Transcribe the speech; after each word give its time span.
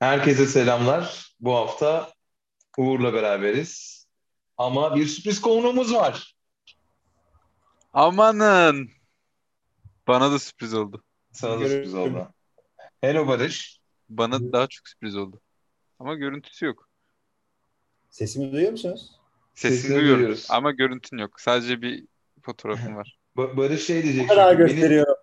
Herkese 0.00 0.46
selamlar. 0.46 1.32
Bu 1.40 1.54
hafta 1.54 2.12
Uğur'la 2.78 3.12
beraberiz. 3.12 4.06
Ama 4.58 4.96
bir 4.96 5.06
sürpriz 5.06 5.40
konuğumuz 5.40 5.94
var. 5.94 6.34
Amanın. 7.92 8.90
Bana 10.08 10.32
da 10.32 10.38
sürpriz 10.38 10.74
oldu. 10.74 11.04
Sana 11.32 11.60
da 11.60 11.68
sürpriz 11.68 11.94
oldu. 11.94 12.28
Hello 13.00 13.26
Barış. 13.28 13.80
Bana 14.08 14.52
daha 14.52 14.66
çok 14.66 14.88
sürpriz 14.88 15.16
oldu. 15.16 15.40
Ama 15.98 16.14
görüntüsü 16.14 16.66
yok. 16.66 16.88
Sesimi 18.10 18.52
duyuyor 18.52 18.72
musunuz? 18.72 19.10
Sesini 19.54 19.78
Sesini 19.80 19.96
duyuyorum 19.96 20.18
duyuyoruz. 20.18 20.46
ama 20.50 20.70
görüntün 20.72 21.18
yok. 21.18 21.40
Sadece 21.40 21.82
bir 21.82 22.04
fotoğrafım 22.42 22.96
var. 22.96 23.18
Ba- 23.36 23.56
Barış 23.56 23.86
şey 23.86 24.02
diyecek. 24.02 24.28
Kadar 24.28 24.50
çünkü, 24.50 24.64
beni- 24.66 24.72
gösteriyorum. 24.74 25.14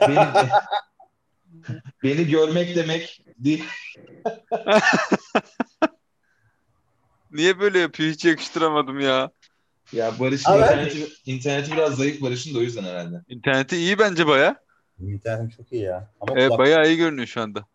Beni, 0.00 0.26
beni 2.02 2.28
görmek 2.30 2.76
demek 2.76 3.25
Niye 7.30 7.60
böyle 7.60 7.78
yapıyor? 7.78 8.10
Hiç 8.10 8.24
yakıştıramadım 8.24 9.00
ya. 9.00 9.30
Ya 9.92 10.12
Barış'ın 10.20 10.52
interneti, 10.52 11.06
interneti 11.26 11.72
biraz 11.72 11.96
zayıf 11.96 12.22
Barış'ın 12.22 12.54
da 12.54 12.58
o 12.58 12.62
yüzden 12.62 12.84
herhalde. 12.84 13.22
İnterneti 13.28 13.76
iyi 13.76 13.98
bence 13.98 14.26
baya. 14.26 14.56
İnternetim 15.00 15.48
çok 15.56 15.72
iyi 15.72 15.82
ya. 15.82 16.10
Ama 16.20 16.32
Evet, 16.36 16.48
kulak, 16.48 16.58
bayağı 16.58 16.88
iyi 16.88 16.96
görünüyor 16.96 17.26
şu 17.26 17.40
anda. 17.40 17.66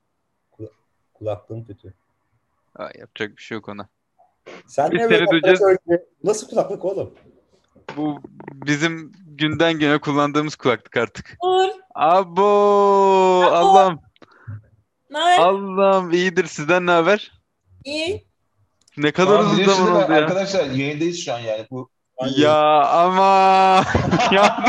kulaklığım 1.14 1.66
kötü. 1.66 1.94
Aa, 2.76 2.90
yapacak 3.00 3.38
bir 3.38 3.42
şey 3.42 3.56
yok 3.56 3.70
ona. 3.70 3.88
Sen 4.68 4.92
Biz 4.92 5.00
ne 5.00 5.08
seni 5.08 5.12
böyle 5.12 5.32
duyacağız. 5.32 5.62
Nasıl 6.24 6.50
kulaklık 6.50 6.86
oğlum? 6.86 7.14
Bu 7.98 8.22
bizim 8.54 9.12
günden 9.26 9.80
güne 9.80 9.98
kullandığımız 9.98 10.56
kulaklık 10.56 10.98
artık. 10.98 11.38
Uğur, 11.44 11.70
Abo 11.96 12.46
Allah'ım. 13.44 14.00
Ne 15.12 15.18
haber? 15.20 15.38
Allah'ım 15.40 16.12
iyidir. 16.12 16.46
Sizden 16.46 16.86
ne 16.88 16.92
haber? 16.92 17.32
İyi. 17.84 18.26
Ne 18.98 19.12
kadar 19.12 19.40
uzun 19.40 19.54
biliyorsunuz 19.58 19.88
zaman 19.88 19.96
değil 20.00 20.10
mi? 20.10 20.14
oldu 20.14 20.14
ya. 20.14 20.26
Arkadaşlar 20.26 20.66
yayındayız 20.66 21.26
şu 21.26 21.34
an 21.34 21.40
yani. 21.40 21.68
Bu 21.72 21.90
Ya 22.38 22.82
ama 22.82 23.84
ya 24.32 24.66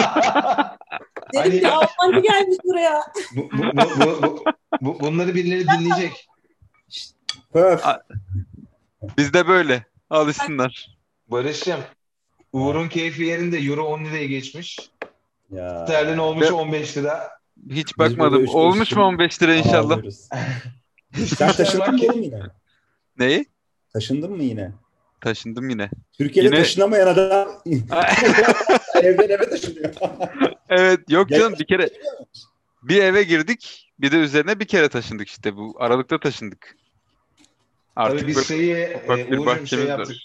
Dedim 1.34 1.50
Hani- 1.50 1.60
ki 1.60 1.68
Almancı 1.68 2.20
gelmiş 2.20 2.56
buraya. 2.64 3.02
Bu, 3.36 3.50
bu, 3.52 3.62
bu, 3.62 4.00
bu, 4.00 4.22
bu- 4.22 4.44
bu- 4.80 5.00
bunları 5.00 5.34
birileri 5.34 5.66
dinleyecek. 5.68 6.28
Pöf. 7.52 7.86
A- 7.86 8.02
biz 9.18 9.34
de 9.34 9.48
böyle 9.48 9.84
alışsınlar. 10.10 10.96
Barış'cığım, 11.28 11.80
Uğur'un 12.52 12.88
keyfi 12.88 13.22
yerinde 13.22 13.58
Euro 13.58 13.84
10 13.84 14.04
liraya 14.04 14.26
geçmiş. 14.26 14.78
Ya. 15.50 15.84
Sterlin 15.86 16.18
olmuş 16.18 16.46
Ve- 16.46 16.52
15 16.52 16.96
lira. 16.96 17.30
Hiç 17.70 17.98
bakmadım. 17.98 18.42
üç 18.44 18.50
Olmuş 18.50 18.82
üstü- 18.88 18.96
mu 18.98 19.04
15 19.04 19.42
lira 19.42 19.54
inşallah? 19.54 20.00
Sen 21.36 21.52
taşındın 21.52 21.94
mı 21.94 22.02
oğlum 22.08 22.22
yine? 22.22 22.40
Neyi? 23.18 23.46
Taşındın 23.92 24.32
mı 24.32 24.42
yine? 24.42 24.72
Taşındım 25.20 25.70
yine. 25.70 25.90
Türkiye'de 26.12 26.48
Yine- 26.48 26.58
taşınamayan 26.58 27.06
adam 27.06 27.48
evden 29.02 29.28
eve 29.28 29.50
taşınıyor. 29.50 29.94
evet 30.68 31.00
yok 31.10 31.28
canım 31.28 31.54
bir 31.58 31.66
kere 31.66 31.90
bir 32.82 33.02
eve 33.02 33.22
girdik 33.22 33.92
bir 33.98 34.12
de 34.12 34.16
üzerine 34.16 34.60
bir 34.60 34.64
kere 34.66 34.88
taşındık 34.88 35.28
işte 35.28 35.56
bu 35.56 35.76
aralıkta 35.78 36.20
taşındık. 36.20 36.76
Artık 37.96 38.18
Tabii 38.18 38.28
biz 38.28 38.36
böyle 38.36 38.46
şeyi, 38.46 38.72
e, 38.74 39.02
bir 39.30 39.38
Uğur'cum 39.38 39.66
şey 39.66 39.84
yaptık. 39.84 40.16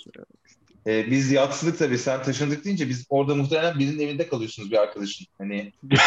E, 0.87 1.11
biz 1.11 1.31
yatsıdık 1.31 1.79
tabii. 1.79 1.97
Sen 1.97 2.23
taşındık 2.23 2.65
deyince 2.65 2.89
biz 2.89 3.05
orada 3.09 3.35
muhtemelen 3.35 3.79
birinin 3.79 3.99
evinde 3.99 4.27
kalıyorsunuz 4.27 4.71
bir 4.71 4.77
arkadaşın. 4.77 5.27
Hani 5.37 5.73
e, 5.91 5.97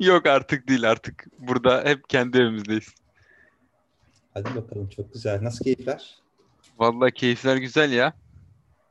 Yok 0.04 0.26
artık 0.26 0.68
değil 0.68 0.90
artık. 0.90 1.26
Burada 1.38 1.84
hep 1.84 2.08
kendi 2.08 2.38
evimizdeyiz. 2.38 2.88
Hadi 4.34 4.54
bakalım 4.56 4.88
çok 4.88 5.12
güzel. 5.12 5.44
Nasıl 5.44 5.64
keyifler? 5.64 6.14
Vallahi 6.78 7.12
keyifler 7.12 7.56
güzel 7.56 7.92
ya. 7.92 8.12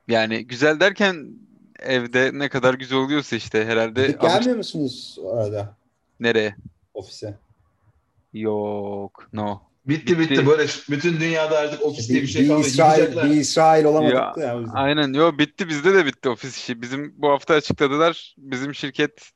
Yani 0.07 0.47
güzel 0.47 0.79
derken 0.79 1.27
evde 1.79 2.31
ne 2.33 2.49
kadar 2.49 2.73
güzel 2.73 2.97
oluyorsa 2.97 3.35
işte 3.35 3.66
herhalde 3.66 4.07
Gidip 4.07 4.23
alış- 4.23 4.33
gelmiyor 4.33 4.57
musunuz 4.57 5.17
o 5.23 5.38
arada 5.38 5.75
nereye? 6.19 6.55
ofise? 6.93 7.38
Yok, 8.33 9.29
no. 9.33 9.61
Bitti 9.85 10.19
bitti 10.19 10.31
Bitti. 10.31 10.47
Barış. 10.47 10.89
Bütün 10.89 11.19
dünyada 11.19 11.57
artık 11.59 11.81
ofis 11.85 12.09
diye 12.09 12.21
bir 12.21 12.27
şey 12.27 12.44
bir 12.44 12.47
kalmadı. 12.47 12.67
İsrail, 12.67 12.99
Gidecekler. 13.01 13.29
bir 13.29 13.35
İsrail 13.35 13.85
olamadık 13.85 14.16
Ya, 14.16 14.33
ya. 14.47 14.53
yüzden. 14.53 14.73
Aynen. 14.75 15.13
Yo 15.13 15.38
bitti 15.38 15.69
bizde 15.69 15.94
de 15.94 16.05
bitti 16.05 16.29
ofis 16.29 16.57
işi. 16.57 16.81
Bizim 16.81 17.13
bu 17.17 17.29
hafta 17.29 17.53
açıkladılar. 17.53 18.35
Bizim 18.38 18.75
şirket 18.75 19.29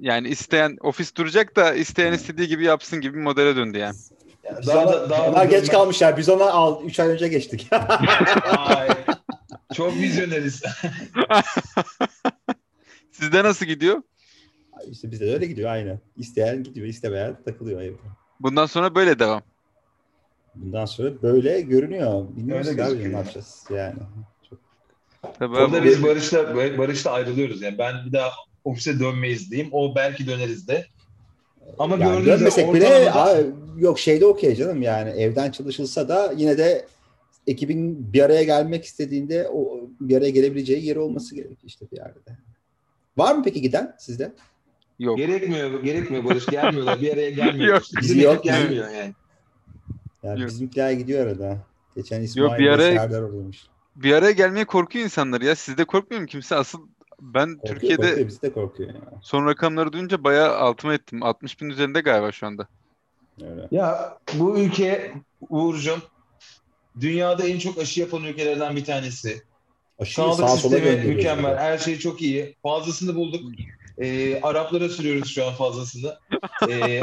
yani 0.00 0.28
isteyen 0.28 0.76
ofis 0.80 1.14
duracak 1.16 1.56
da 1.56 1.74
isteyen 1.74 2.12
istediği 2.12 2.48
gibi 2.48 2.64
yapsın 2.64 3.00
gibi 3.00 3.14
bir 3.16 3.22
modele 3.22 3.56
döndü 3.56 3.78
yani. 3.78 3.96
Ya 4.44 4.60
daha 4.66 4.84
ona- 4.84 4.92
da- 4.92 5.10
daha 5.10 5.22
onlar 5.28 5.40
da 5.40 5.44
geç 5.44 5.52
dönmez. 5.52 5.68
kalmışlar. 5.68 6.16
Biz 6.16 6.28
ona 6.28 6.44
al 6.50 6.84
3 6.84 7.00
ay 7.00 7.08
önce 7.08 7.28
geçtik. 7.28 7.68
Ay, 8.66 8.88
çok 9.74 9.94
vizyoneriz. 9.96 10.62
Sizde 13.10 13.44
nasıl 13.44 13.66
gidiyor? 13.66 14.02
işte 14.90 15.10
bizde 15.10 15.26
de 15.26 15.34
öyle 15.34 15.46
gidiyor 15.46 15.70
aynı. 15.70 15.98
İsteyen 16.16 16.62
gidiyor, 16.62 16.86
istemeyen 16.86 17.42
takılıyor 17.44 17.80
evde. 17.82 17.96
Bundan 18.40 18.66
sonra 18.66 18.94
böyle 18.94 19.18
devam. 19.18 19.42
Bundan 20.54 20.84
sonra 20.84 21.22
böyle 21.22 21.60
görünüyor. 21.60 22.24
Bilmiyoruz 22.36 22.68
Öyle 22.68 22.84
abi 22.84 23.12
ne 23.12 23.16
yapacağız 23.16 23.64
yani. 23.70 23.94
Çok 24.50 24.58
Tabii 25.38 25.56
Orada 25.56 25.84
biz 25.84 26.02
Barış'la 26.02 26.56
Barış'la 26.56 27.10
ayrılıyoruz. 27.10 27.62
Yani 27.62 27.78
ben 27.78 27.94
bir 28.06 28.12
daha 28.12 28.30
ofise 28.64 29.00
dönmeyiz 29.00 29.50
diyeyim. 29.50 29.70
O 29.72 29.94
belki 29.94 30.26
döneriz 30.26 30.68
de. 30.68 30.86
Ama 31.78 31.96
yani 31.96 32.10
gördüğünüz 32.10 32.40
dönmesek 32.40 32.74
bile 32.74 33.12
abi, 33.12 33.46
yok 33.78 33.98
şeyde 33.98 34.26
okey 34.26 34.56
canım 34.56 34.82
yani 34.82 35.10
evden 35.10 35.50
çalışılsa 35.50 36.08
da 36.08 36.32
yine 36.36 36.58
de 36.58 36.86
ekibin 37.46 38.12
bir 38.12 38.22
araya 38.22 38.42
gelmek 38.42 38.84
istediğinde 38.84 39.48
o 39.48 39.80
bir 40.00 40.16
araya 40.16 40.30
gelebileceği 40.30 40.84
yeri 40.84 40.98
olması 40.98 41.34
gerekiyor 41.34 41.58
işte 41.64 41.86
bir 41.92 41.96
yerde. 41.96 42.18
Var 43.16 43.34
mı 43.34 43.42
peki 43.44 43.62
giden 43.62 43.96
sizde? 43.98 44.32
Yok. 44.98 45.16
Gerekmiyor, 45.18 45.82
gerekmiyor 45.82 46.24
Barış. 46.24 46.46
Gelmiyorlar. 46.46 47.00
Bir 47.00 47.12
araya 47.12 47.30
gelmiyor. 47.30 47.74
Yok. 47.74 47.82
Bizim 48.00 48.16
Bizi 48.16 48.20
yok. 48.26 48.44
gelmiyor 48.44 48.90
yani. 48.90 49.14
Yani 50.22 50.40
Yok. 50.40 50.48
bizimkiler 50.50 50.92
gidiyor 50.92 51.26
arada. 51.26 51.58
Geçen 51.96 52.22
İsmail 52.22 52.58
bir 52.58 52.66
ve 52.66 52.72
araya- 52.74 52.96
Serdar 52.96 53.22
oradaymış. 53.22 53.66
Bir 53.96 54.12
araya 54.12 54.30
gelmeye 54.32 54.64
korkuyor 54.64 55.04
insanlar 55.04 55.40
ya. 55.40 55.56
Sizde 55.56 55.84
korkmuyor 55.84 56.20
mu 56.20 56.26
kimse? 56.26 56.56
Asıl 56.56 56.86
ben 57.20 57.48
Korkuyor, 57.54 57.74
Türkiye'de 57.74 58.02
korkuyor, 58.08 58.28
biz 58.28 58.42
de 58.42 58.52
korkuyor 58.52 58.88
ya. 58.94 59.00
son 59.22 59.46
rakamları 59.46 59.92
duyunca 59.92 60.24
bayağı 60.24 60.56
altıma 60.56 60.94
ettim. 60.94 61.22
60 61.22 61.60
bin 61.60 61.70
üzerinde 61.70 62.00
galiba 62.00 62.32
şu 62.32 62.46
anda. 62.46 62.68
Öyle. 63.42 63.68
Ya 63.70 64.18
bu 64.34 64.58
ülke 64.58 65.12
Uğur'cum 65.48 66.02
dünyada 67.00 67.44
en 67.48 67.58
çok 67.58 67.78
aşı 67.78 68.00
yapan 68.00 68.24
ülkelerden 68.24 68.76
bir 68.76 68.84
tanesi. 68.84 69.42
Aşıyı 69.98 70.14
Sağlık 70.26 70.36
sola 70.36 70.48
sistemi 70.48 71.04
mükemmel. 71.14 71.44
burada. 71.44 71.60
Her 71.60 71.78
şey 71.78 71.98
çok 71.98 72.22
iyi. 72.22 72.56
Fazlasını 72.62 73.14
bulduk. 73.14 73.42
Ee, 74.00 74.40
Araplara 74.40 74.88
sürüyoruz 74.88 75.34
şu 75.34 75.46
an 75.46 75.54
fazlasını. 75.54 76.18
Ee, 76.68 77.00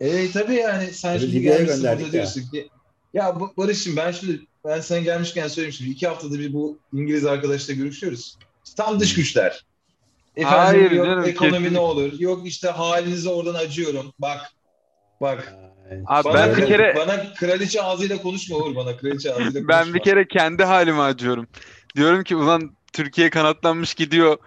e, 0.00 0.30
tabii 0.30 0.54
yani 0.54 0.86
sen 0.86 1.18
Tabii 1.18 1.30
şimdi 1.30 1.40
gelmişsin 1.40 1.84
burada 1.84 2.12
diyorsun 2.12 2.50
ki 2.50 2.68
ya 3.14 3.40
bu- 3.40 3.52
Barış'ım 3.56 3.96
ben 3.96 4.10
şimdi 4.12 4.40
ben 4.64 4.80
sen 4.80 5.04
gelmişken 5.04 5.48
söyleyeyim 5.48 5.72
şimdi 5.72 5.90
iki 5.90 6.08
haftada 6.08 6.38
bir 6.38 6.52
bu 6.52 6.78
İngiliz 6.92 7.26
arkadaşla 7.26 7.74
görüşüyoruz. 7.74 8.38
Tam 8.76 9.00
dış 9.00 9.14
güçler. 9.14 9.64
Efendim 10.36 10.58
Hayır 10.58 10.90
yok 10.90 11.06
canım, 11.06 11.24
ekonomi 11.24 11.58
kesin- 11.58 11.74
ne 11.74 11.78
olur. 11.78 12.12
Yok 12.18 12.46
işte 12.46 12.68
halinize 12.68 13.28
oradan 13.28 13.54
acıyorum. 13.54 14.12
Bak 14.18 14.40
bak. 15.20 15.54
Abi 16.06 16.24
Bana, 16.24 16.34
ben 16.34 16.56
bir 16.56 16.66
kere 16.66 16.94
bana 16.96 17.34
kraliçe 17.34 17.82
ağzıyla 17.82 18.22
konuşma 18.22 18.56
Uğur 18.56 18.76
bana 18.76 18.96
kraliçe 18.96 19.30
ağzıyla 19.30 19.50
konuşma. 19.52 19.68
ben 19.68 19.94
bir 19.94 20.00
kere 20.00 20.28
kendi 20.28 20.64
halime 20.64 21.00
acıyorum. 21.00 21.46
Diyorum 21.96 22.24
ki 22.24 22.36
ulan 22.36 22.76
Türkiye 22.92 23.30
kanatlanmış 23.30 23.94
gidiyor. 23.94 24.38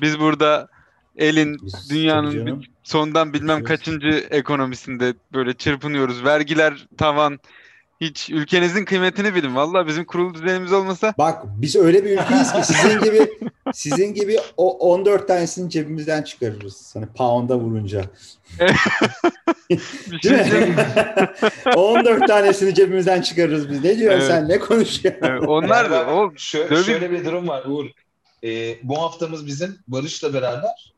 Biz 0.00 0.20
burada 0.20 0.68
elin 1.16 1.56
Biz- 1.62 1.90
dünyanın 1.90 2.64
sondan 2.82 3.32
bilmem 3.32 3.64
kaçıncı 3.64 4.26
ekonomisinde 4.30 5.14
böyle 5.32 5.54
çırpınıyoruz. 5.54 6.24
Vergiler 6.24 6.86
tavan. 6.98 7.38
Hiç 8.00 8.30
ülkenizin 8.30 8.84
kıymetini 8.84 9.34
bilin. 9.34 9.54
Vallahi 9.56 9.86
bizim 9.86 10.04
kurulu 10.04 10.34
düzenimiz 10.34 10.72
olmasa 10.72 11.14
Bak 11.18 11.42
biz 11.46 11.76
öyle 11.76 12.04
bir 12.04 12.10
ülkeyiz 12.10 12.52
ki 12.52 12.62
sizin 12.64 13.00
gibi 13.00 13.30
sizin 13.74 14.14
gibi 14.14 14.36
o 14.56 14.78
14 14.92 15.28
tanesini 15.28 15.70
cebimizden 15.70 16.22
çıkarırız. 16.22 16.90
Hani 16.96 17.06
pound'a 17.06 17.58
vurunca. 17.58 18.04
bir 19.70 19.78
Değil 20.10 20.20
şey 20.22 20.32
mi? 20.32 20.44
diyeceğim. 20.44 20.76
14 21.76 22.26
tanesini 22.28 22.74
cebimizden 22.74 23.20
çıkarırız 23.22 23.70
biz. 23.70 23.84
Ne 23.84 23.98
diyorsun 23.98 24.18
Evet. 24.20 24.30
sen? 24.30 24.48
Ne 24.48 24.58
konuşuyorsun? 24.58 25.20
Evet, 25.26 25.42
onlar 25.46 25.90
da 25.90 26.06
bak, 26.06 26.08
o 26.14 26.26
şö- 26.34 26.84
şöyle 26.84 27.10
bir 27.10 27.24
durum 27.24 27.48
var 27.48 27.64
Uğur. 27.66 27.86
Ee, 28.44 28.78
bu 28.82 29.02
haftamız 29.02 29.46
bizim 29.46 29.78
Barış'la 29.88 30.34
beraber 30.34 30.92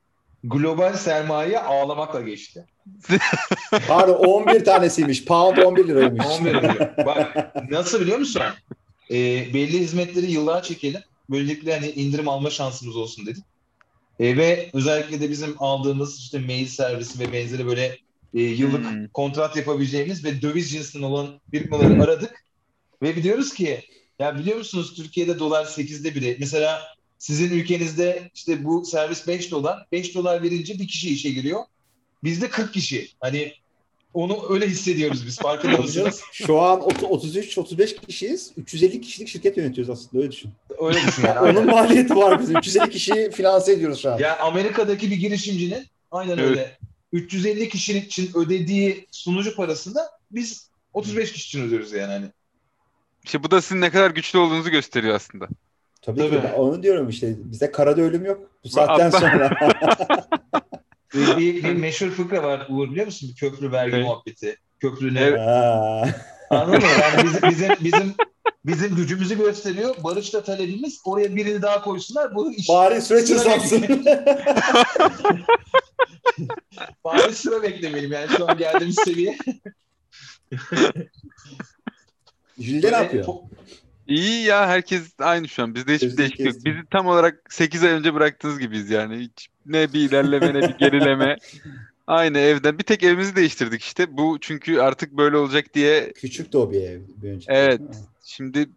global 0.45 0.97
sermaye 0.97 1.61
ağlamakla 1.61 2.21
geçti. 2.21 2.67
Pardon 3.89 4.15
11 4.15 4.65
tanesiymiş. 4.65 5.25
Pound 5.25 5.57
11 5.57 5.89
liraymış. 5.89 6.27
11 6.41 6.55
milyon. 6.55 6.79
Bak 7.07 7.53
nasıl 7.71 8.01
biliyor 8.01 8.19
musun? 8.19 8.43
Ee, 9.11 9.15
belli 9.55 9.79
hizmetleri 9.81 10.31
yıllar 10.31 10.63
çekelim. 10.63 11.01
Böylelikle 11.31 11.75
hani 11.75 11.91
indirim 11.91 12.29
alma 12.29 12.51
şansımız 12.51 12.97
olsun 12.97 13.27
dedik. 13.27 13.45
Ee, 14.21 14.37
ve 14.37 14.71
özellikle 14.73 15.21
de 15.21 15.31
bizim 15.31 15.55
aldığımız 15.59 16.19
işte 16.19 16.39
mail 16.39 16.67
servisi 16.67 17.19
ve 17.21 17.33
benzeri 17.33 17.67
böyle 17.67 17.99
e, 18.35 18.41
yıllık 18.41 18.85
Hmm. 18.91 19.09
kontrat 19.09 19.57
yapabileceğimiz 19.57 20.25
ve 20.25 20.43
döviz 20.43 20.71
cinsinden 20.71 21.05
olan 21.05 21.41
firmaları 21.51 22.03
aradık. 22.05 22.45
Ve 23.03 23.17
biliyoruz 23.17 23.55
ki 23.55 23.81
ya 24.19 24.39
biliyor 24.39 24.57
musunuz 24.57 24.95
Türkiye'de 24.95 25.39
dolar 25.39 25.65
8'de 25.65 26.15
biri. 26.15 26.37
Mesela 26.41 26.83
sizin 27.21 27.51
ülkenizde 27.51 28.31
işte 28.35 28.65
bu 28.65 28.85
servis 28.85 29.27
5 29.27 29.51
dolar. 29.51 29.87
5 29.93 30.15
dolar 30.15 30.43
verince 30.43 30.79
bir 30.79 30.89
kişi 30.89 31.15
işe 31.15 31.31
giriyor. 31.31 31.61
Bizde 32.25 32.49
40 32.51 32.75
kişi. 32.75 33.09
Hani 33.21 33.53
onu 34.15 34.47
öyle 34.51 34.69
hissediyoruz 34.69 35.27
biz 35.27 35.39
farkında 35.39 35.77
mısınız? 35.77 36.21
Şu 36.33 36.61
an 36.61 36.81
33-35 36.81 38.07
kişiyiz. 38.07 38.53
350 38.57 39.01
kişilik 39.01 39.29
şirket 39.29 39.57
yönetiyoruz 39.57 39.91
aslında 39.91 40.23
öyle 40.23 40.33
düşün. 40.33 40.51
Öyle 40.81 40.99
düşün 41.07 41.27
yani. 41.27 41.39
Onun 41.51 41.67
maliyeti 41.67 42.17
var 42.17 42.41
bizim. 42.41 42.57
350 42.57 42.91
kişiyi 42.91 43.31
finanse 43.31 43.73
ediyoruz 43.73 44.03
şu 44.03 44.13
an. 44.13 44.19
Ya 44.19 44.39
Amerika'daki 44.39 45.11
bir 45.11 45.17
girişimcinin 45.17 45.87
aynen 46.11 46.39
Evet. 46.39 46.49
öyle 46.49 46.79
350 47.13 47.69
kişinin 47.69 48.03
için 48.03 48.31
ödediği 48.35 49.07
sunucu 49.11 49.57
parasında 49.57 50.11
biz 50.31 50.71
35 50.93 51.33
kişi 51.33 51.47
için 51.47 51.67
ödüyoruz 51.67 51.93
yani 51.93 52.13
hani. 52.13 52.27
İşte 53.25 53.43
bu 53.43 53.51
da 53.51 53.63
sizin 53.63 53.81
ne 53.81 53.91
kadar 53.91 54.11
güçlü 54.11 54.39
olduğunuzu 54.39 54.71
gösteriyor 54.71 55.15
aslında. 55.15 55.49
Tabii, 56.03 56.21
ki 56.21 56.31
Tabii. 56.31 56.43
ben 56.43 56.53
onu 56.59 56.83
diyorum 56.83 57.09
işte. 57.09 57.35
Bizde 57.39 57.73
karada 57.73 58.03
ölüm 58.03 58.25
yok. 58.25 58.51
Bu 58.65 58.69
saatten 58.69 59.11
sonra. 59.11 59.51
Bir, 61.15 61.37
bir, 61.37 61.65
bir 61.65 61.73
meşhur 61.73 62.11
fıkra 62.11 62.43
var 62.43 62.67
Uğur 62.69 62.91
biliyor 62.91 63.07
musun? 63.07 63.31
Köprü 63.39 63.73
vergi 63.73 63.97
Evet. 63.97 64.05
muhabbeti. 64.07 64.57
Köprü 64.81 65.15
ne? 65.15 65.21
Evet. 65.21 65.41
Anladın 66.51 66.81
mı? 66.81 66.87
Yani 67.01 67.25
bizim, 67.25 67.51
bizim, 67.51 67.71
bizim, 67.81 68.15
bizim 68.67 68.97
gücümüzü 68.97 69.39
gösteriyor. 69.39 69.95
Barış'ta 70.05 70.43
talebimiz 70.43 71.01
oraya 71.05 71.37
birini 71.37 71.63
daha 71.63 71.83
koysunlar. 71.83 72.35
Bu 72.35 72.53
iş 72.53 72.69
Bari 72.69 73.03
süreç 73.03 73.31
hızlansın. 73.31 74.05
bari 77.05 77.35
sıra 77.35 77.63
beklemeyelim 77.63 78.13
yani 78.13 78.29
şu 78.37 78.51
an 78.51 78.59
geldiğimiz 78.59 78.97
seviye. 79.05 79.39
Jülde 82.59 82.93
ne 82.93 82.97
yapıyor? 82.97 83.25
Po- 83.25 83.45
İyi 84.11 84.45
ya 84.45 84.67
herkes 84.69 85.03
aynı 85.19 85.49
şu 85.49 85.63
an. 85.63 85.75
Bizde 85.75 85.95
hiçbir 85.95 86.17
değişiklik 86.17 86.47
yok. 86.47 86.55
kestim. 86.55 86.73
Bizi 86.75 86.85
tam 86.91 87.07
olarak 87.07 87.43
8 87.53 87.85
ay 87.85 87.91
önce 87.91 88.15
bıraktığınız 88.15 88.59
gibiyiz 88.59 88.91
yani. 88.91 89.17
Hiç 89.19 89.49
ne 89.67 89.93
bir 89.93 90.01
ilerleme 90.01 90.55
ne 90.55 90.63
bir 90.69 90.75
gerileme. 90.79 91.37
Aynı 92.07 92.39
evden. 92.39 92.79
Bir 92.79 92.85
tek 92.85 93.03
evimizi 93.03 93.37
değiştirdik 93.37 93.83
işte. 93.83 94.17
Bu 94.17 94.39
çünkü 94.41 94.79
artık 94.81 95.13
böyle 95.13 95.37
olacak 95.37 95.65
diye 95.75 96.13
Küçük 96.13 96.53
de 96.53 96.59
o 96.59 96.73
bir 96.73 96.83
ev. 96.83 97.01
Bir 97.23 97.31
önceki, 97.31 97.53
Evet. 97.53 97.81
şimdi 98.25 98.69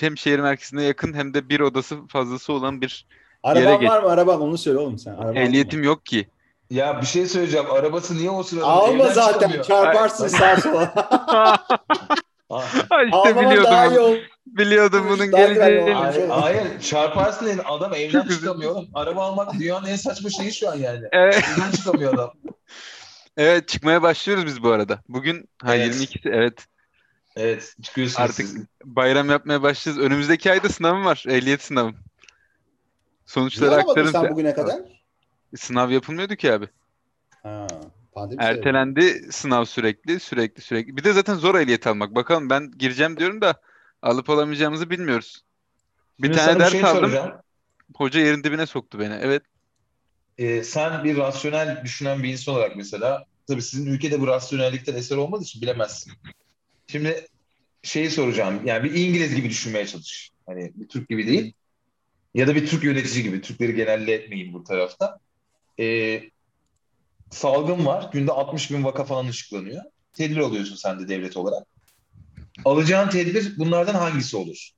hem 0.00 0.16
şehir 0.18 0.38
merkezine 0.38 0.82
yakın 0.82 1.12
hem 1.14 1.34
de 1.34 1.48
bir 1.48 1.60
odası 1.60 2.06
fazlası 2.06 2.52
olan 2.52 2.80
bir 2.80 3.06
Araban 3.42 3.80
geç. 3.80 3.90
var 3.90 4.02
mı? 4.02 4.08
Araban 4.08 4.40
onu 4.40 4.58
söyle 4.58 4.78
oğlum 4.78 4.98
sen. 4.98 5.14
Araban 5.14 5.36
ehliyetim 5.36 5.82
yok 5.82 6.06
ki. 6.06 6.28
Ya 6.70 7.00
bir 7.00 7.06
şey 7.06 7.26
söyleyeceğim. 7.26 7.66
Arabası 7.70 8.16
niye 8.16 8.30
o 8.30 8.42
sırada 8.42 8.66
Alma 8.66 8.92
evden 9.04 9.12
zaten. 9.12 9.32
çıkamıyor? 9.38 9.64
Çarparsın 9.64 10.28
sağa 10.28 10.56
sola. 10.60 10.94
Aa, 12.52 12.60
Ha, 12.90 13.02
işte 13.04 13.16
Almaman 13.16 13.64
daha 13.64 13.86
iyi 13.86 13.90
biliyordum. 13.90 14.18
Biliyordum 14.46 15.06
bunun 15.08 15.32
Daha 15.32 15.46
güzel 15.46 15.54
geleceğini. 15.70 15.96
olmuş. 15.96 16.16
Hayır, 16.16 16.28
hayır 16.28 16.80
çarparsın 16.80 17.46
dedim. 17.46 17.62
Adam 17.64 17.94
evden 17.94 18.28
çıkamıyor 18.28 18.70
oğlum. 18.72 18.88
Araba 18.94 19.24
almak 19.24 19.52
dünyanın 19.54 19.86
en 19.86 19.96
saçma 19.96 20.30
şeyi 20.30 20.52
şu 20.52 20.70
an 20.70 20.74
yani. 20.76 21.06
Evet, 21.12 21.44
Evden 21.56 21.70
çıkamıyor 21.70 22.14
adam. 22.14 22.32
evet 23.36 23.68
çıkmaya 23.68 24.02
başlıyoruz 24.02 24.46
biz 24.46 24.62
bu 24.62 24.70
arada. 24.70 25.02
Bugün 25.08 25.48
ha 25.62 25.74
Evet. 25.76 25.94
22'si 25.94 26.28
evet 26.30 26.66
Evet 27.36 27.74
çıkıyorsunuz 27.82 28.20
Artık- 28.20 28.46
siz. 28.46 28.56
bayram 28.84 29.30
yapmaya 29.30 29.62
başlayacağız. 29.62 30.06
Önümüzdeki 30.06 30.52
ayda 30.52 30.68
sınavım 30.68 31.04
var. 31.04 31.24
Ehliyet 31.28 31.62
sınavım. 31.62 31.90
Niye 31.92 32.02
Sonuçları 33.26 33.70
alamadın 33.70 33.88
aktarırım. 33.90 34.12
sen 34.12 34.20
size. 34.20 34.32
bugüne 34.32 34.54
kadar? 34.54 34.76
Sınav 35.56 35.90
yapılmıyordu 35.90 36.34
ki 36.36 36.52
abi. 36.52 36.68
Ha, 37.42 37.66
pandemi 38.12 38.44
sebebi. 38.44 38.58
Ertelendi 38.58 39.32
sınav 39.32 39.64
sürekli, 39.64 40.20
sürekli, 40.20 40.62
sürekli. 40.62 40.96
Bir 40.96 41.04
de 41.04 41.12
zaten 41.12 41.34
zor 41.34 41.54
ehliyet 41.54 41.86
almak. 41.86 42.14
Bakalım 42.14 42.50
ben 42.50 42.70
gireceğim 42.78 43.16
diyorum 43.16 43.40
da 43.40 43.60
alıp 44.02 44.30
alamayacağımızı 44.30 44.90
bilmiyoruz. 44.90 45.44
Bir 46.18 46.26
Şimdi 46.26 46.38
tane 46.38 46.58
ders 46.58 46.72
şey 46.72 46.84
aldım. 46.84 47.00
soracağım. 47.00 47.32
Hoca 47.94 48.20
yerin 48.20 48.44
dibine 48.44 48.66
soktu 48.66 48.98
beni. 48.98 49.14
Evet. 49.14 49.42
Ee, 50.38 50.62
sen 50.62 51.04
bir 51.04 51.16
rasyonel 51.16 51.80
düşünen 51.84 52.22
bir 52.22 52.28
insan 52.28 52.54
olarak 52.54 52.76
mesela 52.76 53.24
tabii 53.48 53.62
sizin 53.62 53.86
ülkede 53.86 54.20
bu 54.20 54.26
rasyonellikten 54.26 54.94
eser 54.94 55.16
olmadığı 55.16 55.42
için 55.44 55.62
bilemezsin. 55.62 56.12
Şimdi 56.86 57.26
şeyi 57.82 58.10
soracağım. 58.10 58.60
Yani 58.66 58.84
bir 58.84 58.94
İngiliz 58.94 59.34
gibi 59.34 59.50
düşünmeye 59.50 59.86
çalış. 59.86 60.30
Hani 60.46 60.72
bir 60.74 60.88
Türk 60.88 61.08
gibi 61.08 61.26
değil. 61.26 61.52
Ya 62.34 62.46
da 62.46 62.54
bir 62.54 62.66
Türk 62.66 62.84
yönetici 62.84 63.22
gibi. 63.22 63.40
Türkleri 63.40 63.74
genelletmeyin 63.74 64.52
bu 64.52 64.64
tarafta. 64.64 65.18
Ee, 65.80 66.22
salgın 67.32 67.86
var. 67.86 68.10
Günde 68.12 68.32
60 68.32 68.70
bin 68.70 68.84
vaka 68.84 69.04
falan 69.04 69.28
ışıklanıyor. 69.28 69.82
Tedbir 70.12 70.36
alıyorsun 70.36 70.76
sen 70.76 71.00
de 71.00 71.08
devlet 71.08 71.36
olarak. 71.36 71.66
Alacağın 72.64 73.08
tedbir 73.08 73.58
bunlardan 73.58 73.94
hangisi 73.94 74.36
olur? 74.36 74.70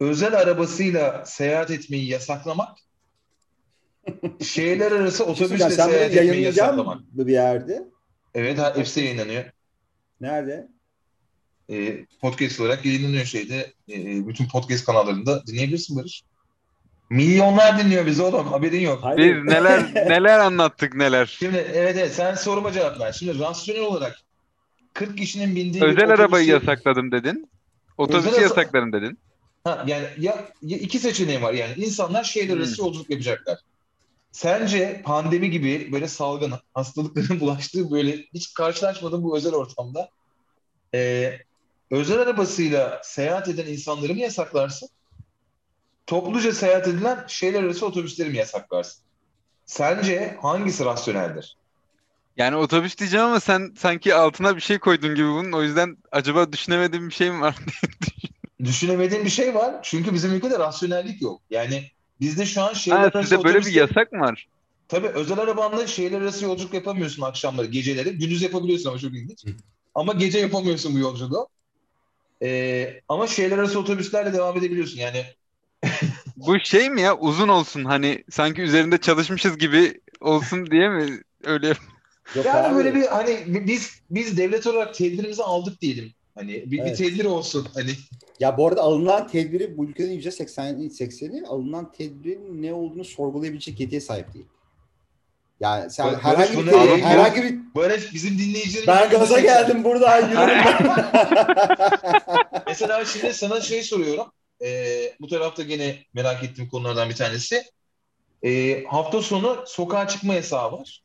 Özel 0.00 0.38
arabasıyla 0.38 1.24
seyahat 1.26 1.70
etmeyi 1.70 2.08
yasaklamak 2.08 2.78
Şehirler 4.44 4.92
arası 4.92 5.16
şey 5.18 5.26
otobüsle 5.26 5.70
sen 5.70 5.88
seyahat 5.88 6.14
etmeyi 6.14 6.42
yasaklamak. 6.42 6.96
mısın 6.96 7.26
bir 7.26 7.32
yerde? 7.32 7.84
Evet, 8.34 8.58
hepsi 8.74 9.00
yayınlanıyor. 9.00 9.44
Nerede? 10.20 10.68
Ee, 11.70 12.06
podcast 12.20 12.60
olarak 12.60 12.84
yayınlanıyor 12.84 13.24
şeyde. 13.24 13.72
Ee, 13.88 14.26
bütün 14.26 14.48
podcast 14.48 14.84
kanallarında 14.84 15.46
dinleyebilirsin 15.46 15.96
Barış. 15.96 16.22
Milyonlar 17.10 17.78
dinliyor 17.78 18.06
bizi 18.06 18.22
oğlum. 18.22 18.46
Haberin 18.46 18.80
yok. 18.80 19.04
Biz 19.16 19.44
neler 19.44 19.94
neler 19.94 20.38
anlattık 20.38 20.94
neler. 20.94 21.26
Şimdi 21.38 21.56
evet 21.56 21.96
evet 21.98 22.14
sen 22.14 22.34
soruma 22.34 22.72
cevap 22.72 23.00
ver. 23.00 23.12
Şimdi 23.12 23.38
rasyonel 23.38 23.82
olarak 23.82 24.16
40 24.94 25.18
kişinin 25.18 25.56
bindiği 25.56 25.82
bir 25.82 25.88
Özel 25.88 26.10
arabayı 26.10 26.46
otobüsü- 26.46 26.50
yasakladım 26.50 27.12
dedin. 27.12 27.50
Otobüsü 27.98 28.28
Özel- 28.30 28.42
yasakladım 28.42 28.92
dedin. 28.92 29.18
Ha, 29.64 29.84
yani 29.86 30.06
ya, 30.18 30.44
ya 30.62 30.78
iki 30.78 30.98
seçeneğim 30.98 31.42
var. 31.42 31.52
Yani 31.52 31.72
insanlar 31.76 32.24
şehirler 32.24 32.56
arası 32.56 32.76
Hmm. 32.78 32.84
yolculuk 32.84 33.10
yapacaklar. 33.10 33.58
Sence 34.32 35.02
pandemi 35.04 35.50
gibi 35.50 35.92
böyle 35.92 36.08
salgın 36.08 36.52
hastalıkların 36.74 37.40
bulaştığı 37.40 37.90
böyle 37.90 38.16
hiç 38.34 38.54
karşılaşmadığım 38.54 39.22
bu 39.22 39.36
özel 39.36 39.52
ortamda 39.54 40.08
e, 40.94 41.32
özel 41.90 42.18
arabasıyla 42.20 43.00
seyahat 43.04 43.48
eden 43.48 43.66
insanları 43.66 44.12
mı 44.14 44.20
yasaklarsın? 44.20 44.88
Topluca 46.06 46.52
seyahat 46.52 46.88
edilen 46.88 47.24
şehirler 47.28 47.62
arası 47.62 47.86
otobüsleri 47.86 48.30
mi 48.30 48.36
yasaklarsın? 48.36 49.04
Sence 49.66 50.36
hangisi 50.42 50.84
rasyoneldir? 50.84 51.56
Yani 52.36 52.56
otobüs 52.56 52.98
diyeceğim 52.98 53.26
ama 53.26 53.40
sen 53.40 53.72
sanki 53.78 54.14
altına 54.14 54.56
bir 54.56 54.60
şey 54.60 54.78
koydun 54.78 55.14
gibi 55.14 55.28
bunun. 55.28 55.52
O 55.52 55.62
yüzden 55.62 55.96
acaba 56.12 56.52
düşünemediğim 56.52 57.08
bir 57.08 57.14
şey 57.14 57.30
mi 57.30 57.40
var? 57.40 57.56
Düşünemediğim 58.64 59.24
bir 59.24 59.30
şey 59.30 59.54
var. 59.54 59.74
Çünkü 59.82 60.14
bizim 60.14 60.34
ülkede 60.34 60.58
rasyonellik 60.58 61.22
yok. 61.22 61.42
Yani 61.50 61.90
bizde 62.20 62.46
şu 62.46 62.62
an 62.62 62.72
şehirler 62.72 63.02
ha, 63.02 63.10
arası 63.14 63.44
böyle 63.44 63.60
bir 63.60 63.72
yasak 63.72 64.12
mı 64.12 64.20
var? 64.20 64.48
Tabii 64.88 65.08
özel 65.08 65.38
arabanla 65.38 65.86
şehirler 65.86 66.20
arası 66.20 66.44
yolculuk 66.44 66.74
yapamıyorsun 66.74 67.22
akşamları, 67.22 67.66
geceleri. 67.66 68.10
Gündüz 68.18 68.42
yapabiliyorsun 68.42 68.90
ama 68.90 68.98
çok 68.98 69.10
ilginç. 69.10 69.44
Ama 69.94 70.12
gece 70.12 70.38
yapamıyorsun 70.38 70.94
bu 70.94 70.98
yolculuğu. 70.98 71.48
Ee, 72.42 73.00
ama 73.08 73.26
şehirler 73.26 73.58
arası 73.58 73.78
otobüslerle 73.78 74.32
devam 74.32 74.58
edebiliyorsun. 74.58 74.98
Yani 74.98 75.24
Bu 76.36 76.60
şey 76.60 76.90
mi 76.90 77.00
ya 77.00 77.16
uzun 77.18 77.48
olsun 77.48 77.84
hani 77.84 78.24
sanki 78.30 78.62
üzerinde 78.62 78.98
çalışmışız 78.98 79.58
gibi 79.58 80.00
olsun 80.20 80.70
diye 80.70 80.88
mi 80.88 81.20
öyle 81.44 81.74
Yok 82.36 82.46
yani 82.46 82.66
abi. 82.66 82.76
böyle 82.76 82.94
bir 82.94 83.02
hani 83.06 83.44
biz 83.46 84.00
biz 84.10 84.36
devlet 84.36 84.66
olarak 84.66 84.94
tedbirimizi 84.94 85.42
aldık 85.42 85.80
diyelim. 85.80 86.12
Hani 86.34 86.52
bir, 86.52 86.70
bir 86.70 86.78
Evet. 86.78 86.98
tedbir 86.98 87.24
olsun. 87.24 87.68
Hani 87.74 87.90
Ya 88.40 88.58
bu 88.58 88.66
arada 88.68 88.82
alınan 88.82 89.28
tedbiri 89.28 89.76
bu 89.76 89.84
ülkenin 89.84 90.12
%80'i 90.20 90.90
80'i 90.90 91.46
alınan 91.46 91.92
tedbirin 91.92 92.62
ne 92.62 92.72
olduğunu 92.72 93.04
sorgulayabilecek 93.04 93.80
yetiye 93.80 94.00
sahip 94.00 94.34
değil. 94.34 94.46
Yani 95.60 95.90
sen 95.90 96.06
Bak, 96.06 96.24
herhangi 96.24 96.58
bir 96.66 96.72
yayınlıyor. 96.72 96.98
herhangi 96.98 97.42
bir 97.42 97.58
böyle 97.76 97.98
bizim 98.14 98.38
dinleyicilerimiz 98.38 98.88
ben 98.88 99.10
gaza 99.10 99.40
geldim 99.40 99.84
burada 99.84 100.18
yürüdüm 100.18 100.38
ben. 100.38 101.04
Mesela 102.66 103.04
şimdi 103.04 103.34
sana 103.34 103.60
şey 103.60 103.82
soruyorum. 103.82 104.26
Ee, 104.64 105.16
bu 105.20 105.26
tarafta 105.26 105.62
gene 105.62 106.04
merak 106.14 106.44
ettiğim 106.44 106.68
konulardan 106.68 107.08
bir 107.08 107.14
tanesi. 107.14 107.62
Ee, 108.44 108.84
hafta 108.84 109.22
sonu 109.22 109.64
sokağa 109.66 110.08
çıkma 110.08 110.34
yasağı 110.34 110.72
var. 110.72 111.02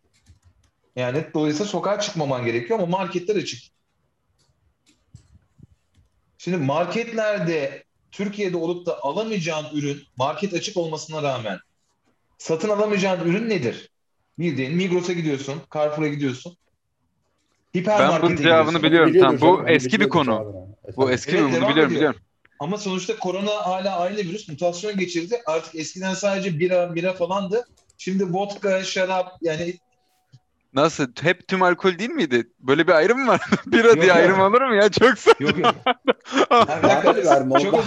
Yani 0.96 1.26
dolayısıyla 1.34 1.66
sokağa 1.66 2.00
çıkmaman 2.00 2.46
gerekiyor 2.46 2.80
ama 2.80 2.98
marketler 2.98 3.36
açık. 3.36 3.60
Şimdi 6.38 6.58
marketlerde 6.58 7.84
Türkiye'de 8.12 8.58
olup 8.58 8.86
da 8.86 9.04
alamayacağın 9.04 9.66
ürün 9.74 10.04
market 10.18 10.54
açık 10.54 10.78
olmasına 10.78 11.24
rağmen 11.24 11.60
satın 12.38 12.70
alamayacağın 12.70 13.30
ürün 13.30 13.50
nedir? 13.50 13.90
Bildiğin 14.40 14.76
Migros'a 14.76 15.14
gidiyorsun, 15.14 15.62
Carrefour'a 15.74 16.08
gidiyorsun. 16.08 16.58
Ben 17.76 18.22
bunun 18.22 18.36
cevabını 18.36 18.78
gidiyorsun. 18.78 18.84
biliyorum. 18.84 19.40
Tamam, 19.40 19.42
bu 19.42 19.70
eski 19.70 20.00
bir 20.00 20.10
konu. 20.10 20.66
Bu 20.98 21.12
eski 21.12 21.32
Evet, 21.32 21.42
mi? 21.42 21.46
Bunu 21.46 21.56
devam 21.56 21.70
biliyorum 21.70 21.94
ediyor. 21.94 22.00
biliyorum. 22.00 22.22
Ama 22.62 22.78
sonuçta 22.78 23.20
korona 23.20 23.52
hala 23.52 24.00
aynı 24.00 24.18
virüs 24.18 24.50
mutasyon 24.50 24.98
geçirdi. 24.98 25.42
Artık 25.46 25.76
eskiden 25.76 26.14
sadece 26.14 26.60
bira, 26.60 26.96
bira 26.96 27.14
falandı. 27.14 27.68
Şimdi 27.98 28.34
vodka, 28.34 28.84
şarap 28.84 29.38
yani 29.42 29.74
Nasıl? 30.74 31.08
Hep 31.22 31.48
tüm 31.48 31.64
alkol 31.64 31.98
değil 32.00 32.10
miydi? 32.10 32.50
Böyle 32.60 32.88
bir 32.88 32.92
ayrım 32.92 33.20
mı 33.20 33.28
var? 33.28 33.42
Bira 33.66 33.88
Yok, 33.88 33.96
diye 33.96 34.06
yok. 34.06 34.16
ayrım 34.16 34.40
olur 34.42 34.62
mu 34.62 34.76
ya? 34.76 34.90
Çok 34.90 35.10
sa- 35.10 35.44
Yok 35.44 35.58
yok. 35.58 35.76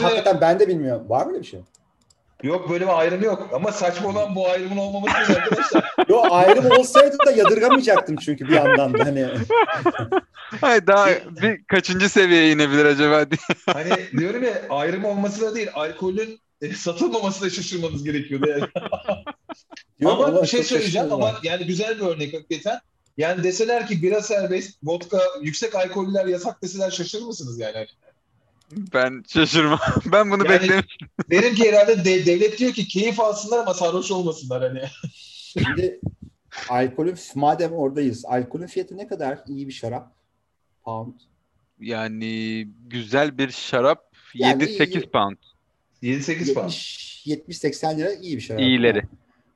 Hakikaten 0.02 0.40
ben 0.40 0.58
de 0.60 0.68
bilmiyorum. 0.68 1.04
Var 1.08 1.26
mı 1.26 1.32
öyle 1.32 1.42
bir 1.42 1.46
şey? 1.46 1.60
Yok 2.44 2.70
böyle 2.70 2.84
bir 2.84 2.98
ayrım 2.98 3.22
yok. 3.22 3.48
Ama 3.52 3.72
saçma 3.72 4.08
olan 4.08 4.34
bu 4.34 4.48
ayrımın 4.48 4.76
olmaması 4.76 5.16
arkadaşlar. 5.32 5.94
Yo 6.08 6.22
ayrım 6.30 6.70
olsaydı 6.70 7.16
da 7.26 7.30
yadırgamayacaktım 7.32 8.16
çünkü 8.16 8.48
bir 8.48 8.52
yandan 8.52 8.94
da 8.94 9.04
hani. 9.04 9.26
Hayır 10.60 10.86
daha 10.86 11.08
bir 11.42 11.64
kaçıncı 11.64 12.08
seviyeye 12.08 12.52
inebilir 12.52 12.84
acaba 12.84 13.30
diye. 13.30 13.38
Hani 13.66 13.90
diyorum 14.18 14.42
ya 14.44 14.62
ayrım 14.70 15.04
olması 15.04 15.40
da 15.40 15.54
değil. 15.54 15.68
Alkolün 15.74 16.40
e, 16.60 16.74
satılmaması 16.74 17.44
da 17.44 17.50
şaşırmanız 17.50 18.04
gerekiyordu 18.04 18.46
yani. 18.48 18.64
Yo, 19.98 20.10
ama 20.10 20.42
bir 20.42 20.46
şey 20.46 20.62
söyleyeceğim 20.62 21.12
ama 21.12 21.34
yani 21.42 21.66
güzel 21.66 21.96
bir 21.96 22.06
örnek 22.06 22.34
hakikaten. 22.34 22.80
Yani 23.16 23.42
deseler 23.42 23.86
ki 23.86 24.02
bira 24.02 24.22
serbest, 24.22 24.78
vodka, 24.82 25.20
yüksek 25.42 25.74
alkoller 25.74 26.26
yasak 26.26 26.62
deseler 26.62 26.90
şaşırır 26.90 27.22
mısınız 27.22 27.58
yani? 27.58 27.86
Ben 28.94 29.22
şaşırmam. 29.28 29.78
Ben 30.12 30.30
bunu 30.30 30.44
Yani- 30.46 30.62
beklemiştim. 30.62 31.08
Derim 31.30 31.54
ki 31.54 31.72
herhalde 31.72 32.04
de- 32.04 32.26
devlet 32.26 32.58
diyor 32.58 32.72
ki 32.72 32.88
keyif 32.88 33.20
alsınlar 33.20 33.58
ama 33.58 33.74
sarhoş 33.74 34.10
olmasınlar 34.10 34.62
hani. 34.62 34.82
Şimdi 35.14 36.00
alkolün 36.68 37.16
madem 37.34 37.72
oradayız. 37.72 38.24
Alkolün 38.24 38.66
fiyatı 38.66 38.96
ne 38.96 39.06
kadar 39.06 39.38
iyi 39.48 39.68
bir 39.68 39.72
şarap? 39.72 40.12
Pound. 40.84 41.12
Yani 41.80 42.68
güzel 42.86 43.38
bir 43.38 43.50
şarap 43.50 44.04
Yani 44.34 44.62
7-8 44.64 44.98
iyi. 44.98 45.10
pound. 45.10 45.36
7-8 46.02 46.54
falan. 46.54 46.68
70-80 46.68 47.98
lira 47.98 48.12
iyi 48.12 48.36
bir 48.36 48.42
şarap. 48.42 48.60
İyileri. 48.60 48.96
Yani. 48.98 49.08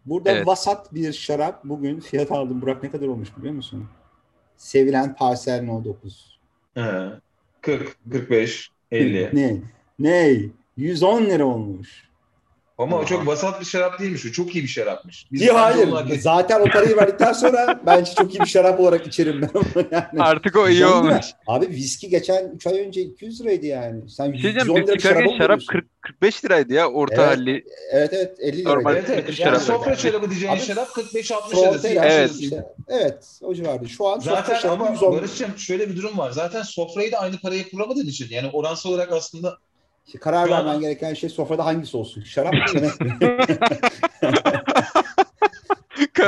Burada 0.07 0.31
Evet. 0.31 0.47
vasat 0.47 0.95
bir 0.95 1.13
şarap 1.13 1.65
bugün 1.65 2.01
fiyat 2.01 2.33
aldım. 2.33 2.63
Burak 2.63 2.83
ne 2.83 2.91
kadar 2.91 3.07
olmuş 3.07 3.29
biliyor 3.39 3.55
musun? 3.55 3.89
Sevilen 4.57 5.17
Parsel 5.17 5.65
No 5.65 5.85
9. 5.85 6.39
He. 6.75 7.11
40, 7.61 7.97
45, 8.11 8.71
50. 8.93 9.31
Ne? 9.33 9.57
Ne? 9.99 10.41
110 10.77 11.25
lira 11.25 11.45
olmuş. 11.45 12.08
Ama 12.79 12.99
o 12.99 13.05
çok 13.05 13.27
vasat 13.27 13.61
bir 13.61 13.67
şarap 13.67 14.01
değilmiş. 14.01 14.27
O 14.27 14.33
çok 14.33 14.55
iyi 14.55 14.65
bir 14.65 14.69
şarapmış. 14.69 15.27
Biz 15.33 15.41
bence 15.41 15.53
hayır. 15.53 15.89
ettik. 16.07 16.23
Zaten 16.23 16.61
o 16.61 16.65
parayı 16.65 16.97
verdikten 16.97 17.33
sonra 17.33 17.81
bence 17.87 18.13
çok 18.15 18.35
iyi 18.35 18.41
bir 18.41 18.47
şarap 18.47 18.81
olarak 18.81 19.07
içerim 19.07 19.43
ben 19.43 19.51
onu 19.55 19.87
yani. 19.93 20.23
Artık 20.23 20.57
o 20.57 20.69
iyi 20.69 20.79
110 20.81 21.05
lira. 21.05 21.13
olmuş. 21.13 21.27
Abi 21.47 21.69
viski 21.69 22.09
geçen 22.09 22.49
3 22.55 22.67
ay 22.67 22.81
önce 22.81 23.01
200 23.01 23.41
liraydı 23.41 23.67
yani. 23.67 24.11
Sen 24.11 24.33
Bir 24.33 24.39
şey 24.39 24.51
110 24.51 24.67
diyeceğim 24.77 24.89
lira 24.89 24.99
şarap 25.01 25.41
veriyorsun? 25.41 25.67
40 25.67 25.87
45 26.01 26.45
liraydı 26.45 26.73
ya 26.73 26.89
orta 26.91 27.15
Evet. 27.15 27.27
halli. 27.29 27.65
Evet 27.93 28.11
evet 28.13 28.37
50 28.41 28.59
liraydı. 28.59 28.69
Normal 28.79 28.97
Evet 28.97 29.11
evet. 29.11 29.39
Yani 29.41 29.61
sofra 29.61 29.97
şarabı 29.97 30.31
diyeceğin 30.31 30.53
Abi, 30.53 30.61
şarap 30.61 30.89
45-60 30.89 31.51
Fronteira 31.51 32.01
arası. 32.01 32.17
evet, 32.19 32.31
işte. 32.41 32.65
Evet 32.89 33.39
o 33.43 33.55
civarda. 33.55 33.89
Şu 33.89 34.07
an 34.07 34.19
sofra 34.19 34.37
Zaten 34.37 34.59
şarabı 34.59 34.83
ama 34.85 34.91
110 34.93 35.13
Barış'cığım 35.17 35.59
şöyle 35.59 35.89
bir 35.91 35.97
durum 35.97 36.19
var. 36.19 36.31
Zaten 36.31 36.63
sofrayı 36.63 37.13
da 37.13 37.19
aynı 37.19 37.39
paraya 37.39 37.69
kuramadığın 37.71 38.07
için. 38.07 38.27
Yani 38.31 38.51
oransal 38.53 38.91
olarak 38.91 39.13
aslında 39.13 39.59
İşte 40.09 40.19
karar 40.19 40.51
vermen 40.51 40.81
gereken 40.81 41.15
şey 41.15 41.31
sofrada 41.31 41.65
hangisi 41.67 41.97
olsun? 41.97 42.23
Şarap 42.23 42.53
mı 42.53 42.61
yemek 42.75 43.01
mi? 43.01 43.19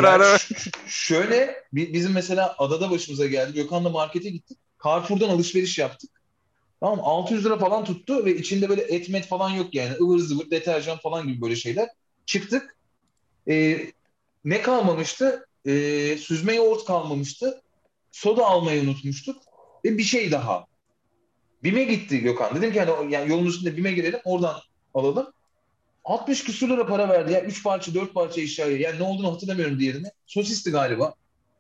Yani 0.03 0.39
şöyle 0.87 1.65
bi- 1.73 1.93
bizim 1.93 2.13
mesela 2.13 2.55
adada 2.59 2.91
başımıza 2.91 3.27
geldi. 3.27 3.53
Gökhan'la 3.55 3.89
markete 3.89 4.31
gittik. 4.31 4.59
Carrefour'dan 4.85 5.29
alışveriş 5.29 5.79
yaptık. 5.79 6.11
Tamam 6.81 6.97
mı? 6.97 7.03
600 7.05 7.45
lira 7.45 7.59
falan 7.59 7.85
tuttu 7.85 8.25
ve 8.25 8.37
içinde 8.37 8.69
böyle 8.69 8.83
et 8.83 9.09
met 9.09 9.27
falan 9.27 9.51
yok 9.51 9.75
yani. 9.75 9.95
ıvır 10.01 10.19
zıvır 10.19 10.51
deterjan 10.51 10.99
falan 10.99 11.29
gibi 11.29 11.41
böyle 11.41 11.57
şeyler. 11.57 11.89
Çıktık. 12.27 12.77
Ee, 13.49 13.93
ne 14.45 14.63
kalmamıştı? 14.63 15.47
Ee, 15.67 16.17
süzme 16.21 16.55
yoğurt 16.55 16.85
kalmamıştı. 16.85 17.63
Soda 18.13 18.47
almayı 18.47 18.83
unutmuştuk. 18.83 19.43
Ve 19.85 19.99
bir 19.99 20.03
şey 20.05 20.33
daha. 20.33 20.70
BİM'e 21.65 21.85
gitti 21.85 22.21
Gökhan. 22.21 22.57
Dedim 22.57 22.73
ki 22.73 22.81
hani 22.81 23.15
yani 23.15 23.31
yolun 23.31 23.47
üstünde 23.47 23.77
BİM'e 23.77 23.93
girelim 23.93 24.21
oradan 24.25 24.57
alalım. 24.95 25.33
60 26.05 26.45
küsür 26.45 26.69
lira 26.69 26.87
para 26.87 27.09
verdi 27.09 27.33
ya. 27.33 27.41
3 27.45 27.63
parça 27.65 27.95
4 27.95 28.15
parça 28.15 28.41
eşyaya. 28.41 28.77
Yani 28.77 28.99
ne 28.99 29.03
olduğunu 29.03 29.33
hatırlamıyorum 29.33 29.79
diğerini. 29.79 30.07
Sosisti 30.27 30.71
galiba. 30.71 31.15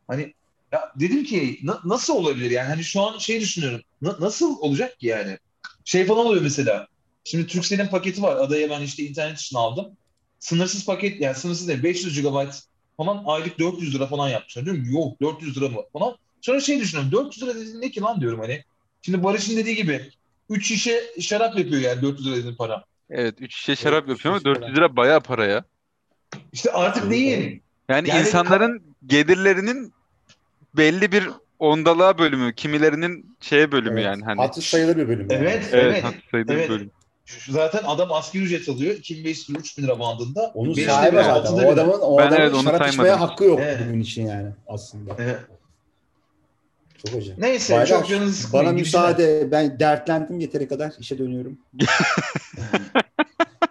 Hani 0.08 0.34
ya 0.72 0.92
dedim 1.00 1.24
ki 1.24 1.58
na- 1.62 1.80
nasıl 1.84 2.14
olabilir 2.16 2.50
yani? 2.50 2.68
Hani 2.68 2.84
şu 2.84 3.00
an 3.00 3.18
şey 3.18 3.40
düşünüyorum. 3.40 3.80
Na- 4.02 4.16
nasıl 4.20 4.58
olacak 4.58 5.00
ki 5.00 5.06
yani? 5.06 5.38
Şey 5.84 6.04
falan 6.06 6.26
oluyor 6.26 6.42
mesela. 6.42 6.86
Şimdi 7.24 7.46
Turkcell'in 7.46 7.86
paketi 7.86 8.22
var. 8.22 8.36
Adaya 8.36 8.70
ben 8.70 8.82
işte 8.82 9.02
internet 9.02 9.38
için 9.38 9.56
aldım. 9.56 9.96
Sınırsız 10.38 10.86
paket 10.86 11.20
yani 11.20 11.34
sınırsız 11.34 11.68
değil 11.68 11.82
500 11.82 12.22
GB 12.22 12.50
falan 12.96 13.22
aylık 13.26 13.58
400 13.58 13.94
lira 13.94 14.06
falan 14.06 14.28
yapmışlar. 14.28 14.64
Diyorum 14.64 14.84
yok 14.90 15.20
400 15.20 15.56
lira 15.56 15.68
mı 15.68 15.80
falan. 15.92 16.16
Sonra 16.40 16.60
şey 16.60 16.80
düşünüyorum 16.80 17.12
400 17.12 17.42
lira 17.42 17.54
dediğin 17.54 17.80
ne 17.80 17.90
ki 17.90 18.00
lan 18.00 18.20
diyorum 18.20 18.40
hani. 18.40 18.64
Şimdi 19.02 19.22
Barış'ın 19.24 19.56
dediği 19.56 19.76
gibi 19.76 20.10
3 20.50 20.66
şişe 20.68 21.00
şarap 21.20 21.58
yapıyor 21.58 21.80
yani 21.80 22.02
400 22.02 22.26
lira 22.26 22.36
dediğin 22.36 22.56
para. 22.56 22.84
Evet 23.10 23.34
3 23.40 23.54
şişe 23.56 23.76
şarap 23.76 24.08
yapıyor 24.08 24.34
ama 24.34 24.38
şişe 24.38 24.44
400 24.44 24.76
lira 24.76 24.96
bayağı 24.96 25.20
para 25.20 25.46
ya. 25.46 25.64
İşte 26.52 26.72
artık 26.72 27.10
değil. 27.10 27.60
Yani, 27.88 28.08
Yani 28.08 28.20
insanların 28.20 28.82
gelirlerinin 29.06 29.92
belli 30.76 31.12
bir 31.12 31.28
ondalığa 31.58 32.18
bölümü, 32.18 32.54
kimilerinin 32.54 33.36
şeye 33.40 33.72
bölümü 33.72 34.00
Evet. 34.00 34.04
yani 34.04 34.24
hani. 34.24 34.40
Hatır 34.40 34.62
sayılır 34.62 34.96
bir 34.96 35.08
bölüm. 35.08 35.30
yani. 35.30 35.42
Evet, 35.42 35.68
Evet, 35.72 35.84
evet. 35.84 36.04
hatır 36.04 36.22
sayılır 36.30 36.54
evet. 36.54 36.68
bölüm. 36.70 36.90
Zaten 37.48 37.82
adam 37.86 38.12
asgari 38.12 38.42
ücret 38.44 38.68
alıyor. 38.68 38.94
2500 38.94 39.50
lira 39.50 39.58
3000 39.58 39.82
lira 39.82 40.00
bandında. 40.00 40.50
Onun 40.54 40.76
Beşte 40.76 40.90
sahibi 40.90 41.16
zaten. 41.16 41.52
O 41.52 41.70
adamın, 41.70 41.98
o 42.00 42.18
Ben 42.18 42.26
adamın 42.26 42.42
evet, 42.42 42.54
onu 42.54 42.62
şarap 42.62 42.88
içmeye 42.88 43.14
hakkı 43.14 43.44
yok 43.44 43.60
Evet. 43.62 43.78
bugün 43.86 44.00
için 44.00 44.26
yani 44.26 44.48
aslında. 44.66 45.16
Evet. 45.18 45.38
Çok 47.06 47.14
acı. 47.16 47.34
Neyse 47.38 47.72
Baylar, 47.74 47.86
çok 47.86 48.08
canınızı 48.08 48.34
sıkmayın. 48.42 48.66
Bana 48.66 48.74
müsaade. 48.74 49.48
Ben 49.50 49.80
dertlendim 49.80 50.40
yeteri 50.40 50.68
kadar. 50.68 50.92
işe 50.98 51.18
dönüyorum. 51.18 51.58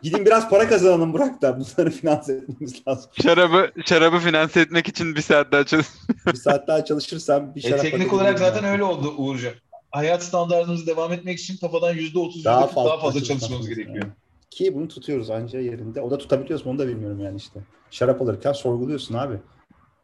Gidin 0.02 0.26
biraz 0.26 0.50
para 0.50 0.70
kazanalım 0.70 1.14
Burak 1.14 1.42
da. 1.42 1.60
Bunları 1.60 1.92
finanse 1.92 2.34
etmemiz 2.34 2.88
lazım. 2.88 3.12
Şarabı 3.22 3.72
şarabı 3.86 4.18
finanse 4.20 4.62
etmek 4.62 4.88
için 4.88 5.16
bir 5.16 5.22
saat 5.22 5.52
daha 5.52 5.66
çalış. 5.66 5.88
Bir 6.28 6.34
saat 6.38 6.68
daha 6.68 6.86
çalışırsam 6.86 7.56
bir 7.56 7.64
E, 7.64 7.70
şarap 7.70 7.82
teknik 7.82 8.00
paketi 8.02 8.16
olarak 8.16 8.40
zaten 8.40 8.64
yani. 8.64 8.72
öyle 8.72 8.84
oldu 8.84 9.14
Uğur'cum. 9.18 9.54
Hayat 9.92 10.24
standartımızı 10.24 10.88
devam 10.88 11.14
etmek 11.14 11.40
için 11.40 11.58
kafadan 11.58 11.96
%30 11.96 12.44
daha 12.46 12.56
daha 12.62 12.68
fazla, 12.68 12.90
daha 12.90 13.00
fazla 13.00 13.24
çalışmamız 13.24 13.70
gerekiyor. 13.70 13.96
yani. 13.98 14.12
Ki 14.52 14.76
bunu 14.76 14.88
tutuyoruz 14.88 15.30
anca 15.30 15.60
yerinde. 15.60 16.02
O 16.02 16.12
da 16.12 16.18
tutabiliyoruz 16.18 16.66
mu 16.66 16.72
onu 16.72 16.80
da 16.80 16.88
bilmiyorum 16.88 17.20
yani 17.24 17.38
işte. 17.38 17.60
Şarap 17.92 18.22
alırken 18.22 18.54
sorguluyorsun 18.54 19.16
abi. 19.16 19.36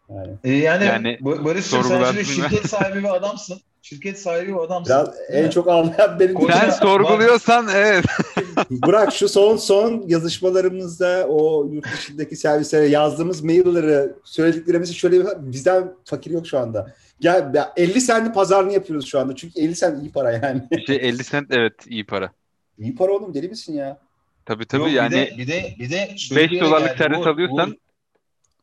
Yani 0.10 0.34
E, 0.44 0.52
yani, 0.52 0.86
Yani 0.86 1.18
Ba- 1.22 1.46
Barış'cığım 1.46 1.84
sen 1.84 2.14
şirket 2.24 2.66
sahibi 2.70 3.00
bir 3.00 3.16
adamsın. 3.16 3.58
Şirket 3.82 4.20
sahibi 4.20 4.48
bir 4.48 4.64
adamsın. 4.64 4.94
biraz 4.96 5.08
Değil 5.30 5.46
en 5.46 5.50
çok 5.50 5.68
ağlayan 5.68 6.20
benim. 6.20 6.34
Koca- 6.36 6.54
Sen 6.58 6.68
Bak- 6.70 6.76
sorguluyorsan 6.78 7.68
evet. 7.76 8.06
Burak 8.70 9.14
şu 9.14 9.30
son 9.30 9.58
son 9.58 10.04
yazışmalarımızda 10.08 11.26
o 11.30 11.68
yurt 11.72 11.94
dışındaki 11.94 12.36
servislere 12.36 12.86
yazdığımız 12.86 13.42
mailleri 13.44 14.10
söylediklerimizi 14.24 14.94
şöyle 14.94 15.20
bir 15.20 15.28
bizden 15.40 15.94
fakir 16.06 16.32
yok 16.32 16.48
şu 16.48 16.60
anda. 16.60 16.94
Ya 17.20 17.52
ya 17.54 17.74
50 17.78 18.02
sentin 18.02 18.32
pazarını 18.34 18.74
yapıyoruz 18.74 19.08
şu 19.08 19.20
anda. 19.20 19.36
Çünkü 19.36 19.60
50 19.60 19.76
sent 19.76 20.02
iyi 20.04 20.12
para 20.12 20.32
yani. 20.32 20.62
Şey 20.88 20.96
50 20.96 21.24
sent 21.24 21.48
evet 21.52 21.74
iyi 21.88 22.06
para. 22.06 22.32
iyi 22.80 22.96
para 22.96 23.12
oğlum 23.12 23.34
deli 23.34 23.48
misin 23.50 23.74
ya? 23.74 23.98
Tabii 24.46 24.66
tabii 24.66 24.82
Yok, 24.84 24.92
yani 24.92 25.12
bir 25.12 25.18
de 25.18 25.38
bir 25.38 25.48
de 25.48 25.76
bir 25.80 25.90
de 25.92 26.18
şöyle 26.18 26.42
5 26.42 26.52
bir 26.52 26.56
yere 26.56 26.66
dolarlık 26.66 26.88
geldi. 26.88 26.98
servis 26.98 27.18
Uğur, 27.20 27.28
alıyorsan- 27.28 27.78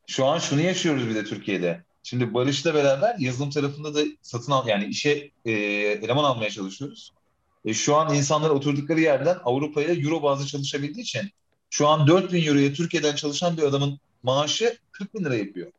şu 0.07 0.27
an 0.27 0.39
şunu 0.39 0.61
yaşıyoruz 0.61 1.09
bir 1.09 1.15
de 1.15 1.25
Türkiye'de. 1.25 1.83
Şimdi 2.03 2.35
Barış'la 2.35 2.75
beraber 2.75 3.15
yazılım 3.19 3.51
tarafında 3.51 3.95
da 3.95 4.01
satın 4.23 4.53
al 4.53 4.69
yani 4.69 4.85
işe 4.85 5.31
e, 5.45 5.53
eleman 6.03 6.25
almaya 6.25 6.51
çalışıyoruz. 6.51 7.13
E, 7.65 7.75
şu 7.75 7.97
an 7.97 8.15
insanlar 8.15 8.51
oturdukları 8.51 9.01
yerden 9.01 9.39
Avrupa'ya 9.45 9.95
euro 9.95 10.23
bazlı 10.23 10.47
çalışabildiği 10.47 11.05
için 11.05 11.31
şu 11.71 11.89
an 11.89 12.07
4000 12.07 12.47
euroya 12.47 12.73
Türkiye'den 12.73 13.15
çalışan 13.15 13.57
bir 13.57 13.63
adamın 13.63 13.99
maaşı 14.23 14.79
40 14.93 15.15
bin 15.15 15.25
lira 15.25 15.35
yapıyor. 15.35 15.73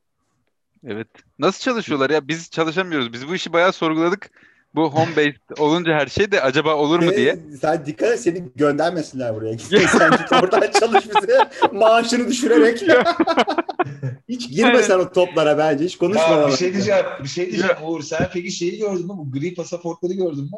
Evet. 0.87 1.07
Nasıl 1.39 1.61
çalışıyorlar 1.61 2.09
ya? 2.09 2.27
Biz 2.27 2.49
çalışamıyoruz. 2.49 3.13
Biz 3.13 3.27
bu 3.27 3.35
işi 3.35 3.53
bayağı 3.53 3.73
sorguladık. 3.73 4.31
Bu 4.75 4.93
home 4.93 5.15
based 5.15 5.57
olunca 5.59 5.93
her 5.93 6.07
şey 6.07 6.31
de 6.31 6.41
acaba 6.41 6.75
olur 6.75 6.99
mu 6.99 7.11
diye. 7.11 7.35
Sen, 7.35 7.55
sen 7.55 7.85
dikkat 7.85 8.09
et 8.09 8.19
seni 8.19 8.43
göndermesinler 8.55 9.35
buraya. 9.35 9.57
sen 9.59 10.11
git 10.11 10.31
oradan 10.31 10.71
çalış 10.79 11.05
bize 11.05 11.49
maaşını 11.71 12.27
düşürerek. 12.27 12.81
Hiç 14.29 14.49
girme 14.49 14.83
sen 14.83 14.99
o 14.99 15.11
toplara 15.11 15.57
bence. 15.57 15.85
Hiç 15.85 15.97
konuşma. 15.97 16.21
Ya 16.21 16.47
bir 16.47 16.53
şey 16.53 16.73
diyeceğim, 16.73 17.05
bir 17.23 17.27
şey 17.27 17.51
diyeceğim 17.51 17.75
Uğur. 17.83 18.01
Sen 18.01 18.29
peki 18.33 18.51
şeyi 18.51 18.77
gördün 18.77 19.07
mü? 19.07 19.13
Bu 19.17 19.31
gri 19.31 19.53
pasaportları 19.55 20.13
gördün 20.13 20.43
mü? 20.43 20.57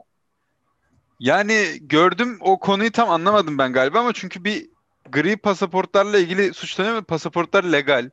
Yani 1.19 1.65
gördüm 1.81 2.37
o 2.41 2.59
konuyu 2.59 2.91
tam 2.91 3.09
anlamadım 3.09 3.57
ben 3.57 3.73
galiba 3.73 3.99
ama 3.99 4.13
çünkü 4.13 4.43
bir 4.43 4.69
gri 5.11 5.37
pasaportlarla 5.37 6.17
ilgili 6.19 6.53
suçlanıyor 6.53 6.95
mu? 6.95 7.03
Pasaportlar 7.03 7.63
legal. 7.63 8.09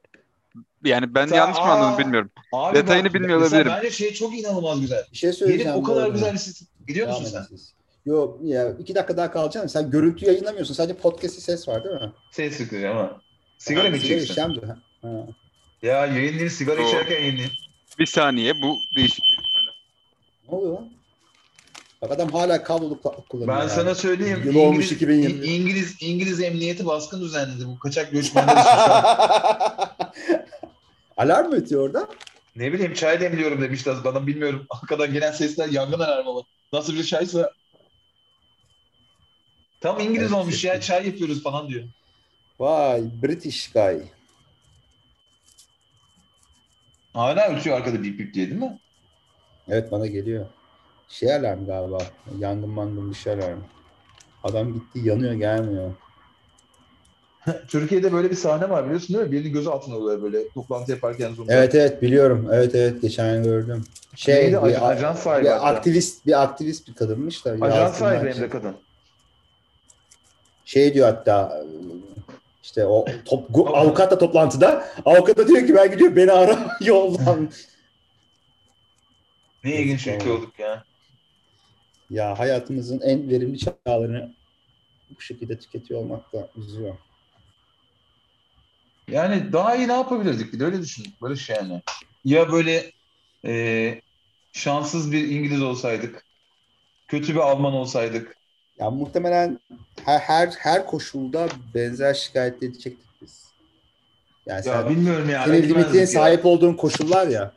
Yani 0.85 1.15
ben 1.15 1.27
Sen- 1.27 1.37
yanlış 1.37 1.59
mı 1.59 1.65
anladım 1.65 1.95
Aa, 1.95 1.99
bilmiyorum. 1.99 2.31
Abi 2.53 2.79
Detayını 2.79 3.07
bak, 3.09 3.15
bilmiyor 3.15 3.41
olabilirim. 3.41 3.73
Bence 3.77 3.91
şey 3.91 4.13
çok 4.13 4.39
inanılmaz 4.39 4.81
güzel. 4.81 5.05
Bir 5.13 5.17
şey 5.17 5.33
söyleyeceğim. 5.33 5.73
o 5.77 5.81
bu 5.81 5.83
kadar 5.85 6.01
arada. 6.01 6.09
güzel 6.13 6.37
sistem. 6.39 6.69
Gidiyor 6.89 7.09
musun 7.09 7.25
sen? 7.25 7.43
siz. 7.49 7.73
Yo 8.07 8.37
ya 8.45 8.69
iki 8.79 8.95
dakika 8.95 9.17
daha 9.17 9.31
kalacaksın. 9.31 9.69
Sen 9.81 9.91
görüntü 9.91 10.27
yayınlamıyorsun. 10.27 10.75
Sadece 10.75 10.97
podcast'i 10.99 11.41
ses 11.41 11.69
var 11.69 11.85
değil 11.85 11.95
mi? 11.95 12.13
Ses 12.31 12.57
sıkacağım 12.57 12.97
ha. 12.97 13.17
Sigara 13.59 13.91
mı 13.91 13.97
Sigara 13.97 13.97
içeceksin? 13.97 14.25
içeceğim 14.25 14.55
de. 14.63 14.67
Ha. 15.03 15.09
Ya 15.83 16.07
yayınlayın 16.07 16.49
sigara 16.49 16.79
Doğru. 16.79 16.87
içerken 16.89 17.15
yayınlayın. 17.21 17.51
Bir 17.99 18.07
saniye 18.07 18.53
bu 18.63 18.79
değişik. 18.97 19.25
Ne 20.49 20.55
oluyor 20.55 20.73
lan? 20.75 20.91
Bak 22.03 22.11
adam 22.11 22.29
hala 22.33 22.63
kablolu 22.63 23.01
kullanıyor. 23.29 23.57
Ben 23.57 23.61
yani. 23.61 23.71
sana 23.71 23.95
söyleyeyim. 23.95 24.43
Yıl 24.45 24.55
olmuş 24.55 24.93
2020. 24.93 25.47
İ- 25.47 25.55
İngiliz 25.57 25.97
İngiliz 26.01 26.41
emniyeti 26.41 26.87
baskın 26.87 27.21
düzenledi 27.21 27.67
bu 27.67 27.79
kaçak 27.79 28.13
göçmenler 28.13 28.53
için. 28.57 28.71
Alarm 31.23 31.49
mı 31.49 31.55
ötüyor 31.57 31.83
orada? 31.87 32.09
Ne 32.57 32.73
bileyim 32.73 32.95
çay 32.95 33.21
demliyorum 33.21 33.63
demişler 33.63 33.97
bana 34.05 34.27
bilmiyorum. 34.27 34.67
Arkadan 34.71 35.13
gelen 35.13 35.33
sesler 35.33 35.69
yangın 35.69 36.01
alarmı 36.01 36.33
mı? 36.35 36.43
Nasıl 36.73 36.95
bir 36.95 37.05
çaysa. 37.05 37.53
Tam 39.81 40.01
İngiliz 40.01 40.23
Evet, 40.23 40.33
olmuş 40.33 40.65
ya 40.65 40.81
çay 40.81 41.07
yapıyoruz 41.07 41.43
falan 41.43 41.69
diyor. 41.69 41.85
Vay 42.59 43.03
British 43.23 43.73
guy. 43.73 44.03
Hala 47.15 47.49
ötüyor 47.57 47.77
arkada 47.77 48.03
bip 48.03 48.19
bip 48.19 48.35
diye 48.35 48.51
değil 48.51 48.61
mi? 48.61 48.79
Evet 49.69 49.93
bana 49.93 50.07
geliyor. 50.07 50.47
Şey 51.09 51.35
alarm 51.35 51.67
galiba. 51.67 51.99
Yangın 52.39 52.71
mangın 52.71 53.11
bir 53.11 53.17
şey 53.17 53.33
alarm. 53.33 53.61
Adam 54.45 54.73
gitti 54.73 55.01
yanıyor 55.03 55.33
gelmiyor. 55.33 55.95
Türkiye'de 57.69 58.13
böyle 58.13 58.31
bir 58.31 58.37
sahne 58.37 58.71
var 58.71 58.85
biliyorsun 58.85 59.17
değil 59.17 59.27
mi? 59.27 59.33
Birini 59.33 59.51
gözü 59.53 59.69
altına 59.69 59.95
alıyorlar 59.95 60.23
böyle 60.23 60.49
toplantı 60.51 60.93
yaparken 60.93 61.35
Zoom'da. 61.35 61.53
Evet 61.55 61.75
evet 61.75 62.03
biliyorum. 62.03 62.49
Evet 62.53 62.75
evet 62.75 63.03
geçen 63.03 63.35
gün 63.37 63.43
gördüm. 63.45 63.85
Şey 64.17 64.35
Neydi? 64.35 64.53
bir, 64.53 64.57
Aj- 64.57 64.79
ajans 64.83 65.19
sahibi 65.19 65.45
bir 65.45 65.51
hatta. 65.51 65.65
aktivist 65.67 66.27
bir 66.27 66.43
aktivist 66.43 66.89
bir 66.89 66.95
kadınmış 66.95 67.45
da. 67.45 67.51
Ajans 67.61 67.99
sahibi 67.99 68.29
hem 68.31 68.41
de 68.43 68.49
kadın. 68.49 68.75
Şey 70.65 70.95
diyor 70.95 71.07
hatta 71.09 71.65
işte 72.63 72.87
o 72.87 73.05
top, 73.25 73.51
gu- 73.51 73.69
avukatla 73.69 74.19
toplantıda 74.19 74.87
avukat 75.05 75.37
da 75.37 75.49
diyor 75.49 75.67
ki 75.67 75.75
ben 75.75 75.91
gidiyorum 75.91 76.17
beni 76.17 76.33
ara 76.33 76.77
yoldan. 76.81 77.51
Ne 79.65 79.77
ilginç 79.83 80.07
ülke 80.07 80.31
olduk 80.31 80.59
ya. 80.59 80.85
Ya 82.11 82.39
hayatımızın 82.39 83.01
en 83.01 83.31
verimli 83.31 83.59
çağlarını 83.59 84.35
bu 85.17 85.21
şekilde 85.21 85.59
tüketiyor 85.59 86.01
olmak 86.01 86.33
da 86.33 86.49
üzüyor. 86.57 86.95
Yani 89.09 89.53
daha 89.53 89.77
iyi 89.77 89.89
ne 89.89 89.93
yapabilirdik 89.93 90.53
bir 90.53 90.61
de 90.61 90.65
öyle 90.65 90.83
düşün. 90.83 91.07
Barış 91.21 91.49
yani. 91.49 91.83
Ya 92.25 92.53
böyle 92.53 92.93
e, 93.45 94.01
şanssız 94.53 95.13
bir 95.13 95.29
İngiliz 95.29 95.63
olsaydık. 95.63 96.25
Kötü 97.09 97.35
bir 97.35 97.41
Alman 97.41 97.73
olsaydık. 97.73 98.37
Ya 98.79 98.91
muhtemelen 98.91 99.59
her 100.05 100.19
her, 100.19 100.51
her 100.59 100.87
koşulda 100.87 101.49
benzer 101.75 102.15
şikayet 102.15 102.63
edecektik 102.63 103.09
biz. 103.23 103.45
Yani 104.47 104.57
Ya 104.69 104.83
sen, 104.83 104.89
bilmiyorum 104.89 105.31
ya. 105.31 105.45
senin 105.45 105.63
limitine 105.63 106.01
ya. 106.01 106.07
sahip 106.07 106.47
olduğun 106.47 106.75
koşullar 106.75 107.27
ya. 107.27 107.53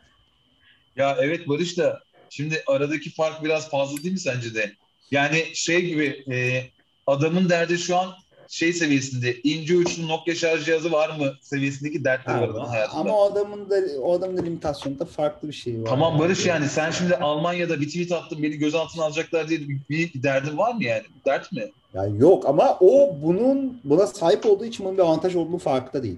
Ya 0.96 1.18
evet 1.20 1.48
Barış 1.48 1.78
da 1.78 2.04
şimdi 2.30 2.64
aradaki 2.68 3.14
fark 3.14 3.44
biraz 3.44 3.70
fazla 3.70 3.98
değil 3.98 4.14
mi 4.14 4.20
sence 4.20 4.56
de? 4.56 4.74
Yani 5.12 5.46
şey 5.54 5.86
gibi 5.86 6.24
e, 6.32 6.64
adamın 7.08 7.50
derdi 7.50 7.78
şu 7.78 7.98
an 7.98 8.14
şey 8.50 8.74
seviyesinde 8.74 9.42
ince 9.42 9.76
uçlu 9.78 10.08
Nokia 10.08 10.36
şarj 10.36 10.66
cihazı 10.66 10.92
var 10.92 11.10
mı 11.18 11.34
seviyesindeki 11.42 12.04
dertleri 12.04 12.38
var 12.42 12.48
adamın 12.48 12.66
hayatında. 12.68 13.00
Ama 13.00 13.18
o 13.18 13.32
adamın 13.32 13.70
da 13.70 13.76
o 14.02 14.14
adamın 14.14 14.38
da 14.38 14.42
limitasyonunda 14.42 15.06
farklı 15.06 15.48
bir 15.48 15.54
şey 15.54 15.82
var. 15.82 15.86
Tamam 15.86 16.20
Barış 16.20 16.46
yani 16.46 16.70
sen 16.70 16.92
şimdi 16.92 17.16
Almanya'da 17.16 17.82
bir 17.82 17.88
tweet 17.88 18.12
attın 18.12 18.44
beni 18.44 18.58
gözaltına 18.58 19.04
alacaklar 19.04 19.48
diye 19.50 19.60
bir, 19.60 19.80
bir 19.90 20.24
derdin 20.24 20.58
var 20.58 20.74
mı 20.74 20.84
yani? 20.84 21.04
Dert 21.26 21.52
mi? 21.52 21.72
Ya 21.94 22.06
yok 22.06 22.46
ama 22.46 22.78
o 22.82 23.16
bunun 23.22 23.80
buna 23.84 24.08
sahip 24.08 24.46
olduğu 24.46 24.66
için 24.66 24.86
bunun 24.86 24.98
bir 24.98 25.04
avantaj 25.04 25.36
olduğunu 25.36 25.58
farkında 25.58 26.04
değil. 26.04 26.18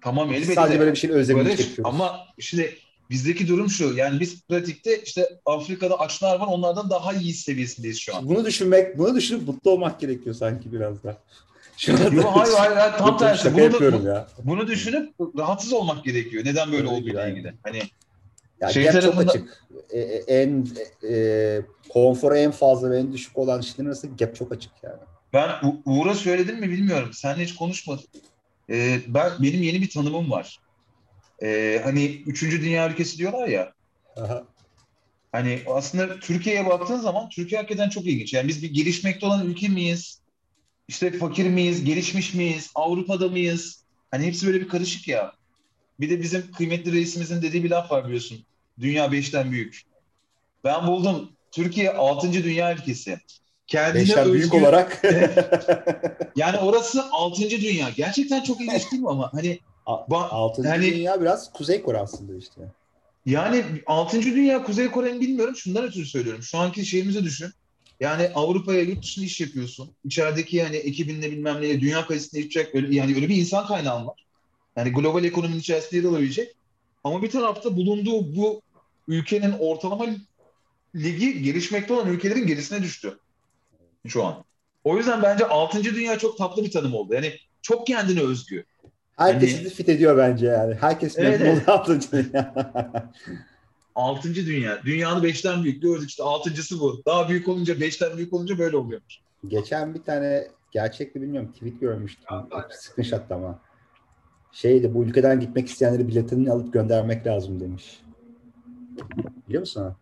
Tamam 0.00 0.32
elbette. 0.32 0.54
sadece 0.54 0.80
böyle 0.80 0.90
bir 0.92 0.96
şeyin 0.96 1.14
özlemini 1.14 1.44
Barış 1.44 1.56
çekiyoruz. 1.56 1.94
ama 1.94 2.20
şimdi 2.38 2.76
bizdeki 3.12 3.48
durum 3.48 3.70
şu 3.70 3.92
yani 3.94 4.20
biz 4.20 4.42
pratikte 4.42 5.02
işte 5.02 5.28
Afrika'da 5.46 6.00
açlar 6.00 6.40
var 6.40 6.46
onlardan 6.46 6.90
daha 6.90 7.12
iyi 7.12 7.34
seviyesindeyiz 7.34 7.98
şu 8.00 8.16
an. 8.16 8.28
Bunu 8.28 8.44
düşünmek, 8.44 8.98
bunu 8.98 9.14
düşünüp 9.16 9.48
mutlu 9.48 9.70
olmak 9.70 10.00
gerekiyor 10.00 10.34
sanki 10.34 10.72
biraz 10.72 11.04
da. 11.04 11.16
Şu 11.76 11.92
anda 11.92 12.14
Yo, 12.14 12.22
hayır 12.24 12.54
hayır, 12.54 12.76
hayır 12.76 12.92
tam 12.98 13.18
tersi. 13.18 13.54
Bunu, 13.54 14.06
ya. 14.08 14.26
bunu 14.44 14.66
düşünüp 14.66 15.14
rahatsız 15.38 15.72
olmak 15.72 16.04
gerekiyor. 16.04 16.44
Neden 16.44 16.72
böyle 16.72 16.82
Öyle 16.82 16.88
olduğuyla 16.88 17.20
yani. 17.20 17.32
ilgili. 17.32 17.54
Hani 17.62 17.82
Ya 18.60 18.68
Şey 18.68 18.84
gap 18.84 18.92
çok 18.92 19.02
tarafında- 19.02 19.30
açık. 19.30 19.64
E, 19.90 19.98
e, 20.00 20.40
en 20.42 20.66
e, 21.10 21.60
konforu 21.88 22.36
en 22.36 22.50
fazla 22.50 22.90
ve 22.90 22.98
en 22.98 23.12
düşük 23.12 23.38
olan 23.38 23.60
işlerin 23.60 23.88
arasında 23.88 24.12
gap 24.18 24.36
çok 24.36 24.52
açık 24.52 24.72
yani. 24.82 24.96
ben 25.32 25.48
U- 25.68 25.82
Uğur'a 25.86 26.14
söyledim 26.14 26.60
mi 26.60 26.70
bilmiyorum. 26.70 27.10
Seninle 27.12 27.44
hiç 27.44 27.54
konuşmadık. 27.54 28.06
Ee, 28.70 29.00
ben 29.08 29.30
benim 29.42 29.62
yeni 29.62 29.80
bir 29.82 29.90
tanımım 29.90 30.30
var. 30.30 30.58
Ee, 31.42 31.80
hani 31.84 32.04
üçüncü 32.06 32.62
dünya 32.62 32.90
ülkesi 32.90 33.18
diyorlar 33.18 33.48
ya. 33.48 33.72
Aha. 34.16 34.44
Hani 35.32 35.62
aslında 35.66 36.20
Türkiye'ye 36.20 36.66
baktığın 36.66 37.00
zaman 37.00 37.28
Türkiye 37.28 37.60
hakikaten 37.60 37.88
çok 37.88 38.06
ilginç. 38.06 38.34
Yani 38.34 38.48
biz 38.48 38.62
bir 38.62 38.74
gelişmekte 38.74 39.26
olan 39.26 39.46
ülke 39.46 39.68
miyiz? 39.68 40.20
İşte 40.88 41.12
fakir 41.18 41.46
miyiz? 41.46 41.84
Gelişmiş 41.84 42.34
miyiz? 42.34 42.70
Avrupa'da 42.74 43.28
mıyız? 43.28 43.84
Hani 44.10 44.26
hepsi 44.26 44.46
böyle 44.46 44.60
bir 44.60 44.68
karışık 44.68 45.08
ya. 45.08 45.32
Bir 46.00 46.10
de 46.10 46.22
bizim 46.22 46.52
kıymetli 46.52 46.92
reisimizin 46.92 47.42
dediği 47.42 47.64
bir 47.64 47.70
laf 47.70 47.90
var 47.90 48.04
biliyorsun. 48.04 48.38
Dünya 48.80 49.12
beşten 49.12 49.52
büyük. 49.52 49.82
Ben 50.64 50.86
buldum. 50.86 51.32
Türkiye 51.52 51.90
altıncı 51.92 52.44
dünya 52.44 52.74
ülkesi. 52.74 53.18
Kendine 53.66 54.02
Beşten 54.02 54.32
büyük 54.32 54.44
özgü- 54.54 54.60
olarak 54.60 55.02
Yani 56.36 56.58
orası 56.58 57.04
altıncı 57.12 57.60
dünya. 57.60 57.88
Gerçekten 57.96 58.42
çok 58.42 58.60
ilginç 58.60 58.92
değil 58.92 59.02
mi 59.02 59.08
ama? 59.10 59.32
Hani 59.32 59.58
Ba- 59.86 60.28
altıncı 60.28 60.68
yani- 60.68 60.94
dünya 60.94 61.20
biraz 61.20 61.52
Kuzey 61.52 61.82
Kore 61.82 61.98
aslında 61.98 62.36
işte. 62.38 62.60
Yani 63.26 63.64
6. 63.86 64.22
Dünya 64.22 64.64
Kuzey 64.64 64.90
Kore'nin 64.90 65.20
bilmiyorum. 65.20 65.56
Şundan 65.56 65.84
ötürü 65.84 66.06
söylüyorum. 66.06 66.42
Şu 66.42 66.58
anki 66.58 66.86
şeyimizi 66.86 67.24
düşün. 67.24 67.50
Yani 68.00 68.30
Avrupa'ya 68.34 68.80
yurt 68.80 69.02
dışında 69.02 69.24
iş 69.24 69.40
yapıyorsun. 69.40 69.90
İçerideki 70.04 70.56
yani 70.56 70.76
ekibinle 70.76 71.30
bilmem 71.30 71.60
neyle 71.60 71.80
dünya 71.80 72.06
kalitesinde 72.06 72.40
yapacak 72.40 72.74
öyle, 72.74 72.96
yani 72.96 73.14
öyle 73.14 73.28
bir 73.28 73.36
insan 73.36 73.66
kaynağın 73.66 74.06
var. 74.06 74.24
Yani 74.76 74.92
global 74.92 75.24
ekonominin 75.24 75.60
içerisinde 75.60 75.96
yer 75.96 76.04
alabilecek. 76.04 76.54
Ama 77.04 77.22
bir 77.22 77.30
tarafta 77.30 77.76
bulunduğu 77.76 78.36
bu 78.36 78.62
ülkenin 79.08 79.52
ortalama 79.58 80.06
ligi 80.94 81.42
gelişmekte 81.42 81.94
olan 81.94 82.08
ülkelerin 82.08 82.46
gerisine 82.46 82.82
düştü. 82.82 83.18
Şu 84.06 84.24
an. 84.24 84.44
O 84.84 84.96
yüzden 84.96 85.22
bence 85.22 85.46
6. 85.46 85.84
dünya 85.84 86.18
çok 86.18 86.38
tatlı 86.38 86.64
bir 86.64 86.70
tanım 86.70 86.94
oldu. 86.94 87.14
Yani 87.14 87.32
çok 87.62 87.86
kendine 87.86 88.20
özgü. 88.20 88.64
Herkes 89.16 89.58
Hani- 89.58 89.68
fit 89.68 89.88
ediyor 89.88 90.16
bence 90.18 90.46
yani. 90.46 90.74
Herkes 90.74 91.18
Evet, 91.18 91.40
memnun 91.40 91.52
oluyor 91.52 91.68
altıncı 91.68 92.10
dünya. 92.12 92.54
Altıncı 93.94 94.46
dünya. 94.46 94.82
Dünyanın 94.84 95.22
beşten 95.22 95.64
büyük 95.64 95.82
gördük 95.82 96.08
işte 96.10 96.22
altıncısı 96.22 96.80
bu. 96.80 97.02
Daha 97.06 97.28
büyük 97.28 97.48
olunca 97.48 97.80
beşten 97.80 98.16
büyük 98.16 98.32
olunca 98.32 98.58
böyle 98.58 98.76
oluyor. 98.76 99.00
Geçen 99.48 99.94
bir 99.94 100.02
tane 100.02 100.48
gerçek 100.70 101.14
mi 101.14 101.22
bilmiyorum 101.22 101.52
tweet 101.52 101.80
görmüştüm. 101.80 102.24
Screenshot 102.70 103.30
ama. 103.32 103.58
Şeydi 104.52 104.94
bu 104.94 105.04
ülkeden 105.04 105.40
gitmek 105.40 105.68
isteyenleri 105.68 106.08
biletini 106.08 106.50
alıp 106.50 106.72
göndermek 106.72 107.26
lazım 107.26 107.60
demiş. 107.60 108.00
Biliyor 109.48 109.60
musun? 109.60 109.82
ha? 109.82 109.96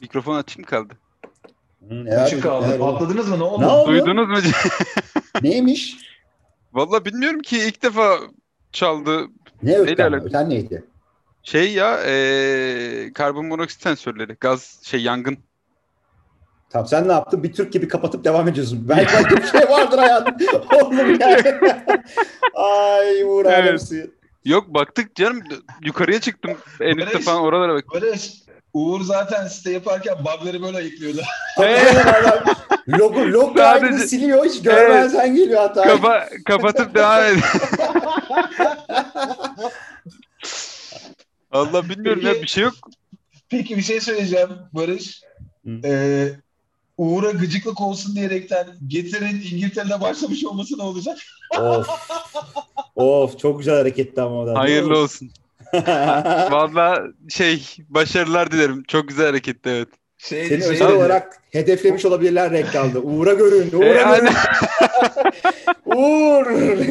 Mikrofon 0.00 0.36
açık 0.36 0.58
mı 0.58 0.64
kaldı? 0.64 0.94
Hı, 1.88 1.94
Açık 2.20 2.42
kaldı. 2.42 2.66
oldu? 2.66 2.78
Patladınız 2.78 3.28
mı? 3.28 3.38
Ne 3.38 3.42
oldu? 3.42 3.62
Ne 3.62 3.66
oldu? 3.66 3.90
Duydunuz 3.90 4.28
mu? 4.28 4.50
Neymiş? 5.42 6.11
Valla 6.72 7.04
bilmiyorum 7.04 7.40
ki 7.40 7.58
ilk 7.58 7.82
defa 7.82 8.18
çaldı. 8.72 9.26
Ne 9.62 9.78
öten? 9.78 10.12
Öten 10.12 10.50
neydi? 10.50 10.84
Şey 11.42 11.72
ya 11.72 12.04
eee 12.06 13.12
karbon 13.12 13.46
monoksit 13.46 13.82
sensörleri. 13.82 14.36
Gaz 14.40 14.80
şey 14.82 15.02
yangın. 15.02 15.38
Tamam 16.70 16.86
sen 16.88 17.08
ne 17.08 17.12
yaptın? 17.12 17.42
Bir 17.42 17.52
Türk 17.52 17.72
gibi 17.72 17.88
kapatıp 17.88 18.24
devam 18.24 18.48
ediyorsun. 18.48 18.84
Belki 18.88 19.14
başka 19.14 19.36
bir 19.36 19.46
şey 19.46 19.70
vardır 19.70 19.98
hayatım. 19.98 20.34
Oğlum 20.82 21.20
yani. 21.20 21.42
Ay 22.54 23.22
Uğur 23.24 23.44
Evet. 23.46 23.92
Yok 24.44 24.68
baktık 24.74 25.14
canım 25.14 25.42
yukarıya 25.84 26.20
çıktım. 26.20 26.52
En 26.80 26.96
üstte 26.96 27.18
falan 27.18 27.42
oralara 27.42 27.74
bak. 27.74 27.84
Barış, 27.94 28.41
Uğur 28.74 29.00
zaten 29.04 29.46
site 29.48 29.70
yaparken 29.72 30.14
bug'ları 30.18 30.62
böyle 30.62 30.76
ayıklıyordu. 30.76 31.20
Adam 31.58 32.44
Logo, 32.88 33.20
log 33.20 33.56
Sadece- 33.58 33.80
kaydını 33.80 34.08
siliyor. 34.08 34.44
Hiç 34.44 34.62
görmezden 34.62 35.34
geliyor 35.36 35.60
hata. 35.60 35.82
Kapa 35.82 36.28
kapatıp 36.44 36.94
devam 36.94 37.24
et. 37.24 37.38
Allah 41.50 41.88
bilmiyorum 41.88 42.22
ya 42.26 42.30
Peki- 42.32 42.42
bir 42.42 42.48
şey 42.48 42.64
yok. 42.64 42.74
Peki 43.48 43.76
bir 43.76 43.82
şey 43.82 44.00
söyleyeceğim 44.00 44.48
Barış. 44.72 45.22
Hı. 45.66 45.70
Ee, 45.84 46.28
Uğur'a 46.98 47.30
gıcıklık 47.30 47.80
olsun 47.80 48.16
diyerekten 48.16 48.66
Getir'in 48.86 49.40
İngiltere'de 49.52 50.00
başlamış 50.00 50.44
olması 50.44 50.78
ne 50.78 50.82
olacak? 50.82 51.18
of. 51.60 51.88
Of 52.96 53.38
çok 53.38 53.58
güzel 53.58 53.76
hareketti 53.76 54.20
ama. 54.22 54.58
Hayırlı 54.58 54.98
olsun. 54.98 55.30
Valla 56.52 57.04
şey 57.28 57.76
başarılar 57.88 58.50
dilerim. 58.50 58.82
Çok 58.88 59.08
güzel 59.08 59.26
hareketti 59.26 59.68
evet. 59.68 59.88
Şey, 60.18 60.48
Seni 60.48 60.62
şey 60.62 60.70
özel 60.72 60.90
olarak 60.92 61.42
hedeflemiş 61.52 62.04
olabilirler 62.04 62.50
reklamda. 62.50 62.98
Uğur'a 63.00 63.32
görün, 63.32 63.72
Uğur'a 63.72 63.84
E, 63.86 63.92
görün. 63.92 64.04
aynen. 64.08 64.32
Uğur 65.84 66.46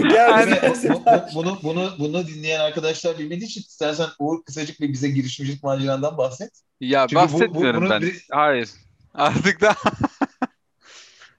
gel 0.10 0.48
Değil 0.48 0.62
mi? 0.64 0.70
bize 0.74 0.90
Bu- 0.94 1.06
bu- 1.06 1.36
bunu, 1.36 1.60
bunu, 1.64 1.90
bunu 2.00 2.28
dinleyen 2.28 2.60
arkadaşlar 2.60 3.18
bilmediği 3.20 3.46
için 3.46 3.62
istersen 3.62 4.08
Uğur 4.20 4.44
kısacık 4.44 4.80
bir 4.82 4.94
bize 4.94 5.10
girişimcilik 5.10 5.64
macerandan 5.64 6.18
bahset. 6.18 6.52
Ya 6.82 7.08
Çünkü 7.08 7.24
bu- 7.24 7.28
bu- 7.28 7.40
bahsetmiyorum 7.40 7.82
bunu 7.82 7.90
ben. 7.90 8.02
bir- 8.02 8.26
Hayır. 8.32 8.70
Artık 9.14 9.62
da 9.62 9.76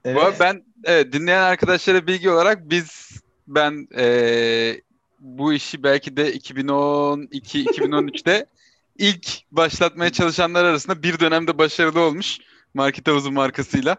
Evet. 0.04 0.16
Bu 0.36 0.40
ben 0.40 0.62
evet, 0.84 1.12
dinleyen 1.12 1.42
arkadaşlara 1.42 2.06
bilgi 2.06 2.30
olarak 2.30 2.70
biz 2.70 3.10
ben 3.48 3.88
eee, 3.96 4.80
bu 5.22 5.52
işi 5.52 5.82
belki 5.82 6.16
de 6.16 6.34
2012-2013'te 6.36 8.46
ilk 8.98 9.28
başlatmaya 9.50 10.10
çalışanlar 10.12 10.64
arasında 10.64 11.02
bir 11.02 11.20
dönemde 11.20 11.58
başarılı 11.58 12.00
olmuş 12.00 12.38
Market 12.74 13.08
Havuzu 13.08 13.32
markasıyla. 13.32 13.96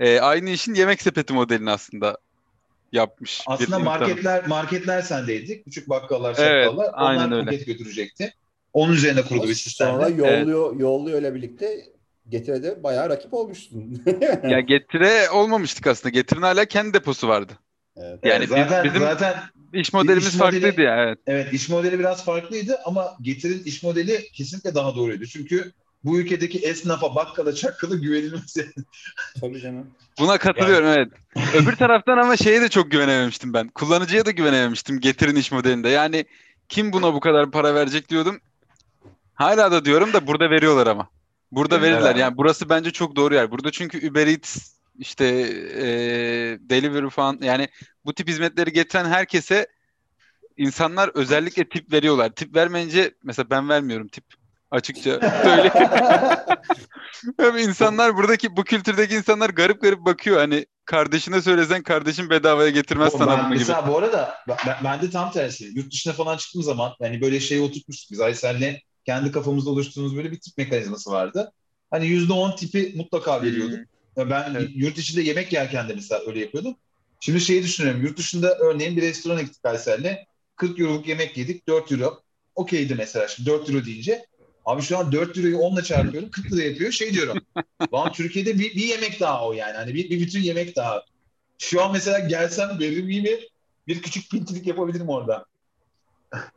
Eee, 0.00 0.20
aynı 0.20 0.50
işin 0.50 0.74
yemek 0.74 1.02
sepeti 1.02 1.32
modelini 1.32 1.70
aslında 1.70 2.18
yapmış. 2.92 3.42
Aslında 3.46 3.66
insan. 3.66 3.84
marketler 3.84 4.46
marketler 4.46 5.02
sendeydi. 5.02 5.62
Küçük 5.64 5.88
bakkallar, 5.88 6.34
Evet, 6.38 6.64
çakkallar. 6.64 6.90
aynen 6.92 7.26
Onlar 7.26 7.36
öyle. 7.36 7.44
paket 7.44 7.66
götürecekti. 7.66 8.34
Onun 8.72 8.92
üzerine 8.92 9.22
kurulu 9.22 9.48
bir 9.48 9.54
sistemdi. 9.54 9.90
Sonra 9.92 10.08
yolluyor, 10.08 10.76
yolluyor 10.80 11.20
ile 11.20 11.34
birlikte 11.34 11.86
Getire'de 12.28 12.82
bayağı 12.82 13.10
rakip 13.10 13.34
olmuşsun. 13.34 14.02
Ya 14.48 14.60
Getire 14.60 15.30
olmamıştık 15.30 15.86
aslında. 15.86 16.08
Getire'nin 16.12 16.42
hala 16.44 16.64
kendi 16.64 16.94
deposu 16.94 17.28
vardı. 17.28 17.52
evet. 17.96 18.18
Yani 18.24 18.32
Yani 18.32 18.42
biz- 18.42 18.48
zaten, 18.48 18.84
bizim- 18.84 19.00
zaten 19.00 19.34
İş 19.74 19.92
modelimiz 19.92 20.26
İş 20.26 20.34
modeli- 20.34 20.38
farklıydı 20.38 20.80
ya 20.80 20.96
evet. 21.04 21.18
evet 21.26 21.52
iş 21.52 21.68
modeli 21.68 21.98
biraz 21.98 22.24
farklıydı 22.24 22.78
ama 22.84 23.16
Getir'in 23.22 23.62
iş 23.64 23.82
modeli 23.82 24.28
kesinlikle 24.32 24.74
daha 24.74 24.96
doğruydu. 24.96 25.26
Çünkü 25.26 25.72
bu 26.04 26.18
ülkedeki 26.18 26.58
esnafa, 26.58 27.14
bakkala, 27.14 27.54
çakkala 27.54 27.94
güvenilmesi. 27.94 28.70
Tabii 29.40 29.60
canım. 29.60 29.86
Buna 30.18 30.38
katılıyorum 30.38 30.88
evet. 30.88 31.08
Öbür 31.54 31.76
taraftan 31.76 32.18
ama 32.18 32.36
şeye 32.36 32.60
de 32.60 32.68
çok 32.68 32.90
güvenememiştim 32.90 33.54
ben. 33.54 33.68
Kullanıcıya 33.68 34.26
da 34.26 34.30
güvenememiştim 34.30 35.00
Getir'in 35.00 35.36
iş 35.36 35.52
modelinde. 35.52 35.88
Yani 35.88 36.24
kim 36.68 36.92
buna 36.92 37.14
bu 37.14 37.20
kadar 37.20 37.50
para 37.50 37.74
verecek 37.74 38.08
diyordum. 38.08 38.40
Hala 39.34 39.72
da 39.72 39.84
diyorum 39.84 40.12
da 40.12 40.26
burada 40.26 40.50
veriyorlar 40.50 40.86
ama. 40.86 41.08
Burada 41.52 41.82
verirler. 41.82 42.16
Yani 42.16 42.36
burası 42.36 42.68
bence 42.68 42.90
çok 42.90 43.16
doğru 43.16 43.34
yer. 43.34 43.50
Burada 43.50 43.70
çünkü 43.70 44.10
Uber 44.10 44.26
Eats 44.26 44.74
işte 44.98 45.24
e, 45.76 45.84
delivery 46.60 47.08
falan 47.08 47.38
yani 47.42 47.68
bu 48.04 48.14
tip 48.14 48.28
hizmetleri 48.28 48.72
getiren 48.72 49.04
herkese 49.04 49.66
insanlar 50.56 51.10
özellikle 51.14 51.68
tip 51.68 51.92
veriyorlar. 51.92 52.30
Tip 52.30 52.54
vermeyince 52.56 53.14
mesela 53.22 53.50
ben 53.50 53.68
vermiyorum 53.68 54.08
tip 54.08 54.24
açıkça 54.70 55.20
söyleyeyim. 55.42 55.72
Abi 57.38 57.62
insanlar 57.62 58.16
buradaki 58.16 58.56
bu 58.56 58.64
kültürdeki 58.64 59.14
insanlar 59.14 59.50
garip 59.50 59.82
garip 59.82 59.98
bakıyor. 59.98 60.38
Hani 60.38 60.66
kardeşine 60.84 61.42
söylesen 61.42 61.82
kardeşin 61.82 62.30
bedavaya 62.30 62.70
getirmez 62.70 63.14
O 63.14 63.18
sana 63.18 63.30
ben, 63.30 63.38
bunu 63.38 63.48
gibi. 63.48 63.58
mesela 63.58 63.88
bu 63.88 63.98
arada 63.98 64.34
ben, 64.48 64.76
ben 64.84 65.02
de 65.02 65.10
tam 65.10 65.32
tersi. 65.32 65.70
Yurt 65.74 65.92
dışına 65.92 66.12
falan 66.12 66.36
çıktığım 66.36 66.62
zaman 66.62 66.92
hani 67.02 67.20
böyle 67.20 67.40
şeyi 67.40 67.60
oturtmuştuk 67.60 68.10
biz 68.10 68.20
Aysel'le 68.20 68.80
kendi 69.06 69.32
kafamızda 69.32 69.70
oluşturduğumuz 69.70 70.16
böyle 70.16 70.32
bir 70.32 70.40
tip 70.40 70.58
mekanizması 70.58 71.10
vardı. 71.10 71.52
Hani 71.90 72.06
yüzde 72.06 72.32
on 72.32 72.56
tipi 72.56 72.92
mutlaka 72.96 73.42
veriyorduk. 73.42 73.78
Ya 73.78 73.84
Ben. 74.16 74.54
Evet. 74.54 74.70
yurt 74.74 74.98
içinde 74.98 75.22
yemek 75.22 75.52
yerken 75.52 75.88
de 75.88 75.94
mesela 75.94 76.20
öyle 76.26 76.40
yapıyordum. 76.40 76.76
Şimdi 77.20 77.40
şeyi 77.40 77.62
düşünüyorum. 77.62 78.02
Yurt 78.02 78.18
dışında 78.18 78.58
örneğin 78.58 78.96
bir 78.96 79.02
restorana 79.02 79.42
gittik 79.42 79.64
Aysel'le. 79.64 80.26
40 80.56 80.80
euroluk 80.80 81.08
yemek 81.08 81.36
yedik. 81.36 81.68
4 81.68 81.92
euro. 81.92 82.22
Okeydi 82.54 82.94
mesela. 82.94 83.28
Şimdi 83.28 83.50
4 83.50 83.70
euro 83.70 83.84
deyince. 83.84 84.26
Abi 84.64 84.82
şu 84.82 84.98
an 84.98 85.12
4 85.12 85.38
euroyu 85.38 85.56
10'la 85.56 85.82
çarpıyorum. 85.82 86.30
40 86.30 86.52
lira 86.52 86.62
yapıyor. 86.62 86.92
Şey 86.92 87.12
diyorum. 87.14 87.38
Lan 87.94 88.12
Türkiye'de 88.12 88.58
bir, 88.58 88.74
bir 88.74 88.86
yemek 88.86 89.20
daha 89.20 89.46
o 89.48 89.52
yani. 89.52 89.76
Hani 89.76 89.94
bir, 89.94 90.10
bir 90.10 90.20
bütün 90.20 90.40
yemek 90.40 90.76
daha. 90.76 91.04
Şu 91.58 91.82
an 91.82 91.92
mesela 91.92 92.18
gelsem 92.18 92.78
veririm 92.80 93.10
iyi 93.10 93.22
mi? 93.22 93.38
Bir 93.88 94.02
küçük 94.02 94.30
pintilik 94.30 94.66
yapabilirim 94.66 95.08
orada. 95.08 95.46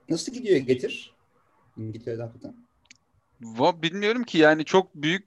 Nasıl 0.10 0.34
gidiyor 0.34 0.58
Getir? 0.58 1.14
İngiltere'de 1.78 2.22
hakikaten. 2.22 2.56
Va- 3.42 3.82
Bilmiyorum 3.82 4.24
ki 4.24 4.38
yani 4.38 4.66
çok 4.66 4.96
büyük 4.96 5.26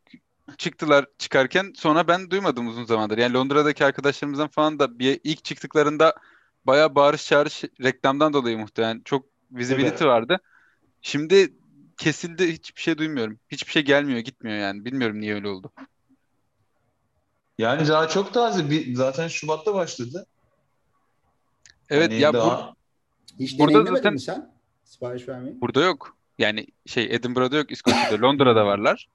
çıktılar 0.59 1.07
çıkarken 1.19 1.73
sonra 1.77 2.09
ben 2.09 2.31
duymadım 2.31 2.69
uzun 2.69 2.85
zamandır. 2.85 3.19
Yani 3.19 3.35
Londra'daki 3.35 3.85
arkadaşlarımızdan 3.85 4.49
falan 4.49 4.79
da 4.79 4.99
bir 4.99 5.21
ilk 5.25 5.45
çıktıklarında 5.45 6.15
bayağı 6.65 6.95
bağırış 6.95 7.27
çağırış 7.27 7.65
reklamdan 7.83 8.33
dolayı 8.33 8.59
muhtemelen 8.59 9.03
çok 9.05 9.27
visibility 9.53 9.89
Evet. 9.89 10.03
vardı. 10.03 10.39
Şimdi 11.03 11.55
kesildi 11.97 12.53
hiçbir 12.53 12.81
şey 12.81 12.99
duymuyorum. 12.99 13.39
Hiçbir 13.49 13.73
şey 13.73 13.83
gelmiyor 13.85 14.19
gitmiyor 14.19 14.59
yani. 14.59 14.85
Bilmiyorum 14.85 15.21
niye 15.21 15.35
öyle 15.35 15.49
oldu. 15.49 15.73
Yani 17.59 17.89
daha 17.89 18.09
çok 18.09 18.35
taze. 18.35 18.71
Bir, 18.71 18.95
zaten 18.95 19.29
Şubat'ta 19.29 19.75
başladı. 19.75 20.27
Evet 21.91 22.11
Hani 22.11 22.21
ya 22.21 22.33
bu- 22.33 22.37
daha... 22.37 22.75
Hiç 23.41 23.59
Burada 23.59 23.85
zaten- 23.85 24.13
mi 24.13 24.21
sen? 24.21 24.53
Sipariş 24.85 25.29
vermeyi. 25.29 25.61
Burada 25.61 25.81
yok. 25.83 26.17
Yani 26.39 26.67
şey 26.87 27.05
Edinburgh'da 27.15 27.57
yok, 27.57 27.71
İskoçya'da, 27.71 28.23
Londra'da 28.27 28.67
varlar. 28.67 29.09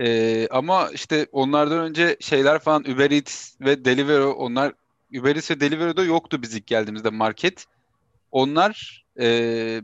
Ee, 0.00 0.48
ama 0.50 0.88
işte 0.92 1.26
onlardan 1.32 1.78
önce 1.78 2.16
şeyler 2.20 2.58
falan 2.58 2.82
Uber 2.82 3.10
Eats 3.10 3.60
ve 3.60 3.84
Deliveroo 3.84 4.32
onlar 4.32 4.72
Uber 5.20 5.36
Eats 5.36 5.50
ve 5.50 5.60
Deliveroo'da 5.60 6.04
yoktu 6.04 6.42
biz 6.42 6.54
ilk 6.54 6.66
geldiğimizde 6.66 7.10
market. 7.10 7.64
Onlar 8.30 9.04
e, 9.20 9.26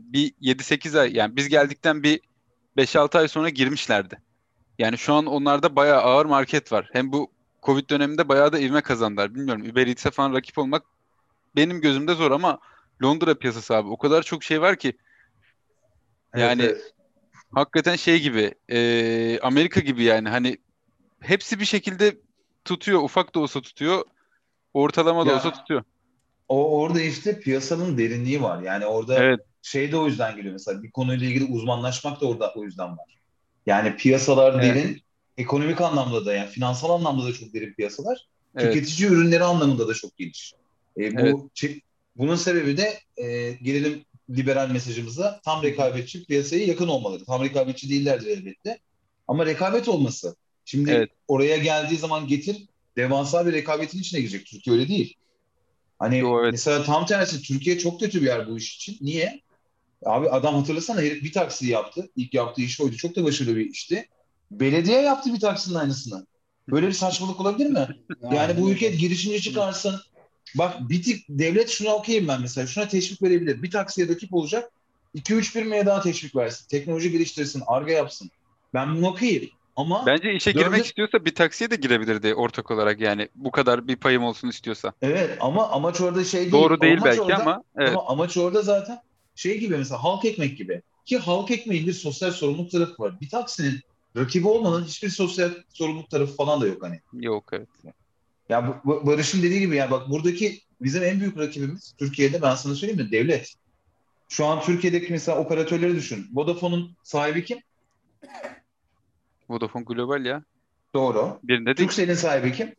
bir 0.01 0.33
7-8 0.41 0.95
ay 0.95 1.15
yani 1.15 1.35
biz 1.35 1.49
geldikten 1.49 2.03
bir 2.03 2.19
5-6 2.77 3.17
ay 3.19 3.27
sonra 3.27 3.49
girmişlerdi. 3.49 4.21
Yani 4.79 4.97
şu 4.97 5.13
an 5.13 5.25
onlarda 5.25 5.75
bayağı 5.75 6.01
ağır 6.01 6.25
market 6.25 6.71
var. 6.71 6.89
Hem 6.93 7.11
bu 7.11 7.31
Covid 7.63 7.89
döneminde 7.89 8.29
bayağı 8.29 8.53
da 8.53 8.59
ivme 8.59 8.81
kazandılar. 8.81 9.35
Bilmiyorum 9.35 9.69
Uber 9.71 9.87
Eats'e 9.87 10.11
falan 10.11 10.33
rakip 10.33 10.57
olmak 10.57 10.83
benim 11.55 11.81
gözümde 11.81 12.13
zor 12.13 12.31
ama 12.31 12.59
Londra 13.03 13.35
piyasası 13.35 13.75
abi 13.75 13.89
o 13.89 13.97
kadar 13.97 14.23
çok 14.23 14.43
şey 14.43 14.61
var 14.61 14.75
ki 14.75 14.97
Yani- 16.35 16.61
Evet, 16.63 16.75
evet. 16.75 16.93
Hakikaten 17.55 17.95
şey 17.95 18.21
gibi 18.21 18.53
e, 18.69 19.39
Amerika 19.39 19.79
gibi 19.79 20.03
yani 20.03 20.29
hani 20.29 20.57
hepsi 21.21 21.59
bir 21.59 21.65
şekilde 21.65 22.17
tutuyor 22.65 23.03
ufak 23.03 23.35
da 23.35 23.39
olsa 23.39 23.61
tutuyor 23.61 24.05
ortalama 24.73 25.27
da 25.27 25.29
Ya. 25.29 25.35
olsa 25.35 25.53
tutuyor. 25.53 25.83
O 26.47 26.79
orada 26.81 27.01
işte 27.01 27.39
piyasanın 27.39 27.97
derinliği 27.97 28.41
var. 28.41 28.61
Yani 28.63 28.85
orada 28.85 29.23
Evet 29.23 29.39
şey 29.61 29.91
de 29.91 29.97
o 29.97 30.07
yüzden 30.07 30.35
geliyor 30.35 30.53
mesela 30.53 30.83
bir 30.83 30.91
konuyla 30.91 31.27
ilgili 31.27 31.45
uzmanlaşmak 31.45 32.21
da 32.21 32.27
orada 32.29 32.53
o 32.55 32.63
yüzden 32.63 32.97
var. 32.97 33.19
Yani 33.65 33.95
piyasalar 33.97 34.53
Evet. 34.53 34.63
derin, 34.63 35.01
ekonomik 35.37 35.81
anlamda 35.81 36.25
da 36.25 36.33
yani 36.33 36.49
finansal 36.49 36.89
anlamda 36.89 37.25
da 37.25 37.33
çok 37.33 37.53
derin 37.53 37.73
piyasalar. 37.73 38.27
evet 38.55 38.73
Tüketici 38.73 39.09
ürünleri 39.09 39.43
anlamında 39.43 39.87
da 39.87 39.93
çok 39.93 40.17
geniş. 40.17 40.53
E, 40.97 41.19
bu 41.19 41.49
Evet. 41.63 41.81
bunun 42.15 42.35
sebebi 42.35 42.77
de 42.77 42.99
e, 43.17 43.51
gelelim 43.51 44.05
liberal 44.29 44.69
mesajımıza 44.71 45.41
tam 45.45 45.63
rekabetçi 45.63 46.25
piyasaya 46.25 46.65
yakın 46.65 46.87
olmaları. 46.87 47.25
Tam 47.25 47.43
rekabetçi 47.43 47.89
değillerdir 47.89 48.27
elbette. 48.27 48.79
Ama 49.27 49.45
rekabet 49.45 49.87
olması. 49.87 50.35
Şimdi 50.65 50.91
Evet. 50.91 51.09
oraya 51.27 51.57
geldiği 51.57 51.97
zaman 51.97 52.27
getir 52.27 52.67
devasa 52.97 53.45
bir 53.45 53.53
rekabetin 53.53 53.99
içine 53.99 54.19
girecek. 54.19 54.45
Türkiye 54.45 54.75
öyle 54.75 54.87
değil. 54.87 55.17
Hani 55.99 56.17
Yo, 56.17 56.41
evet. 56.41 56.51
mesela 56.51 56.83
tam 56.83 57.05
tersi 57.05 57.41
Türkiye 57.41 57.79
çok 57.79 57.99
kötü 57.99 58.21
bir 58.21 58.25
yer 58.25 58.49
bu 58.49 58.57
iş 58.57 58.75
için. 58.75 58.97
Niye? 59.01 59.41
Abi 60.05 60.29
adam 60.29 60.55
hatırlasana 60.55 61.01
herif 61.01 61.23
bir 61.23 61.31
taksi 61.31 61.67
yaptı. 61.67 62.09
İlk 62.15 62.33
yaptığı 62.33 62.61
iş 62.61 62.81
oydu. 62.81 62.95
Çok 62.95 63.15
da 63.15 63.23
başarılı 63.23 63.55
bir 63.55 63.69
işti. 63.69 64.07
Belediye 64.51 65.01
yaptı 65.01 65.33
bir 65.33 65.39
taksinin 65.39 65.75
aynısını. 65.75 66.25
Böyle 66.69 66.87
bir 66.87 66.93
saçmalık 66.93 67.41
olabilir 67.41 67.69
mi? 67.69 67.87
Yani 68.33 68.61
bu 68.61 68.71
ülke 68.71 68.89
girişimci 68.89 69.41
çıkarsın. 69.41 69.99
Bak 70.55 70.89
bir 70.89 71.03
tık 71.03 71.19
devlet 71.29 71.69
şuna 71.69 71.95
okeyim 71.95 72.27
ben 72.27 72.41
mesela. 72.41 72.67
Şuna 72.67 72.87
teşvik 72.87 73.21
verebilir. 73.21 73.63
Bir 73.63 73.71
taksiye 73.71 74.07
rakip 74.07 74.33
olacak. 74.33 74.71
2-3 75.15 75.51
firmaya 75.51 75.85
daha 75.85 76.01
teşvik 76.01 76.35
versin. 76.35 76.67
Teknoloji 76.67 77.11
geliştirsin. 77.11 77.63
Arge 77.67 77.91
yapsın. 77.91 78.31
Ben 78.73 78.95
bunu 78.95 79.07
okeyim. 79.07 79.49
Ama 79.75 80.03
bence 80.05 80.33
işe 80.33 80.53
Dördü- 80.53 80.63
girmek 80.63 80.85
istiyorsa 80.85 81.25
bir 81.25 81.35
taksiye 81.35 81.71
de 81.71 81.75
girebilirdi 81.75 82.33
ortak 82.33 82.71
olarak 82.71 82.99
yani 83.01 83.29
bu 83.35 83.51
kadar 83.51 83.87
bir 83.87 83.95
payım 83.95 84.23
olsun 84.23 84.47
istiyorsa. 84.49 84.93
evet 85.01 85.37
ama 85.39 85.69
amaç 85.69 86.01
orada 86.01 86.23
şey 86.23 86.41
değil. 86.41 86.51
Doğru 86.51 86.81
değil 86.81 86.93
Amaç 86.97 87.05
belki 87.05 87.21
orada- 87.21 87.41
ama 87.41 87.63
evet 87.77 87.89
Ama 87.89 88.07
amaç 88.07 88.37
orada 88.37 88.61
zaten 88.61 88.99
şey 89.35 89.59
gibi 89.59 89.77
mesela 89.77 90.03
halk 90.03 90.25
ekmek 90.25 90.57
gibi. 90.57 90.81
Ki 91.05 91.17
halk 91.17 91.51
ekmeğin 91.51 91.87
bir 91.87 91.93
sosyal 91.93 92.31
sorumluluk 92.31 92.71
tarafı 92.71 93.03
var. 93.03 93.21
Bir 93.21 93.29
taksinin 93.29 93.79
rakibi 94.17 94.47
olmanın 94.47 94.85
hiçbir 94.85 95.09
sosyal 95.09 95.51
sorumluluk 95.73 96.09
tarafı 96.09 96.35
falan 96.35 96.61
da 96.61 96.67
yok 96.67 96.83
hani. 96.83 96.99
yok 97.13 97.49
evet. 97.53 97.69
Ya 98.49 98.81
bu- 98.85 99.05
Barış'ın 99.05 99.43
dediği 99.43 99.59
gibi 99.59 99.75
ya 99.75 99.91
bak 99.91 100.09
buradaki 100.09 100.61
bizim 100.81 101.03
en 101.03 101.19
büyük 101.19 101.37
rakibimiz 101.37 101.93
Türkiye'de 101.99 102.41
ben 102.41 102.55
sana 102.55 102.75
söyleyeyim 102.75 103.01
mi? 103.05 103.11
Devlet. 103.11 103.53
Şu 104.29 104.45
an 104.45 104.61
Türkiye'deki 104.61 105.11
mesela 105.11 105.37
operatörleri 105.39 105.95
düşün. 105.95 106.27
Vodafone'un 106.33 106.95
sahibi 107.03 107.45
kim? 107.45 107.59
Vodafone 109.49 109.83
Global 109.83 110.25
ya. 110.25 110.43
Doğru. 110.95 111.39
Birinde. 111.43 111.75
Türkcell'in 111.75 112.13
sahibi 112.13 112.53
kim? 112.53 112.73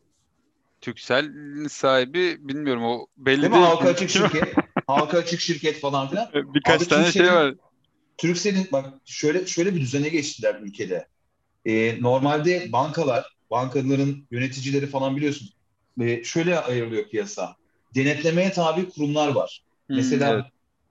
Turkcell'in 0.81 1.67
sahibi 1.67 2.37
bilmiyorum 2.39 2.83
o 2.83 3.07
belli 3.17 3.41
Değil 3.41 3.51
mi? 3.51 3.55
değil. 3.55 3.65
Halka 3.65 3.89
açık 3.89 4.09
şirket. 4.09 4.53
Halka 4.87 5.17
açık 5.17 5.39
şirket 5.39 5.79
falan 5.79 6.09
filan. 6.09 6.29
Birkaç 6.33 6.81
Abi 6.81 6.89
tane 6.89 7.11
şey 7.11 7.27
var. 7.31 7.55
Turkcell'in 8.17 8.67
bak 8.71 8.93
şöyle 9.05 9.47
şöyle 9.47 9.75
bir 9.75 9.81
düzene 9.81 10.09
geçtiler 10.09 10.55
ülkede. 10.61 11.07
Ee, 11.65 12.01
normalde 12.01 12.71
bankalar, 12.71 13.34
bankaların 13.51 14.27
yöneticileri 14.31 14.87
falan 14.87 15.15
biliyorsun. 15.15 15.49
Ee, 16.01 16.23
şöyle 16.23 16.59
ayrılıyor 16.59 17.09
piyasa. 17.09 17.55
denetlemeye 17.95 18.51
tabi 18.51 18.89
kurumlar 18.89 19.27
var. 19.27 19.63
Hmm, 19.87 19.95
Mesela 19.95 20.33
evet. 20.33 20.45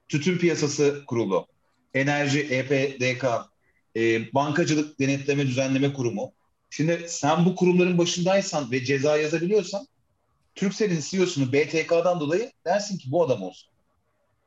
tütün 0.09 0.39
piyasası 0.39 1.05
kurulu, 1.07 1.47
enerji, 1.95 2.41
E 2.41 2.57
EPDK, 2.57 3.25
e, 3.97 4.33
bankacılık 4.35 5.01
denetleme 5.01 5.47
düzenleme 5.47 5.93
kurumu. 5.93 6.33
Şimdi 6.71 7.05
sen 7.09 7.45
bu 7.45 7.57
kurumların 7.57 7.99
başındaysan 7.99 8.71
ve 8.73 8.85
ceza 8.85 9.17
yazabiliyorsan 9.19 9.87
Turkcell'in 10.55 11.01
CEO'sunu 11.01 11.53
BTK'dan 11.53 12.21
dolayı 12.21 12.53
dersin 12.67 12.99
ki 12.99 13.11
bu 13.13 13.25
adam 13.25 13.43
olsun. 13.43 13.74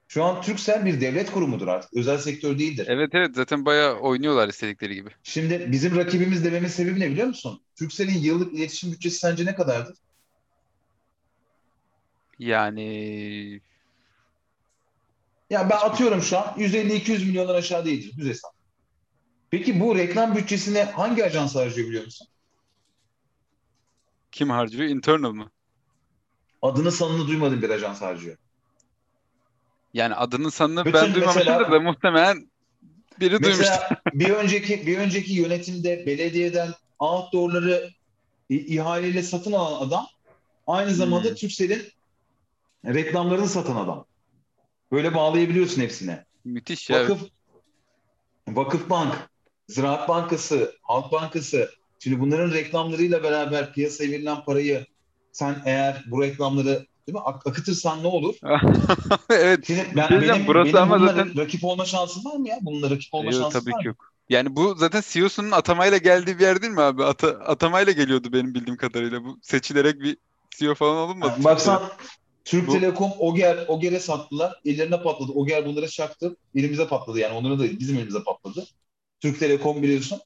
Şu 0.07 0.23
an 0.23 0.41
Turkcell 0.41 0.85
bir 0.85 1.01
devlet 1.01 1.31
kurumudur 1.31 1.67
artık. 1.67 1.93
Özel 1.93 2.17
sektör 2.17 2.59
değildir. 2.59 2.87
Evet 2.89 3.09
evet 3.15 3.35
zaten 3.35 3.65
bayağı 3.65 3.99
oynuyorlar 3.99 4.47
istedikleri 4.49 4.95
gibi. 4.95 5.09
Şimdi 5.23 5.67
bizim 5.71 5.95
rakibimiz 5.95 6.45
dememin 6.45 6.67
sebebi 6.67 6.99
ne 6.99 7.09
biliyor 7.11 7.27
musun? 7.27 7.61
Turkcell'in 7.79 8.19
yıllık 8.19 8.53
iletişim 8.53 8.91
bütçesi 8.91 9.17
sence 9.17 9.45
ne 9.45 9.55
kadardır? 9.55 9.95
Yani 12.39 13.61
Ya 15.49 15.69
ben 15.69 15.77
atıyorum 15.77 16.21
şu 16.21 16.37
an 16.37 16.53
150-200 16.57 17.25
milyondan 17.25 17.55
aşağı 17.55 17.85
değildir. 17.85 18.13
Düz 18.17 18.27
hesap. 18.27 18.51
Peki 19.49 19.79
bu 19.79 19.95
reklam 19.97 20.35
bütçesini 20.35 20.79
hangi 20.79 21.25
ajans 21.25 21.55
harcıyor 21.55 21.87
biliyor 21.89 22.05
musun? 22.05 22.27
kim 24.31 24.49
harcıyor? 24.49 24.89
Internal 24.89 25.31
mı? 25.31 25.51
Adını 26.61 26.91
sanını 26.91 27.27
duymadığım 27.27 27.61
bir 27.61 27.69
ajans 27.69 28.01
harcıyor. 28.01 28.37
Yani 29.97 30.15
adının 30.15 30.49
sanını 30.49 30.85
Bütün 30.85 30.93
ben 30.93 31.13
duymamışımdır 31.13 31.51
mesela- 31.51 31.71
da 31.71 31.79
muhtemelen 31.79 32.49
biri. 33.19 33.37
Mesela 33.39 33.89
bir 34.13 34.29
önceki 34.29 34.87
bir 34.87 34.97
önceki 34.97 35.33
yönetimde 35.33 36.05
belediyeden 36.05 36.73
outdoor'ları 36.99 37.89
ihaleyle 38.49 39.23
satın 39.23 39.51
alan 39.51 39.87
adam 39.87 40.07
aynı 40.67 40.93
zamanda 40.93 41.27
Hmm. 41.29 41.35
Turkcell'in 41.35 41.81
reklamlarını 42.85 43.47
satan 43.47 43.75
adam. 43.75 44.05
Böyle 44.91 45.15
bağlayabiliyorsun 45.15 45.81
hepsine. 45.81 46.25
Müthiş 46.45 46.89
ya. 46.89 47.03
Vakıf, 47.03 47.21
Vakıfbank, 48.47 49.15
Ziraat 49.67 50.09
Bankası, 50.09 50.75
Halk 50.81 51.11
Bankası. 51.11 51.71
Şimdi 51.99 52.19
bunların 52.19 52.51
reklamlarıyla 52.51 53.23
beraber 53.23 53.73
piyasaya 53.73 54.11
verilen 54.11 54.43
parayı 54.45 54.85
sen 55.31 55.61
eğer 55.65 56.03
bu 56.07 56.21
reklamları 56.23 56.85
değil 57.07 57.13
mi 57.13 57.21
ak- 57.25 57.47
akıtırsan 57.47 58.03
ne 58.03 58.07
olur? 58.07 58.35
evet. 59.29 59.67
Şimdi 59.67 59.85
ben, 59.95 60.09
diyeceğim, 60.09 60.35
benim, 60.35 60.47
burası 60.47 60.73
benim 60.73 60.93
ama 60.93 61.07
zaten- 61.07 61.37
rakip 61.37 61.63
olma 61.63 61.85
şansım 61.85 62.25
var 62.25 62.35
mı 62.35 62.49
ya? 62.49 62.57
Bununla 62.61 62.89
rakip 62.89 63.13
olma 63.13 63.31
Yok, 63.31 63.41
şansım 63.41 63.61
tabii 63.61 63.73
var 63.73 63.81
ki 63.81 63.87
mı? 63.87 63.87
yok. 63.87 64.13
Yani 64.29 64.55
bu 64.55 64.75
zaten 64.75 65.03
CEO'sunun 65.07 65.51
atamayla 65.51 65.97
geldiği 65.97 66.39
bir 66.39 66.43
yer 66.43 66.61
değil 66.61 66.73
mi 66.73 66.81
abi? 66.81 67.03
Ata, 67.03 67.27
atamayla 67.27 67.93
geliyordu 67.93 68.33
benim 68.33 68.53
bildiğim 68.53 68.77
kadarıyla. 68.77 69.23
Bu 69.23 69.39
seçilerek 69.41 69.99
bir 69.99 70.17
CEO 70.49 70.75
falan 70.75 70.97
olunmadı. 70.97 71.31
Yani 71.31 71.43
baksan 71.43 71.83
Türk 72.45 72.67
Bu- 72.67 72.71
Telekom 72.71 73.11
Oger, 73.19 73.65
Oger'e 73.67 73.99
sattılar. 73.99 74.59
Ellerine 74.65 75.01
patladı. 75.03 75.31
Oger 75.31 75.65
bunları 75.65 75.89
çaktı. 75.89 76.35
Elimize 76.55 76.87
patladı. 76.87 77.19
Yani 77.19 77.33
onların 77.33 77.59
da 77.59 77.79
bizim 77.79 77.97
elimize 77.97 78.23
patladı. 78.23 78.67
Türk 79.19 79.39
Telekom 79.39 79.83
biliyorsun. 79.83 80.19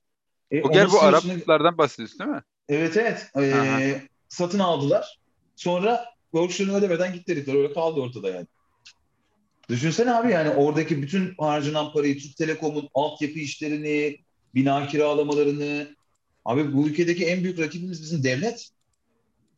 E, 0.51 0.63
Oger 0.63 0.91
bu 0.91 1.01
Araplardan 1.01 1.77
bahsediyorsun 1.77 2.19
değil 2.19 2.29
mi? 2.29 2.41
Evet 2.69 2.97
evet. 2.97 3.31
Aha. 3.35 3.79
satın 4.29 4.59
aldılar. 4.59 5.19
Sonra 5.55 6.05
borçlarını 6.33 6.77
ödemeden 6.77 7.13
gitti 7.13 7.31
herifler. 7.31 7.55
Öyle 7.55 7.73
kaldı 7.73 7.99
ortada 7.99 8.29
yani. 8.29 8.47
Düşünsene 9.69 10.13
abi 10.13 10.31
yani 10.31 10.49
oradaki 10.49 11.01
bütün 11.01 11.33
harcanan 11.37 11.93
parayı 11.93 12.19
Türk 12.19 12.37
Telekom'un 12.37 12.89
altyapı 12.93 13.39
işlerini, 13.39 14.17
bina 14.55 14.87
kiralamalarını 14.87 15.95
abi 16.45 16.73
bu 16.73 16.87
ülkedeki 16.87 17.25
en 17.25 17.43
büyük 17.43 17.59
rakibimiz 17.59 18.01
bizim 18.01 18.23
devlet. 18.23 18.69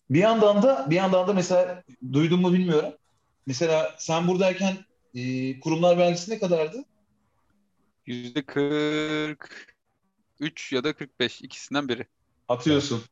Bir 0.09 0.19
yandan 0.19 0.63
da 0.63 0.87
bir 0.89 0.95
yandan 0.95 1.27
da 1.27 1.33
mesela 1.33 1.83
duydun 2.13 2.41
mu 2.41 2.53
bilmiyorum. 2.53 2.93
Mesela 3.45 3.95
sen 3.97 4.27
buradayken 4.27 4.77
e, 5.15 5.59
kurumlar 5.59 5.97
vergisi 5.97 6.31
ne 6.31 6.39
kadardı? 6.39 6.85
Yüzde 8.05 8.41
43 8.41 10.71
ya 10.71 10.83
da 10.83 10.93
45 10.93 11.41
ikisinden 11.41 11.89
biri. 11.89 12.07
Atıyorsun. 12.47 13.03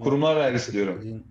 Kurumlar 0.00 0.36
vergisi 0.36 0.72
diyorum. 0.72 1.24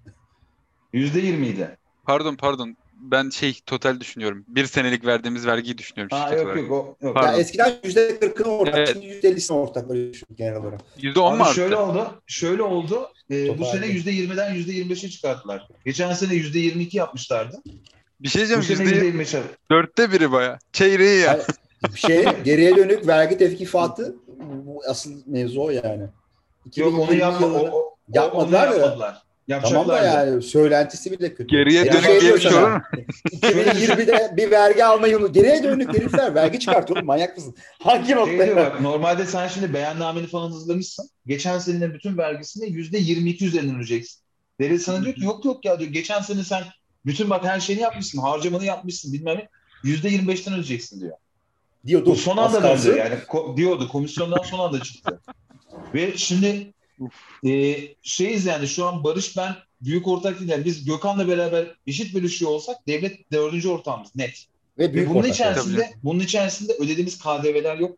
Yüzde 0.93 1.19
yirmiydi. 1.19 1.77
Pardon 2.05 2.35
pardon. 2.35 2.77
Ben 3.03 3.29
şey 3.29 3.59
total 3.65 3.99
düşünüyorum. 3.99 4.45
Bir 4.47 4.65
senelik 4.65 5.05
verdiğimiz 5.05 5.45
vergiyi 5.47 5.77
düşünüyorum 5.77 6.17
Ha 6.17 6.33
yok 6.35 6.45
olarak. 6.45 6.57
yok 6.57 6.71
o 6.71 7.05
yok. 7.05 7.15
Pardon. 7.15 7.31
Ya 7.33 7.37
eskiden 7.39 7.71
%40'ını 7.83 8.47
ortak, 8.47 8.75
Evet. 8.77 8.89
şimdi 8.93 9.05
%50'sini 9.05 9.53
ortak 9.57 9.89
böyle 9.89 10.13
düşün 10.13 10.27
genel 10.37 10.55
olarak. 10.55 10.81
Yüzde 10.97 11.19
10 11.19 11.29
mu 11.31 11.35
Abi 11.35 11.43
arttı? 11.43 11.55
şöyle 11.55 11.75
oldu. 11.75 12.21
Şöyle 12.27 12.63
oldu. 12.63 13.09
Ee, 13.31 13.57
bu 13.59 13.65
sene 13.65 13.85
yüzde 13.87 14.11
20'den 14.11 14.53
yüzde 14.53 14.71
25'e 14.71 15.09
çıkarttılar. 15.09 15.67
Geçen 15.85 16.13
sene 16.13 16.33
yüzde 16.33 16.59
22 16.59 16.97
yapmışlardı. 16.97 17.61
Bir 18.21 18.27
şey 18.29 18.41
Bu 18.41 18.47
diyeceğim. 18.47 18.63
sene 18.77 18.89
Yüzde 18.89 19.05
yüzde 19.05 19.23
25'e. 19.23 19.41
dörtte 19.71 20.11
biri 20.11 20.31
baya. 20.31 20.59
Çeyreği 20.73 21.19
ya. 21.19 21.25
Yani 21.31 21.41
bir 21.93 21.99
şey 21.99 22.25
geriye 22.43 22.75
dönük 22.75 23.07
vergi 23.07 23.37
tevkifatı 23.37 24.15
bu 24.65 24.81
asıl 24.89 25.11
mevzu 25.25 25.61
o 25.61 25.69
yani. 25.69 26.03
Yok 26.75 26.93
onu 26.93 27.03
2020 27.03 27.21
yapma. 27.21 27.47
O, 27.47 27.49
yılını- 27.49 27.71
o, 27.71 27.77
o- 27.77 27.95
Yapmadılar 28.13 28.67
onu 28.67 28.79
ya. 29.01 29.21
Yapmadılar. 29.47 29.83
Tamam 29.85 29.89
da 29.89 30.03
yani 30.03 30.41
söylentisi 30.41 31.11
bile 31.11 31.33
kötü. 31.33 31.47
Geriye 31.47 31.83
Ya 31.85 31.93
dönük 31.93 32.03
şey 32.05 32.11
diye 32.11 32.21
bir 32.21 32.25
diyor 32.25 32.39
şey 32.39 32.51
sana, 32.51 32.65
olur 32.65 32.71
mu? 32.71 32.81
2020'de 33.41 34.33
bir 34.37 34.51
vergi 34.51 34.85
almayı 34.85 35.17
unut. 35.17 35.33
Geriye 35.33 35.63
dönük 35.63 35.89
herifler 35.97 36.35
vergi 36.35 36.59
çıkartıyor 36.59 36.97
oğlum 36.97 37.07
manyak 37.07 37.37
mısın? 37.37 37.55
Hangi 37.83 37.97
Şey 37.97 38.07
diyor 38.15 38.27
noktaya? 38.27 38.55
bak 38.55 38.81
normalde 38.81 39.25
sen 39.25 39.47
şimdi 39.47 39.73
beyannameni 39.73 40.27
falan 40.27 40.49
hızlamışsın. 40.51 41.09
Geçen 41.25 41.59
senenin 41.59 41.93
bütün 41.93 42.17
vergisini 42.17 42.71
yüzde 42.71 42.97
22 42.97 43.45
üzerinden 43.45 43.75
ödeyeceksin. 43.75 44.21
Devlet 44.59 44.81
sana 44.81 45.03
diyor 45.03 45.15
ki 45.15 45.23
yok 45.23 45.45
yok 45.45 45.65
ya 45.65 45.79
diyor. 45.79 45.91
Geçen 45.91 46.21
sene 46.21 46.43
sen 46.43 46.63
bütün 47.05 47.29
bak 47.29 47.45
her 47.45 47.59
şeyini 47.59 47.81
yapmışsın. 47.81 48.19
Harcamanı 48.21 48.65
yapmışsın 48.65 49.13
bilmem 49.13 49.37
ne. 49.37 49.47
Yüzde 49.83 50.09
25'ten 50.09 50.53
ödeyeceksin 50.53 51.01
diyor. 51.01 51.17
Diyordu. 51.87 52.05
Bu 52.05 52.15
son 52.15 52.37
anda 52.37 52.63
döndü 52.63 52.97
yani 52.97 53.15
ko- 53.29 53.57
diyordu 53.57 53.87
komisyondan 53.87 54.41
son 54.43 54.59
anda 54.59 54.79
çıktı. 54.79 55.21
Ve 55.93 56.17
şimdi 56.17 56.73
e, 57.45 57.77
şeyiz 58.01 58.45
yani 58.45 58.67
şu 58.67 58.85
an 58.85 59.03
Barış 59.03 59.37
ben 59.37 59.55
büyük 59.81 60.07
ortak 60.07 60.39
değil. 60.39 60.51
Yani 60.51 60.65
biz 60.65 60.85
Gökhan'la 60.85 61.27
beraber 61.27 61.75
eşit 61.87 62.15
bölüşüyor 62.15 62.51
olsak 62.51 62.87
devlet 62.87 63.31
dördüncü 63.31 63.69
ortağımız 63.69 64.15
net. 64.15 64.45
Ve 64.77 64.83
Ve 64.83 64.93
büyük 64.93 65.09
bunun 65.09 65.19
ortak. 65.19 65.33
içerisinde 65.33 65.93
bunun 66.03 66.19
içerisinde 66.19 66.73
ödediğimiz 66.73 67.19
KDV'ler 67.19 67.77
yok. 67.77 67.97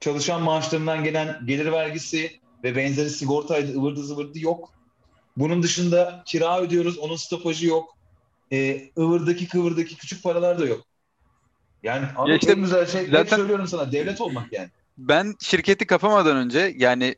Çalışan 0.00 0.42
maaşlarından 0.42 1.04
gelen 1.04 1.40
gelir 1.46 1.72
vergisi 1.72 2.40
ve 2.64 2.76
benzeri 2.76 3.10
sigortaydı 3.10 3.78
ıvırdı 3.78 4.04
zıvırdı 4.04 4.38
yok. 4.38 4.72
Bunun 5.36 5.62
dışında 5.62 6.22
kira 6.26 6.60
ödüyoruz. 6.60 6.98
Onun 6.98 7.16
stopajı 7.16 7.66
yok. 7.66 7.96
E, 8.52 8.90
ıvırdaki 8.98 9.48
kıvırdaki 9.48 9.96
küçük 9.96 10.22
paralar 10.22 10.58
da 10.58 10.66
yok. 10.66 10.80
Yani 11.82 12.06
Ya 12.28 12.36
işte 12.36 12.52
en 12.52 12.60
güzel 12.60 12.86
şey 12.86 13.00
hep 13.02 13.10
zaten- 13.10 13.36
söylüyorum 13.36 13.66
sana 13.66 13.92
devlet 13.92 14.20
olmak 14.20 14.52
yani. 14.52 14.68
Ben 14.98 15.34
şirketi 15.40 15.86
kapamadan 15.86 16.36
önce 16.36 16.74
yani 16.78 17.14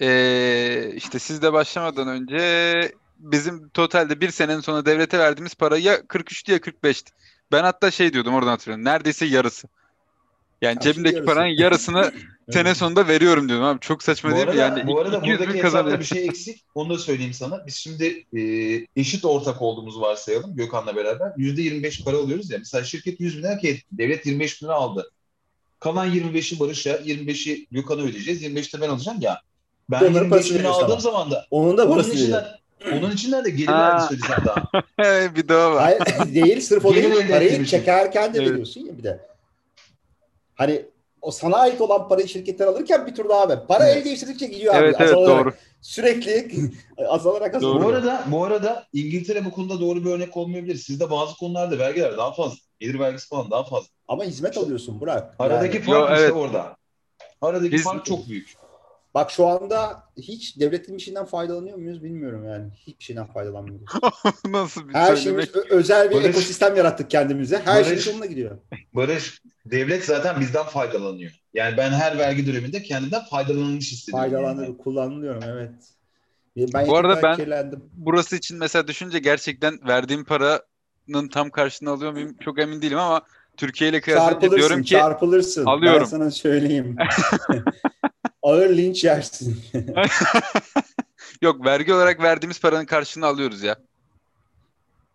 eee, 0.00 0.92
işte 0.96 1.18
sizle 1.18 1.52
başlamadan 1.52 2.08
önce 2.08 2.92
bizim 3.18 3.68
totalde 3.68 4.20
bir 4.20 4.30
senenin 4.30 4.60
sonra 4.60 4.86
devlete 4.86 5.18
verdiğimiz 5.18 5.54
para 5.54 5.76
ya 5.78 6.06
43'tü 6.08 6.52
ya 6.52 6.58
45'ti. 6.58 7.12
Ben 7.52 7.62
hatta 7.62 7.90
şey 7.90 8.12
diyordum 8.12 8.34
oradan 8.34 8.48
hatırlıyorum. 8.50 8.84
Neredeyse 8.84 9.26
yarısı. 9.26 9.68
Yani 10.62 10.74
şimdi 10.74 10.84
cebimdeki 10.84 11.14
yarısı. 11.14 11.34
paranın 11.34 11.56
yarısını 11.58 12.12
sene 12.50 12.74
sonunda 12.74 13.08
veriyorum 13.08 13.48
diyordum 13.48 13.66
abi. 13.66 13.80
Çok 13.80 14.02
saçma 14.02 14.30
Bu 14.30 14.34
değil 14.34 14.46
mi? 14.46 14.50
arada, 14.50 14.78
Yani 14.78 14.86
bu 14.86 15.00
arada 15.00 15.18
200 15.18 15.40
bin 15.40 15.46
buradaki 15.46 15.64
hesapta 15.64 16.00
bir 16.00 16.04
şey 16.04 16.24
eksik. 16.26 16.64
Onu 16.74 16.94
da 16.94 16.98
söyleyeyim 16.98 17.32
sana. 17.32 17.66
Biz 17.66 17.74
şimdi 17.74 18.24
e, 18.36 18.40
eşit 18.96 19.24
ortak 19.24 19.62
olduğumuzu 19.62 20.00
varsayalım 20.00 20.56
Gökhan'la 20.56 20.96
beraber. 20.96 21.32
%25 21.36 22.04
para 22.04 22.16
alıyoruz 22.16 22.50
ya. 22.50 22.58
Mesela 22.58 22.84
şirket 22.84 23.20
100 23.20 23.38
bin 23.38 23.42
lira 23.42 23.58
ki 23.58 23.82
devlet 23.92 24.26
25 24.26 24.62
bin 24.62 24.66
lira 24.66 24.74
aldı. 24.74 25.10
Kalan 25.80 26.10
25'i 26.14 26.60
Barış'a, 26.60 26.96
25'i 26.96 27.66
Gökhan'a 27.70 28.02
ödeyeceğiz. 28.02 28.42
25'te 28.42 28.80
ben 28.80 28.88
alacağım 28.88 29.18
ya. 29.20 29.40
Ben 29.90 29.96
Onların 29.98 30.14
25 30.14 30.30
parasını 30.30 30.58
bin 30.58 30.64
aldığım 30.64 30.90
ama. 30.90 31.00
zaman 31.00 31.30
da 31.30 31.46
Onun 31.50 31.76
da 31.78 31.82
onun 31.84 31.94
burası 31.94 32.10
değil. 32.10 32.20
içinden, 32.22 32.44
onun 32.92 33.10
içinden 33.10 33.44
de 33.44 33.50
gelir 33.50 33.66
Ha. 33.66 33.88
vergisi 33.88 34.06
ödeyeceğim 34.14 34.42
daha. 34.46 35.34
bir 35.36 35.48
daha 35.48 35.72
var. 35.74 35.82
Hayır 35.82 36.34
değil 36.34 36.60
sırf 36.60 36.84
o 36.84 36.94
değil. 36.94 37.28
Parayı 37.28 37.52
için. 37.52 37.64
çekerken 37.64 38.34
de 38.34 38.38
Evet. 38.38 38.50
veriyorsun 38.50 38.80
ya 38.80 38.98
bir 38.98 39.02
de. 39.02 39.20
Hani 40.54 40.84
o 41.22 41.30
sana 41.30 41.56
ait 41.56 41.80
olan 41.80 42.08
parayı 42.08 42.28
şirketten 42.28 42.66
alırken 42.66 43.06
bir 43.06 43.14
tur 43.14 43.28
daha 43.28 43.48
ver. 43.48 43.66
Para 43.66 43.86
Evet. 43.88 43.96
el 43.96 44.04
değiştirdikçe 44.04 44.46
gidiyor 44.46 44.74
abi. 44.74 44.84
Evet 44.84 44.96
evet 45.00 45.12
azalarak. 45.14 45.44
doğru. 45.44 45.54
Sürekli 45.82 46.70
azalarak 47.08 47.54
azalıyor. 47.54 47.84
Bu 47.84 47.88
arada 47.88 48.24
bu 48.26 48.44
arada 48.44 48.86
İngiltere 48.92 49.44
bu 49.44 49.50
konuda 49.50 49.80
doğru 49.80 50.04
bir 50.04 50.10
örnek 50.10 50.36
olmayabilir. 50.36 50.74
Sizde 50.76 51.10
bazı 51.10 51.36
konularda 51.36 51.78
vergiler 51.78 52.16
daha 52.16 52.32
fazla. 52.32 52.56
Gelir 52.80 52.98
vergisi 52.98 53.28
falan 53.28 53.50
daha 53.50 53.64
fazla. 53.64 53.88
Ama 54.08 54.24
hizmet 54.24 54.58
alıyorsun 54.58 55.00
Burak. 55.00 55.34
Aradaki 55.38 55.76
Yani 55.76 55.86
fark 55.86 55.98
Yo, 56.10 56.14
işte 56.14 56.24
evet. 56.24 56.32
orada. 56.36 56.76
Aradaki 57.42 57.72
Biz- 57.72 57.84
fark 57.84 58.04
çok 58.04 58.28
büyük. 58.28 58.54
Bak 59.14 59.30
şu 59.30 59.46
anda 59.46 60.02
hiç 60.16 60.60
devletin 60.60 60.96
bir 60.96 61.02
şeyinden 61.02 61.24
faydalanıyor 61.24 61.76
muyuz 61.78 62.02
bilmiyorum 62.02 62.44
yani. 62.48 62.70
Hiçbir 62.86 63.04
şeyden 63.04 63.26
faydalanmıyoruz. 63.26 63.86
Nasıl 64.48 64.88
bir 64.88 64.94
Her 64.94 65.16
şeyimiz 65.16 65.56
ö- 65.56 65.64
özel 65.70 66.10
bir 66.10 66.14
Barış- 66.14 66.26
ekosistem 66.26 66.76
yarattık 66.76 67.10
kendimize. 67.10 67.62
Her 67.64 67.84
şey 67.84 67.92
Barış- 67.92 68.04
sonuna 68.04 68.26
gidiyor. 68.26 68.58
Barış, 68.94 69.42
devlet 69.66 70.04
zaten 70.04 70.40
bizden 70.40 70.64
faydalanıyor. 70.64 71.32
Yani 71.54 71.76
ben 71.76 71.90
her 71.90 72.18
vergi 72.18 72.46
döneminde 72.46 72.82
kendimden 72.82 73.22
faydalanılmış 73.30 73.92
hissediyorum. 73.92 74.30
Faydalanıyor, 74.30 74.66
yani. 74.68 74.76
kullanılıyorum 74.78 75.42
evet. 75.42 75.70
Ben 76.74 76.86
Bu 76.86 76.96
arada 76.96 77.22
ben- 77.22 77.36
kirlendim. 77.36 77.82
Burası 77.92 78.36
için 78.36 78.58
mesela 78.58 78.88
düşünce 78.88 79.18
gerçekten 79.18 79.78
verdiğim 79.88 80.24
paranın 80.24 81.28
tam 81.32 81.50
karşılığını 81.50 81.90
alıyor 81.94 82.12
muyum 82.12 82.36
çok 82.44 82.58
emin 82.58 82.82
değilim 82.82 82.98
ama 82.98 83.22
Türkiye 83.56 83.90
ile 83.90 84.00
kıyaslayınca 84.00 84.56
diyorum 84.56 84.82
ki 84.82 84.88
çarpılırsın. 84.90 85.64
Alıyorum. 85.66 86.00
Ben 86.00 86.04
sana 86.04 86.30
söyleyeyim. 86.30 86.96
Ağır 88.44 88.76
linç 88.76 89.04
yersin. 89.04 89.62
yok 91.42 91.64
vergi 91.64 91.94
olarak 91.94 92.22
verdiğimiz 92.22 92.60
paranın 92.60 92.84
karşılığını 92.84 93.26
alıyoruz 93.26 93.62
ya. 93.62 93.76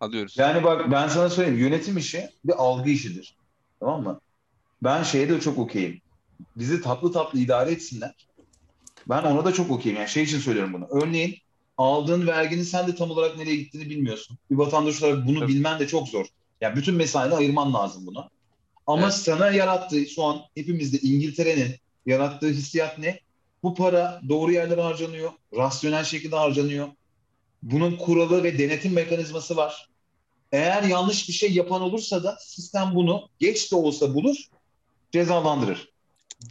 Alıyoruz. 0.00 0.34
Yani 0.38 0.64
bak 0.64 0.90
ben 0.92 1.08
sana 1.08 1.30
söyleyeyim 1.30 1.58
yönetim 1.58 1.96
işi 1.96 2.28
bir 2.44 2.52
algı 2.52 2.90
işidir. 2.90 3.36
Tamam 3.80 4.02
mı? 4.02 4.20
Ben 4.82 5.02
şeye 5.02 5.28
de 5.28 5.40
çok 5.40 5.58
okeyim. 5.58 6.00
Bizi 6.56 6.82
tatlı 6.82 7.12
tatlı 7.12 7.38
idare 7.38 7.70
etsinler. 7.70 8.14
Ben 9.08 9.22
ona 9.22 9.44
da 9.44 9.52
çok 9.52 9.70
okeyim. 9.70 9.98
Yani 9.98 10.08
şey 10.08 10.22
için 10.22 10.38
söylüyorum 10.38 10.72
bunu. 10.72 10.86
Örneğin 11.02 11.36
aldığın 11.78 12.26
verginin 12.26 12.62
sen 12.62 12.86
de 12.88 12.94
tam 12.94 13.10
olarak 13.10 13.36
nereye 13.36 13.56
gittiğini 13.56 13.90
bilmiyorsun. 13.90 14.38
Bir 14.50 14.56
vatandaş 14.56 15.02
olarak 15.02 15.26
bunu 15.26 15.40
Tabii. 15.40 15.52
bilmen 15.52 15.80
de 15.80 15.86
çok 15.86 16.08
zor. 16.08 16.26
Yani 16.60 16.76
bütün 16.76 16.94
mesaini 16.94 17.34
ayırman 17.34 17.74
lazım 17.74 18.06
buna. 18.06 18.28
Ama 18.86 19.02
Evet. 19.02 19.14
sana 19.14 19.50
yarattığı 19.50 20.06
şu 20.06 20.22
an 20.24 20.40
hepimizde 20.54 20.98
İngiltere'nin 20.98 21.74
yarattığı 22.06 22.48
hissiyat 22.48 22.98
ne? 22.98 23.20
Bu 23.62 23.74
para 23.74 24.20
doğru 24.28 24.52
yerlere 24.52 24.80
harcanıyor. 24.80 25.30
Rasyonel 25.56 26.04
şekilde 26.04 26.36
harcanıyor. 26.36 26.88
Bunun 27.62 27.96
kuralı 27.96 28.42
ve 28.42 28.58
denetim 28.58 28.92
mekanizması 28.92 29.56
var. 29.56 29.88
Eğer 30.52 30.82
yanlış 30.82 31.28
bir 31.28 31.32
şey 31.32 31.52
yapan 31.52 31.82
olursa 31.82 32.24
da 32.24 32.36
sistem 32.40 32.90
bunu 32.94 33.28
geç 33.38 33.72
de 33.72 33.76
olsa 33.76 34.14
bulur, 34.14 34.36
cezalandırır. 35.12 35.88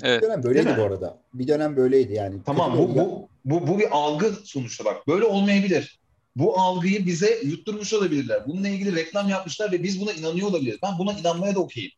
Evet. 0.03 0.21
Bir 0.21 0.27
dönem 0.27 0.43
böyleydi 0.43 0.65
Değil 0.65 0.77
mi? 0.77 0.81
bu 0.81 0.85
arada. 0.85 1.21
Bir 1.33 1.47
dönem 1.47 1.77
böyleydi 1.77 2.13
yani. 2.13 2.39
Tamam 2.45 2.77
bu, 2.77 2.95
bu, 2.95 3.29
bu, 3.45 3.67
bu 3.67 3.79
bir 3.79 3.87
algı 3.91 4.33
sonuçta 4.43 4.85
bak. 4.85 5.07
Böyle 5.07 5.25
olmayabilir. 5.25 5.99
Bu 6.35 6.59
algıyı 6.59 7.05
bize 7.05 7.39
yutturmuş 7.43 7.93
olabilirler. 7.93 8.47
Bununla 8.47 8.67
ilgili 8.67 8.95
reklam 8.95 9.29
yapmışlar 9.29 9.71
ve 9.71 9.83
biz 9.83 10.01
buna 10.01 10.13
inanıyor 10.13 10.47
olabiliriz. 10.47 10.79
Ben 10.83 10.97
buna 10.99 11.13
inanmaya 11.13 11.55
da 11.55 11.59
okeyim. 11.59 11.91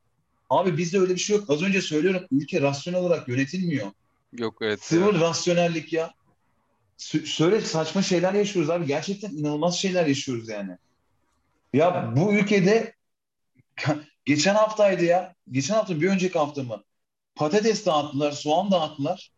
Abi 0.52 0.78
bizde 0.78 1.00
öyle 1.00 1.14
bir 1.14 1.20
şey 1.20 1.38
yok. 1.38 1.50
Az 1.50 1.62
önce 1.62 1.82
söylüyorum 1.82 2.28
ülke 2.32 2.62
rasyonel 2.62 3.00
olarak 3.00 3.28
yönetilmiyor. 3.28 3.92
Yok 4.34 4.58
evet. 4.62 4.84
Sıfır 4.84 5.20
rasyonellik 5.20 5.94
ya. 5.94 6.14
Sö- 7.00 7.26
Söyle 7.26 7.62
saçma 7.62 8.02
şeyler 8.02 8.34
yaşıyoruz 8.34 8.70
abi. 8.70 8.86
Gerçekten 8.86 9.30
inanılmaz 9.30 9.76
şeyler 9.78 10.06
yaşıyoruz 10.06 10.50
yani. 10.50 10.78
Ya 11.74 12.14
bu 12.16 12.34
ülkede 12.34 12.94
geçen 14.26 14.56
haftaydı 14.56 15.04
ya. 15.04 15.36
Geçen 15.52 15.74
hafta 15.76 16.02
bir 16.02 16.10
önceki 16.10 16.40
hafta 16.40 16.64
mı? 16.64 16.84
Patates 17.36 17.86
dağıttılar, 17.86 18.32
soğan 18.32 18.72
dağıttılar. 18.72 19.32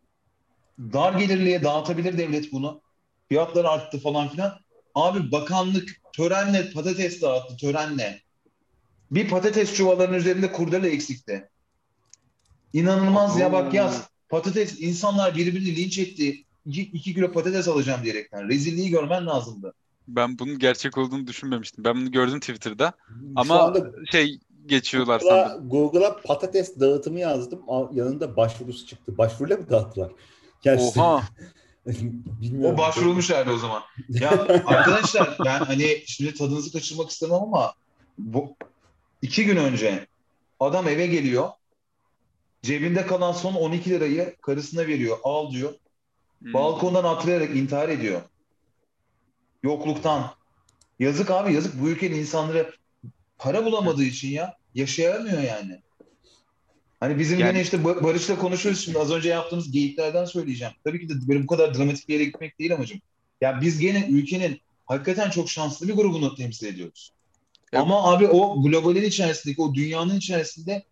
Dar 0.78 1.12
gelirliye 1.12 1.64
dağıtabilir 1.64 2.18
devlet 2.18 2.52
bunu. 2.52 2.82
Fiyatlar 3.28 3.64
arttı 3.64 3.98
falan 4.00 4.28
filan. 4.28 4.60
Abi 4.94 5.32
bakanlık 5.32 5.88
törenle 6.12 6.70
patates 6.70 7.22
dağıttı, 7.22 7.56
törenle. 7.56 8.23
Bir 9.14 9.28
patates 9.28 9.74
çuvallarının 9.74 10.16
üzerinde 10.16 10.52
kurdele 10.52 10.88
eksikti. 10.88 11.48
İnanılmaz 12.72 13.38
ya 13.38 13.52
bak 13.52 13.74
yaz. 13.74 14.08
Patates 14.28 14.80
insanlar 14.80 15.36
birbirini 15.36 15.76
linç 15.76 15.98
etti. 15.98 16.44
2 16.66 17.14
kilo 17.14 17.32
patates 17.32 17.68
alacağım 17.68 18.00
diyerekten. 18.04 18.48
Rezilliği 18.48 18.90
görmen 18.90 19.26
lazımdı. 19.26 19.74
Ben 20.08 20.38
bunun 20.38 20.58
gerçek 20.58 20.98
olduğunu 20.98 21.26
düşünmemiştim. 21.26 21.84
Ben 21.84 21.96
bunu 21.96 22.10
gördüm 22.10 22.40
Twitter'da. 22.40 22.92
Şu 23.08 23.14
Ama 23.36 23.62
anda 23.62 23.90
şey 24.10 24.38
geçiyorlar 24.66 25.20
Google'a, 25.20 25.48
sandım. 25.48 25.68
Google'a 25.68 26.16
patates 26.16 26.80
dağıtımı 26.80 27.20
yazdım. 27.20 27.62
Yanında 27.92 28.36
başvurusu 28.36 28.86
çıktı. 28.86 29.18
Başvuruyla 29.18 29.56
mı 29.56 29.70
dağıttılar? 29.70 30.12
Gerçi 30.62 30.84
Oha. 30.84 31.22
bilmiyorum. 32.40 32.74
O 32.74 32.78
başvurulmuş 32.78 33.30
hali 33.30 33.50
o 33.50 33.58
zaman. 33.58 33.82
Ya 34.08 34.30
arkadaşlar 34.66 35.36
ben 35.44 35.58
hani 35.58 36.02
şimdi 36.06 36.34
tadınızı 36.34 36.72
kaçırmak 36.72 37.10
istemem 37.10 37.42
ama 37.42 37.72
bu 38.18 38.56
iki 39.24 39.44
gün 39.44 39.56
önce 39.56 40.06
adam 40.60 40.88
eve 40.88 41.06
geliyor. 41.06 41.48
Cebinde 42.62 43.06
kalan 43.06 43.32
son 43.32 43.54
12 43.54 43.90
lirayı 43.90 44.36
karısına 44.40 44.86
veriyor. 44.86 45.18
Al 45.24 45.52
diyor. 45.52 45.74
Hmm. 46.38 46.52
Balkondan 46.54 47.04
atlayarak 47.04 47.56
intihar 47.56 47.88
ediyor. 47.88 48.20
Yokluktan. 49.62 50.30
Yazık 50.98 51.30
abi 51.30 51.54
yazık. 51.54 51.80
Bu 51.82 51.88
ülkenin 51.88 52.18
insanları 52.18 52.74
para 53.38 53.64
bulamadığı 53.64 54.04
için 54.04 54.28
ya 54.28 54.56
yaşayamıyor 54.74 55.42
yani. 55.42 55.80
Hani 57.00 57.18
bizim 57.18 57.38
Yani- 57.38 57.52
gene 57.52 57.62
işte 57.62 57.76
Ba- 57.76 58.04
Barış'la 58.04 58.38
konuşuyoruz 58.38 58.84
şimdi 58.84 58.98
az 58.98 59.12
önce 59.12 59.28
yaptığımız 59.28 59.70
geyiklerden 59.70 60.24
söyleyeceğim. 60.24 60.74
Tabii 60.84 61.00
ki 61.00 61.08
de 61.08 61.28
böyle 61.28 61.42
bu 61.42 61.46
kadar 61.46 61.74
dramatik 61.78 62.08
bir 62.08 62.14
yere 62.14 62.24
gitmek 62.24 62.58
değil 62.58 62.74
amacım. 62.74 63.00
Ya 63.40 63.60
biz 63.60 63.78
gene 63.78 64.06
ülkenin 64.10 64.60
hakikaten 64.86 65.30
çok 65.30 65.50
şanslı 65.50 65.88
bir 65.88 65.94
grubunu 65.94 66.34
temsil 66.34 66.66
ediyoruz. 66.66 67.12
Ya- 67.74 67.80
Ama 67.82 68.12
abi 68.12 68.28
o 68.28 68.62
globalin 68.62 69.02
içerisindeki 69.04 69.62
o 69.62 69.74
dünyanın 69.74 70.16
içerisinde 70.16 70.84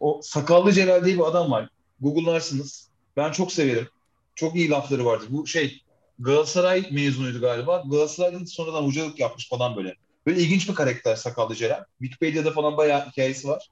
o 0.00 0.20
sakallı 0.24 0.72
Celal 0.72 1.04
diye 1.04 1.16
bir 1.18 1.24
adam 1.28 1.50
var. 1.50 1.68
Google'larsınız. 2.00 2.90
Ben 3.16 3.32
çok 3.32 3.52
severim. 3.52 3.88
Çok 4.34 4.56
iyi 4.56 4.70
lafları 4.70 5.04
vardı. 5.04 5.24
Bu 5.30 5.46
şey 5.46 5.82
Galatasaray 6.18 6.88
mezunuydu 6.92 7.40
galiba. 7.40 7.84
Galatasaray'dan 7.90 8.44
sonradan 8.44 8.82
hocalık 8.84 9.20
yapmış 9.20 9.48
falan 9.48 9.76
böyle. 9.76 9.94
Böyle 10.26 10.40
ilginç 10.40 10.68
bir 10.68 10.74
karakter 10.74 11.16
sakallı 11.16 11.54
Celal. 11.56 11.84
Wikipedia'da 12.00 12.52
falan 12.52 12.76
bayağı 12.76 13.06
hikayesi 13.10 13.48
var. 13.48 13.70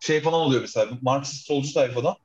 Şey 0.00 0.20
falan 0.20 0.40
oluyor 0.40 0.60
mesela 0.62 0.90
Marksist 1.02 1.46
solcu 1.46 1.74
tayfadan. 1.74 2.16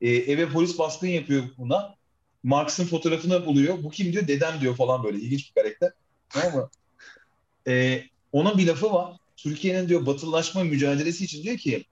Ee, 0.00 0.10
eve 0.10 0.48
polis 0.48 0.78
baskın 0.78 1.06
yapıyor 1.08 1.44
buna. 1.58 1.94
Marx'ın 2.42 2.86
fotoğrafını 2.86 3.46
buluyor. 3.46 3.82
Bu 3.82 3.90
kim 3.90 4.12
diyor? 4.12 4.28
Dedem 4.28 4.60
diyor 4.60 4.76
falan 4.76 5.04
böyle. 5.04 5.18
İlginç 5.18 5.48
bir 5.56 5.62
karakter. 5.62 5.92
Tamam 6.28 6.54
mı? 6.54 6.70
Ee, 7.68 8.04
onun 8.32 8.58
bir 8.58 8.66
lafı 8.66 8.92
var. 8.92 9.16
Türkiye'nin 9.36 9.88
diyor 9.88 10.06
batılılaşma 10.06 10.64
mücadelesi 10.64 11.24
için 11.24 11.42
diyor 11.42 11.56
ki 11.56 11.84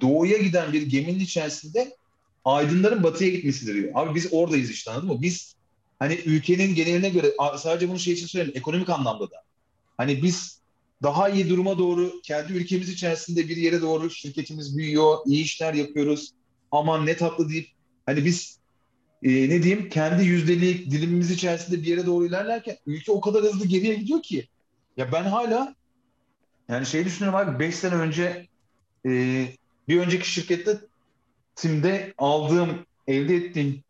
doğuya 0.00 0.38
giden 0.38 0.72
bir 0.72 0.82
geminin 0.82 1.20
içerisinde 1.20 1.96
aydınların 2.44 3.02
batıya 3.02 3.30
gitmesidir 3.30 3.74
diyor. 3.74 3.92
Abi 3.94 4.14
biz 4.14 4.28
oradayız 4.32 4.70
işte 4.70 4.90
anladın 4.90 5.08
mı? 5.08 5.22
Biz 5.22 5.54
hani 5.98 6.14
ülkenin 6.14 6.74
geneline 6.74 7.08
göre 7.08 7.32
sadece 7.58 7.88
bunu 7.88 7.98
şey 7.98 8.14
için 8.14 8.26
söyleyeyim 8.26 8.58
ekonomik 8.58 8.90
anlamda 8.90 9.30
da. 9.30 9.36
Hani 9.96 10.22
biz 10.22 10.60
daha 11.02 11.28
iyi 11.28 11.48
duruma 11.48 11.78
doğru 11.78 12.12
kendi 12.22 12.52
ülkemiz 12.52 12.88
içerisinde 12.88 13.48
bir 13.48 13.56
yere 13.56 13.82
doğru 13.82 14.10
şirketimiz 14.10 14.76
büyüyor, 14.76 15.18
iyi 15.26 15.44
işler 15.44 15.74
yapıyoruz. 15.74 16.30
Aman 16.70 17.06
ne 17.06 17.16
tatlı 17.16 17.48
deyip 17.48 17.68
hani 18.06 18.24
biz 18.24 18.58
e, 19.22 19.30
ne 19.30 19.62
diyeyim 19.62 19.88
kendi 19.88 20.24
yüzdelik 20.24 20.90
dilimimiz 20.90 21.30
içerisinde 21.30 21.82
bir 21.82 21.86
yere 21.86 22.06
doğru 22.06 22.26
ilerlerken 22.26 22.76
ülke 22.86 23.12
o 23.12 23.20
kadar 23.20 23.42
hızlı 23.42 23.66
geriye 23.66 23.94
gidiyor 23.94 24.22
ki. 24.22 24.48
Ya 24.96 25.12
ben 25.12 25.24
hala 25.24 25.74
yani 26.68 26.86
şey 26.86 27.04
düşünüyorum 27.04 27.40
abi 27.40 27.58
5 27.58 27.76
sene 27.76 27.94
önce 27.94 28.46
e, 29.06 29.10
bir 29.88 30.00
önceki 30.00 30.30
şirkette 30.30 30.78
timde 31.56 32.14
aldığım, 32.18 32.86
elde 33.06 33.36
ettiğim 33.36 33.82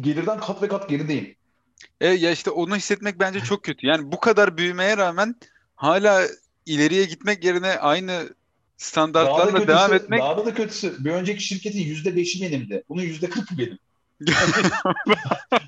gelirden 0.00 0.40
kat 0.40 0.62
ve 0.62 0.68
kat 0.68 0.88
gerideyim. 0.88 1.34
E, 2.00 2.08
ya 2.08 2.30
işte 2.30 2.50
onu 2.50 2.76
hissetmek 2.76 3.20
bence 3.20 3.40
çok 3.40 3.64
kötü. 3.64 3.86
Yani 3.86 4.12
bu 4.12 4.20
kadar 4.20 4.56
büyümeye 4.56 4.96
rağmen 4.96 5.34
hala 5.76 6.26
ileriye 6.66 7.04
gitmek 7.04 7.44
yerine 7.44 7.78
aynı 7.78 8.12
Daha 8.12 8.24
da 8.28 8.34
standartlarla 8.76 9.52
kötüsü, 9.52 9.68
devam 9.68 9.94
etmek 9.94 10.20
daha 10.20 10.46
da 10.46 10.54
kötüsü 10.54 11.04
bir 11.04 11.10
önceki 11.10 11.44
şirketin 11.44 11.80
yüzde 11.80 12.16
beşi 12.16 12.42
benimdi. 12.42 12.82
Bunun 12.88 13.02
yüzde 13.02 13.30
kırkı 13.30 13.58
benim. 13.58 13.78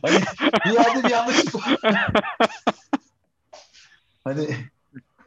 hani 0.03 0.21
bir 0.67 0.71
yerde 0.71 1.05
bir 1.05 1.11
yanlışlık 1.11 1.55
hani 4.25 4.57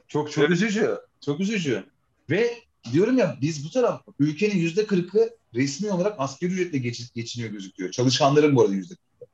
çok 0.08 0.32
çok 0.32 0.50
üzücü. 0.50 0.98
Çok 1.28 1.40
üzücü. 1.40 1.84
Ve 2.30 2.54
diyorum 2.92 3.18
ya 3.18 3.38
biz 3.42 3.66
bu 3.66 3.70
taraf 3.70 4.02
ülkenin 4.20 4.56
yüzde 4.56 4.86
kırkı 4.86 5.30
resmi 5.54 5.92
olarak 5.92 6.16
asgari 6.20 6.52
ücretle 6.52 6.78
geç, 6.78 7.14
geçiniyor 7.14 7.52
gözüküyor. 7.52 7.92
Çalışanların 7.92 8.56
bu 8.56 8.62
arada 8.62 8.74
yüzde 8.74 8.96
kırkı. 8.96 9.32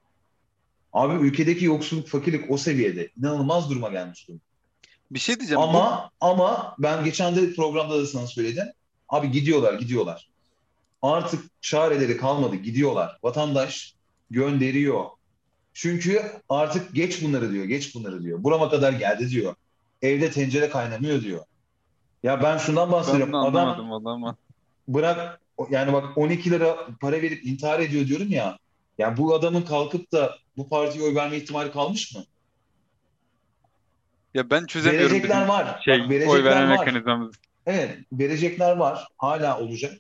Abi 0.94 1.28
ülkedeki 1.28 1.66
yoksulluk, 1.66 2.08
fakirlik 2.08 2.52
o 2.52 2.58
seviyede. 2.58 3.10
inanılmaz 3.20 3.70
duruma 3.70 3.90
gelmiş 3.90 4.28
durumda. 4.28 4.44
bir 5.12 5.20
şey 5.20 5.40
diyeceğim. 5.40 5.62
Bu- 5.62 5.64
Ama 5.64 6.10
ama 6.22 6.76
ben 6.80 7.06
geçen 7.06 7.36
de 7.36 7.54
programda 7.54 8.00
da 8.02 8.06
sana 8.08 8.28
söyledim. 8.28 8.68
Abi 9.10 9.32
gidiyorlar 9.32 9.74
gidiyorlar. 9.74 10.30
Artık 11.02 11.62
çareleri 11.62 12.18
kalmadı 12.18 12.56
gidiyorlar. 12.56 13.20
Vatandaş 13.24 13.94
gönderiyor. 14.32 15.06
Çünkü 15.74 16.22
artık 16.50 16.96
geç 16.96 17.24
bunları 17.24 17.52
diyor. 17.52 17.66
Geç 17.66 17.96
bunları 17.96 18.24
diyor. 18.24 18.44
Burama 18.44 18.70
kadar 18.70 18.94
geldi 18.94 19.30
diyor. 19.30 19.56
Evde 20.02 20.32
tencere 20.32 20.70
kaynamıyor 20.70 21.22
diyor. 21.22 21.46
Ya 22.24 22.44
ben 22.44 22.58
şundan 22.58 22.88
ben 22.88 22.92
bahsediyorum. 22.92 23.34
bunu 23.34 23.46
Adam 23.48 23.68
anlamadım 23.70 24.08
ama. 24.08 24.36
bırak 24.88 25.42
yani 25.70 25.94
bak 25.94 26.18
12 26.18 26.52
lira 26.52 26.88
para 27.02 27.22
verip 27.22 27.46
intihar 27.46 27.80
ediyor 27.80 28.08
diyorum 28.08 28.30
ya. 28.30 28.58
Yani 28.98 29.18
bu 29.18 29.36
adamın 29.36 29.62
kalkıp 29.62 30.12
da 30.12 30.36
bu 30.58 30.70
partiye 30.70 31.04
oy 31.04 31.16
verme 31.16 31.38
ihtimali 31.38 31.72
kalmış 31.72 32.16
mı? 32.16 32.24
Ya 34.34 34.50
ben 34.50 34.66
çözemiyorum 34.66 35.12
Verecekler 35.12 35.38
bizim 35.38 35.50
var. 35.50 35.82
şey 35.86 36.00
Bak, 36.00 36.06
oy 36.10 36.16
verecekler 36.16 36.44
verme 36.44 36.76
var. 36.78 36.86
mekanizmamız. 36.86 37.36
Evet, 37.66 37.98
verecekler 38.12 38.76
var. 38.76 39.08
Hala 39.18 39.60
olacak. 39.60 39.94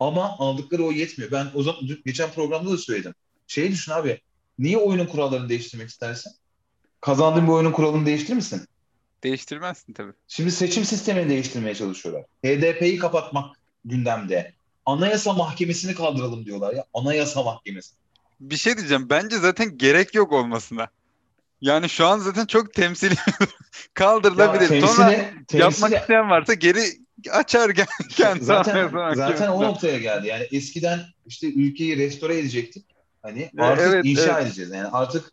Ama 0.00 0.36
aldıkları 0.38 0.84
o 0.84 0.92
yetmiyor. 0.92 1.30
Ben 1.32 1.46
o 1.54 1.62
zaman 1.62 1.80
geçen 2.06 2.30
programda 2.30 2.70
da 2.70 2.76
söyledim. 2.78 3.14
Şeyi 3.46 3.70
düşün 3.70 3.92
abi. 3.92 4.20
Niye 4.58 4.76
oyunun 4.78 5.06
kurallarını 5.06 5.48
değiştirmek 5.48 5.88
istersin? 5.88 6.32
kazandığın 7.00 7.46
bir 7.46 7.52
oyunun 7.52 7.72
kuralını 7.72 8.06
değiştirir 8.06 8.34
misin? 8.36 8.66
Değiştirmezsin 9.24 9.92
tabii. 9.92 10.12
Şimdi 10.28 10.50
seçim 10.50 10.84
sistemini 10.84 11.28
değiştirmeye 11.30 11.74
çalışıyorlar. 11.74 12.24
HDP'yi 12.44 12.98
kapatmak 12.98 13.56
gündemde. 13.84 14.52
Anayasa 14.86 15.32
Mahkemesi'ni 15.32 15.94
kaldıralım 15.94 16.46
diyorlar 16.46 16.74
ya. 16.74 16.84
Anayasa 16.94 17.42
Mahkemesi. 17.42 17.94
Bir 18.40 18.56
şey 18.56 18.76
diyeceğim. 18.76 19.10
Bence 19.10 19.38
zaten 19.38 19.78
gerek 19.78 20.14
yok 20.14 20.32
olmasına. 20.32 20.88
Yani 21.60 21.88
şu 21.88 22.06
an 22.06 22.18
zaten 22.18 22.46
çok 22.46 22.74
temsili 22.74 23.14
Ya 23.40 23.46
kaldırılabilir. 23.94 24.80
Sonra 24.80 25.10
temsili, 25.10 25.60
yapmak 25.60 25.90
temsili- 25.90 26.00
isteyen 26.00 26.30
varsa 26.30 26.54
geri 26.54 26.84
açar 27.30 27.72
kendi 28.10 28.44
zaten 28.44 29.14
zaten 29.14 29.48
o 29.48 29.62
noktaya 29.62 29.98
geldi. 29.98 30.26
Yani 30.26 30.48
eskiden 30.52 31.00
işte 31.26 31.46
ülkeyi 31.52 31.96
restore 31.96 32.38
edecektik. 32.38 32.86
Hani 33.22 33.50
artık 33.58 33.86
evet, 33.86 34.04
inşa 34.04 34.38
evet. 34.38 34.46
edeceğiz. 34.46 34.70
Yani 34.70 34.88
artık 34.88 35.32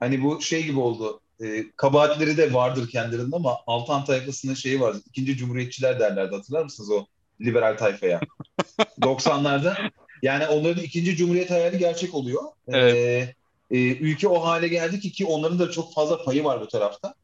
hani 0.00 0.22
bu 0.22 0.42
şey 0.42 0.64
gibi 0.64 0.80
oldu. 0.80 1.20
E, 1.42 1.70
kabahatleri 1.76 2.36
de 2.36 2.52
vardır 2.52 2.88
kendilerinde 2.88 3.36
ama 3.36 3.58
Altan 3.66 4.04
tayfasının 4.04 4.54
şeyi 4.54 4.80
vardı. 4.80 5.02
İkinci 5.06 5.36
Cumhuriyetçiler 5.36 6.00
derlerdi. 6.00 6.34
Hatırlar 6.34 6.62
mısınız 6.62 6.90
o 6.90 7.06
liberal 7.40 7.76
tayfaya? 7.76 8.20
90'larda. 9.00 9.90
Yani 10.22 10.46
onların 10.46 10.84
ikinci 10.84 11.16
Cumhuriyet 11.16 11.50
hayali 11.50 11.78
gerçek 11.78 12.14
oluyor. 12.14 12.42
Evet. 12.68 12.94
E, 12.94 13.34
e, 13.70 13.96
ülke 13.96 14.28
o 14.28 14.44
hale 14.44 14.68
geldi 14.68 15.00
ki 15.00 15.12
ki 15.12 15.26
onların 15.26 15.58
da 15.58 15.70
çok 15.70 15.94
fazla 15.94 16.24
payı 16.24 16.44
var 16.44 16.60
bu 16.60 16.68
tarafta. 16.68 17.14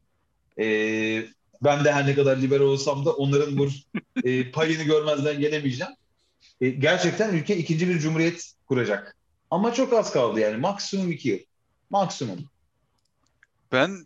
E, 0.59 0.65
ben 1.63 1.85
de 1.85 1.91
her 1.91 2.07
ne 2.07 2.15
kadar 2.15 2.37
liberal 2.37 2.65
olsam 2.65 3.05
da 3.05 3.13
onların 3.13 3.57
bu 3.57 3.67
e, 4.23 4.51
payını 4.51 4.83
görmezden 4.83 5.39
gelemeyeceğim. 5.39 5.93
E, 6.61 6.69
gerçekten 6.69 7.33
ülke 7.33 7.57
ikinci 7.57 7.89
bir 7.89 7.99
cumhuriyet 7.99 8.53
kuracak. 8.67 9.15
Ama 9.51 9.73
çok 9.73 9.93
az 9.93 10.11
kaldı 10.11 10.39
yani. 10.39 10.57
Maksimum 10.57 11.11
iki 11.11 11.29
yıl. 11.29 11.39
Maksimum. 11.89 12.39
Ben 13.75 14.05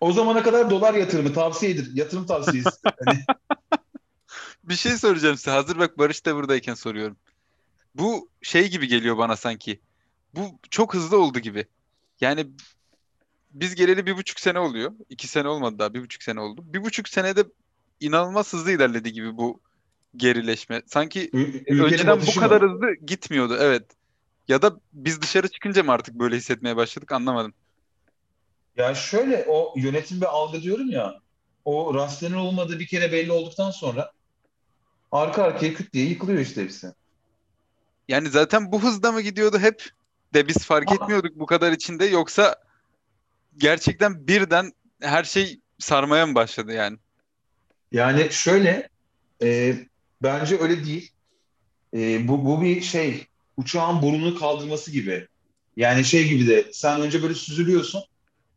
O 0.00 0.12
zamana 0.12 0.42
kadar 0.42 0.70
dolar 0.70 0.94
yatırımı 0.94 1.32
tavsiyedir. 1.32 1.96
Yatırım 1.96 2.26
tavsiyesi. 2.26 2.70
Hani, 3.04 3.24
bir 4.64 4.74
şey 4.74 4.98
soracağım 4.98 5.36
size. 5.36 5.50
Hazır 5.50 5.78
bak 5.78 5.98
Barış 5.98 6.26
da 6.26 6.36
buradayken 6.36 6.74
soruyorum. 6.74 7.16
Bu 7.94 8.28
şey 8.42 8.70
gibi 8.70 8.88
geliyor 8.88 9.18
bana 9.18 9.36
sanki. 9.36 9.80
Bu 10.34 10.58
çok 10.70 10.94
hızlı 10.94 11.18
oldu 11.22 11.38
gibi. 11.38 11.66
Yani 12.20 12.46
biz 13.50 13.74
geleli 13.74 14.06
bir 14.06 14.16
buçuk 14.16 14.40
sene 14.40 14.58
oluyor. 14.58 14.92
İki 15.08 15.28
sene 15.28 15.48
olmadı 15.48 15.78
daha. 15.78 15.94
Bir 15.94 16.02
buçuk 16.02 16.22
sene 16.22 16.40
oldu. 16.40 16.62
Bir 16.64 16.84
buçuk 16.84 17.08
senede 17.08 17.44
inanılmaz 18.00 18.52
hızlı 18.52 18.72
ilerledi 18.72 19.12
gibi 19.12 19.36
bu 19.36 19.60
gerileşme. 20.16 20.82
Sanki 20.86 21.30
ü- 21.32 21.38
ülkenin 21.38 21.82
önceden 21.82 22.20
bu 22.26 22.40
kadar 22.40 22.60
mı? 22.60 22.72
hızlı 22.72 22.94
gitmiyordu. 23.06 23.56
Evet. 23.60 23.84
Ya 24.48 24.62
da 24.62 24.80
biz 24.92 25.22
dışarı 25.22 25.48
çıkınca 25.48 25.82
mı 25.82 25.92
artık 25.92 26.14
böyle 26.14 26.36
hissetmeye 26.36 26.76
başladık 26.76 27.12
anlamadım. 27.12 27.54
Ya 28.76 28.94
şöyle 28.94 29.44
o 29.48 29.74
yönetim 29.76 30.20
ve 30.20 30.26
algı 30.26 30.62
diyorum 30.62 30.90
ya 30.90 31.20
o 31.64 31.94
rasyonel 31.94 32.38
olmadığı 32.38 32.78
bir 32.78 32.86
kere 32.86 33.12
belli 33.12 33.32
olduktan 33.32 33.70
sonra 33.70 34.12
arka 35.12 35.42
arkaya 35.42 35.74
küt 35.74 35.92
diye 35.92 36.06
yıkılıyor 36.06 36.38
işte 36.38 36.62
hepsi. 36.62 36.92
Yani 38.08 38.28
zaten 38.28 38.72
bu 38.72 38.82
hızda 38.82 39.12
mı 39.12 39.20
gidiyordu 39.20 39.58
hep 39.58 39.90
de 40.34 40.48
biz 40.48 40.58
fark 40.58 40.92
etmiyorduk 40.92 41.38
bu 41.38 41.46
kadar 41.46 41.72
içinde 41.72 42.04
yoksa 42.04 42.56
gerçekten 43.56 44.26
birden 44.26 44.72
her 45.00 45.24
şey 45.24 45.60
sarmaya 45.78 46.26
mı 46.26 46.34
başladı 46.34 46.72
yani? 46.72 46.96
Yani 47.92 48.28
şöyle 48.30 48.88
e, 49.42 49.74
bence 50.22 50.58
öyle 50.60 50.84
değil. 50.84 51.12
E, 51.94 52.28
bu, 52.28 52.44
bu 52.44 52.62
bir 52.62 52.80
şey 52.80 53.26
uçağın 53.56 54.02
burnunu 54.02 54.38
kaldırması 54.38 54.90
gibi. 54.90 55.28
Yani 55.76 56.04
şey 56.04 56.28
gibi 56.28 56.48
de 56.48 56.70
sen 56.72 57.00
önce 57.00 57.22
böyle 57.22 57.34
süzülüyorsun 57.34 58.02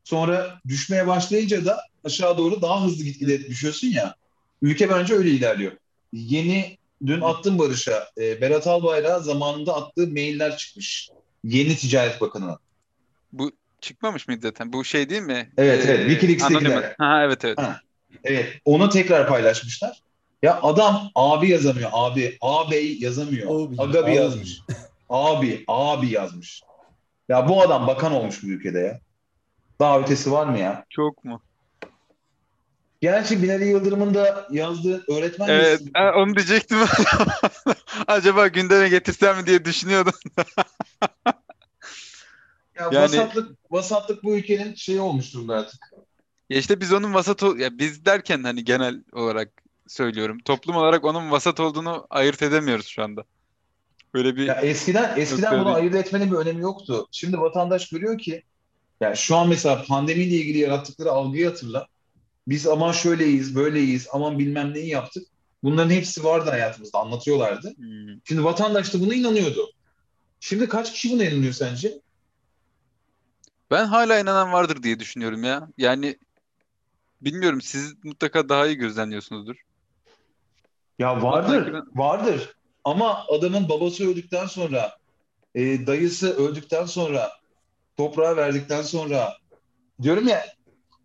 sonra 0.04 0.60
düşmeye 0.68 1.08
başlayınca 1.08 1.66
da 1.66 1.82
aşağı 2.04 2.38
doğru 2.38 2.62
daha 2.62 2.86
hızlı 2.86 3.04
gitgide 3.04 3.48
düşüyorsun 3.48 3.88
ya. 3.88 4.16
Ülke 4.62 4.90
bence 4.90 5.14
öyle 5.14 5.30
ilerliyor. 5.30 5.72
Yeni 6.14 6.78
dün 7.06 7.22
attım 7.22 7.60
Barış'a 7.60 8.10
e, 8.18 8.42
Berat 8.42 8.68
Albayrak'a 8.68 9.20
zamanında 9.20 9.76
attığı 9.76 10.08
mailler 10.08 10.58
çıkmış. 10.58 11.10
Yeni 11.44 11.76
Ticaret 11.76 12.22
Bakanı'na. 12.22 12.58
Bu 13.34 13.52
çıkmamış 13.82 14.28
mıydı 14.28 14.42
zaten? 14.42 14.74
Bu 14.74 14.84
şey 14.84 15.10
değil 15.10 15.22
mi? 15.22 15.52
Evet, 15.58 15.86
evet. 15.88 16.10
Wikileaks'tekiler. 16.10 16.72
Anonymous. 16.72 16.94
Ha, 16.98 17.24
evet 17.24 17.46
evet. 17.46 17.58
Ha. 17.58 17.80
Evet, 18.24 18.62
onu 18.66 18.90
tekrar 18.90 19.28
paylaşmışlar. 19.28 20.02
Ya 20.44 20.60
adam 20.62 21.12
abi 21.16 21.50
yazamıyor, 21.50 21.90
abi, 21.94 22.38
ağabey 22.42 22.98
yazamıyor. 23.00 23.68
Abi, 23.68 23.82
Agabi 23.82 24.12
abi. 24.12 24.16
yazmış. 24.16 24.60
Abi, 25.10 25.64
abi 25.68 26.10
yazmış. 26.10 26.62
Ya 27.30 27.50
bu 27.50 27.62
adam 27.62 27.88
bakan 27.88 28.12
olmuş 28.12 28.44
bu 28.44 28.48
ülkede 28.48 28.80
ya. 28.80 29.00
Daha 29.84 30.00
ötesi 30.00 30.32
var 30.32 30.46
mı 30.48 30.60
ya? 30.60 30.86
Çok 30.90 31.24
mu? 31.26 31.42
Gerçi 33.02 33.44
Binali 33.44 33.66
Yıldırım'ın 33.68 34.14
da 34.14 34.48
yazdığı 34.52 35.04
öğretmen 35.14 35.48
Evet, 35.50 35.66
yazısı- 35.72 35.90
ha, 35.94 36.14
onu 36.18 36.36
diyecektim. 36.36 36.78
Acaba 38.08 38.48
gündeme 38.48 38.90
getirsem 38.90 39.38
mi 39.38 39.46
diye 39.46 39.66
düşünüyordum. 39.66 40.14
Ya 42.76 42.84
Yani- 42.92 42.96
vasatlık, 42.96 43.58
vasatlık 43.72 44.24
bu 44.24 44.36
ülkenin 44.38 44.76
şeyi 44.76 45.00
olmuş 45.02 45.34
durumda 45.34 45.56
artık. 45.56 45.80
Ya 46.50 46.58
işte 46.60 46.80
biz 46.82 46.94
onun 46.94 47.14
vasat 47.14 47.44
ol- 47.44 47.58
ya 47.60 47.78
biz 47.78 48.06
derken 48.06 48.44
hani 48.44 48.64
genel 48.64 49.04
olarak 49.14 49.50
söylüyorum. 49.88 50.38
Toplum 50.46 50.76
olarak 50.76 51.04
onun 51.06 51.32
vasat 51.32 51.60
olduğunu 51.60 52.08
ayırt 52.10 52.42
edemiyoruz 52.42 52.86
şu 52.88 53.04
anda. 53.04 53.24
Böyle 54.14 54.36
bir 54.36 54.46
Ya 54.48 54.54
eskiden 54.56 55.14
eskiden 55.18 55.52
Yok, 55.52 55.62
bunu 55.62 55.70
öyle. 55.70 55.80
ayırt 55.82 55.96
etmenin 55.96 56.32
bir 56.32 56.38
önemi 56.38 56.62
yoktu. 56.62 57.08
Şimdi 57.12 57.40
vatandaş 57.40 57.90
görüyor 57.90 58.18
ki 58.18 58.44
yani 59.02 59.18
şu 59.18 59.36
an 59.36 59.50
mesela 59.50 59.84
pandemiyle 59.88 60.36
ilgili 60.36 60.58
yarattıkları 60.58 61.12
algıyı 61.12 61.48
hatırla. 61.48 61.88
Biz 62.48 62.68
aman 62.68 62.92
şöyleyiz, 62.92 63.56
böyleyiz, 63.56 64.08
aman 64.12 64.40
bilmem 64.40 64.74
neyi 64.74 64.90
yaptık. 64.90 65.28
Bunların 65.64 65.90
hepsi 65.90 66.24
vardı 66.24 66.50
hayatımızda, 66.50 67.00
anlatıyorlardı. 67.00 67.74
Hmm. 67.78 68.20
Şimdi 68.24 68.44
vatandaş 68.44 68.94
da 68.94 69.00
buna 69.00 69.14
inanıyordu. 69.14 69.70
Şimdi 70.40 70.70
kaç 70.70 70.94
kişi 70.94 71.12
buna 71.12 71.24
inanıyor 71.24 71.54
sence? 71.54 72.00
Ben 73.72 73.86
hala 73.86 74.20
inanan 74.20 74.54
vardır 74.54 74.84
diye 74.84 75.00
düşünüyorum 75.00 75.44
ya. 75.44 75.70
Yani 75.78 76.18
bilmiyorum 77.22 77.62
siz 77.62 77.94
mutlaka 78.04 78.50
daha 78.50 78.68
iyi 78.68 78.76
gözlemliyorsunuzdur. 78.76 79.56
Ya 81.00 81.22
vardır, 81.22 81.58
vardır, 81.58 81.84
vardır. 81.96 82.56
Ama 82.84 83.26
adamın 83.30 83.70
babası 83.70 84.10
öldükten 84.10 84.46
sonra, 84.46 84.98
e, 85.56 85.88
dayısı 85.88 86.38
öldükten 86.38 86.86
sonra, 86.86 87.32
toprağa 87.98 88.38
verdikten 88.38 88.82
sonra 88.82 89.38
diyorum 90.02 90.28
ya 90.28 90.46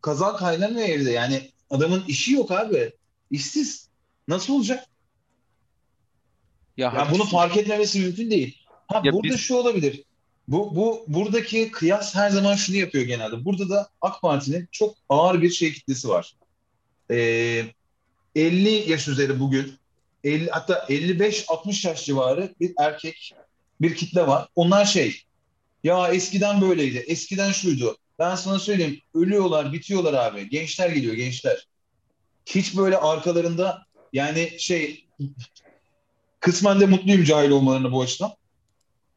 kazan 0.03 0.37
kaynamıyor 0.37 0.89
evde. 0.89 1.11
Yani 1.11 1.51
adamın 1.71 2.05
işi 2.09 2.33
yok 2.33 2.51
abi. 2.51 2.93
İşsiz. 3.31 3.89
Nasıl 4.29 4.55
olacak? 4.55 4.85
Ya 6.77 6.93
Yani 6.97 7.11
bunu 7.13 7.25
fark 7.25 7.57
etmemesi 7.57 8.01
mümkün 8.01 8.31
değil. 8.31 8.59
Ha 8.69 9.03
Ya 9.05 9.13
burada 9.13 9.33
biz- 9.35 9.41
şu 9.41 9.55
olabilir. 9.55 10.05
Bu 10.49 10.77
bu 10.77 11.05
buradaki 11.09 11.71
kıyas 11.71 12.15
her 12.15 12.31
zaman 12.31 12.55
şunu 12.57 12.77
yapıyor 12.77 13.05
genelde. 13.05 13.45
Burada 13.45 13.69
da 13.69 13.89
AK 14.01 14.21
Parti'nin 14.23 14.69
çok 14.73 14.97
ağır 15.09 15.43
bir 15.43 15.51
şey 15.51 15.73
kitlesi 15.73 16.09
var. 16.09 16.35
Ee, 17.11 17.65
50 18.35 18.91
yaş 18.91 19.09
üzeri 19.09 19.41
bugün 19.41 19.75
50 20.25 20.51
hatta 20.51 20.87
55-60 20.89 21.85
yaş 21.89 22.05
civarı 22.07 22.55
bir 22.61 22.73
erkek 22.79 23.35
bir 23.81 23.97
kitle 23.97 24.27
var. 24.27 24.49
Onlar 24.55 24.85
şey 24.85 25.23
ya 25.85 26.09
eskiden 26.09 26.61
böyleydi. 26.61 26.99
Eskiden 26.99 27.53
şuydu. 27.53 27.97
Ben 28.19 28.35
sana 28.35 28.59
söyleyeyim. 28.59 29.01
Ölüyorlar, 29.15 29.73
bitiyorlar 29.73 30.15
abi. 30.15 30.49
Gençler 30.49 30.91
geliyor, 30.91 31.15
gençler. 31.15 31.67
Hiç 32.47 32.77
böyle 32.77 32.97
arkalarında 32.97 33.87
yani 34.13 34.51
şey 34.59 35.07
kısmen 36.41 36.81
de 36.81 36.87
mutluyum 36.87 37.25
cahil 37.25 37.51
olmalarına 37.51 37.93
bu 37.93 38.03
açıdan. 38.03 38.33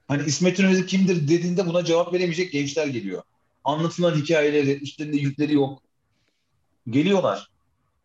Hani 0.08 0.24
İsmet 0.28 0.60
İnönü 0.60 0.86
kimdir 0.86 1.28
dediğinde 1.28 1.68
buna 1.68 1.86
cevap 1.86 2.14
veremeyecek 2.14 2.52
gençler 2.52 2.88
geliyor. 2.88 3.24
Anlatılan 3.64 4.16
hikayeleri, 4.16 4.72
üstlerinde 4.84 5.18
yükleri 5.18 5.54
yok. 5.54 5.82
Geliyorlar. 6.90 7.48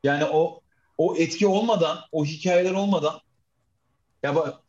Yani 0.04 0.24
o 0.24 0.61
o 0.98 1.16
etki 1.16 1.46
olmadan, 1.46 1.98
o 2.12 2.24
hikayeler 2.24 2.72
olmadan 2.72 3.20
ya 4.22 4.34
bak 4.34 4.61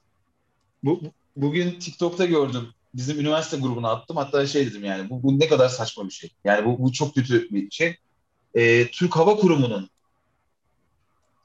bu, 0.84 1.02
bu- 1.02 1.12
bugün 1.36 1.80
TikTok'ta 1.80 2.26
gördüm. 2.26 2.74
Bizim 2.98 3.20
üniversite 3.20 3.58
grubuna 3.58 3.92
attım. 3.92 4.18
Hatta 4.18 4.48
şey 4.48 4.66
dedim 4.66 4.84
yani 4.86 5.10
bu, 5.10 5.24
bu 5.24 5.40
ne 5.40 5.48
kadar 5.48 5.70
saçma 5.70 6.06
bir 6.06 6.14
şey. 6.14 6.32
Yani 6.44 6.66
bu, 6.66 6.84
bu 6.84 6.92
çok 6.92 7.16
kötü 7.16 7.50
bir 7.52 7.72
şey. 7.72 7.98
Ee, 8.56 8.92
Türk 8.92 9.16
Hava 9.16 9.36
Kurumu'nun 9.36 9.90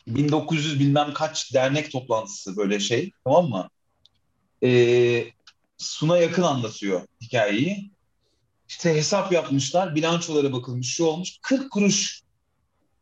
1900 0.06 0.80
bilmem 0.80 1.12
kaç 1.14 1.54
dernek 1.54 1.92
toplantısı 1.92 2.56
böyle 2.56 2.80
şey 2.80 3.10
tamam 3.24 3.48
mı? 3.48 3.68
Ee, 4.62 5.26
Suna 5.82 6.18
yakın 6.18 6.42
anlatıyor 6.42 7.00
hikayeyi. 7.20 7.90
İşte 8.68 8.94
hesap 8.94 9.32
yapmışlar, 9.32 9.94
bilançolara 9.94 10.52
bakılmış, 10.52 10.94
şu 10.94 11.04
olmuş. 11.04 11.38
40 11.42 11.72
kuruş 11.72 12.22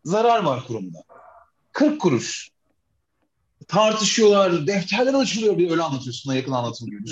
zarar 0.05 0.43
var 0.43 0.67
kurumda. 0.67 0.99
40 1.73 2.01
kuruş. 2.01 2.51
Tartışıyorlar, 3.69 4.67
defterler 4.67 5.15
açılıyor 5.15 5.59
bir 5.59 5.71
öyle 5.71 5.83
anlatıyor 5.83 6.15
Suna 6.15 6.35
yakın 6.35 6.53
anlatım 6.53 6.91
gibi. 6.91 7.11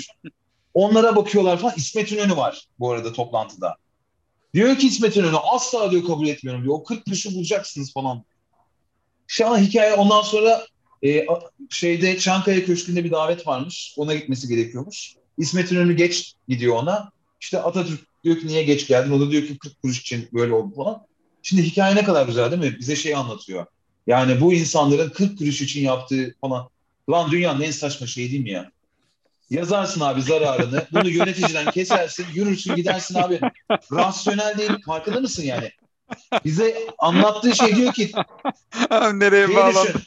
Onlara 0.73 1.15
bakıyorlar 1.15 1.57
falan. 1.57 1.73
İsmet 1.77 2.11
İnönü 2.11 2.37
var 2.37 2.67
bu 2.79 2.91
arada 2.91 3.13
toplantıda. 3.13 3.75
Diyor 4.53 4.77
ki 4.77 4.87
İsmet 4.87 5.17
İnönü 5.17 5.37
asla 5.37 5.91
diyor 5.91 6.05
kabul 6.05 6.27
etmiyorum 6.27 6.63
diyor. 6.63 6.75
O 6.75 6.83
40 6.83 7.05
kuruşu 7.05 7.35
bulacaksınız 7.35 7.93
falan. 7.93 8.23
Şu 9.27 9.47
an 9.47 9.57
hikaye 9.57 9.93
ondan 9.93 10.21
sonra 10.21 10.65
e, 11.03 11.25
şeyde 11.69 12.19
Çankaya 12.19 12.65
Köşkü'nde 12.65 13.03
bir 13.03 13.11
davet 13.11 13.47
varmış. 13.47 13.93
Ona 13.97 14.15
gitmesi 14.15 14.47
gerekiyormuş. 14.47 15.15
İsmet 15.37 15.71
İnönü 15.71 15.95
geç 15.95 16.33
gidiyor 16.47 16.75
ona. 16.75 17.11
İşte 17.41 17.59
Atatürk 17.59 17.99
diyor 18.23 18.39
ki 18.39 18.47
niye 18.47 18.63
geç 18.63 18.87
geldin? 18.87 19.11
O 19.11 19.19
da 19.19 19.31
diyor 19.31 19.47
ki 19.47 19.57
40 19.57 19.81
kuruş 19.81 19.99
için 19.99 20.29
böyle 20.33 20.53
oldu 20.53 20.75
falan. 20.75 21.05
Şimdi 21.43 21.63
hikaye 21.63 21.95
ne 21.95 22.03
kadar 22.03 22.25
güzel 22.25 22.51
değil 22.51 22.61
mi? 22.61 22.79
Bize 22.79 22.95
şey 22.95 23.15
anlatıyor. 23.15 23.65
Yani 24.07 24.41
bu 24.41 24.53
insanların 24.53 25.09
40 25.09 25.37
kuruş 25.37 25.61
için 25.61 25.81
yaptığı 25.81 26.35
falan. 26.41 26.69
Lan 27.09 27.31
dünyanın 27.31 27.61
en 27.61 27.71
saçma 27.71 28.07
şeyi 28.07 28.31
değil 28.31 28.43
mi 28.43 28.49
ya? 28.49 28.71
Yazarsın 29.49 30.01
abi 30.01 30.21
zararını. 30.21 30.87
Bunu 30.91 31.09
yöneticiden 31.09 31.71
kesersin. 31.71 32.25
Yürürsün 32.33 32.75
gidersin 32.75 33.15
abi. 33.15 33.39
Rasyonel 33.91 34.57
değil. 34.57 34.71
Farkında 34.85 35.19
mısın 35.19 35.43
yani? 35.43 35.71
Bize 36.45 36.77
anlattığı 36.99 37.55
şey 37.55 37.75
diyor 37.75 37.93
ki 37.93 38.11
nereye 39.13 39.47
şey 39.47 39.55
bağlandı? 39.55 40.01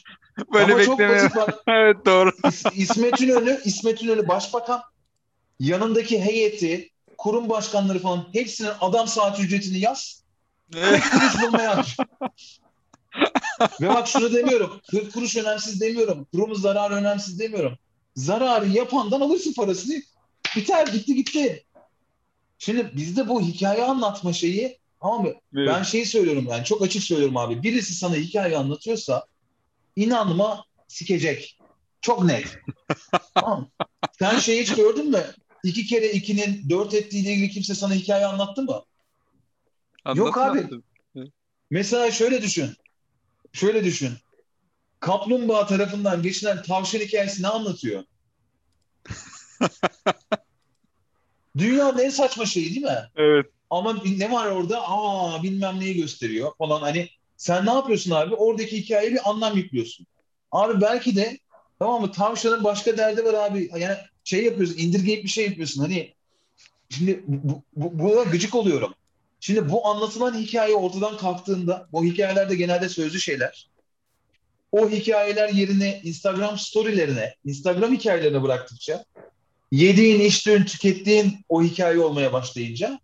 Böyle 0.53 0.73
Ama 0.73 0.83
çok 0.83 0.99
basit 0.99 1.31
evet 1.67 2.05
doğru. 2.05 2.29
İs- 2.29 2.73
İsmet 2.75 3.21
İnönü, 3.21 3.61
İsmet 3.65 4.01
İnönü 4.01 4.27
başbakan 4.27 4.81
yanındaki 5.59 6.21
heyeti, 6.21 6.89
kurum 7.17 7.49
başkanları 7.49 7.99
falan 7.99 8.27
hepsinin 8.33 8.71
adam 8.81 9.07
saat 9.07 9.39
ücretini 9.39 9.79
yaz. 9.79 10.23
40 10.73 11.11
kuruş 11.11 11.41
bulmaya. 11.41 11.83
Ve 13.81 13.89
bak 13.89 14.07
şunu 14.07 14.33
demiyorum. 14.33 14.81
40 14.91 15.13
kuruş 15.13 15.37
önemsiz 15.37 15.81
demiyorum. 15.81 16.27
Kurumun 16.33 16.53
zararı 16.53 16.93
önemsiz 16.93 17.39
demiyorum. 17.39 17.77
Zararı 18.15 18.67
yapandan 18.67 19.21
alırsın 19.21 19.53
parasını. 19.53 20.01
Biter 20.55 20.87
gitti 20.87 21.15
gitti. 21.15 21.65
Şimdi 22.57 22.91
bizde 22.95 23.27
bu 23.27 23.41
hikaye 23.41 23.83
anlatma 23.83 24.33
şeyi 24.33 24.79
ama 25.01 25.29
ben 25.53 25.83
şeyi 25.83 26.05
söylüyorum 26.05 26.47
yani 26.49 26.65
çok 26.65 26.81
açık 26.81 27.03
söylüyorum 27.03 27.37
abi. 27.37 27.63
Birisi 27.63 27.93
sana 27.93 28.15
hikaye 28.15 28.57
anlatıyorsa 28.57 29.25
inanma 29.95 30.65
sikecek. 30.87 31.59
Çok 32.01 32.23
net. 32.23 32.57
tamam. 33.35 33.59
mı? 33.59 33.87
Sen 34.19 34.39
şeyi 34.39 34.61
hiç 34.61 34.75
gördün 34.75 35.11
mü? 35.11 35.23
İki 35.63 35.85
kere 35.85 36.11
ikinin 36.11 36.69
dört 36.69 36.93
ettiğiyle 36.93 37.33
ilgili 37.33 37.49
kimse 37.49 37.75
sana 37.75 37.93
hikaye 37.93 38.25
anlattı 38.25 38.61
mı? 38.63 38.83
Yok 40.15 40.37
abi. 40.37 40.69
Mesela 41.69 42.11
şöyle 42.11 42.41
düşün. 42.41 42.69
Şöyle 43.53 43.83
düşün. 43.83 44.11
Kaplumbağa 45.03 45.67
tarafından 45.67 46.21
geçilen 46.21 46.61
tavşan 46.61 46.99
hikayesi 46.99 47.43
ne 47.43 47.47
anlatıyor? 47.47 48.03
Dünyanın 51.57 51.99
en 51.99 52.09
saçma 52.09 52.45
şeyi 52.45 52.69
değil 52.69 52.85
mi? 52.85 53.09
Evet. 53.15 53.45
Ama 53.69 54.03
ne 54.17 54.31
var 54.31 54.47
orada? 54.47 54.81
Aa 54.87 55.43
bilmem 55.43 55.79
neyi 55.79 55.95
gösteriyor 55.95 56.51
falan. 56.57 56.81
Hani 56.81 57.09
sen 57.37 57.65
ne 57.65 57.73
yapıyorsun 57.73 58.11
abi? 58.11 58.35
Oradaki 58.35 58.77
hikayeye 58.77 59.13
bir 59.13 59.29
anlam 59.29 59.57
yüklüyorsun. 59.57 60.07
Abi 60.51 60.81
belki 60.81 61.15
de 61.15 61.37
tamam 61.79 62.01
mı? 62.01 62.11
Tavşanın 62.11 62.63
başka 62.63 62.97
derdi 62.97 63.25
var 63.25 63.33
abi. 63.33 63.69
Yani 63.77 63.97
şey 64.23 64.45
yapıyorsun, 64.45 64.77
indirgeyip 64.77 65.23
bir 65.23 65.29
şey 65.29 65.45
yapıyorsun. 65.45 65.81
Hani 65.81 66.13
şimdi 66.89 67.23
bu, 67.27 67.63
bu, 67.75 67.99
buna 67.99 68.23
gıcık 68.23 68.55
oluyorum. 68.55 68.93
Şimdi 69.39 69.69
bu 69.69 69.87
anlatılan 69.87 70.37
hikaye 70.37 70.75
ortadan 70.75 71.17
kalktığında, 71.17 71.87
bu 71.91 72.05
hikayeler 72.05 72.49
de 72.49 72.55
genelde 72.55 72.89
sözlü 72.89 73.19
şeyler. 73.19 73.72
O 74.73 74.89
hikayeler 74.89 75.49
yerine 75.49 76.01
Instagram 76.03 76.57
storylerine, 76.57 77.35
Instagram 77.45 77.93
hikayelerine 77.93 78.43
bıraktıkça, 78.43 79.05
yediğin, 79.71 80.19
içtiğin, 80.19 80.63
tükettiğin 80.63 81.37
o 81.49 81.63
hikaye 81.63 81.99
olmaya 81.99 82.33
başlayınca, 82.33 82.99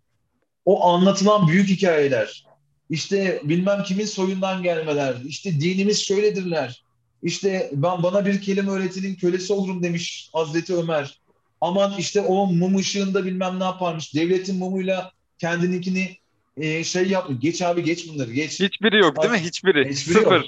o 0.64 0.84
anlatılan 0.84 1.48
büyük 1.48 1.68
hikayeler, 1.68 2.44
işte 2.90 3.40
bilmem 3.44 3.82
kimin 3.82 4.04
soyundan 4.04 4.62
gelmeler, 4.62 5.16
işte 5.26 5.60
dinimiz 5.60 6.04
şöyledirler, 6.04 6.84
işte 7.22 7.70
ben 7.72 8.02
bana 8.02 8.26
bir 8.26 8.40
kelime 8.42 8.70
öğretinin 8.70 9.14
kölesi 9.14 9.52
olurum 9.52 9.82
demiş 9.82 10.30
Hazreti 10.32 10.74
Ömer. 10.74 11.20
Aman 11.60 11.94
işte 11.98 12.20
o 12.20 12.46
mum 12.46 12.76
ışığında 12.76 13.24
bilmem 13.24 13.60
ne 13.60 13.64
yaparmış. 13.64 14.14
Devletin 14.14 14.56
mumuyla 14.56 15.12
kendininkini 15.38 16.16
e, 16.56 16.84
şey 16.84 17.08
yapma. 17.08 17.36
Geç 17.40 17.62
abi 17.62 17.84
geç 17.84 18.08
bunları 18.08 18.32
geç. 18.32 18.60
Hiçbiri 18.60 18.98
yok 18.98 19.22
değil 19.22 19.32
mi? 19.32 19.38
Hiçbiri. 19.38 19.90
Hiçbiri 19.90 20.14
Sıfır. 20.14 20.32
yok. 20.32 20.44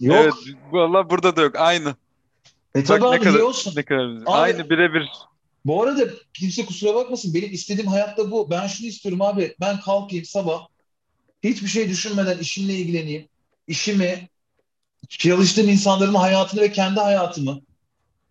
Yok. 0.00 0.16
Evet. 0.20 0.34
Valla 0.72 1.10
burada 1.10 1.36
da 1.36 1.42
yok. 1.42 1.56
Aynı. 1.56 1.94
E 2.74 2.78
ne 2.78 2.82
abi 2.82 3.24
kadar- 3.24 3.38
olsun? 3.38 3.72
Ne 3.76 3.82
kadar. 3.82 4.04
Abi- 4.04 4.22
Aynı 4.26 4.70
birebir. 4.70 5.08
Bu 5.64 5.82
arada 5.82 6.02
kimse 6.34 6.66
kusura 6.66 6.94
bakmasın. 6.94 7.34
Benim 7.34 7.52
istediğim 7.52 7.90
hayatta 7.90 8.30
bu. 8.30 8.50
Ben 8.50 8.66
şunu 8.66 8.86
istiyorum 8.86 9.22
abi. 9.22 9.54
Ben 9.60 9.80
kalkayım 9.80 10.24
sabah. 10.24 10.66
Hiçbir 11.44 11.68
şey 11.68 11.88
düşünmeden 11.88 12.38
işimle 12.38 12.74
ilgileneyim. 12.74 13.28
İşimi, 13.68 14.28
çalıştığım 15.08 15.68
insanların 15.68 16.14
hayatını 16.14 16.60
ve 16.60 16.72
kendi 16.72 17.00
hayatımı 17.00 17.60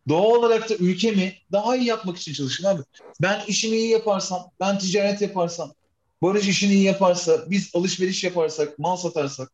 doğal 0.09 0.35
olarak 0.35 0.69
da 0.69 0.75
ülkemi 0.75 1.33
daha 1.51 1.75
iyi 1.75 1.85
yapmak 1.85 2.17
için 2.17 2.33
çalışayım 2.33 2.77
abi. 2.77 2.83
Ben 3.21 3.41
işimi 3.47 3.77
iyi 3.77 3.89
yaparsam, 3.89 4.51
ben 4.59 4.79
ticaret 4.79 5.21
yaparsam, 5.21 5.73
Barış 6.23 6.47
işini 6.47 6.73
iyi 6.73 6.83
yaparsa, 6.83 7.45
biz 7.49 7.71
alışveriş 7.75 8.23
yaparsak, 8.23 8.79
mal 8.79 8.95
satarsak, 8.95 9.51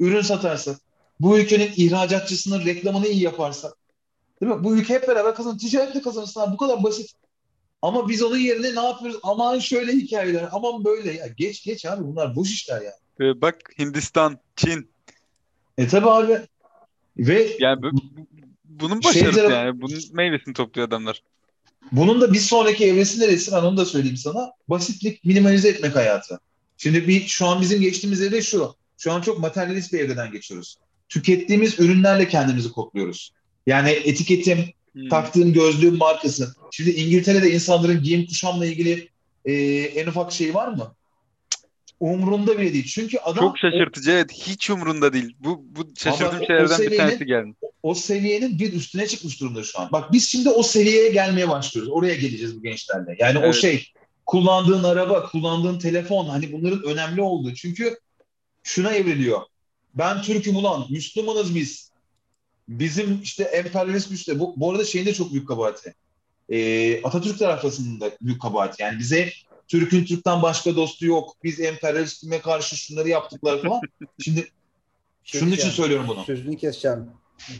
ürün 0.00 0.22
satarsak, 0.22 0.78
bu 1.20 1.38
ülkenin 1.38 1.72
ihracatçısının 1.76 2.64
reklamını 2.66 3.06
iyi 3.06 3.22
yaparsak, 3.22 3.72
değil 4.40 4.52
mi? 4.52 4.64
Bu 4.64 4.76
ülke 4.76 4.94
hep 4.94 5.08
beraber 5.08 5.34
kazanır. 5.34 5.58
Ticaretle 5.58 6.02
kazanırsın 6.02 6.40
abi. 6.40 6.52
Bu 6.52 6.56
kadar 6.56 6.82
basit. 6.82 7.10
Ama 7.82 8.08
biz 8.08 8.22
onun 8.22 8.36
yerine 8.38 8.74
ne 8.74 8.86
yapıyoruz? 8.86 9.20
Aman 9.22 9.58
şöyle 9.58 9.92
hikayeler, 9.92 10.48
aman 10.52 10.84
böyle. 10.84 11.12
Ya 11.12 11.26
geç 11.26 11.64
geç 11.64 11.86
abi 11.86 12.04
bunlar 12.04 12.36
boş 12.36 12.50
işler 12.52 12.82
ya. 12.82 12.92
Ee, 13.20 13.40
bak 13.40 13.56
Hindistan, 13.78 14.38
Çin. 14.56 14.90
E 15.78 15.88
tabi 15.88 16.10
abi. 16.10 16.40
Ve 17.16 17.56
Yani 17.58 17.82
bu, 17.82 17.90
bu- 17.92 18.26
bunun 18.64 19.00
Şey 19.00 19.10
başarısı 19.10 19.38
tarafı- 19.38 19.54
yani. 19.54 19.80
Bunun 19.80 19.98
meyvesini 20.12 20.54
topluyor 20.54 20.88
adamlar. 20.88 21.22
bunun 21.92 22.20
da 22.20 22.32
bir 22.32 22.38
sonraki 22.38 22.84
evresi 22.86 23.20
neresi? 23.20 23.52
Ben 23.52 23.62
onu 23.62 23.76
da 23.76 23.84
söyleyeyim 23.84 24.16
sana. 24.16 24.50
Basitlik, 24.68 25.24
minimalize 25.24 25.68
etmek 25.68 25.96
hayatı. 25.96 26.40
Şimdi 26.76 27.08
bir 27.08 27.26
şu 27.26 27.46
an 27.46 27.60
bizim 27.60 27.80
geçtiğimiz 27.80 28.22
evre 28.22 28.42
şu. 28.42 28.74
Şu 28.98 29.12
an 29.12 29.20
çok 29.20 29.38
materyalist 29.38 29.92
bir 29.92 29.98
evreden 30.00 30.32
geçiyoruz. 30.32 30.78
Tükettiğimiz 31.08 31.80
ürünlerle 31.80 32.28
kendimizi 32.28 32.72
kodluyoruz. 32.72 33.32
Yani 33.66 33.90
etiketim, 33.90 34.58
Hmm. 34.92 35.08
taktığın 35.08 35.52
gözlüğün 35.52 35.96
markası. 35.96 36.54
Şimdi 36.70 36.90
İngiltere'de 36.90 37.50
insanların 37.50 38.02
giyim 38.02 38.26
kuşamla 38.26 38.66
ilgili 38.66 39.08
e, 39.44 39.52
en 39.94 40.06
ufak 40.06 40.32
şey 40.32 40.54
var 40.54 40.68
mı? 40.68 40.94
Umrunda 42.00 42.58
bile 42.58 42.72
değil. 42.74 42.84
Çünkü 42.84 43.18
adam 43.18 43.44
Çok 43.44 43.58
şaşırtıcı. 43.58 44.10
Evet. 44.10 44.32
Hiç 44.32 44.70
umurunda 44.70 45.12
değil. 45.12 45.36
Bu, 45.40 45.64
bu 45.76 45.88
şaşırdığım 45.98 46.38
o- 46.40 46.42
o 46.42 46.46
şeylerden 46.46 46.78
bir 46.78 46.84
seviyenin- 46.84 46.96
tanesi 46.96 47.26
geldi. 47.26 47.52
o, 47.62 47.70
o 47.82 47.94
seviyenin 47.94 48.58
bir 48.58 48.72
üstüne 48.72 49.06
çıkmış 49.06 49.40
durumda 49.40 49.62
şu 49.64 49.80
an. 49.80 49.88
Bak 49.92 50.12
biz 50.12 50.28
şimdi 50.28 50.48
o 50.48 50.62
seviyeye 50.62 51.10
gelmeye 51.10 51.48
başlıyoruz. 51.48 51.92
Oraya 51.92 52.14
geleceğiz 52.14 52.56
bu 52.56 52.62
gençlerle. 52.62 53.16
Yani 53.18 53.38
o 53.38 53.42
Evet. 53.44 53.54
şey 53.54 53.92
kullandığın 54.26 54.84
araba, 54.84 55.26
kullandığın 55.26 55.78
telefon 55.78 56.26
hani 56.28 56.52
bunların 56.52 56.82
önemli 56.82 57.20
olduğu. 57.22 57.54
Çünkü 57.54 57.98
şuna 58.62 58.92
evriliyor. 58.92 59.40
Ben 59.94 60.22
Türk'üm 60.22 60.56
ulan, 60.56 60.86
Müslümanız 60.90 61.54
biz. 61.54 61.90
Bizim 62.68 63.20
işte 63.22 63.42
emperyalist 63.42 64.10
güçle. 64.10 64.38
Bu, 64.38 64.54
bu 64.56 64.70
arada 64.70 64.84
şeyin 64.84 65.06
de 65.06 65.14
çok 65.14 65.32
büyük 65.32 65.48
kabahati. 65.48 65.94
Ee, 66.48 67.02
Atatürk 67.02 67.38
tarafının 67.38 68.00
da 68.00 68.10
büyük 68.20 68.42
kabahati. 68.42 68.82
Yani 68.82 68.98
bize 68.98 69.32
Türk'ün 69.68 70.04
Türk'ten 70.04 70.42
başka 70.42 70.76
dostu 70.76 71.06
yok. 71.06 71.36
Biz 71.44 71.60
emperyalizme 71.60 72.40
karşı 72.40 72.76
şunları 72.76 73.08
yaptıklar 73.08 73.62
falan. 73.62 73.80
Şimdi 74.18 74.48
şunun 75.24 75.52
için 75.52 75.70
söylüyorum 75.70 76.06
bunu. 76.08 76.24
Sözünü 76.24 76.56
keseceğim. 76.56 77.06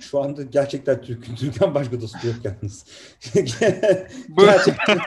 Şu 0.01 0.23
anda 0.23 0.43
gerçekten 0.43 1.03
Türk'ün 1.03 1.35
Türk'ten 1.35 1.75
başka 1.75 2.01
dostu 2.01 2.27
yok 2.27 2.37
yalnız. 2.45 2.85
Bu, 4.29 4.47
gerçekten. 4.47 4.99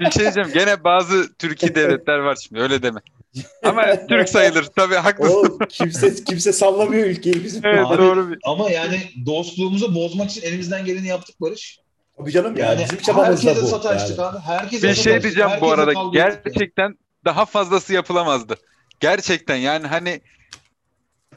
bir 0.00 0.10
şey 0.10 0.22
diyeceğim. 0.22 0.50
Gene 0.54 0.84
bazı 0.84 1.34
Türkiye 1.34 1.74
devletler 1.74 2.18
var 2.18 2.36
şimdi. 2.42 2.60
Öyle 2.60 2.82
deme. 2.82 3.00
Ama 3.62 4.06
Türk 4.08 4.28
sayılır. 4.28 4.64
Tabii 4.76 4.94
haklısın. 4.94 5.58
O 5.62 5.66
kimse 5.68 6.24
kimse 6.24 6.52
sallamıyor 6.52 7.06
ülkeyi 7.06 7.44
bizim. 7.44 7.66
Evet 7.66 7.86
Abi- 7.86 7.98
doğru. 7.98 8.30
Bir... 8.30 8.38
Ama 8.44 8.70
yani 8.70 9.10
dostluğumuzu 9.26 9.94
bozmak 9.94 10.30
için 10.30 10.42
elimizden 10.42 10.84
geleni 10.84 11.06
yaptık 11.06 11.40
Barış. 11.40 11.78
Tabii 12.18 12.32
canım 12.32 12.56
yani, 12.56 12.70
Yani 12.70 12.84
bizim 12.84 12.98
çabamız 12.98 13.44
da 13.44 13.48
herkese 13.48 13.66
bu. 13.66 13.68
sataştık 13.70 14.18
yani. 14.18 14.28
abi. 14.28 14.38
Herkese 14.38 14.88
Bir 14.88 14.94
şey 14.94 15.22
diyeceğim 15.22 15.48
bu 15.48 15.52
herkese 15.52 15.72
arada. 15.74 15.92
kavga 15.92 16.20
ettik 16.20 16.42
yani. 16.46 16.54
Gerçekten 16.54 16.98
daha 17.24 17.44
fazlası 17.44 17.92
yapılamazdı. 17.94 18.56
Gerçekten 19.00 19.56
yani 19.56 19.86
hani 19.86 20.20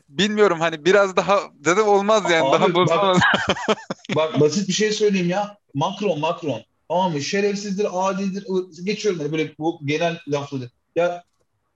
bilmiyorum 0.09 0.59
hani 0.59 0.85
biraz 0.85 1.15
daha 1.15 1.39
dedim 1.53 1.87
olmaz 1.87 2.23
yani 2.31 2.47
Abi 2.47 2.53
daha 2.53 2.61
bak- 2.67 2.75
bozulmaz. 2.75 3.17
Bak 4.15 4.39
basit 4.39 4.67
bir 4.67 4.73
şey 4.73 4.91
söyleyeyim 4.91 5.29
ya. 5.29 5.57
Macron, 5.73 6.19
Macron. 6.19 6.61
Tamam 6.89 7.11
mı? 7.13 7.21
Şerefsizdir, 7.21 7.87
adidir. 7.91 8.45
Geçiyorum 8.83 9.19
hani 9.19 9.31
böyle 9.31 9.53
bu 9.59 9.79
genel 9.85 10.19
lafları. 10.27 10.69
Ya 10.95 11.23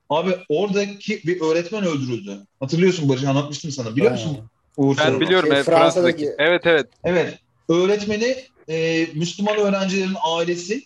abi 0.10 0.36
oradaki 0.50 1.24
bir 1.24 1.42
öğretmen 1.42 1.84
öldürüldü. 1.84 2.40
Hatırlıyorsun 2.60 3.10
Barış 3.10 3.24
anlatmıştım 3.24 3.72
sana. 3.72 3.96
Biliyor 3.96 4.12
musun? 4.12 4.38
Uğur 4.78 4.98
Ben 4.98 5.04
Sarı'nı? 5.04 5.20
biliyorum 5.20 5.48
Şey, 5.50 5.58
evet, 5.58 5.66
Fransa'daki- 5.66 5.92
Fransa'daki. 5.92 6.36
Evet 6.38 6.62
evet. 6.66 6.88
Evet. 7.04 7.40
Öğretmeni 7.70 8.38
e, 8.70 9.08
Müslüman 9.14 9.58
öğrencilerin 9.58 10.16
ailesi 10.24 10.84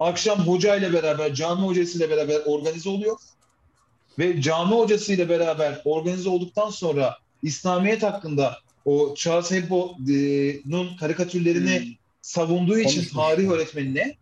akşam 0.00 0.38
hocayla 0.38 0.92
beraber, 0.92 1.34
cami 1.34 1.66
hocasıyla 1.66 2.10
beraber 2.10 2.40
organize 2.46 2.88
oluyor. 2.88 3.16
ve 4.18 4.40
cami 4.42 4.74
hocasıyla 4.74 5.28
beraber 5.28 5.80
organize 5.84 6.28
olduktan 6.28 6.70
sonra 6.70 7.16
İslamiyet 7.42 8.02
hakkında 8.02 8.56
o 8.84 9.14
Charles 9.14 9.50
Hebdo'nun 9.50 10.96
karikatürlerini 10.96 11.78
Hmm. 11.80 11.92
savunduğu 12.22 12.78
için 12.78 13.00
Konuşmuş. 13.00 13.24
tarih 13.24 13.48
öğretmenine 13.50 14.16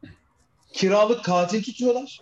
kiralık 0.72 1.24
katil 1.24 1.62
tutuyorlar. 1.62 2.20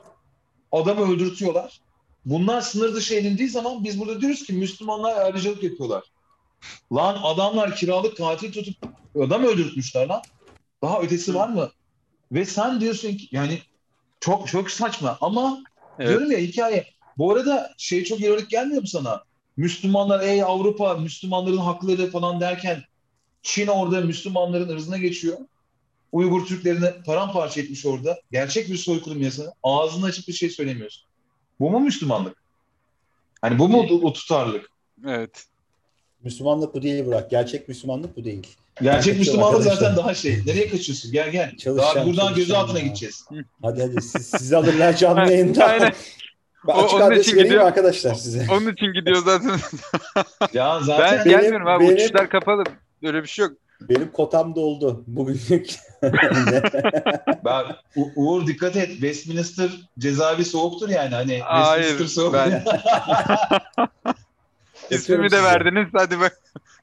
Adamı 0.72 1.12
öldürtüyorlar. 1.12 1.80
Bunlar 2.25 2.61
sınır 2.61 2.95
dışı 2.95 3.14
edildiği 3.14 3.49
zaman 3.49 3.85
biz 3.85 4.01
burada 4.01 4.20
diyoruz 4.20 4.43
ki 4.43 4.53
Müslümanlar 4.53 5.16
ayrıcalık 5.16 5.62
yapıyorlar. 5.62 6.05
Lan 6.93 7.18
adamlar 7.23 7.77
kiralık 7.77 8.16
katil 8.16 8.53
tutup 8.53 8.75
adam 9.20 9.45
öldürtmüşler 9.45 10.07
lan. 10.07 10.23
Daha 10.83 11.01
ötesi 11.01 11.35
var 11.35 11.49
mı? 11.49 11.70
Ve 12.33 12.45
sen 12.45 12.81
diyorsun 12.81 13.14
ki 13.14 13.29
yani 13.33 13.59
çok 14.20 14.49
çok 14.49 14.70
saçma 14.70 15.18
ama 15.20 15.64
Evet. 15.99 16.09
diyorum 16.09 16.33
ya 16.33 16.39
hikaye. 16.39 16.87
Bu 17.18 17.33
arada 17.33 17.75
şey 17.79 18.05
çok 18.05 18.20
ironik 18.20 18.51
gelmiyor 18.51 18.81
mu 18.81 18.89
sana? 18.89 19.23
Müslümanlar 19.57 20.20
ey 20.20 20.43
Avrupa 20.43 20.95
Müslümanların 20.95 21.57
hakları 21.57 22.11
falan 22.11 22.41
derken 22.41 22.83
Çin 23.43 23.66
orada 23.66 24.01
Müslümanların 24.01 24.68
ırzına 24.68 24.99
geçiyor. 24.99 25.39
Uygur 26.12 26.47
Türklerini 26.47 26.91
paramparça 27.07 27.61
etmiş 27.61 27.87
orada. 27.87 28.20
Gerçek 28.33 28.68
bir 28.68 28.77
soykırım 28.77 29.23
yasanı. 29.23 29.53
Ağzını 29.62 30.07
açıp 30.07 30.29
bir 30.29 30.33
şey 30.33 30.51
söylemiyorsun. 30.51 31.05
Bu 31.62 31.70
mu 31.70 31.80
Müslümanlık? 31.80 32.36
Hani 33.42 33.58
bu 33.58 33.68
mu 33.68 33.86
o, 33.90 33.94
o 34.08 34.12
tutarlılık? 34.12 34.70
Evet. 35.06 35.44
Müslümanlık 36.24 36.74
bu 36.74 36.82
değil 36.82 37.06
Burak. 37.06 37.30
Gerçek 37.30 37.68
Müslümanlık 37.68 38.16
bu 38.16 38.24
değil. 38.24 38.46
Gerçek 38.82 39.18
Müslümanlık 39.18 39.56
arkadaşlar. 39.58 39.80
zaten 39.80 39.96
daha 39.96 40.14
şey. 40.14 40.38
Nereye 40.46 40.68
kaçıyorsun? 40.68 41.12
Gel 41.12 41.30
gel. 41.30 41.56
Çalışacağım, 41.56 41.78
Daha 41.96 42.06
buradan 42.06 42.22
çalışacağım 42.28 42.36
gözaltına 42.36 42.78
ya. 42.78 42.84
gideceğiz. 42.84 43.24
Hadi 43.62 43.82
hadi 43.82 44.02
siz, 44.02 44.26
sizi 44.26 44.56
alırlar 44.56 44.96
canlı 44.96 45.32
yayında. 45.32 45.64
Aynen. 45.64 45.92
Ben 46.68 46.72
O- 46.72 46.78
açık 46.84 46.94
onun 46.94 47.00
adres 47.06 47.28
için 47.28 47.38
gidiyor. 47.38 47.64
arkadaşlar 47.66 48.14
size. 48.14 48.46
Onun 48.52 48.72
için 48.72 48.92
gidiyor 48.92 49.22
zaten. 49.24 49.50
Ya 50.52 50.78
ben 50.80 50.84
zaten 50.86 51.24
Benim- 51.24 51.40
gelmiyorum 51.40 51.66
abi. 51.66 51.84
benim- 51.84 51.94
Uçuşlar 51.94 52.28
kapalı. 52.28 52.64
Öyle 53.02 53.22
bir 53.22 53.28
şey 53.28 53.44
yok. 53.44 53.52
Benim 53.80 54.12
kotam 54.12 54.54
doldu 54.54 55.04
bugünlük. 55.06 55.74
ben, 57.45 57.64
U- 57.97 58.11
Uğur 58.16 58.47
dikkat 58.47 58.76
et. 58.76 58.90
Westminster 58.90 59.70
cezaevi 59.99 60.45
soğuktur 60.45 60.88
yani. 60.88 61.14
Hani 61.14 61.38
Hayır, 61.38 61.82
Westminster 61.82 62.22
soğuk. 62.22 62.34
ben- 62.34 62.64
İsmimi 64.90 65.30
de 65.30 65.43
verdiniz. 65.43 65.88
Hadi 65.93 66.20
bak. 66.20 66.40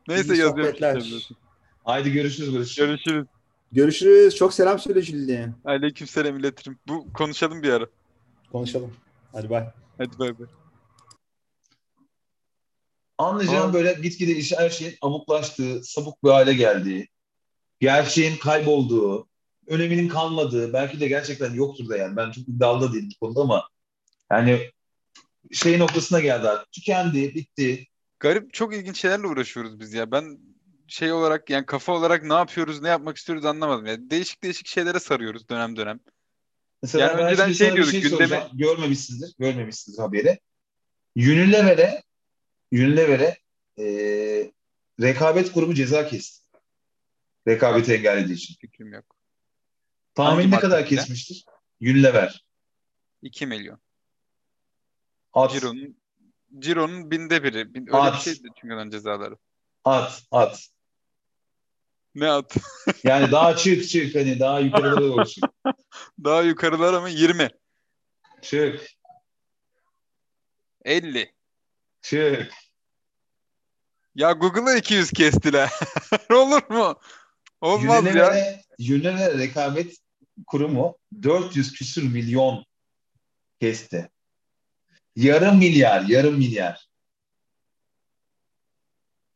Neyse 0.07 0.36
yazıyorum. 0.38 0.76
Haydi 1.84 2.12
görüşürüz 2.12 2.55
Barış. 2.55 2.76
Görüşürüz. 2.76 3.26
Görüşürüz. 3.72 4.36
Çok 4.36 4.53
selam 4.53 4.80
söyle 4.80 5.01
Jülide. 5.01 5.49
Aleykümselam 5.66 6.39
iletirim. 6.39 6.80
Bu 6.88 7.14
konuşalım 7.14 7.64
bir 7.64 7.70
ara. 7.70 7.86
Konuşalım. 8.51 8.93
Hadi 9.32 9.49
bay. 9.49 9.70
Hadi 9.97 10.20
bay 10.20 10.39
bay. 10.39 10.47
Anlayacağım 13.18 13.70
Aa. 13.70 13.74
böyle 13.74 13.93
gitgide 13.93 14.32
iş 14.32 14.53
her 14.57 14.70
şeyin 14.70 14.95
abuklaştığı, 15.01 15.84
sabuk 15.84 16.24
bir 16.24 16.30
hale 16.30 16.53
geldiği, 16.53 17.07
gerçeğin 17.80 18.38
kaybolduğu, 18.38 19.28
öneminin 19.70 20.07
kalmadığı, 20.07 20.74
belki 20.74 20.99
de 20.99 21.07
gerçekten 21.07 21.53
yoktur 21.53 21.89
da 21.89 21.97
yani. 21.97 22.15
Ben 22.15 22.32
çok 22.32 22.47
iddialı 22.47 22.89
da 22.89 22.93
değilim 22.93 23.09
bu 23.22 23.26
konuda 23.26 23.41
ama 23.41 23.70
yani 24.32 24.72
şey 25.51 25.80
noktasına 25.80 26.20
geldi 26.20 26.49
artık. 26.49 26.72
Tükendi, 26.72 27.36
bitti. 27.36 27.86
Garip 28.20 28.53
çok 28.53 28.76
ilginç 28.76 28.97
şeylerle 28.97 29.28
uğraşıyoruz 29.28 29.80
biz 29.80 29.93
ya. 29.93 30.11
Ben 30.11 30.39
şey 30.88 31.11
olarak 31.11 31.49
yani 31.49 31.65
kafa 31.65 31.93
olarak 31.93 32.24
ne 32.24 32.34
yapıyoruz, 32.34 32.82
ne 32.82 32.89
yapmak 32.89 33.17
istiyoruz 33.17 33.45
anlamadım. 33.45 33.86
Yani 33.86 34.09
değişik 34.09 34.43
değişik 34.43 34.67
şeylere 34.67 34.99
sarıyoruz 34.99 35.49
dönem 35.49 35.76
dönem. 35.76 35.99
Mesela 36.84 37.07
Yani 37.07 37.22
önceden 37.22 37.51
şey 37.51 37.74
diyorduk, 37.76 37.93
gündeme- 37.93 38.09
soracağım. 38.09 38.49
Görmemişsindir, 38.53 39.34
görmemişsindir 39.39 39.99
haberi. 39.99 40.39
Unilever'e 41.17 42.03
Unilever'e 42.74 43.38
eee 43.78 44.51
rekabet 45.01 45.51
kurumu 45.51 45.74
ceza 45.74 46.07
kesti. 46.07 46.45
Rekabeti 47.47 47.93
engellediği 47.93 48.38
için. 48.38 48.55
Fikrim 48.61 48.93
yok. 48.93 49.18
Tahmin 50.20 50.51
ne 50.51 50.59
kadar 50.59 50.86
kesmiştir? 50.86 51.45
Unilever. 51.82 52.45
2 53.22 53.45
milyon. 53.45 53.80
At, 55.34 55.51
Ciro'nun 55.51 55.97
Ciro'nun 56.59 57.11
binde 57.11 57.43
biri. 57.43 57.74
Bin- 57.74 57.88
öyle 57.88 57.97
At. 57.97 58.13
bir 58.15 58.20
şeydi 58.20 58.47
çünkü 58.61 58.74
onun 58.76 58.89
cezaları. 58.89 59.38
at, 59.86 60.24
at. 60.32 60.70
Ne 62.15 62.30
at? 62.30 62.55
Yani 63.03 63.32
daha 63.32 63.55
çık 63.55 63.89
çık 63.89 64.15
hani 64.15 64.39
daha 64.39 64.59
yukarılara 64.59 65.01
doğru 65.01 65.26
çık. 65.26 65.43
Daha 66.24 66.41
yukarılar 66.41 66.93
ama 66.93 67.09
20. 67.09 67.49
Çık, 68.41 68.88
50. 70.86 71.34
çık. 72.01 72.51
Ya 74.15 74.32
Google'a 74.32 74.76
200 74.76 75.11
kestiler. 75.11 75.70
Olur 76.32 76.61
mu? 76.70 76.99
Olmaz 77.61 78.05
ya. 78.05 78.11
Unilever'e 78.11 78.61
Unilever 78.80 79.38
rekabet 79.38 79.97
kurumu 80.48 80.98
400 81.22 81.74
küsür 81.74 82.04
milyon 82.04 82.66
kesti. 83.62 84.10
Yarım 85.16 85.58
milyar, 85.58 86.02
yarım 86.02 86.38
milyar. 86.38 86.90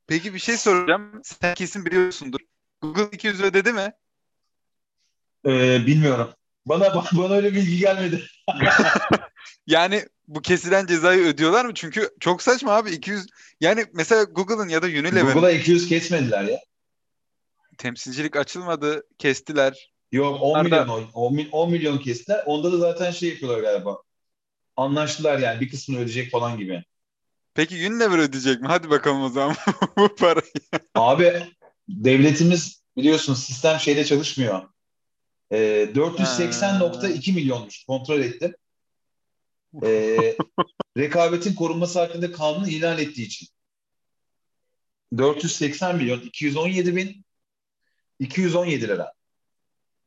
Peki 0.08 0.34
bir 0.34 0.40
şey 0.40 0.58
soracağım. 0.58 1.22
Sen 1.24 1.56
kesin 1.56 1.86
biliyorsundur. 1.86 2.40
Google 2.82 3.10
200 3.12 3.42
ödedi 3.42 3.74
mi? 3.74 3.92
Ee, 5.46 5.86
bilmiyorum. 5.88 6.34
Bana 6.66 6.96
bana 7.14 7.34
öyle 7.34 7.54
bilgi 7.54 7.78
gelmedi. 7.78 8.24
Yani 9.68 10.06
bu 10.28 10.42
kesilen 10.42 10.86
cezayı 10.86 11.24
ödüyorlar 11.26 11.66
mı? 11.66 11.74
Çünkü 11.74 12.10
çok 12.20 12.42
saçma 12.42 12.72
abi 12.72 12.92
200 12.92 13.28
yani 13.62 13.86
mesela 13.94 14.24
Google'ın 14.24 14.70
ya 14.70 14.82
da 14.82 14.86
Unilever'ın 14.86 15.34
Google'a 15.34 15.52
200 15.52 15.90
kesmediler 15.90 16.44
ya. 16.44 16.60
temsilcilik 17.78 18.36
açılmadı, 18.36 19.04
kestiler. 19.18 19.93
Yok 20.14 20.42
10 20.42 20.60
Onlar 20.60 20.72
da- 20.72 20.84
milyon, 20.84 21.10
10, 21.14 21.36
mil- 21.36 21.50
10 21.52 21.72
milyon 21.72 21.98
kestiler. 21.98 22.44
Onda 22.46 22.72
da 22.72 22.78
zaten 22.78 23.12
şey 23.12 23.30
yapıyorlar 23.30 23.60
galiba. 23.60 24.02
Anlaştılar 24.78 25.40
yani 25.40 25.62
bir 25.62 25.70
kısmını 25.70 26.00
ödeyecek 26.00 26.32
falan 26.32 26.58
gibi. 26.58 26.84
Peki 27.54 27.76
Unilever 27.76 28.18
ödeyecek 28.18 28.62
mi? 28.62 28.68
Hadi 28.68 28.90
bakalım 28.90 29.24
o 29.24 29.30
zaman 29.30 29.56
bu 29.98 30.16
parayı. 30.16 30.52
Abi 30.96 31.34
devletimiz 31.90 32.82
biliyorsun 32.98 33.34
sistem 33.34 33.80
şeyde 33.80 34.06
çalışmıyor. 34.06 34.62
Ee, 35.52 35.90
480.2 35.96 37.34
milyonmuş. 37.34 37.86
Kontrol 37.86 38.20
ettim. 38.20 38.56
Ee, 39.84 40.38
rekabetin 40.98 41.56
korunması 41.56 42.00
hakkında 42.00 42.32
kanunu 42.32 42.68
ilan 42.68 42.98
ettiği 43.00 43.26
için. 43.26 43.48
480 45.18 45.96
milyon 45.96 46.20
217 46.20 46.96
bin 46.96 47.26
217 48.20 48.88
lira. 48.88 49.14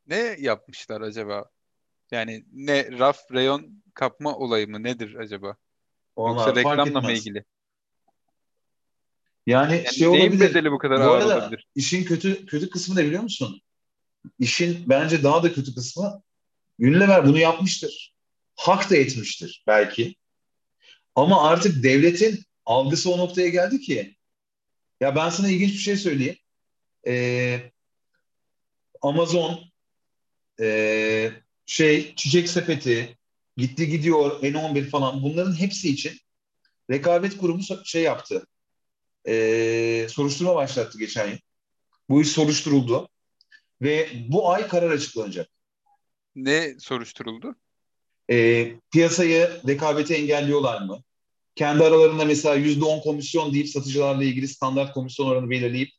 Ne 0.07 0.35
yapmışlar 0.39 1.01
acaba? 1.01 1.49
Yani 2.11 2.45
ne 2.53 2.99
raf 2.99 3.31
reyon 3.31 3.83
kapma 3.93 4.35
olayı 4.35 4.67
mı 4.67 4.83
nedir 4.83 5.15
acaba? 5.15 5.55
Onlar 6.15 6.47
Yoksa 6.47 6.55
reklamla 6.55 7.01
mı 7.01 7.11
ilgili? 7.11 7.43
Yani, 9.47 9.75
Yani 9.75 9.93
şey 9.93 10.11
neyin 10.11 10.31
olabilir. 10.31 10.49
bedeli 10.49 10.71
bu 10.71 10.77
kadar 10.77 10.99
Bu 10.99 11.03
ağır 11.03 11.21
arada 11.21 11.37
olabilir? 11.37 11.67
işin 11.75 12.03
kötü 12.03 12.45
kötü 12.45 12.69
kısmı 12.69 12.95
ne 12.95 13.05
biliyor 13.05 13.23
musun? 13.23 13.61
İşin 14.39 14.89
bence 14.89 15.23
daha 15.23 15.43
da 15.43 15.53
kötü 15.53 15.75
kısmı 15.75 16.21
Unilever 16.79 17.25
bunu 17.25 17.37
yapmıştır. 17.39 18.15
Hak 18.55 18.89
da 18.89 18.95
etmiştir 18.95 19.63
belki. 19.67 20.15
Ama 21.15 21.49
artık 21.49 21.83
devletin 21.83 22.43
algısı 22.65 23.13
o 23.13 23.17
noktaya 23.17 23.49
geldi 23.49 23.79
ki 23.79 24.15
ya 24.99 25.15
ben 25.15 25.29
sana 25.29 25.49
ilginç 25.49 25.71
bir 25.71 25.77
şey 25.77 25.97
söyleyeyim. 25.97 26.37
Ee, 27.07 27.71
Amazon 29.01 29.59
ee, 30.61 31.31
şey 31.65 32.15
çiçek 32.15 32.49
sepeti 32.49 33.17
gitti 33.57 33.87
gidiyor 33.89 34.43
N11 34.43 34.89
falan 34.89 35.23
bunların 35.23 35.59
hepsi 35.59 35.89
için 35.89 36.19
rekabet 36.91 37.37
kurumu 37.37 37.63
şey 37.85 38.03
yaptı. 38.03 38.47
Ee, 39.27 40.07
soruşturma 40.09 40.55
başlattı 40.55 40.99
geçen 40.99 41.27
yıl. 41.27 41.37
Bu 42.09 42.21
iş 42.21 42.27
soruşturuldu 42.27 43.09
ve 43.81 44.09
bu 44.27 44.51
ay 44.51 44.67
karar 44.67 44.91
açıklanacak. 44.91 45.49
Ne 46.35 46.79
soruşturuldu? 46.79 47.55
Ee, 48.31 48.75
piyasayı 48.91 49.61
rekabeti 49.67 50.13
engelliyorlar 50.13 50.81
mı? 50.81 51.03
Kendi 51.55 51.83
aralarında 51.83 52.25
mesela 52.25 52.55
yüzde 52.55 52.85
on 52.85 52.99
komisyon 52.99 53.53
deyip 53.53 53.69
satıcılarla 53.69 54.23
ilgili 54.23 54.47
standart 54.47 54.93
komisyon 54.93 55.27
oranı 55.27 55.49
belirleyip 55.49 55.89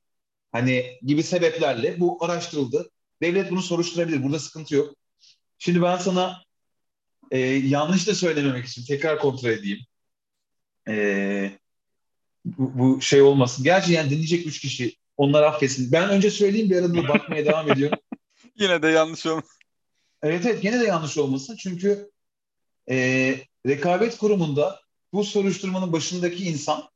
hani 0.53 0.99
gibi 1.03 1.23
sebeplerle 1.23 2.01
bu 2.01 2.25
araştırıldı. 2.25 2.91
Devlet 3.23 3.51
bunu 3.51 3.63
soruşturabilir. 3.63 4.23
Burada 4.23 4.39
sıkıntı 4.39 4.75
yok. 4.75 4.95
Şimdi 5.59 5.83
ben 5.83 5.97
sana 5.97 6.43
e, 7.31 7.39
yanlış 7.49 8.07
da 8.09 8.15
söylememek 8.15 8.67
için 8.67 8.85
tekrar 8.85 9.19
kontrol 9.19 9.49
edeyim. 9.49 9.79
E, 10.89 11.59
bu, 12.45 12.79
bu 12.79 13.01
şey 13.01 13.23
olmasın. 13.23 13.65
Gerçi 13.65 13.93
yani 13.93 14.11
dinleyecek 14.11 14.47
üç 14.47 14.61
kişi. 14.61 14.97
Onlar 15.17 15.43
affetsin. 15.43 15.93
Ben 15.93 16.11
önce 16.11 16.31
söyleyeyim 16.31 16.71
bir 16.71 16.77
arada 16.77 17.09
bakmaya 17.09 17.47
devam 17.47 17.73
ediyorum. 17.73 17.99
Yine 18.57 18.83
de 18.83 18.89
yanlış 18.89 19.27
olmuş. 19.27 19.47
Evet 20.23 20.47
evet 20.47 20.63
gene 20.63 20.81
de 20.81 20.85
yanlış 20.85 21.19
olmasın. 21.19 21.57
Çünkü 21.57 22.11
e, 22.91 22.97
rekabet 23.67 24.19
kurumunda 24.19 24.81
bu 25.13 25.25
soruşturmanın 25.25 25.93
başındaki 25.93 26.45
insan 26.45 26.89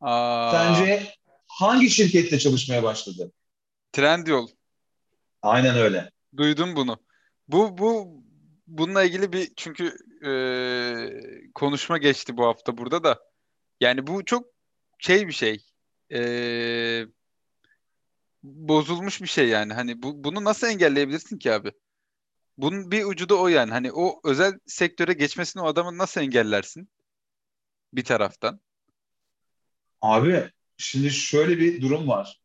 Aa, 0.00 0.50
sence 0.52 1.14
hangi 1.46 1.90
şirkette 1.90 2.38
çalışmaya 2.38 2.82
başladı? 2.82 3.32
Trendyol. 3.92 4.48
Aynen 5.42 5.76
öyle. 5.76 6.10
Duydum 6.36 6.76
bunu. 6.76 6.98
Bu 7.48 7.78
bu 7.78 8.22
bununla 8.66 9.04
ilgili 9.04 9.32
bir 9.32 9.52
çünkü 9.56 9.96
e, 10.26 10.32
konuşma 11.54 11.98
geçti 11.98 12.36
bu 12.36 12.46
hafta 12.46 12.78
burada 12.78 13.04
da. 13.04 13.20
Yani 13.80 14.06
bu 14.06 14.24
çok 14.24 14.46
şey 14.98 15.28
bir 15.28 15.32
şey. 15.32 15.66
E, 16.12 16.20
bozulmuş 18.42 19.22
bir 19.22 19.26
şey 19.26 19.48
yani. 19.48 19.72
Hani 19.72 20.02
bu 20.02 20.24
bunu 20.24 20.44
nasıl 20.44 20.66
engelleyebilirsin 20.66 21.38
ki 21.38 21.52
abi? 21.52 21.72
Bunun 22.58 22.90
bir 22.90 23.04
ucu 23.04 23.28
da 23.28 23.34
o 23.34 23.48
yani. 23.48 23.70
Hani 23.70 23.92
o 23.92 24.20
özel 24.24 24.58
sektöre 24.66 25.12
geçmesini 25.12 25.62
o 25.62 25.66
adamın 25.66 25.98
nasıl 25.98 26.20
engellersin? 26.20 26.88
Bir 27.92 28.04
taraftan. 28.04 28.60
Abi 30.00 30.50
şimdi 30.76 31.10
şöyle 31.10 31.58
bir 31.58 31.82
durum 31.82 32.08
var. 32.08 32.41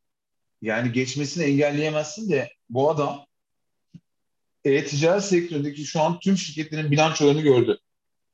Yani 0.62 0.91
geçmesini 0.91 1.43
engelleyemezsin 1.43 2.30
de 2.30 2.53
bu 2.70 2.89
adam 2.89 3.26
e-ticaret 4.64 5.24
sektöründeki 5.24 5.86
şu 5.86 6.01
an 6.01 6.20
tüm 6.20 6.38
şirketlerin 6.38 6.91
bilançolarını 6.91 7.41
gördü. 7.41 7.80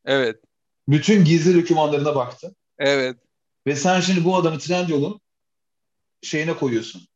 Evet. 0.05 0.39
Bütün 0.87 1.25
gizli 1.25 1.61
dokümanlarına 1.61 2.15
baktı. 2.15 2.55
Evet. 2.77 3.17
Ve 3.67 3.75
sen 3.75 3.99
şimdi 3.99 4.25
bu 4.25 4.35
adamı 4.35 4.59
Trendyol'un 4.59 5.21
şeyine 6.21 6.53
koyuyorsun. 6.53 7.07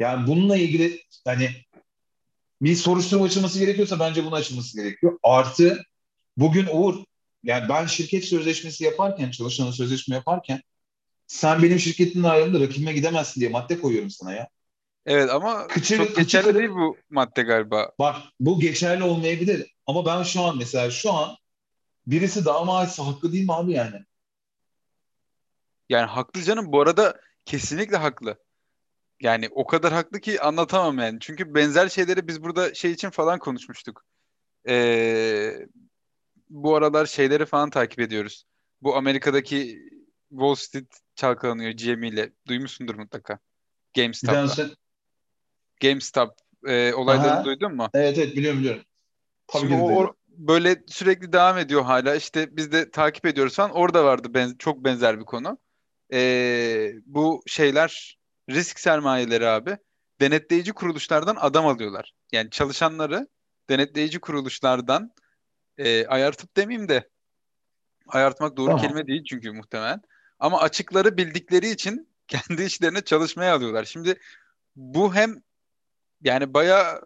Yani 0.00 0.26
bununla 0.26 0.56
ilgili 0.56 1.02
hani 1.24 1.50
bir 2.62 2.76
soruşturma 2.76 3.24
açılması 3.24 3.58
gerekiyorsa 3.58 4.00
bence 4.00 4.24
bunun 4.24 4.36
açılması 4.36 4.82
gerekiyor. 4.82 5.18
Artı 5.22 5.82
bugün 6.36 6.66
Uğur 6.72 7.04
yani 7.42 7.68
ben 7.68 7.86
şirket 7.86 8.24
sözleşmesi 8.24 8.84
yaparken, 8.84 9.30
çalışanın 9.30 9.70
sözleşme 9.70 10.16
yaparken 10.16 10.62
sen 11.30 11.62
benim 11.62 11.78
şirketimden 11.78 12.28
ayrıldı 12.28 12.60
rakibime 12.60 12.92
gidemezsin 12.92 13.40
diye 13.40 13.50
madde 13.50 13.80
koyuyorum 13.80 14.10
sana 14.10 14.32
ya. 14.32 14.48
Evet 15.06 15.30
ama 15.30 15.66
Kıçı- 15.66 15.96
çok 15.96 16.16
geçerli 16.16 16.44
kırık- 16.44 16.58
değil 16.58 16.70
bu 16.70 16.96
madde 17.10 17.42
galiba. 17.42 17.92
Bak 17.98 18.16
bu 18.40 18.60
geçerli 18.60 19.02
olmayabilir. 19.02 19.74
Ama 19.86 20.06
ben 20.06 20.22
şu 20.22 20.40
an 20.40 20.58
mesela 20.58 20.90
şu 20.90 21.12
an 21.12 21.36
birisi 22.06 22.44
daha 22.44 22.64
maaşsa 22.64 23.06
hakkı 23.06 23.32
değil 23.32 23.44
mi 23.44 23.52
abi 23.52 23.72
yani? 23.72 24.04
Yani 25.88 26.06
haklı 26.06 26.42
canım. 26.42 26.72
Bu 26.72 26.80
arada 26.80 27.20
kesinlikle 27.44 27.96
haklı. 27.96 28.38
Yani 29.20 29.48
o 29.50 29.66
kadar 29.66 29.92
haklı 29.92 30.20
ki 30.20 30.40
anlatamam 30.40 30.98
yani. 30.98 31.18
Çünkü 31.20 31.54
benzer 31.54 31.88
şeyleri 31.88 32.28
biz 32.28 32.42
burada 32.42 32.74
şey 32.74 32.90
için 32.90 33.10
falan 33.10 33.38
konuşmuştuk. 33.38 34.04
Ee, 34.68 35.66
bu 36.48 36.76
aralar 36.76 37.06
şeyleri 37.06 37.46
falan 37.46 37.70
takip 37.70 38.00
ediyoruz. 38.00 38.44
Bu 38.82 38.96
Amerika'daki 38.96 39.78
Wall 40.30 40.54
Street 40.54 41.00
çalkalanıyor 41.20 41.70
GM 41.70 42.06
ile. 42.06 42.32
Duymuşsundur 42.48 42.94
mutlaka. 42.94 43.38
GameStop'la. 43.96 44.34
tanesi 44.34 44.76
GameStop 45.80 46.34
e, 46.66 46.94
olaylarını 46.94 47.32
Aha. 47.32 47.44
duydun 47.44 47.76
mu? 47.76 47.90
evet 47.94 48.18
evet 48.18 48.36
biliyorum 48.36 48.60
biliyorum. 48.60 48.82
Tabii 49.46 49.68
Şimdi 49.68 49.82
o, 49.82 50.14
böyle 50.28 50.82
sürekli 50.86 51.32
devam 51.32 51.58
ediyor 51.58 51.82
hala. 51.82 52.14
İşte 52.14 52.56
biz 52.56 52.72
de 52.72 52.90
takip 52.90 53.26
ediyoruz 53.26 53.54
falan. 53.56 53.70
Orada 53.70 54.04
vardı 54.04 54.28
ben, 54.34 54.54
çok 54.58 54.84
benzer 54.84 55.20
bir 55.20 55.24
konu. 55.24 55.58
Ee, 56.12 56.92
bu 57.06 57.42
şeyler 57.46 58.18
risk 58.50 58.80
sermayeleri 58.80 59.48
abi 59.48 59.76
denetleyici 60.20 60.72
kuruluşlardan 60.72 61.36
adam 61.40 61.66
alıyorlar. 61.66 62.12
Yani 62.32 62.50
çalışanları 62.50 63.28
denetleyici 63.70 64.20
kuruluşlardan 64.20 65.12
e, 65.78 66.06
ayartıp 66.06 66.56
demeyeyim 66.56 66.88
de 66.88 67.08
ayartmak 68.08 68.56
doğru 68.56 68.66
Tamam. 68.66 68.82
kelime 68.82 69.06
değil 69.06 69.24
çünkü 69.24 69.50
muhtemelen. 69.52 70.02
Ama 70.40 70.60
açıkları 70.60 71.16
bildikleri 71.16 71.70
için 71.70 72.08
kendi 72.28 72.62
işlerine 72.62 73.00
çalışmaya 73.00 73.54
alıyorlar. 73.54 73.84
Şimdi 73.84 74.20
bu 74.76 75.14
hem 75.14 75.42
yani 76.22 76.54
bayağı 76.54 77.02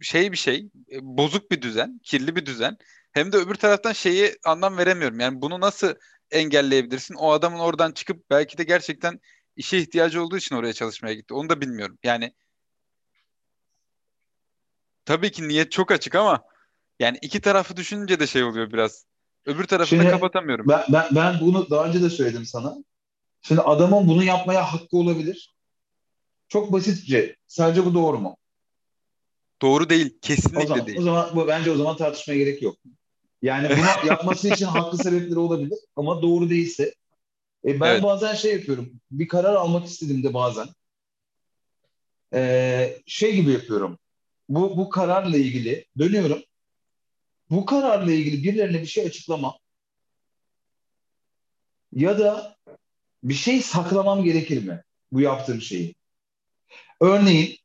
şey 0.00 0.32
bir 0.32 0.36
şey, 0.36 0.70
e, 0.92 0.98
bozuk 1.02 1.50
bir 1.50 1.62
düzen, 1.62 2.00
kirli 2.04 2.36
bir 2.36 2.46
düzen. 2.46 2.78
Hem 3.12 3.32
de 3.32 3.36
öbür 3.36 3.54
taraftan 3.54 3.92
şeyi 3.92 4.36
anlam 4.44 4.78
veremiyorum. 4.78 5.20
Yani 5.20 5.42
bunu 5.42 5.60
nasıl 5.60 5.94
engelleyebilirsin? 6.30 7.14
O 7.14 7.32
adamın 7.32 7.58
oradan 7.58 7.92
çıkıp 7.92 8.30
belki 8.30 8.58
de 8.58 8.64
gerçekten 8.64 9.20
işe 9.56 9.78
ihtiyacı 9.78 10.22
olduğu 10.22 10.36
için 10.36 10.56
oraya 10.56 10.72
çalışmaya 10.72 11.14
gitti. 11.14 11.34
Onu 11.34 11.48
da 11.48 11.60
bilmiyorum. 11.60 11.98
Yani 12.04 12.34
tabii 15.04 15.30
ki 15.30 15.48
niyet 15.48 15.72
çok 15.72 15.92
açık 15.92 16.14
ama 16.14 16.44
yani 17.00 17.18
iki 17.22 17.40
tarafı 17.40 17.76
düşününce 17.76 18.20
de 18.20 18.26
şey 18.26 18.44
oluyor 18.44 18.72
biraz. 18.72 19.07
Öbür 19.48 19.64
tarafını 19.64 20.00
Şimdi 20.00 20.10
kapatamıyorum. 20.10 20.66
Ben, 20.68 20.84
ben, 20.88 21.06
ben 21.14 21.40
bunu 21.40 21.70
daha 21.70 21.84
önce 21.84 22.02
de 22.02 22.10
söyledim 22.10 22.44
sana. 22.46 22.76
Şimdi 23.42 23.60
adamın 23.60 24.08
bunu 24.08 24.24
yapmaya 24.24 24.72
hakkı 24.72 24.96
olabilir. 24.96 25.54
Çok 26.48 26.72
basitçe. 26.72 27.36
Sence 27.46 27.86
bu 27.86 27.94
doğru 27.94 28.18
mu? 28.18 28.36
Doğru 29.62 29.88
değil. 29.88 30.14
O 30.16 30.20
Kesinlikle 30.20 30.66
zaman, 30.66 30.86
değil. 30.86 30.98
o 30.98 31.02
zaman 31.02 31.30
bu 31.34 31.46
bence 31.46 31.70
o 31.70 31.76
zaman 31.76 31.96
tartışmaya 31.96 32.36
gerek 32.36 32.62
yok. 32.62 32.76
Yani 33.42 33.68
bunu 33.70 33.86
yapması 34.08 34.48
için 34.48 34.66
haklı 34.66 34.98
sebepleri 34.98 35.38
olabilir 35.38 35.78
ama 35.96 36.22
doğru 36.22 36.50
değilse. 36.50 36.94
E, 37.64 37.80
ben 37.80 37.90
Evet. 37.90 38.02
bazen 38.02 38.34
şey 38.34 38.52
yapıyorum. 38.52 38.92
Bir 39.10 39.28
karar 39.28 39.54
almak 39.54 39.86
istediğimde 39.86 40.34
bazen 40.34 40.66
e, 42.34 43.00
şey 43.06 43.34
gibi 43.34 43.50
yapıyorum. 43.50 43.98
Bu 44.48 44.76
bu 44.76 44.88
kararla 44.88 45.36
ilgili 45.36 45.84
dönüyorum. 45.98 46.42
Bu 47.50 47.66
kararla 47.66 48.12
ilgili 48.12 48.42
birilerine 48.42 48.82
bir 48.82 48.86
şey 48.86 49.06
açıklama 49.06 49.58
ya 51.92 52.18
da 52.18 52.56
bir 53.22 53.34
şey 53.34 53.62
saklamam 53.62 54.24
gerekir 54.24 54.64
mi 54.64 54.82
bu 55.12 55.20
yaptığım 55.20 55.60
şeyi? 55.60 55.94
Örneğin 57.00 57.56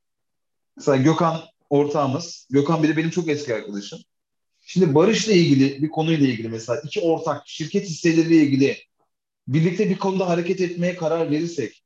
mesela 0.78 0.98
Gökhan 0.98 1.42
ortağımız. 1.70 2.48
Gökhan 2.50 2.84
bir 2.84 2.90
de 2.90 2.98
benim 2.98 3.10
çok 3.10 3.30
eski 3.30 3.56
arkadaşım. 3.56 4.00
Şimdi 4.62 4.96
Barış'la 4.96 5.32
ilgili 5.32 5.84
bir 5.84 5.90
konuyla 5.90 6.28
ilgili 6.28 6.50
mesela 6.50 6.82
iki 6.84 7.02
ortak 7.02 7.48
şirket 7.48 7.86
hisseleriyle 7.86 8.36
ilgili 8.36 8.78
birlikte 9.48 9.90
bir 9.90 9.98
konuda 9.98 10.30
hareket 10.30 10.62
etmeye 10.62 10.96
karar 10.96 11.32
verirsek 11.32 11.84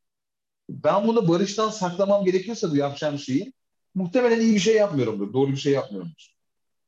ben 0.70 1.08
bunu 1.08 1.28
Barış'tan 1.28 1.70
saklamam 1.70 2.26
gerekiyorsa 2.26 2.72
bu 2.72 2.76
yapacağım 2.76 3.20
şeyi 3.20 3.54
muhtemelen 3.96 4.42
iyi 4.42 4.56
bir 4.56 4.60
şey 4.60 4.76
yapmıyorumdur. 4.76 5.34
Doğru 5.34 5.52
bir 5.52 5.58
şey 5.58 5.74
yapmıyorumdur. 5.74 6.37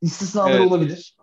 İstisnalar 0.01 0.51
Evet. 0.51 0.67
olabilir. 0.67 1.15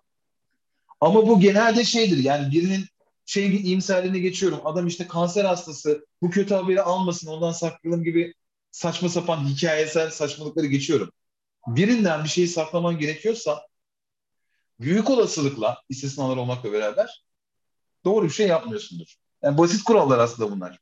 Ama 1.01 1.27
bu 1.27 1.39
genelde 1.39 1.83
şeydir 1.85 2.17
yani 2.17 2.51
birinin 2.51 2.85
şey 3.25 3.55
iyimserliğine 3.55 4.19
geçiyorum. 4.19 4.59
Adam 4.63 4.87
işte 4.87 5.07
kanser 5.07 5.45
hastası 5.45 6.05
bu 6.21 6.29
kötü 6.29 6.53
haberi 6.55 6.81
almasın 6.81 7.27
ondan 7.27 7.51
saklayalım 7.51 8.03
gibi 8.03 8.33
saçma 8.71 9.09
sapan 9.09 9.47
hikayesel 9.47 10.09
saçmalıkları 10.09 10.65
geçiyorum. 10.65 11.11
Birinden 11.67 12.23
bir 12.23 12.29
şeyi 12.29 12.47
saklaman 12.47 12.99
gerekiyorsa 12.99 13.67
büyük 14.79 15.09
olasılıkla 15.09 15.77
istisnalar 15.89 16.37
olmakla 16.37 16.71
beraber 16.73 17.23
doğru 18.05 18.25
bir 18.25 18.29
şey 18.29 18.47
yapmıyorsundur. 18.47 19.15
Yani 19.43 19.57
basit 19.57 19.83
kurallar 19.83 20.19
aslında 20.19 20.51
bunlar. 20.51 20.79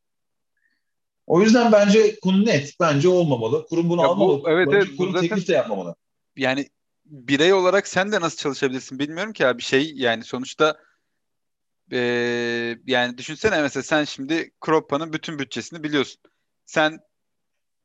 O 1.28 1.42
yüzden 1.42 1.72
bence 1.72 2.20
konu 2.20 2.46
net. 2.46 2.74
Bence 2.80 3.10
olmamalı. 3.10 3.66
Kurum 3.68 3.90
bunu 3.90 4.02
Ya 4.02 4.08
bu- 4.08 4.12
almamalı. 4.12 4.42
evet, 4.48 4.68
evet, 4.72 4.88
bu 4.94 4.98
kurum 4.98 5.14
zaten- 5.14 5.28
teklif 5.30 5.48
de 5.48 5.54
yapmamalı. 5.54 5.96
yani 6.38 6.70
birey 7.06 7.54
olarak 7.54 7.88
sen 7.88 8.12
de 8.12 8.22
nasıl 8.22 8.38
çalışabilirsin 8.38 9.00
bilmiyorum 9.00 9.34
ki 9.34 9.48
abi 9.48 9.62
şey 9.62 9.92
yani 9.96 10.24
sonuçta 10.24 10.78
eee, 11.92 12.80
yani 12.86 13.18
düşünsene 13.18 13.62
mesela 13.62 13.84
sen 13.84 14.04
şimdi 14.04 14.52
Kroppa'nın 14.62 15.14
bütün 15.14 15.40
bütçesini 15.40 15.84
biliyorsun. 15.84 16.22
Sen 16.66 17.00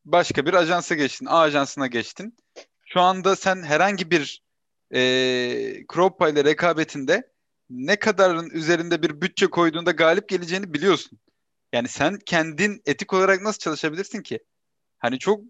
başka 0.04 0.46
bir 0.46 0.54
ajansa 0.54 0.94
geçtin. 0.94 1.26
A 1.26 1.40
ajansına 1.40 1.86
geçtin. 1.86 2.36
Şu 2.84 3.00
anda 3.00 3.36
sen 3.36 3.62
herhangi 3.62 4.10
bir 4.10 4.42
eee 4.90 5.84
Kroppa 5.88 6.28
ile 6.28 6.44
rekabetinde 6.44 7.32
ne 7.70 7.96
kadarın 7.96 8.50
üzerinde 8.50 9.02
bir 9.02 9.20
bütçe 9.20 9.46
koyduğunda 9.46 9.90
galip 9.90 10.28
geleceğini 10.28 10.74
biliyorsun. 10.74 11.18
Yani 11.72 11.88
sen 11.88 12.18
kendin 12.26 12.82
etik 12.86 13.12
olarak 13.12 13.42
nasıl 13.42 13.58
çalışabilirsin 13.58 14.22
ki? 14.22 14.38
Hani 14.98 15.18
çok 15.18 15.40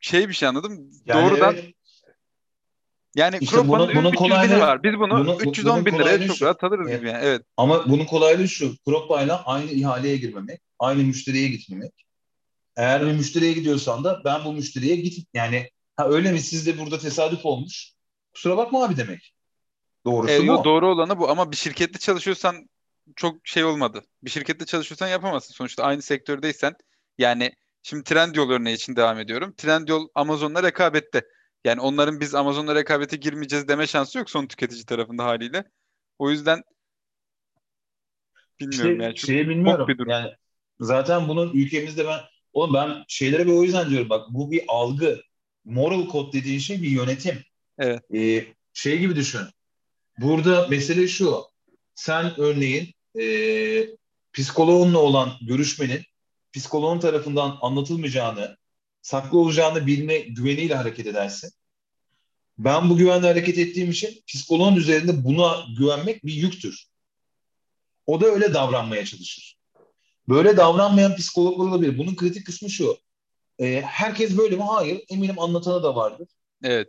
şey 0.00 0.28
bir 0.28 0.34
şey 0.34 0.48
anladım. 0.48 0.90
Yani 1.04 1.22
Doğrudan 1.30 1.54
evet, 1.54 1.74
yani 3.16 3.38
İşte 3.40 3.56
Kroppa'nın 3.56 3.88
bunun- 3.88 3.94
bunun 3.94 4.08
300 4.12 4.12
bini 4.24 4.28
kolaylığı- 4.30 4.60
var. 4.60 4.82
Biz 4.82 4.94
bunu 4.94 5.10
bunun- 5.10 5.26
bu- 5.26 5.50
310 5.50 5.74
bunun 5.74 5.86
bin 5.86 5.98
liraya 5.98 6.26
çok 6.26 6.36
şu. 6.36 6.44
rahat 6.44 6.64
alırız 6.64 6.88
Evet. 6.90 6.98
gibi 7.00 7.08
yani. 7.08 7.24
Evet. 7.24 7.42
Ama 7.56 7.88
bunun 7.88 8.04
kolaylığı 8.04 8.48
şu. 8.48 8.76
Kroppa'yla 8.84 9.42
aynı 9.44 9.70
ihaleye 9.70 10.16
girmemek, 10.16 10.60
aynı 10.78 11.02
müşteriye 11.02 11.48
gitmemek. 11.48 11.92
Eğer 12.76 13.06
bir 13.06 13.12
müşteriye 13.12 13.52
gidiyorsan 13.52 14.04
da 14.04 14.22
ben 14.24 14.44
bu 14.44 14.52
müşteriye 14.52 14.96
git 14.96 15.26
yani 15.34 15.70
ha 15.96 16.08
öyle 16.08 16.32
mi 16.32 16.40
sizde 16.40 16.78
burada 16.78 16.98
tesadüf 16.98 17.46
olmuş? 17.46 17.92
Kusura 18.34 18.56
bakma 18.56 18.84
abi 18.84 18.96
demek. 18.96 19.34
Doğrusu 20.06 20.32
E, 20.34 20.40
bu. 20.40 20.44
yo, 20.44 20.64
doğru 20.64 20.88
olanı 20.88 21.18
bu 21.18 21.30
ama 21.30 21.50
bir 21.52 21.56
şirkette 21.56 21.98
çalışıyorsan 21.98 22.68
çok 23.16 23.36
şey 23.44 23.64
olmadı. 23.64 24.02
Bir 24.22 24.30
şirkette 24.30 24.64
çalışıyorsan 24.66 25.08
yapamazsın. 25.08 25.54
Sonuçta 25.54 25.84
aynı 25.84 26.02
sektördeysen 26.02 26.74
yani 27.18 27.52
şimdi 27.82 28.04
Trendyol 28.04 28.50
örneği 28.50 28.76
için 28.76 28.96
devam 28.96 29.18
ediyorum. 29.18 29.54
Trendyol 29.56 30.08
Amazon'la 30.14 30.62
rekabette. 30.62 31.22
Yani 31.64 31.80
onların 31.80 32.20
biz 32.20 32.34
Amazon'la 32.34 32.74
rekabete 32.74 33.16
girmeyeceğiz 33.16 33.68
deme 33.68 33.86
şansı 33.86 34.18
yok 34.18 34.30
son 34.30 34.46
tüketici 34.46 34.84
tarafında 34.84 35.24
haliyle. 35.24 35.64
O 36.18 36.30
yüzden 36.30 36.62
bilmiyorum 38.60 38.92
İşte 38.92 39.04
yani. 39.04 39.14
Çok 39.14 39.26
şeyi 39.26 39.48
bilmiyorum. 39.48 39.88
bir 39.88 39.98
durum. 39.98 40.10
Yani 40.10 40.30
zaten 40.80 41.28
bunun 41.28 41.52
ülkemizde 41.52 42.06
ben 42.06 42.20
oğlum 42.52 42.74
ben 42.74 43.04
şeylere 43.08 43.46
bir 43.46 43.52
o 43.52 43.62
yüzden 43.62 43.90
diyorum 43.90 44.10
bak 44.10 44.26
bu 44.30 44.50
bir 44.50 44.64
algı. 44.68 45.20
Moral 45.64 46.08
code 46.08 46.32
dediğin 46.32 46.58
şey 46.58 46.82
bir 46.82 46.88
yönetim. 46.88 47.38
Evet. 47.78 48.14
Ee, 48.14 48.44
şey 48.72 48.98
gibi 48.98 49.16
düşün. 49.16 49.40
Burada 50.18 50.68
mesele 50.68 51.08
şu. 51.08 51.42
Sen 51.94 52.40
örneğin 52.40 52.94
e, 53.20 53.24
psikoloğunla 54.32 54.98
olan 54.98 55.30
görüşmenin 55.42 56.02
psikoloğun 56.52 57.00
tarafından 57.00 57.58
anlatılmayacağını, 57.60 58.56
saklı 59.02 59.38
olacağını 59.38 59.86
bilme 59.86 60.18
güveniyle 60.18 60.74
hareket 60.74 61.06
edersin. 61.06 61.50
Ben 62.58 62.90
bu 62.90 62.96
güvenle 62.96 63.26
hareket 63.26 63.58
ettiğim 63.58 63.90
için 63.90 64.22
psikoloğun 64.26 64.76
üzerinde 64.76 65.24
buna 65.24 65.64
güvenmek 65.78 66.24
bir 66.24 66.32
yüktür. 66.32 66.86
O 68.06 68.20
da 68.20 68.26
öyle 68.26 68.54
davranmaya 68.54 69.04
çalışır. 69.04 69.58
Böyle 70.28 70.56
davranmayan 70.56 71.16
psikologlar 71.16 71.66
olabilir. 71.66 71.98
Bunun 71.98 72.16
kritik 72.16 72.46
kısmı 72.46 72.70
şu. 72.70 72.98
E, 73.58 73.80
herkes 73.80 74.38
böyle 74.38 74.56
mi? 74.56 74.62
Hayır. 74.62 75.04
Eminim 75.08 75.38
anlatanı 75.38 75.82
da 75.82 75.96
vardır. 75.96 76.28
Evet. 76.62 76.88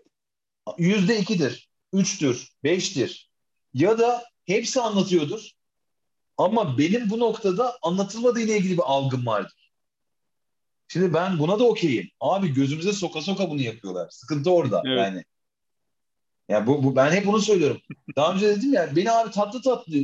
Yüzde 0.78 1.20
ikidir, 1.20 1.70
üçtür, 1.93 2.49
beştir. 2.64 3.32
Ya 3.74 3.99
da 3.99 4.24
hepsi 4.45 4.82
anlatıyordur. 4.82 5.51
Ama 6.38 6.78
benim 6.78 7.09
bu 7.09 7.20
noktada 7.20 7.78
anlatılmadığı 7.82 8.41
ile 8.41 8.57
ilgili 8.57 8.74
bir 8.78 8.84
algım 8.86 9.26
vardır. 9.26 9.62
Şimdi 10.93 11.13
ben 11.13 11.39
buna 11.39 11.59
da 11.59 11.63
okeyim. 11.63 12.09
Abi 12.19 12.53
gözümüze 12.53 12.93
soka 12.93 13.21
soka 13.21 13.49
bunu 13.49 13.61
yapıyorlar. 13.61 14.09
Sıkıntı 14.09 14.51
orada 14.51 14.81
Evet. 14.85 14.97
yani. 14.97 15.23
Ya 16.49 16.67
bu, 16.67 16.83
bu 16.83 16.95
ben 16.95 17.11
hep 17.11 17.25
bunu 17.25 17.39
söylüyorum. 17.39 17.81
Daha 18.15 18.33
önce 18.33 18.47
dedim 18.47 18.73
ya 18.73 18.95
beni 18.95 19.11
abi 19.11 19.31
tatlı 19.31 19.61
tatlı 19.61 19.95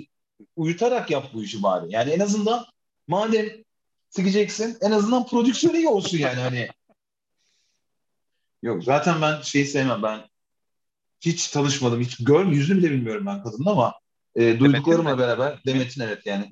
uyutarak 0.55 1.11
yap 1.11 1.29
bu 1.33 1.43
işi 1.43 1.63
bari. 1.63 1.85
Yani 1.89 2.11
en 2.11 2.19
azından 2.19 2.65
madem 3.07 3.49
sikeceksin 4.09 4.77
en 4.81 4.91
azından 4.91 5.25
prodüksiyon 5.27 5.75
iyi 5.75 5.87
olsun 5.87 6.17
yani 6.17 6.39
hani. 6.39 6.69
Yok 8.63 8.83
zaten 8.83 9.21
ben 9.21 9.41
şeyi 9.41 9.65
sevmem 9.65 10.03
ben 10.03 10.21
hiç 11.21 11.47
tanışmadım 11.47 12.01
hiç 12.01 12.17
gör 12.23 12.45
yüzünü 12.45 12.77
bile 12.77 12.91
bilmiyorum 12.91 13.25
ben 13.25 13.43
kadının 13.43 13.65
ama 13.65 13.93
e, 14.35 14.59
duyduklarımla 14.59 15.17
beraber 15.17 15.59
Demet'in 15.65 16.01
evet 16.01 16.25
yani 16.25 16.51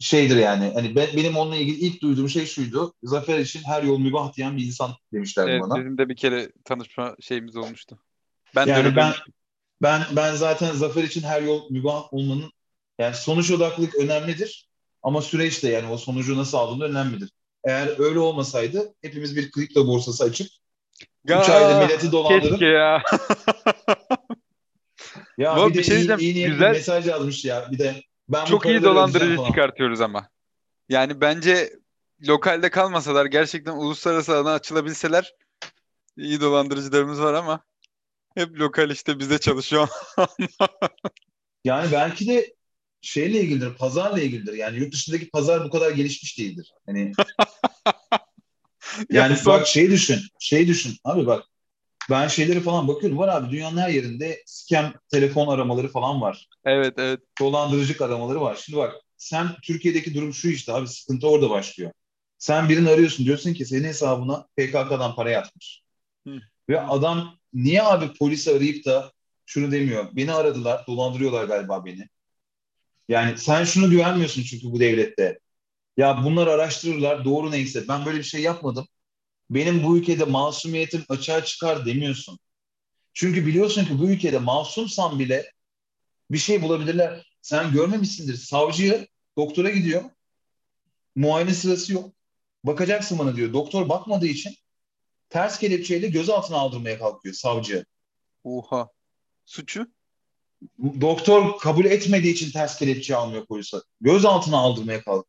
şeydir 0.00 0.36
yani 0.36 0.70
hani 0.74 0.94
ben, 0.96 1.08
benim 1.16 1.36
onunla 1.36 1.56
ilgili 1.56 1.76
ilk 1.78 2.02
duyduğum 2.02 2.28
şey 2.28 2.46
şuydu 2.46 2.94
zafer 3.02 3.38
için 3.38 3.62
her 3.62 3.82
yol 3.82 3.98
mübah 3.98 4.32
diyen 4.36 4.56
bir 4.56 4.64
insan 4.64 4.90
demişler 5.12 5.48
Evet, 5.48 5.62
bana. 5.62 5.76
bizim 5.80 5.98
de 5.98 6.08
bir 6.08 6.16
kere 6.16 6.52
tanışma 6.64 7.16
şeyimiz 7.20 7.56
olmuştu. 7.56 7.98
Ben 8.56 8.66
Yani 8.66 8.96
ben-. 8.96 9.12
Ben 9.82 10.02
ben 10.16 10.34
zaten 10.34 10.72
zafer 10.72 11.02
için 11.04 11.22
her 11.22 11.42
yol 11.42 11.70
mübah 11.70 12.14
olmanın 12.14 12.52
yani 12.98 13.14
sonuç 13.14 13.50
odaklılık 13.50 13.94
önemlidir 13.94 14.68
ama 15.02 15.22
süreç 15.22 15.62
de 15.62 15.68
yani 15.68 15.92
o 15.92 15.96
sonucu 15.96 16.36
nasıl 16.36 16.58
aldığında 16.58 16.84
önemlidir. 16.84 17.30
Eğer 17.64 17.98
öyle 17.98 18.18
olmasaydı 18.18 18.94
hepimiz 19.02 19.36
bir 19.36 19.50
kripto 19.50 19.86
borsası 19.86 20.24
açıp 20.24 20.46
üç 21.24 21.30
Ya, 21.30 21.54
ayda 21.54 21.86
milleti 21.86 22.12
dolandırıp 22.12 22.62
ya. 22.62 23.02
ya 25.38 25.56
Bu 25.56 25.68
bir 25.68 25.74
de 25.74 25.78
bir 25.78 25.84
şey 25.84 26.00
iyi, 26.00 26.16
iyi 26.18 26.34
niyetli 26.34 26.52
güzel- 26.52 26.72
mesaj 26.72 27.06
yazmış 27.06 27.44
ya 27.44 27.68
bir 27.72 27.78
de 27.78 28.02
ben 28.28 28.44
Çok 28.44 28.66
iyi 28.66 28.82
dolandırıcı 28.82 29.44
çıkartıyoruz 29.46 30.00
ama. 30.00 30.28
Yani 30.88 31.20
bence 31.20 31.72
lokalde 32.28 32.70
kalmasalar 32.70 33.26
gerçekten 33.26 33.72
uluslararası 33.72 34.36
alana 34.36 34.52
açılabilseler 34.52 35.34
iyi 36.16 36.40
dolandırıcılarımız 36.40 37.20
var 37.20 37.34
ama 37.34 37.64
hep 38.34 38.54
lokal 38.60 38.90
işte 38.90 39.18
bize 39.18 39.38
çalışıyor. 39.38 39.88
Yani 41.64 41.92
belki 41.92 42.28
de 42.28 42.54
şeyle 43.00 43.40
ilgilidir, 43.40 43.74
pazarla 43.74 44.20
ilgilidir. 44.20 44.52
Yani 44.52 44.78
yurt 44.78 44.92
dışındaki 44.92 45.30
pazar 45.30 45.64
bu 45.64 45.70
kadar 45.70 45.90
gelişmiş 45.90 46.38
değildir. 46.38 46.72
Hani 46.86 47.12
yani 49.10 49.36
son- 49.36 49.54
bak 49.54 49.66
şey 49.66 49.90
düşün, 49.90 50.20
şey 50.40 50.68
düşün. 50.68 50.96
Abi 51.04 51.26
bak 51.26 51.44
ben 52.10 52.28
şeyleri 52.28 52.60
falan 52.60 52.88
bakıyorum. 52.88 53.18
Var 53.18 53.28
abi 53.28 53.50
dünyanın 53.50 53.76
her 53.76 53.88
yerinde 53.88 54.42
scam 54.46 54.92
telefon 55.10 55.48
aramaları 55.48 55.88
falan 55.88 56.20
var. 56.20 56.48
Evet 56.64 56.94
evet. 56.98 57.20
Dolandırıcılık 57.40 58.02
aramaları 58.02 58.40
var. 58.40 58.58
Şimdi 58.64 58.78
bak 58.78 58.94
sen 59.16 59.48
Türkiye'deki 59.62 60.14
durum 60.14 60.34
şu 60.34 60.48
işte 60.48 60.72
abi 60.72 60.88
sıkıntı 60.88 61.28
orada 61.28 61.50
başlıyor. 61.50 61.92
Sen 62.38 62.68
birini 62.68 62.88
arıyorsun 62.90 63.26
diyorsun 63.26 63.54
ki 63.54 63.66
senin 63.66 63.84
hesabına 63.84 64.46
PKK'dan 64.56 65.14
para 65.14 65.30
yatmış. 65.30 65.82
Hı. 66.26 66.38
Ve 66.68 66.80
adam 66.80 67.38
niye 67.52 67.82
abi 67.82 68.12
polisi 68.18 68.50
arayıp 68.50 68.84
da 68.86 69.12
şunu 69.46 69.72
demiyor. 69.72 70.06
Beni 70.12 70.32
aradılar, 70.32 70.84
dolandırıyorlar 70.86 71.44
galiba 71.44 71.84
beni. 71.84 72.08
Yani 73.08 73.38
sen 73.38 73.64
şunu 73.64 73.90
güvenmiyorsun 73.90 74.42
çünkü 74.42 74.72
bu 74.72 74.80
devlette. 74.80 75.38
Ya 75.96 76.20
bunlar 76.24 76.46
araştırırlar, 76.46 77.24
doğru 77.24 77.50
neyse. 77.50 77.88
Ben 77.88 78.06
böyle 78.06 78.18
bir 78.18 78.22
şey 78.22 78.42
yapmadım. 78.42 78.88
Benim 79.50 79.82
bu 79.82 79.98
ülkede 79.98 80.24
masumiyetim 80.24 81.04
açığa 81.08 81.44
çıkar 81.44 81.86
demiyorsun. 81.86 82.38
Çünkü 83.12 83.46
biliyorsun 83.46 83.84
ki 83.84 83.98
bu 83.98 84.10
ülkede 84.10 84.38
masumsan 84.38 85.18
bile 85.18 85.52
bir 86.30 86.38
şey 86.38 86.62
bulabilirler. 86.62 87.36
Sen 87.42 87.72
görmemişsindir. 87.72 88.36
Savcıya 88.36 89.06
doktora 89.36 89.70
gidiyor. 89.70 90.02
Muayene 91.16 91.54
sırası 91.54 91.92
yok. 91.92 92.12
Bakacaksın 92.64 93.18
bana 93.18 93.36
diyor. 93.36 93.52
Doktor 93.52 93.88
bakmadığı 93.88 94.26
için 94.26 94.54
ters 95.30 95.58
kelepçeyle 95.58 96.08
gözaltına 96.08 96.56
aldırmaya 96.56 96.98
kalkıyor 96.98 97.34
savcı. 97.34 97.84
Oha. 98.44 98.88
Suçu? 99.46 99.86
Doktor 101.00 101.58
kabul 101.58 101.84
etmediği 101.84 102.34
için 102.34 102.50
ters 102.50 102.78
kelepçe 102.78 103.16
almıyor 103.16 103.46
polise. 103.46 103.76
Gözaltına 104.00 104.58
aldırmaya 104.58 105.02
kalkıyor. 105.02 105.24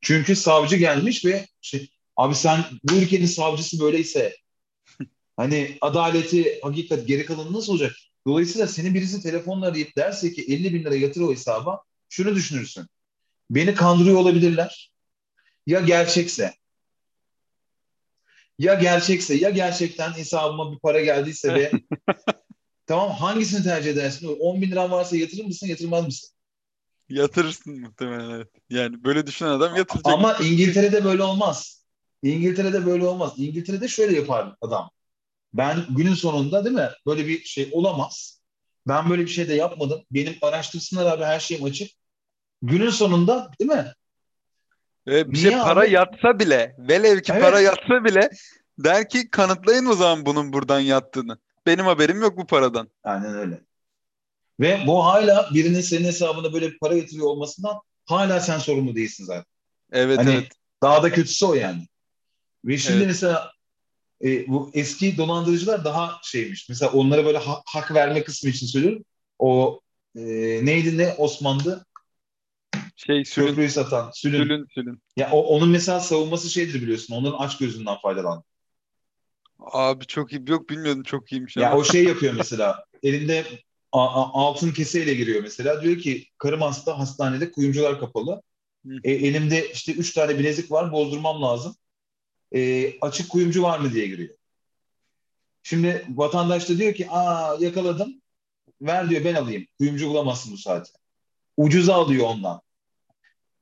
Çünkü 0.00 0.36
savcı 0.36 0.76
gelmiş 0.76 1.24
ve 1.24 1.46
şey, 1.60 1.90
abi 2.16 2.34
sen 2.34 2.64
bu 2.84 2.94
ülkenin 2.94 3.26
savcısı 3.26 3.80
böyleyse 3.80 4.36
hani 5.36 5.78
adaleti, 5.80 6.60
hakikat 6.62 7.06
geri 7.06 7.26
kalanı 7.26 7.52
nasıl 7.52 7.72
olacak? 7.72 7.96
Dolayısıyla 8.26 8.66
seni 8.66 8.94
birisi 8.94 9.22
telefonla 9.22 9.66
arayıp 9.66 9.96
derse 9.96 10.32
ki 10.32 10.42
50 10.42 10.74
bin 10.74 10.84
lira 10.84 10.94
yatır 10.94 11.20
o 11.20 11.32
hesaba 11.32 11.82
şunu 12.08 12.34
düşünürsün. 12.34 12.86
Beni 13.50 13.74
kandırıyor 13.74 14.16
olabilirler. 14.16 14.92
Ya 15.66 15.80
gerçekse 15.80 16.54
ya 18.58 18.74
gerçekse 18.74 19.34
ya 19.34 19.50
gerçekten 19.50 20.12
hesabıma 20.12 20.72
bir 20.72 20.78
para 20.78 21.00
geldiyse 21.00 21.54
ve 21.54 21.72
tamam 22.86 23.10
hangisini 23.10 23.62
tercih 23.62 23.90
edersin? 23.90 24.36
10 24.40 24.62
bin 24.62 24.70
liran 24.70 24.90
varsa 24.90 25.16
yatırır 25.16 25.44
mısın 25.44 25.66
yatırmaz 25.66 26.04
mısın? 26.06 26.30
Yatırırsın 27.08 27.80
muhtemelen 27.80 28.30
evet. 28.30 28.48
Yani 28.70 29.04
böyle 29.04 29.26
düşünen 29.26 29.50
adam 29.50 29.76
yatıracak. 29.76 30.14
Ama 30.14 30.34
İngiltere'de 30.34 31.04
böyle 31.04 31.22
olmaz. 31.22 31.83
İngiltere'de 32.24 32.86
böyle 32.86 33.06
olmaz. 33.06 33.32
İngiltere'de 33.38 33.88
şöyle 33.88 34.16
yapar 34.16 34.56
adam. 34.60 34.90
Ben 35.54 35.78
günün 35.90 36.14
sonunda 36.14 36.64
değil 36.64 36.76
mi? 36.76 36.90
Böyle 37.06 37.26
bir 37.28 37.44
şey 37.44 37.68
olamaz. 37.72 38.40
Ben 38.88 39.10
böyle 39.10 39.22
bir 39.22 39.28
şey 39.28 39.48
de 39.48 39.54
yapmadım. 39.54 40.02
Benim 40.10 40.36
araştırsınlar 40.42 41.06
abi 41.06 41.24
her 41.24 41.40
şeyim 41.40 41.64
açık. 41.64 41.90
Günün 42.62 42.90
sonunda 42.90 43.50
değil 43.60 43.70
mi? 43.70 43.94
Bir 45.06 45.32
Niye 45.32 45.50
şey 45.50 45.58
para 45.60 45.80
abi? 45.80 45.90
yatsa 45.90 46.38
bile, 46.38 46.76
velev 46.78 47.20
ki 47.20 47.32
Evet. 47.32 47.42
para 47.42 47.60
yatsa 47.60 48.04
bile 48.04 48.30
der 48.78 49.08
ki 49.08 49.30
kanıtlayın 49.30 49.86
o 49.86 49.94
zaman 49.94 50.26
bunun 50.26 50.52
buradan 50.52 50.80
yattığını. 50.80 51.38
Benim 51.66 51.84
haberim 51.86 52.20
yok 52.20 52.36
bu 52.38 52.46
paradan. 52.46 52.88
Aynen 53.04 53.34
öyle. 53.34 53.60
Ve 54.60 54.84
bu 54.86 55.04
hala 55.04 55.50
birinin 55.54 55.80
senin 55.80 56.04
hesabına 56.04 56.52
böyle 56.52 56.70
bir 56.72 56.78
para 56.78 56.94
yatırıyor 56.94 57.26
olmasından 57.26 57.80
hala 58.06 58.40
sen 58.40 58.58
sorumlu 58.58 58.94
değilsin 58.94 59.24
zaten. 59.24 59.44
Evet 59.92 60.18
Hani 60.18 60.30
evet. 60.30 60.52
daha 60.82 61.02
da 61.02 61.12
kötüsü 61.12 61.46
o 61.46 61.54
yani. 61.54 61.86
Ve 62.64 62.78
şimdi 62.78 62.96
Evet. 62.98 63.06
mesela 63.06 63.52
e, 64.24 64.48
bu 64.48 64.70
eski 64.74 65.16
dolandırıcılar 65.16 65.84
daha 65.84 66.20
şeymiş. 66.22 66.68
Mesela 66.68 66.92
onlara 66.92 67.24
böyle 67.24 67.38
ha- 67.38 67.62
hak 67.66 67.94
verme 67.94 68.24
kısmı 68.24 68.50
için 68.50 68.66
söylüyorum. 68.66 69.04
O 69.38 69.80
e, 70.16 70.22
neydi 70.66 70.98
ne 70.98 71.12
Osmanlı 71.18 71.84
Şey 72.96 73.24
sülün, 73.24 73.46
köprüyü 73.46 73.70
satan 73.70 74.10
Sülün. 74.14 74.42
sülün, 74.42 74.66
sülün. 74.74 75.02
Ya 75.16 75.30
o, 75.32 75.40
onun 75.42 75.68
mesela 75.68 76.00
savunması 76.00 76.50
şeydir 76.50 76.82
biliyorsun. 76.82 77.14
Onların 77.14 77.38
aç 77.38 77.58
gözünden 77.58 77.96
faydalan. 78.02 78.44
Abi 79.58 80.06
çok 80.06 80.32
iyi. 80.32 80.42
Yok 80.48 80.70
bilmiyordum 80.70 81.02
çok 81.02 81.32
iyiymiş 81.32 81.56
Ya 81.56 81.68
ama. 81.68 81.76
o 81.78 81.84
şey 81.84 82.04
yapıyor 82.04 82.34
mesela. 82.36 82.84
elinde 83.02 83.44
a- 83.92 84.06
a- 84.22 84.32
altın 84.34 84.70
keseyle 84.72 85.14
giriyor 85.14 85.42
mesela. 85.42 85.82
Diyor 85.82 85.98
ki 85.98 86.26
karım 86.38 86.60
hasta 86.60 86.98
hastanede 86.98 87.50
kuyumcular 87.52 88.00
kapalı. 88.00 88.42
Hı. 88.86 88.92
E, 89.04 89.12
elimde 89.12 89.68
işte 89.72 89.92
üç 89.92 90.12
tane 90.12 90.38
bilezik 90.38 90.70
var 90.70 90.92
bozdurmam 90.92 91.42
lazım. 91.42 91.76
E, 92.54 92.92
açık 93.00 93.30
kuyumcu 93.30 93.62
var 93.62 93.78
mı 93.78 93.92
diye 93.92 94.06
giriyor. 94.06 94.34
Şimdi 95.62 96.06
vatandaş 96.08 96.68
da 96.68 96.78
diyor 96.78 96.94
ki 96.94 97.10
aa 97.10 97.56
yakaladım. 97.60 98.22
Ver 98.82 99.10
diyor 99.10 99.24
ben 99.24 99.34
alayım. 99.34 99.66
Kuyumcu 99.78 100.08
bulamazsın 100.08 100.52
bu 100.52 100.56
saate. 100.56 100.90
Ucuza 101.56 101.94
alıyor 101.94 102.26
ondan. 102.26 102.60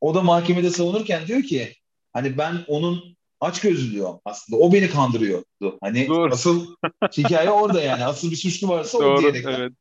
O 0.01 0.15
da 0.15 0.23
mahkemede 0.23 0.71
savunurken 0.71 1.27
diyor 1.27 1.43
ki 1.43 1.75
hani 2.13 2.39
ben 2.39 2.65
onun 2.69 3.17
aç 3.41 3.61
gözlü 3.61 3.93
diyor 3.93 4.19
aslında. 4.25 4.59
O 4.61 4.73
beni 4.73 4.91
kandırıyordu. 4.91 5.79
Hani 5.81 6.09
Doğru. 6.09 6.33
asıl 6.33 6.77
hikaye 7.19 7.51
orada 7.51 7.81
yani. 7.81 8.05
Asıl 8.05 8.31
bir 8.31 8.37
suçlu 8.37 8.69
varsa 8.69 8.99
o 8.99 9.03
Doğru. 9.03 9.21
diyerek. 9.21 9.45
Evet. 9.45 9.73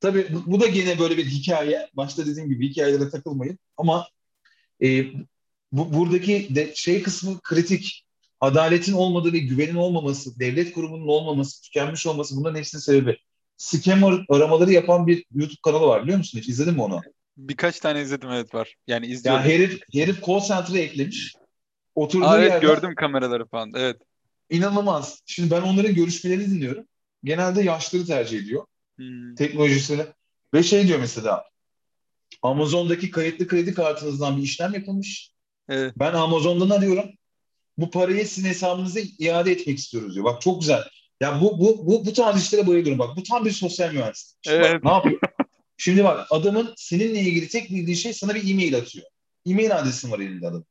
Tabii 0.00 0.26
bu, 0.30 0.52
bu 0.52 0.60
da 0.60 0.66
gene 0.66 0.98
böyle 0.98 1.16
bir 1.16 1.24
hikaye. 1.24 1.88
Başta 1.94 2.26
dediğim 2.26 2.48
gibi 2.48 2.68
hikayelere 2.68 3.10
takılmayın. 3.10 3.58
Ama 3.76 4.08
e, 4.82 5.04
bu 5.72 5.92
buradaki 5.92 6.54
de 6.54 6.72
şey 6.74 7.02
kısmı 7.02 7.40
kritik. 7.40 8.05
Adaletin 8.46 8.92
olmadığı 8.92 9.32
ve 9.32 9.38
güvenin 9.38 9.74
olmaması, 9.74 10.40
devlet 10.40 10.72
kurumunun 10.72 11.08
olmaması, 11.08 11.62
tükenmiş 11.62 12.06
olması 12.06 12.36
bunların 12.36 12.58
hepsinin 12.58 12.80
sebebi. 12.80 13.18
Scam 13.56 14.24
aramaları 14.28 14.72
yapan 14.72 15.06
bir 15.06 15.24
YouTube 15.34 15.60
kanalı 15.64 15.86
var 15.86 16.02
biliyor 16.02 16.18
musun 16.18 16.38
hiç? 16.38 16.48
İzledin 16.48 16.74
mi 16.74 16.82
onu? 16.82 17.00
Birkaç 17.36 17.80
tane 17.80 18.02
izledim 18.02 18.30
evet 18.30 18.54
var. 18.54 18.74
Yani 18.86 19.06
Ya 19.06 19.12
izliyorum. 19.12 19.42
herif, 19.42 19.80
herif 19.92 20.26
call 20.26 20.40
center'ı 20.40 20.78
eklemiş. 20.78 21.34
Oturduğu 21.94 22.26
Aa, 22.26 22.38
evet 22.38 22.50
yerden 22.52 22.60
gördüm 22.60 22.94
kameraları 22.94 23.46
falan. 23.46 23.72
Evet. 23.76 23.96
inanılmaz. 24.50 25.22
Şimdi 25.26 25.50
ben 25.50 25.62
onların 25.62 25.94
görüşmelerini 25.94 26.50
dinliyorum. 26.50 26.84
Genelde 27.24 27.62
yaşları 27.62 28.06
tercih 28.06 28.38
ediyor. 28.38 28.66
Hmm. 28.96 29.34
teknolojisine. 29.34 30.06
Ve 30.54 30.62
şey 30.62 30.86
diyor 30.88 30.98
mesela 30.98 31.44
Amazon'daki 32.42 33.10
kayıtlı 33.10 33.46
kredi 33.46 33.74
kartınızdan 33.74 34.36
bir 34.36 34.42
işlem 34.42 34.74
yapılmış. 34.74 35.30
Evet. 35.68 35.94
Ben 35.96 36.12
Amazon'dan 36.12 36.70
arıyorum. 36.70 37.10
Bu 37.78 37.90
parayı 37.90 38.26
sizin 38.28 38.48
hesabınıza 38.48 39.00
iade 39.18 39.52
etmek 39.52 39.78
istiyoruz 39.78 40.14
diyor. 40.14 40.24
Bak 40.24 40.42
çok 40.42 40.60
güzel. 40.60 40.82
Ya 41.20 41.40
bu 41.40 41.58
bu 41.60 41.86
bu 41.86 42.06
bu 42.06 42.12
tarz 42.12 42.42
işlere 42.42 42.66
bayılıyorum. 42.66 42.98
Bak 42.98 43.16
bu 43.16 43.22
tam 43.22 43.44
bir 43.44 43.50
sosyal 43.50 43.92
mühendislik. 43.92 44.36
Şimdi 44.42 44.58
bak, 44.60 44.66
Evet. 44.70 44.84
ne 44.84 44.90
yapıyor? 44.90 45.20
Şimdi 45.76 46.04
bak 46.04 46.26
adamın 46.30 46.74
seninle 46.76 47.20
ilgili 47.20 47.48
tek 47.48 47.70
bildiği 47.70 47.96
şey 47.96 48.12
sana 48.12 48.34
bir 48.34 48.50
e-mail 48.52 48.76
atıyor. 48.76 49.06
E-mail 49.46 49.76
adresin 49.78 50.10
var 50.10 50.18
elinde 50.18 50.46
adamın. 50.46 50.66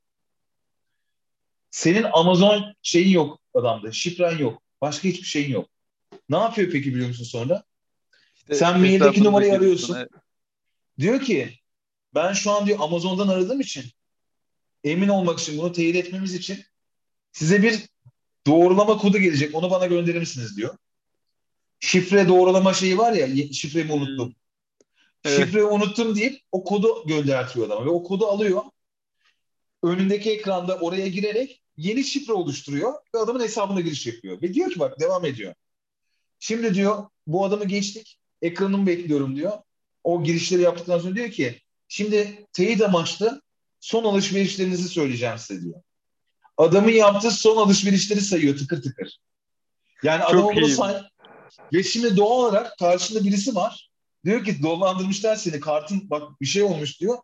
Senin 1.72 2.04
Amazon 2.14 2.74
şeyin 2.82 3.10
yok 3.10 3.40
adamda. 3.54 3.92
Şifren 3.92 4.38
yok. 4.38 4.62
Başka 4.82 5.08
hiçbir 5.10 5.28
şeyin 5.28 5.50
yok. 5.52 5.70
Ne 6.30 6.38
yapıyor 6.38 6.72
peki 6.72 6.94
biliyor 6.94 7.08
musun 7.08 7.24
sonra? 7.24 7.64
İşte 8.36 8.56
Sen 8.56 8.80
maildeki 8.80 9.24
numarayı 9.24 9.54
arıyorsun. 9.54 9.88
sonra- 9.88 10.08
Diyor 11.00 11.22
ki 11.22 11.60
ben 12.16 12.34
şu 12.34 12.52
an 12.52 12.66
diyor 12.66 12.78
Amazon'dan 12.82 13.28
aradığım 13.28 13.60
için 13.62 13.84
emin 14.84 15.08
olmak 15.08 15.40
için 15.40 15.58
bunu 15.58 15.72
teyit 15.72 15.96
etmemiz 15.96 16.34
için 16.34 16.64
size 17.36 17.64
bir 17.64 17.90
doğrulama 18.48 18.98
kodu 18.98 19.18
gelecek. 19.18 19.56
Onu 19.56 19.72
bana 19.72 19.86
gönderir 19.86 20.20
misiniz 20.20 20.58
diyor. 20.58 20.78
Şifre 21.80 22.28
doğrulama 22.28 22.74
şeyi 22.74 22.98
var 22.98 23.14
ya 23.14 23.54
şifremi 23.54 23.92
unuttum. 23.92 24.36
Evet. 25.26 25.40
Şifreyi 25.40 25.66
unuttum 25.66 26.16
deyip 26.16 26.42
o 26.52 26.64
kodu 26.64 27.08
göndertiyor 27.08 27.66
adama 27.66 27.86
ve 27.86 27.90
o 27.90 28.04
kodu 28.04 28.28
alıyor. 28.28 28.64
Önündeki 29.84 30.32
ekranda 30.32 30.80
oraya 30.80 31.08
girerek 31.08 31.62
yeni 31.78 32.04
şifre 32.04 32.34
oluşturuyor 32.34 32.94
ve 33.16 33.20
adamın 33.20 33.44
hesabına 33.44 33.82
giriş 33.82 34.08
yapıyor. 34.08 34.42
Ve 34.42 34.54
diyor 34.54 34.72
ki 34.72 34.80
bak 34.80 35.00
devam 35.00 35.26
ediyor. 35.26 35.54
Şimdi 36.40 36.74
diyor 36.74 37.06
bu 37.28 37.46
adamı 37.46 37.66
geçtik. 37.66 38.18
Ekranımı 38.42 38.88
bekliyorum 38.88 39.36
diyor. 39.36 39.52
O 40.04 40.24
girişleri 40.24 40.62
yaptıktan 40.62 41.00
sonra 41.00 41.16
diyor 41.16 41.32
ki 41.32 41.62
şimdi 41.88 42.46
teyit 42.54 42.82
amaçlı 42.82 43.42
son 43.80 44.04
alışverişlerinizi 44.04 44.90
söyleyeceğim 44.90 45.38
size 45.38 45.62
diyor. 45.62 45.82
Adamın 46.58 46.92
yaptığı 46.92 47.32
son 47.32 47.58
alışverişleri 47.58 48.22
sayıyor 48.22 48.58
tıkır 48.58 48.82
tıkır. 48.82 49.20
Yani 50.04 50.22
Çok 50.22 50.30
adama 50.30 50.56
bunu 50.56 50.68
say. 50.68 51.02
Ve 51.74 51.84
şimdi 51.84 52.18
doğal 52.18 52.40
olarak 52.40 52.78
karşında 52.78 53.24
birisi 53.24 53.56
var. 53.56 53.90
Diyor 54.26 54.46
ki 54.46 54.64
dolandırmışlar 54.64 55.36
seni. 55.36 55.60
Kartın 55.60 56.10
bak 56.10 56.42
bir 56.42 56.46
şey 56.46 56.64
olmuş 56.64 57.00
diyor. 57.00 57.18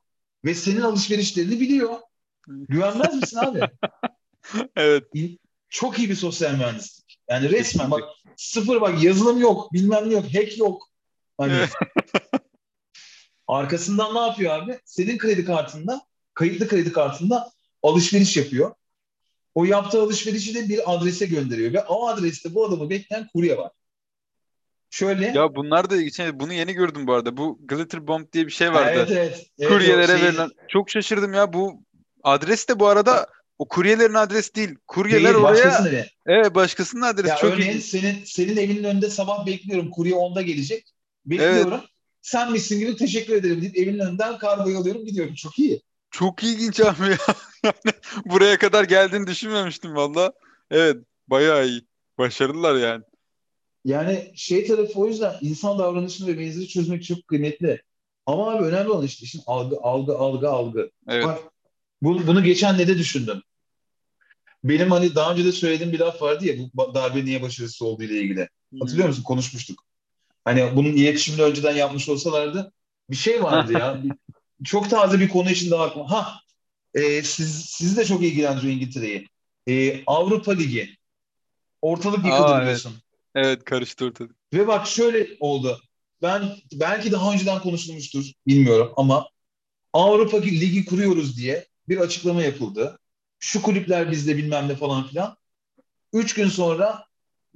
Ve 0.46 0.56
senin 0.56 0.82
alışverişlerini 0.82 1.60
biliyor. 1.60 2.00
Güvenmez 2.48 3.16
misin 3.16 3.38
abi? 3.38 3.60
Evet. 4.76 5.04
Çok 5.70 6.00
iyi 6.00 6.10
bir 6.10 6.16
sosyal 6.16 6.54
mühendislik. 6.54 7.18
Yani 7.30 7.50
resmen 7.50 7.92
bak 7.92 8.04
sıfır 8.38 8.82
bak 8.82 9.04
yazılım 9.04 9.40
yok, 9.40 9.74
bilmem 9.74 10.10
ne 10.10 10.14
yok, 10.14 10.26
hack 10.36 10.58
yok. 10.58 10.90
Hani 11.38 11.54
arkasından 13.48 14.16
ne 14.16 14.20
yapıyor 14.20 14.54
abi? 14.54 14.80
Senin 14.86 15.18
kredi 15.18 15.46
kartında, 15.46 16.02
kayıtlı 16.34 16.68
kredi 16.68 16.92
kartında 16.92 17.52
alışveriş 17.84 18.38
yapıyor. 18.38 18.76
O 19.56 19.66
yaptığı 19.66 20.02
alışverişi 20.02 20.56
de 20.56 20.70
bir 20.70 20.94
adrese 20.96 21.26
gönderiyor 21.26 21.74
ve 21.74 21.84
o 21.84 22.08
adreste 22.08 22.54
bu 22.54 22.66
adamı 22.66 22.90
bekleyen 22.90 23.28
kurye 23.34 23.58
var. 23.58 23.72
Şöyle. 24.90 25.28
Ya 25.28 25.56
bunlar 25.56 25.90
da 25.90 25.96
ilginç. 25.96 26.20
Bunu 26.34 26.54
yeni 26.54 26.74
gördüm 26.74 27.08
bu 27.08 27.14
arada. 27.14 27.38
Bu 27.38 27.60
Glitter 27.68 28.08
Bomb 28.08 28.34
diye 28.34 28.48
bir 28.48 28.52
şey 28.52 28.68
Ha, 28.68 28.74
vardı. 28.74 28.92
evet 28.96 29.12
evet. 29.12 29.46
evet 29.60 29.70
Kuryelere 29.72 30.18
şey- 30.18 30.28
verilen. 30.28 30.50
Çok 30.68 30.90
şaşırdım 30.90 31.34
ya. 31.34 31.54
Bu 31.54 31.84
adres 32.24 32.68
de 32.68 32.80
bu 32.80 32.88
arada 32.88 33.28
o 33.58 33.68
kuryelerin 33.68 34.14
adresi 34.14 34.56
değil. 34.56 34.76
Kuryeler 34.88 35.34
Değil, 35.34 35.46
oraya 35.46 35.88
evi. 35.88 36.06
evet 36.26 36.56
başkasının 36.56 37.02
adresi. 37.02 37.30
Ya 37.30 37.36
Çok 37.38 37.52
örneğin 37.54 37.70
ilginç. 37.70 37.84
senin 37.84 38.24
senin 38.26 38.58
evinin 38.58 38.84
önünde 38.84 39.10
sabah 39.10 39.46
bekliyorum. 39.46 39.90
Kurye 39.92 40.14
10'da 40.14 40.42
gelecek. 40.42 40.94
Bekliyorum. 41.26 41.82
Sen 42.22 42.52
misin 42.52 42.80
gibi 42.80 42.96
teşekkür 42.96 43.34
ederim 43.36 43.62
deyip 43.62 43.78
evinin 43.78 44.00
önünden 44.00 44.38
kargoyu 44.38 44.78
alıyorum 44.78 45.06
gidiyorum. 45.06 45.34
Çok 45.36 45.60
iyi. 45.60 45.82
Çok 46.12 46.44
ilginç 46.44 46.80
abi 46.80 47.04
ya. 47.10 47.18
Yani 47.64 47.96
buraya 48.26 48.58
kadar 48.58 48.84
geldiğini 48.84 49.28
düşünmemiştim 49.28 49.96
valla. 49.96 50.34
Evet, 50.72 50.98
bayağı 51.28 51.68
iyi. 51.68 51.82
Başarılılar 52.18 52.76
yani. 52.76 53.04
Yani 53.86 54.32
şey 54.36 54.68
tarafı 54.68 55.00
o 55.00 55.08
yüzden 55.08 55.36
insan 55.42 55.80
davranışını 55.80 56.28
ve 56.28 56.40
benzeri 56.40 56.68
çözmek 56.68 57.04
çok 57.04 57.28
kıymetli. 57.28 57.82
Ama 58.26 58.52
abi 58.52 58.64
önemli 58.64 58.90
olan 58.90 59.06
işte 59.06 59.24
işin 59.24 59.42
algı, 59.48 59.78
algı, 59.82 60.18
algı, 60.18 60.50
algı. 60.50 60.92
Evet. 61.08 61.26
Bak, 61.26 61.40
bunu, 62.02 62.28
bunu 62.28 62.44
geçen 62.44 62.78
ne 62.78 62.88
de 62.88 62.98
düşündüm. 62.98 63.42
Benim 64.64 64.92
hani 64.92 65.16
daha 65.16 65.32
önce 65.32 65.46
de 65.46 65.52
söylediğim 65.52 65.94
bir 65.94 66.00
laf 66.00 66.22
vardı 66.22 66.46
ya 66.46 66.56
bu 66.74 66.94
darbe 66.94 67.26
niye 67.26 67.42
başarısız 67.42 67.82
olduğu 67.82 68.04
ile 68.04 68.22
ilgili. 68.22 68.50
Hatırlıyor 68.80 69.08
musun? 69.08 69.24
Konuşmuştuk. 69.24 69.84
Hani 70.46 70.76
bunun 70.76 70.90
iletişimini 70.90 71.42
önceden 71.42 71.76
yapmış 71.76 72.10
olsalardı 72.10 72.74
bir 73.10 73.16
şey 73.16 73.44
vardı 73.44 73.74
ya. 73.74 74.04
Bir- 74.04 74.12
çok 74.64 74.90
taze 74.90 75.20
bir 75.20 75.30
konu 75.30 75.50
için 75.50 75.72
daha 75.72 75.84
aklıma. 75.84 76.12
Ha, 76.12 76.42
e, 76.94 77.24
siz, 77.24 77.66
sizi 77.66 77.98
de 77.98 78.06
çok 78.06 78.24
ilgilendiriyor 78.24 78.74
İngiltere'yi. 78.74 79.28
E, 79.68 80.04
Avrupa 80.06 80.52
Ligi. 80.52 80.98
Ortalık 81.82 82.26
yıkıldı 82.26 82.44
Aa, 82.44 82.56
evet. 82.56 82.62
biliyorsun. 82.62 82.94
Evet, 83.36 83.64
karıştı 83.64 84.06
ortalık. 84.06 84.36
Ve 84.54 84.68
bak 84.68 84.88
şöyle 84.88 85.28
oldu. 85.40 85.82
Ben 86.22 86.58
belki 86.74 87.12
daha 87.12 87.34
önceden 87.34 87.62
konuşulmuştur 87.62 88.26
bilmiyorum 88.48 88.94
ama 88.98 89.30
Avrupa 89.94 90.38
Ligi 90.42 90.86
kuruyoruz 90.86 91.38
diye 91.38 91.68
bir 91.90 91.98
açıklama 91.98 92.42
yapıldı. 92.42 93.00
Şu 93.40 93.62
kulüpler 93.62 94.12
bizde 94.12 94.38
bilmem 94.38 94.68
ne 94.68 94.76
falan 94.76 95.08
filan. 95.08 95.38
Üç 96.14 96.34
gün 96.34 96.48
sonra 96.48 97.06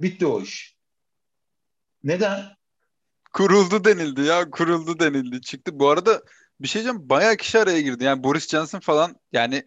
bitti 0.00 0.26
o 0.26 0.42
iş. 0.42 0.76
Neden? 2.04 2.56
Kuruldu 3.32 3.84
denildi 3.84 4.20
ya, 4.20 4.50
kuruldu 4.50 5.00
denildi. 5.00 5.40
Çıktı. 5.40 5.78
Bu 5.78 5.88
arada 5.88 6.22
bir 6.60 6.68
şey 6.68 6.82
diyeceğim, 6.82 7.08
bayağı 7.08 7.36
kişi 7.36 7.58
araya 7.58 7.80
girdi. 7.80 8.04
Yani 8.04 8.22
Boris 8.22 8.48
Johnson 8.48 8.80
falan 8.80 9.16
yani 9.32 9.64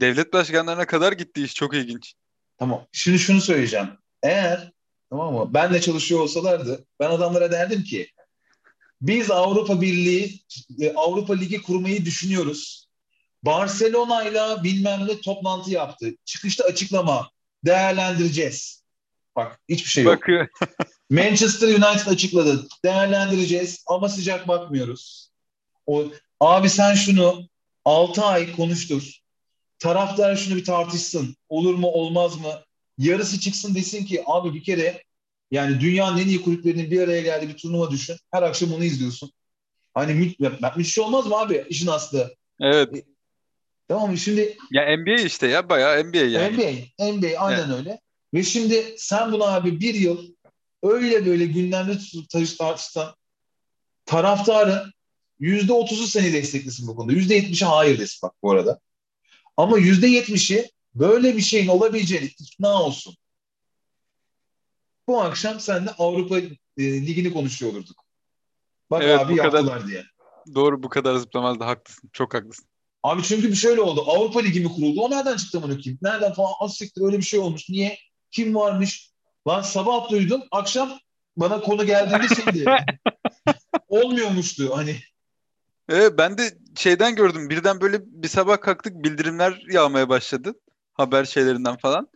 devlet 0.00 0.32
başkanlarına 0.32 0.86
kadar 0.86 1.12
gitti 1.12 1.42
iş. 1.42 1.54
Çok 1.54 1.74
ilginç. 1.74 2.14
Tamam. 2.58 2.86
Şimdi 2.92 3.18
şunu 3.18 3.40
söyleyeceğim. 3.40 3.88
Eğer 4.22 4.72
tamam 5.10 5.34
mı? 5.34 5.54
Benle 5.54 5.80
çalışıyor 5.80 6.20
olsalardı 6.20 6.86
ben 7.00 7.10
adamlara 7.10 7.52
derdim 7.52 7.84
ki 7.84 8.08
biz 9.00 9.30
Avrupa 9.30 9.80
Birliği 9.80 10.40
e, 10.80 10.94
Avrupa 10.94 11.34
Ligi 11.34 11.62
kurmayı 11.62 12.04
düşünüyoruz. 12.04 12.88
Barcelona'yla 13.42 14.64
bilmem 14.64 15.06
ne 15.08 15.20
toplantı 15.20 15.70
yaptı. 15.70 16.10
Çıkışta 16.24 16.64
açıklama. 16.64 17.30
Değerlendireceğiz. 17.64 18.82
Bak 19.36 19.60
hiçbir 19.68 19.90
şey 19.90 20.04
yok. 20.04 20.16
Bakıyor. 20.16 20.48
Manchester 21.10 21.68
United 21.68 22.06
açıkladı. 22.06 22.66
Değerlendireceğiz 22.84 23.84
ama 23.86 24.08
sıcak 24.08 24.48
bakmıyoruz. 24.48 25.30
O 25.86 26.04
abi 26.40 26.68
sen 26.68 26.94
şunu 26.94 27.48
6 27.84 28.22
ay 28.24 28.56
konuştur. 28.56 29.20
Taraftar 29.78 30.36
şunu 30.36 30.56
bir 30.56 30.64
tartışsın. 30.64 31.36
Olur 31.48 31.74
mu 31.74 31.86
olmaz 31.86 32.40
mı? 32.40 32.52
Yarısı 32.98 33.40
çıksın 33.40 33.74
desin 33.74 34.04
ki 34.04 34.22
abi 34.26 34.54
bir 34.54 34.64
kere 34.64 35.02
yani 35.50 35.80
dünyanın 35.80 36.18
en 36.18 36.28
iyi 36.28 36.42
kulüplerinin 36.42 36.90
bir 36.90 37.00
araya 37.00 37.20
geldiği 37.20 37.48
bir 37.48 37.56
turnuva 37.56 37.90
düşün. 37.90 38.16
Her 38.30 38.42
akşam 38.42 38.72
onu 38.72 38.84
izliyorsun. 38.84 39.32
Hani 39.94 40.14
mü 40.14 40.50
müthiş 40.76 40.98
olmaz 40.98 41.26
mı 41.26 41.36
abi 41.36 41.64
işin 41.68 41.86
aslı? 41.86 42.34
Evet. 42.60 43.04
Tamam 43.88 44.10
mı? 44.10 44.18
Şimdi 44.18 44.56
Ya 44.70 44.96
NBA 44.96 45.20
işte 45.20 45.46
ya 45.46 45.68
bayağı 45.68 46.04
NBA 46.04 46.16
yani. 46.16 46.56
NBA, 46.56 47.12
NBA 47.12 47.40
aynen 47.40 47.70
öyle. 47.70 48.00
Ve 48.34 48.42
şimdi 48.42 48.94
sen 48.98 49.32
bunu 49.32 49.44
abi 49.44 49.80
bir 49.80 49.94
yıl 49.94 50.34
öyle 50.82 51.26
böyle 51.26 51.46
gündemde 51.46 51.98
tutup 51.98 52.58
tartışsan 52.58 53.14
taraftarın 54.06 54.92
yüzde 55.40 55.72
otuzu 55.72 56.06
seni 56.06 56.32
desteklesin 56.32 56.88
bu 56.88 56.96
konuda. 56.96 57.12
Yüzde 57.12 57.34
yetmişi 57.34 57.64
hayır 57.64 57.98
desin 57.98 58.18
bak 58.22 58.32
bu 58.42 58.50
arada. 58.50 58.80
Ama 59.56 59.78
yüzde 59.78 60.06
yetmişi 60.06 60.70
böyle 60.94 61.36
bir 61.36 61.42
şeyin 61.42 61.68
olabileceğini 61.68 62.26
ikna 62.26 62.82
olsun. 62.82 63.16
Bu 65.08 65.22
akşam 65.22 65.60
seninle 65.60 65.90
Avrupa 65.90 66.38
e, 66.38 66.46
Ligi'ni 66.78 67.32
konuşuyor 67.32 67.72
olurduk. 67.72 68.04
Bak 68.90 69.02
Evet, 69.04 69.20
abi 69.20 69.32
bu 69.32 69.36
kadar- 69.36 69.58
yaptılar 69.58 69.86
diye. 69.86 70.04
Doğru 70.54 70.82
bu 70.82 70.88
kadar 70.88 71.16
zıplamazdı 71.16 71.64
haklısın. 71.64 72.10
Çok 72.12 72.34
haklısın. 72.34 72.66
Abi 73.02 73.22
çünkü 73.22 73.48
bir 73.50 73.54
şöyle 73.54 73.80
oldu. 73.80 74.04
Avrupa 74.06 74.40
Ligi 74.40 74.60
mi 74.60 74.68
kuruldu? 74.72 75.00
O 75.00 75.10
nereden 75.10 75.36
çıktı 75.36 75.58
amına 75.58 75.74
koyayım? 75.74 75.98
Nereden 76.02 76.32
falan? 76.32 76.52
Az 76.60 76.76
siktir 76.76 77.02
öyle 77.02 77.18
bir 77.18 77.22
şey 77.22 77.40
olmuş. 77.40 77.68
Niye? 77.68 77.98
Kim 78.30 78.54
varmış? 78.54 79.10
Lan 79.48 79.62
sabah 79.62 80.10
duydum. 80.10 80.42
Akşam 80.50 80.98
bana 81.36 81.60
konu 81.60 81.86
geldiğinde 81.86 82.34
şeydi. 82.34 82.64
Olmuyormuştu. 83.88 84.76
Hani 84.76 84.96
Evet, 85.88 86.12
ben 86.18 86.38
de 86.38 86.50
şeyden 86.76 87.14
gördüm. 87.14 87.50
Birden 87.50 87.80
böyle 87.80 88.00
bir 88.04 88.28
sabah 88.28 88.60
kalktık 88.60 89.04
bildirimler 89.04 89.62
yağmaya 89.70 90.08
başladı. 90.08 90.54
Haber 90.94 91.24
şeylerinden 91.24 91.76
falan. 91.76 92.08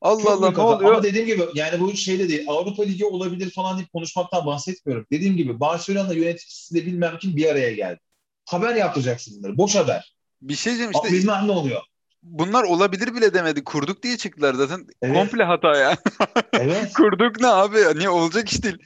Allah 0.00 0.22
çok 0.22 0.30
Allah 0.30 0.50
ne 0.50 0.58
oluyor? 0.62 0.92
Ama 0.92 1.02
dediğim 1.02 1.26
gibi 1.26 1.42
yani 1.54 1.80
bu 1.80 1.96
şeyde 1.96 2.28
değil. 2.28 2.44
Avrupa 2.48 2.82
Ligi 2.82 3.04
olabilir 3.04 3.50
falan 3.50 3.76
deyip 3.76 3.92
konuşmaktan 3.92 4.46
bahsetmiyorum. 4.46 5.06
Dediğim 5.12 5.36
gibi 5.36 5.60
Barcelona 5.60 6.12
yöneticisi 6.12 6.74
de 6.74 6.86
bilmem 6.86 7.18
kim 7.20 7.36
bir 7.36 7.46
araya 7.50 7.72
geldi. 7.72 8.00
Haber 8.46 8.74
yaptıracaksın 8.74 9.38
bunları. 9.38 9.58
Boş 9.58 9.74
haber. 9.74 10.14
Bir 10.42 10.54
şey 10.54 10.70
diyeceğim 10.70 10.92
İşte, 10.94 11.08
işte 11.08 11.18
bilmem 11.18 11.48
ne 11.48 11.52
oluyor. 11.52 11.80
bunlar 12.22 12.64
olabilir 12.64 13.14
bile 13.14 13.34
demedi. 13.34 13.64
Kurduk 13.64 14.02
diye 14.02 14.16
çıktılar 14.16 14.54
zaten. 14.54 14.86
Evet. 15.02 15.14
Komple 15.16 15.44
hata 15.44 15.76
ya. 15.76 15.96
Evet. 16.52 16.92
Kurduk 16.92 17.40
ne 17.40 17.46
abi? 17.46 17.78
Niye 17.98 18.08
olacak 18.08 18.52
iş 18.52 18.62
değil. 18.62 18.76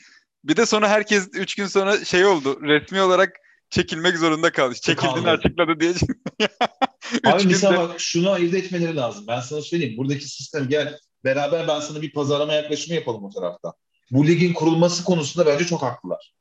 Bir 0.45 0.57
de 0.57 0.66
sonra 0.66 0.89
herkes 0.89 1.28
3 1.32 1.55
gün 1.55 1.66
sonra 1.66 2.05
şey 2.05 2.26
oldu. 2.26 2.61
Resmi 2.62 3.01
olarak 3.03 3.32
çekilmek 3.70 4.18
zorunda 4.18 4.52
kaldı. 4.52 4.74
Çekildiğini 4.74 5.14
Kaldı. 5.24 5.30
açıkladı 5.30 5.80
diye. 5.80 5.92
Abi 7.24 7.42
günde- 7.42 7.48
mesela 7.52 7.78
bak 7.88 8.00
şunu 8.00 8.30
ayırt 8.30 8.54
etmeleri 8.54 8.96
lazım. 8.96 9.24
Ben 9.26 9.40
sana 9.40 9.62
söyleyeyim. 9.62 9.96
Buradaki 9.96 10.28
sistem 10.28 10.68
gel 10.68 10.98
beraber 11.24 11.68
ben 11.68 11.80
sana 11.80 12.02
bir 12.02 12.12
pazarlama 12.12 12.52
yaklaşımı 12.52 12.94
yapalım 12.96 13.24
o 13.24 13.30
tarafta. 13.30 13.72
Bu 14.10 14.26
ligin 14.26 14.52
kurulması 14.52 15.04
konusunda 15.04 15.46
bence 15.46 15.66
çok 15.66 15.82
haklılar. 15.82 16.34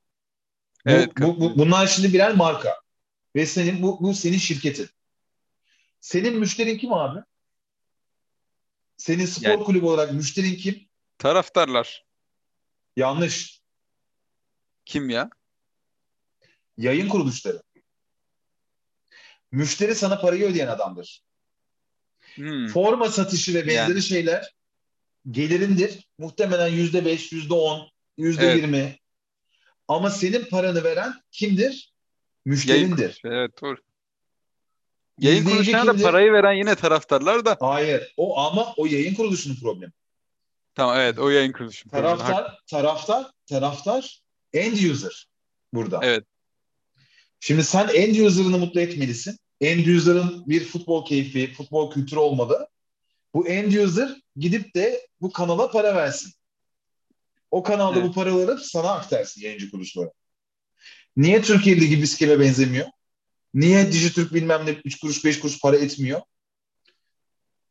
Bu, 0.86 0.90
Evet, 0.92 1.12
bu, 1.20 1.40
bu- 1.40 1.58
bunlar 1.58 1.88
şimdi 1.88 2.14
birer 2.14 2.36
marka. 2.36 2.76
Ve 3.36 3.46
senin 3.46 3.82
bu, 3.82 4.02
bu 4.02 4.14
senin 4.14 4.38
şirketin. 4.38 4.90
Senin 6.00 6.40
müşterin 6.40 6.78
kim 6.78 6.94
abi? 6.94 7.20
Senin 8.98 9.26
spor 9.26 9.50
Yani- 9.50 9.64
kulübü 9.64 9.86
olarak 9.86 10.14
müşterin 10.14 10.56
kim? 10.56 10.88
Taraftarlar. 11.18 12.06
Yanlış. 12.96 13.62
Kim 14.86 15.10
ya? 15.10 15.30
Yayın 16.78 17.10
kuruluşları. 17.10 17.62
Müşteri 19.52 19.96
sana 19.96 20.20
parayı 20.20 20.46
ödeyen 20.46 20.68
adamdır. 20.68 21.24
Hmm. 22.36 22.68
Forma 22.68 23.10
satışı 23.10 23.54
ve 23.54 23.68
benzeri 23.68 23.92
Yani. 23.92 24.02
şeyler 24.02 24.54
gelirindir. 25.32 26.08
Muhtemelen 26.18 26.68
yüzde 26.68 27.06
beş, 27.06 27.32
yüzde 27.32 27.54
on, 27.54 27.90
yüzde 28.18 28.46
yirmi. 28.46 29.00
Ama 29.88 30.10
senin 30.10 30.46
paranı 30.46 30.84
veren 30.84 31.14
kimdir? 31.32 31.58
Yayın 31.60 31.94
Müşterindir. 32.46 32.96
kuruluşu. 32.96 33.28
Evet 33.28 33.62
doğru. 33.62 33.78
Yayın 35.20 35.46
kuruluşlarına 35.46 36.00
da 36.00 36.04
parayı 36.04 36.32
veren 36.32 36.54
yine 36.54 36.76
taraftarlar 36.76 37.46
da. 37.46 37.58
Hayır. 37.60 38.14
O 38.18 38.40
ama 38.40 38.74
o 38.78 38.86
yayın 38.86 39.16
kuruluşunun 39.16 39.56
problemi. 39.56 39.92
Tamam 40.76 40.98
evet 41.00 41.20
o 41.20 41.30
yayın 41.30 41.52
kuruluşu. 41.52 41.90
Taraftar, 41.90 42.60
taraftar, 42.68 43.32
taraftar 43.46 44.22
end 44.54 44.78
user 44.78 45.28
burada. 45.74 46.00
Evet. 46.04 46.26
Şimdi 47.40 47.64
sen 47.64 47.88
end 47.88 48.16
user'ını 48.16 48.58
mutlu 48.58 48.82
etmelisin. 48.82 49.38
End 49.62 49.86
user'ın 49.86 50.44
bir 50.48 50.66
futbol 50.66 51.06
keyfi, 51.06 51.54
futbol 51.54 51.92
kültürü 51.92 52.20
olmalı. 52.20 52.68
Bu 53.34 53.48
end 53.48 53.74
user 53.74 54.16
gidip 54.36 54.76
de 54.76 55.08
bu 55.22 55.32
kanala 55.32 55.72
para 55.72 55.96
versin. 55.96 56.34
O 57.52 57.64
kanalda 57.64 58.00
Evet. 58.00 58.10
bu 58.10 58.14
paraları 58.14 58.58
sana 58.58 58.92
aktarsın 58.92 59.42
yayıncı 59.42 59.72
kuruluşlara. 59.72 60.12
Niye 61.18 61.42
Türkiye 61.42 61.76
Ligi 61.76 62.02
bir 62.02 62.08
skeme 62.08 62.40
benzemiyor? 62.40 62.88
Niye 63.54 63.92
Dijitürk 63.92 64.34
bilmem 64.34 64.66
ne 64.66 64.72
3 64.86 65.00
kuruş 65.00 65.26
5 65.26 65.40
kuruş 65.40 65.62
para 65.62 65.78
etmiyor? 65.78 66.22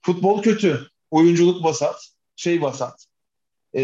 Futbol 0.03 0.43
kötü. 0.43 0.91
Oyunculuk 1.11 1.65
vasat. 1.65 2.09
Şey 2.37 2.63
vasat. 2.63 3.07
Ee, 3.77 3.81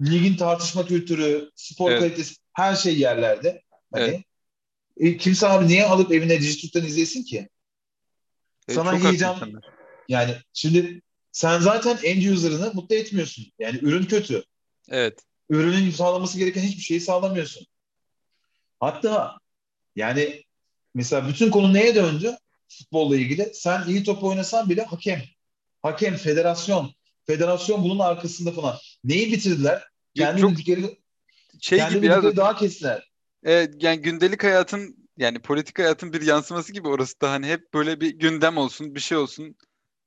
ligin 0.00 0.36
tartışma 0.36 0.86
kültürü, 0.86 1.50
spor 1.54 1.90
Evet. 1.90 2.00
kalitesi 2.00 2.34
her 2.52 2.76
şey 2.76 2.98
yerlerde. 2.98 3.62
Hani 3.92 4.04
Evet. 4.04 4.24
E, 4.96 5.16
kimse 5.16 5.48
abi 5.48 5.66
niye 5.66 5.84
alıp 5.84 6.12
evine 6.12 6.40
Dijitürk'ten 6.40 6.84
izlesin 6.84 7.22
ki? 7.22 7.48
Evet, 8.68 8.76
Sana 8.76 8.98
heyecan- 8.98 9.34
insanlar. 9.34 9.64
Yani 10.08 10.36
şimdi 10.52 11.02
sen 11.32 11.60
zaten 11.60 11.98
end 12.02 12.22
user'ını 12.22 12.72
mutlu 12.74 12.94
etmiyorsun. 12.94 13.46
Yani 13.58 13.78
ürün 13.82 14.04
kötü. 14.04 14.44
Evet. 14.88 15.18
Ürünün 15.50 15.90
sağlaması 15.90 16.38
gereken 16.38 16.62
hiçbir 16.62 16.82
şeyi 16.82 17.00
sağlamıyorsun. 17.00 17.66
Hatta 18.80 19.38
yani 19.96 20.44
mesela 20.94 21.28
bütün 21.28 21.50
konu 21.50 21.74
neye 21.74 21.94
döndü 21.94 22.36
futbolla 22.68 23.16
ilgili? 23.16 23.50
Sen 23.54 23.88
iyi 23.88 24.04
top 24.04 24.24
oynasan 24.24 24.70
bile 24.70 24.82
hakem. 24.84 25.22
Hakem, 25.82 26.16
federasyon. 26.16 26.94
Federasyon 27.26 27.84
bunun 27.84 27.98
arkasında 27.98 28.52
falan. 28.52 28.78
Neyi 29.04 29.32
bitirdiler? 29.32 29.82
Kendi 30.14 30.40
Çok 30.40 30.50
bildikleri, 30.50 30.98
şey 31.60 31.78
kendi 31.78 31.94
gibi 31.94 32.06
ya 32.06 32.36
daha 32.36 32.56
kestiler. 32.56 33.12
Evet, 33.44 33.74
yani 33.82 34.00
gündelik 34.02 34.44
hayatın 34.44 35.08
yani 35.16 35.38
politik 35.38 35.78
hayatın 35.78 36.12
bir 36.12 36.22
yansıması 36.22 36.72
gibi 36.72 36.88
orası 36.88 37.20
da 37.20 37.30
hani 37.30 37.46
hep 37.46 37.74
böyle 37.74 38.00
bir 38.00 38.10
gündem 38.18 38.56
olsun, 38.56 38.94
bir 38.94 39.00
şey 39.00 39.18
olsun. 39.18 39.56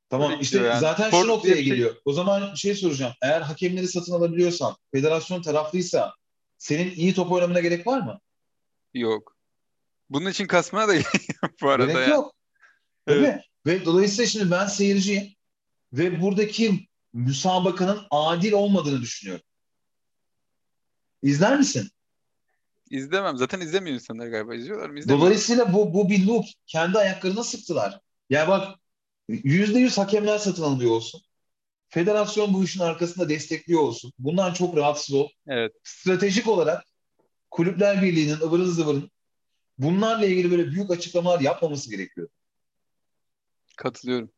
Tamam 0.10 0.32
Öyle 0.32 0.42
işte 0.42 0.60
yani. 0.60 0.80
zaten 0.80 1.08
Spor 1.08 1.22
şu 1.22 1.28
noktaya 1.28 1.56
şey- 1.56 1.64
geliyor. 1.64 1.96
O 2.06 2.14
zaman 2.14 2.54
şey 2.56 2.76
soracağım. 2.76 3.14
Eğer 3.22 3.42
hakemleri 3.42 3.88
satın 3.88 4.14
alabiliyorsan, 4.14 4.76
federasyon 4.94 5.42
taraflıysa 5.42 6.14
senin 6.58 6.92
iyi 6.92 7.14
top 7.14 7.32
oynamana 7.32 7.60
gerek 7.60 7.88
var 7.88 8.02
mı? 8.02 8.20
Yok. 8.94 9.36
Bunun 10.10 10.30
için 10.30 10.48
kasmaya 10.48 10.88
da 10.88 10.94
bu 11.62 11.70
arada 11.70 11.92
Gerek 11.92 12.08
ya. 12.08 12.16
yok. 12.16 12.36
Değil 13.08 13.20
Evet. 13.20 13.36
mi? 13.36 13.42
Ve 13.66 13.86
dolayısıyla 13.86 14.28
şimdi 14.28 14.52
ben 14.52 14.66
seyirciyim 14.68 15.28
ve 15.94 16.22
buradaki 16.22 16.88
müsabakanın 17.14 18.02
adil 18.12 18.52
olmadığını 18.52 19.02
düşünüyorum. 19.02 19.46
İzler 21.24 21.58
misin? 21.58 21.90
İzlemem. 22.90 23.38
Zaten 23.38 23.62
izlemiyor 23.62 23.96
insanlar 23.96 24.28
galiba. 24.28 24.56
İzliyorlar 24.56 24.90
mı? 24.90 25.00
İzlemiyor. 25.00 25.22
Dolayısıyla 25.22 25.74
bu, 25.74 25.94
bu 25.94 26.10
bir 26.10 26.26
loop. 26.26 26.46
Kendi 26.66 26.98
ayaklarına 26.98 27.44
sıktılar. 27.44 28.00
Yani 28.30 28.48
bak 28.48 28.80
yüzde 29.28 29.80
yüz 29.80 29.98
hakemler 29.98 30.38
satın 30.38 30.64
alınıyor 30.64 30.92
olsun. 30.92 31.22
Federasyon 31.90 32.54
bu 32.54 32.64
işin 32.64 32.80
arkasında 32.80 33.30
destekliyor 33.30 33.82
olsun. 33.82 34.14
Bundan 34.20 34.54
çok 34.54 34.78
rahatsız 34.78 35.16
ol. 35.16 35.28
Evet. 35.48 35.72
Stratejik 35.84 36.48
olarak 36.48 36.84
Kulüpler 37.52 38.02
Birliği'nin 38.02 38.40
ıvırın 38.42 38.66
zıvırın 38.66 39.12
bunlarla 39.78 40.26
ilgili 40.26 40.52
böyle 40.52 40.72
büyük 40.72 40.92
açıklamalar 40.92 41.40
yapmaması 41.40 41.90
gerekiyor. 41.90 42.28
Katılıyorum. 43.78 44.32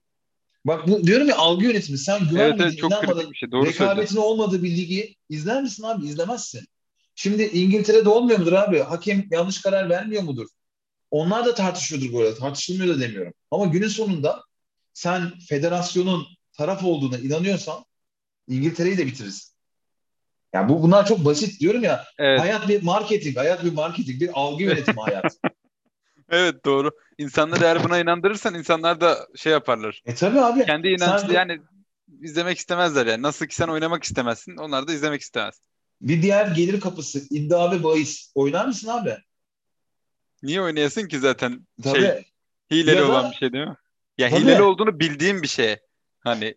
Bak 0.66 0.88
bu, 0.88 1.04
diyorum 1.04 1.28
ya 1.28 1.38
algı 1.38 1.66
yönetimi. 1.66 1.98
Sen 1.98 2.20
Evet 2.20 2.30
güvenmedin, 2.30 2.64
evet 2.64 2.78
çok 2.78 3.32
bir 3.32 3.38
şey. 3.38 3.52
Doğru 3.52 3.66
söylüyorsun. 3.66 3.86
rekabetin 3.86 4.18
olmadığı 4.18 4.64
bir 4.64 4.70
ligi 4.70 5.16
izler 5.30 5.62
misin 5.62 5.84
abi? 5.84 6.06
İzlemezsin. 6.06 6.68
Şimdi 7.20 7.44
İngiltere'de 7.44 8.10
olmuyor 8.10 8.40
mudur 8.40 8.54
abi? 8.54 8.80
Hakem 8.80 9.26
yanlış 9.32 9.62
karar 9.62 9.90
vermiyor 9.90 10.24
mudur? 10.24 10.48
Onlar 11.12 11.46
da 11.46 11.54
tartışıyordur 11.54 12.14
bu 12.14 12.20
arada. 12.20 12.36
Tartışılmıyor 12.36 12.96
da 12.96 13.00
demiyorum. 13.00 13.34
Ama 13.52 13.66
günün 13.66 13.88
sonunda 13.88 14.44
sen 14.94 15.32
federasyonun 15.50 16.28
taraf 16.54 16.84
olduğuna 16.84 17.18
inanıyorsan 17.18 17.86
İngiltere'yi 18.48 18.98
de 18.98 19.06
bitirirsin. 19.06 19.56
Yani 20.54 20.70
bu 20.70 20.84
bunlar 20.84 21.06
çok 21.08 21.26
basit 21.26 21.60
diyorum 21.60 21.84
ya. 21.84 22.06
Evet. 22.18 22.40
Hayat 22.40 22.68
bir 22.68 22.84
marketing, 22.84 23.38
hayat 23.38 23.64
bir 23.64 23.74
marketing, 23.74 24.22
bir 24.22 24.30
algı 24.34 24.64
yönetimi 24.64 25.02
hayat. 25.02 25.38
Evet 26.32 26.66
doğru. 26.66 26.92
İnsanları 27.18 27.64
eğer 27.64 27.84
buna 27.84 28.00
inandırırsan 28.00 28.56
insanlar 28.56 29.02
da 29.02 29.28
şey 29.36 29.52
yaparlar. 29.52 30.02
e 30.06 30.16
tabii 30.16 30.40
abi. 30.40 30.66
Kendi 30.66 30.88
inanç 30.88 31.22
Sen- 31.22 31.30
yani 31.30 31.62
izlemek 32.22 32.58
istemezler 32.58 33.06
yani. 33.06 33.22
Nasıl 33.22 33.46
ki 33.46 33.56
sen 33.56 33.68
oynamak 33.68 34.04
istemezsin. 34.04 34.58
Onlar 34.58 34.88
da 34.88 34.94
izlemek 34.94 35.22
istemez. 35.22 35.62
Bir 36.02 36.22
diğer 36.22 36.48
gelir 36.48 36.80
kapısı 36.80 37.22
iddia 37.30 37.72
ve 37.72 37.84
bahis. 37.84 38.32
Oynar 38.36 38.66
mısın 38.66 38.88
abi? 38.88 39.18
Niye 40.44 40.62
oynayasın 40.62 41.08
ki 41.08 41.20
zaten 41.20 41.68
Tabii. 41.84 42.00
şey 42.02 42.26
hileli 42.72 42.96
Ya 42.96 43.08
da- 43.08 43.12
olan 43.12 43.32
bir 43.32 43.36
şey 43.36 43.54
değil 43.54 43.68
mi? 43.68 43.76
Ya 44.18 44.30
Tabii. 44.30 44.42
hileli 44.42 44.62
olduğunu 44.62 45.00
bildiğim 45.00 45.42
bir 45.44 45.48
şey. 45.48 45.78
Hani 46.20 46.56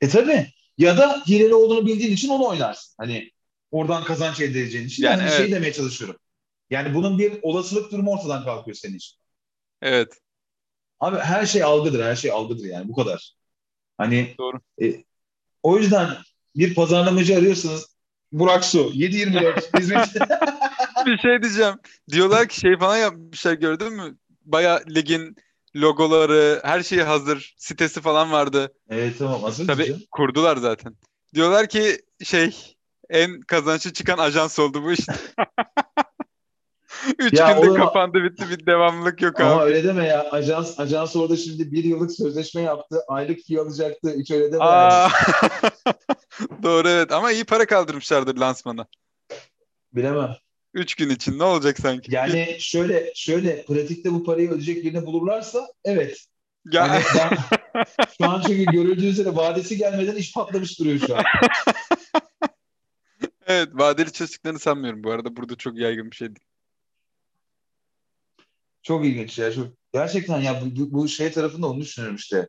E 0.00 0.08
tabii. 0.08 0.46
Ya 0.78 0.96
da 0.98 1.22
hileli 1.28 1.54
olduğunu 1.54 1.86
bildiğin 1.86 2.12
için 2.12 2.28
onu 2.28 2.46
oynarsın. 2.48 2.94
Hani 2.98 3.30
oradan 3.70 4.04
kazanç 4.04 4.40
elde 4.40 4.60
edeceğin 4.60 4.86
için. 4.86 5.02
Yani 5.02 5.20
Yani, 5.20 5.30
şey 5.30 5.40
evet. 5.44 5.52
demeye 5.52 5.72
çalışıyorum. 5.72 6.16
Yani 6.70 6.94
bunun 6.94 7.18
bir 7.18 7.38
olasılık 7.42 7.92
durumu 7.92 8.10
ortadan 8.12 8.44
kalkıyor 8.44 8.74
senin 8.74 8.96
için. 8.96 9.18
evet 9.82 10.20
Abi 11.00 11.16
her 11.18 11.46
şey 11.46 11.62
algıdır, 11.62 12.04
her 12.04 12.16
şey 12.16 12.30
algıdır 12.30 12.64
yani 12.64 12.88
bu 12.88 12.94
kadar. 12.94 13.32
Hani 13.98 14.34
Doğru. 14.38 14.60
e, 14.82 15.04
o 15.62 15.78
yüzden 15.78 16.08
bir 16.56 16.74
pazarlamacı 16.74 17.36
arıyorsanız 17.38 17.95
Burak 18.38 18.64
Su 18.64 18.90
724 18.94 19.78
hizmet. 19.78 20.08
bir 21.06 21.18
şey 21.18 21.42
diyeceğim. 21.42 21.74
Diyorlar 22.10 22.48
ki 22.48 22.60
şey 22.60 22.78
falan 22.78 22.96
yapmışlar 22.96 23.52
gördün 23.52 23.92
mü? 23.92 24.16
Baya 24.44 24.82
ligin 24.94 25.36
logoları, 25.76 26.60
her 26.64 26.82
şeyi 26.82 27.02
hazır. 27.02 27.54
Sitesi 27.58 28.00
falan 28.00 28.32
vardı. 28.32 28.72
evet 28.90 29.18
tamam 29.18 29.42
hazır 29.42 29.66
Tabii 29.66 29.82
mısın? 29.90 30.04
kurdular 30.10 30.56
zaten. 30.56 30.96
Diyorlar 31.34 31.68
ki 31.68 31.98
şey 32.24 32.74
en 33.10 33.40
kazançlı 33.40 33.92
çıkan 33.92 34.18
ajans 34.18 34.58
oldu 34.58 34.82
bu 34.84 34.92
iş. 34.92 35.00
Üç 37.18 37.32
Ya 37.32 37.52
günde 37.52 37.60
olur 37.60 37.78
mu? 37.78 37.84
kapandı 37.84 38.24
bitti 38.24 38.44
bir 38.50 38.66
devamlılık 38.66 39.22
yok 39.22 39.40
Ama 39.40 39.50
abi. 39.50 39.62
öyle 39.62 39.84
deme 39.84 40.06
ya. 40.06 40.30
Ajans 40.30 40.80
ajans 40.80 41.16
orada 41.16 41.36
şimdi 41.36 41.72
bir 41.72 41.84
yıllık 41.84 42.12
sözleşme 42.12 42.62
yaptı. 42.62 43.00
Aylık 43.08 43.46
fee 43.46 43.58
alacaktı. 43.58 44.14
Hiç 44.18 44.30
öyle 44.30 44.52
deme. 44.52 44.64
Aa. 44.64 45.00
yani. 45.02 45.10
Doğru 46.62 46.88
evet 46.88 47.12
ama 47.12 47.32
iyi 47.32 47.44
para 47.44 47.66
kaldırmışlardır 47.66 48.36
lansmana. 48.36 48.86
Bilemem. 49.92 50.36
Üç 50.74 50.94
gün 50.94 51.10
için 51.10 51.38
ne 51.38 51.44
olacak 51.44 51.78
sanki? 51.78 52.14
Yani 52.14 52.56
şöyle 52.60 53.12
şöyle 53.14 53.64
pratikte 53.64 54.12
bu 54.12 54.24
parayı 54.24 54.50
ödeyecek 54.50 54.84
birini 54.84 55.06
bulurlarsa 55.06 55.66
evet. 55.84 56.26
Ya, 56.72 57.00
ben, 57.16 57.38
şu 58.18 58.30
an 58.30 58.42
çünkü 58.46 58.64
görüldüğü 58.64 59.06
üzere 59.06 59.36
vadesi 59.36 59.76
gelmeden 59.76 60.16
iş 60.16 60.32
patlamış 60.32 60.78
duruyor 60.80 60.98
şu 61.06 61.16
an. 61.16 61.24
evet 63.46 63.68
vadeli 63.72 64.12
çözdüklerini 64.12 64.58
sanmıyorum 64.58 65.04
bu 65.04 65.10
arada. 65.10 65.36
Burada 65.36 65.56
çok 65.56 65.78
yaygın 65.78 66.10
bir 66.10 66.16
şey 66.16 66.28
değil. 66.28 66.45
Çok 68.86 69.06
ilginç 69.06 69.38
ya. 69.38 69.52
Çok, 69.52 69.68
gerçekten 69.94 70.40
ya 70.40 70.62
bu, 70.62 70.92
bu- 70.92 71.08
şey 71.08 71.32
tarafında 71.32 71.66
onu 71.66 71.80
düşünüyorum 71.80 72.16
işte. 72.16 72.48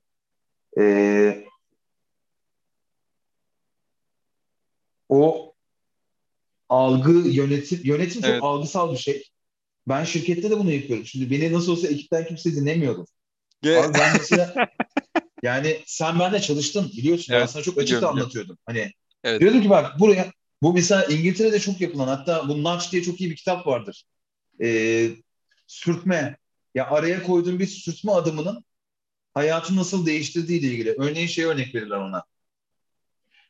Ee, 0.79 1.45
o 5.09 5.53
algı 6.69 7.11
yönetim 7.11 7.81
yönetim 7.83 8.21
çok 8.21 8.31
Evet. 8.31 8.43
algısal 8.43 8.93
bir 8.93 8.97
şey. 8.97 9.23
Ben 9.87 10.03
şirkette 10.03 10.51
de 10.51 10.59
bunu 10.59 10.71
yapıyorum. 10.71 11.05
Şimdi 11.05 11.31
beni 11.31 11.53
nasıl 11.53 11.71
olsa 11.71 11.87
ekipten 11.87 12.25
kimse 12.25 12.55
dinlemiyordu. 12.55 13.05
Ge- 13.63 13.77
Abi 13.77 13.97
ben 13.99 14.17
mesela 14.17 14.55
yani 15.43 15.77
sen 15.85 16.19
benimle 16.19 16.41
çalıştın 16.41 16.91
biliyorsun. 16.97 17.33
Ben 17.33 17.39
Evet, 17.39 17.49
sana 17.49 17.63
çok 17.63 17.77
açık 17.77 18.01
da 18.01 18.09
anlatıyordum. 18.09 18.57
Hani 18.65 18.91
Evet. 19.23 19.41
diyordum 19.41 19.61
ki 19.61 19.69
bak 19.69 19.99
buraya 19.99 20.31
bu 20.61 20.73
mesela 20.73 21.05
İngiltere'de 21.05 21.59
çok 21.59 21.81
yapılan 21.81 22.07
hatta 22.07 22.49
bu 22.49 22.63
Nudge 22.63 22.85
diye 22.91 23.03
çok 23.03 23.21
iyi 23.21 23.29
bir 23.31 23.35
kitap 23.35 23.67
vardır. 23.67 24.03
Ee, 24.63 25.09
sürtme. 25.67 26.37
Ya 26.75 26.89
araya 26.89 27.23
koyduğun 27.23 27.59
bir 27.59 27.67
sürtme 27.67 28.11
adımının 28.11 28.65
hayatı 29.33 29.75
nasıl 29.75 30.05
değiştirdiği 30.05 30.59
ile 30.59 30.67
ilgili. 30.67 30.95
Örneğin 30.99 31.27
şey 31.27 31.45
örnek 31.45 31.75
verirler 31.75 31.97
ona. 31.97 32.23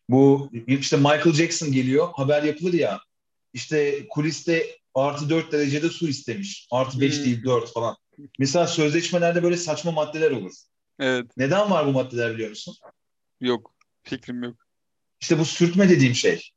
Bu 0.09 0.49
işte 0.67 0.97
Michael 0.97 1.33
Jackson 1.33 1.71
geliyor. 1.71 2.09
Haber 2.13 2.43
yapılır 2.43 2.73
ya. 2.73 2.99
İşte 3.53 4.07
kuliste 4.09 4.77
artı 4.95 5.29
4 5.29 5.51
derecede 5.51 5.89
su 5.89 6.07
istemiş. 6.07 6.67
Artı 6.71 7.01
5 7.01 7.17
Hmm. 7.17 7.25
değil 7.25 7.43
4 7.43 7.73
falan. 7.73 7.95
Mesela 8.39 8.67
sözleşmelerde 8.67 9.43
böyle 9.43 9.57
saçma 9.57 9.91
maddeler 9.91 10.31
olur. 10.31 10.51
Evet 10.99 11.25
Neden 11.37 11.71
var 11.71 11.85
bu 11.87 11.91
maddeler 11.91 12.33
biliyor 12.33 12.49
musun? 12.49 12.75
yok. 13.41 13.73
Fikrim 14.03 14.43
yok. 14.43 14.57
İşte 15.21 15.39
bu 15.39 15.45
sürtme 15.45 15.89
dediğim 15.89 16.15
şey. 16.15 16.49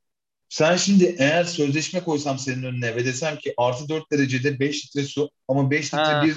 Sen 0.51 0.77
şimdi 0.77 1.17
eğer 1.19 1.45
sözleşme 1.45 2.05
koysam 2.05 2.39
senin 2.39 2.63
önüne 2.63 2.97
ve 2.97 3.05
desem 3.05 3.37
ki 3.37 3.55
artı 3.57 3.89
4 3.89 4.13
derecede 4.13 4.61
5 4.61 4.87
litre 4.87 5.05
su 5.05 5.31
ama 5.49 5.71
5 5.71 5.87
litre 5.87 5.99
Ha. 5.99 6.23
bir 6.27 6.37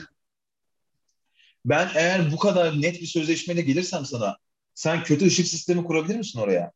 ben 1.66 1.90
eğer 1.96 2.32
bu 2.32 2.38
kadar 2.38 2.82
net 2.82 3.02
bir 3.02 3.06
sözleşmeyle 3.06 3.62
gelirsem 3.62 4.06
sana 4.06 4.38
sen 4.74 5.04
kötü 5.04 5.26
ışık 5.26 5.48
sistemi 5.48 5.84
kurabilir 5.84 6.16
misin 6.16 6.40
oraya? 6.40 6.72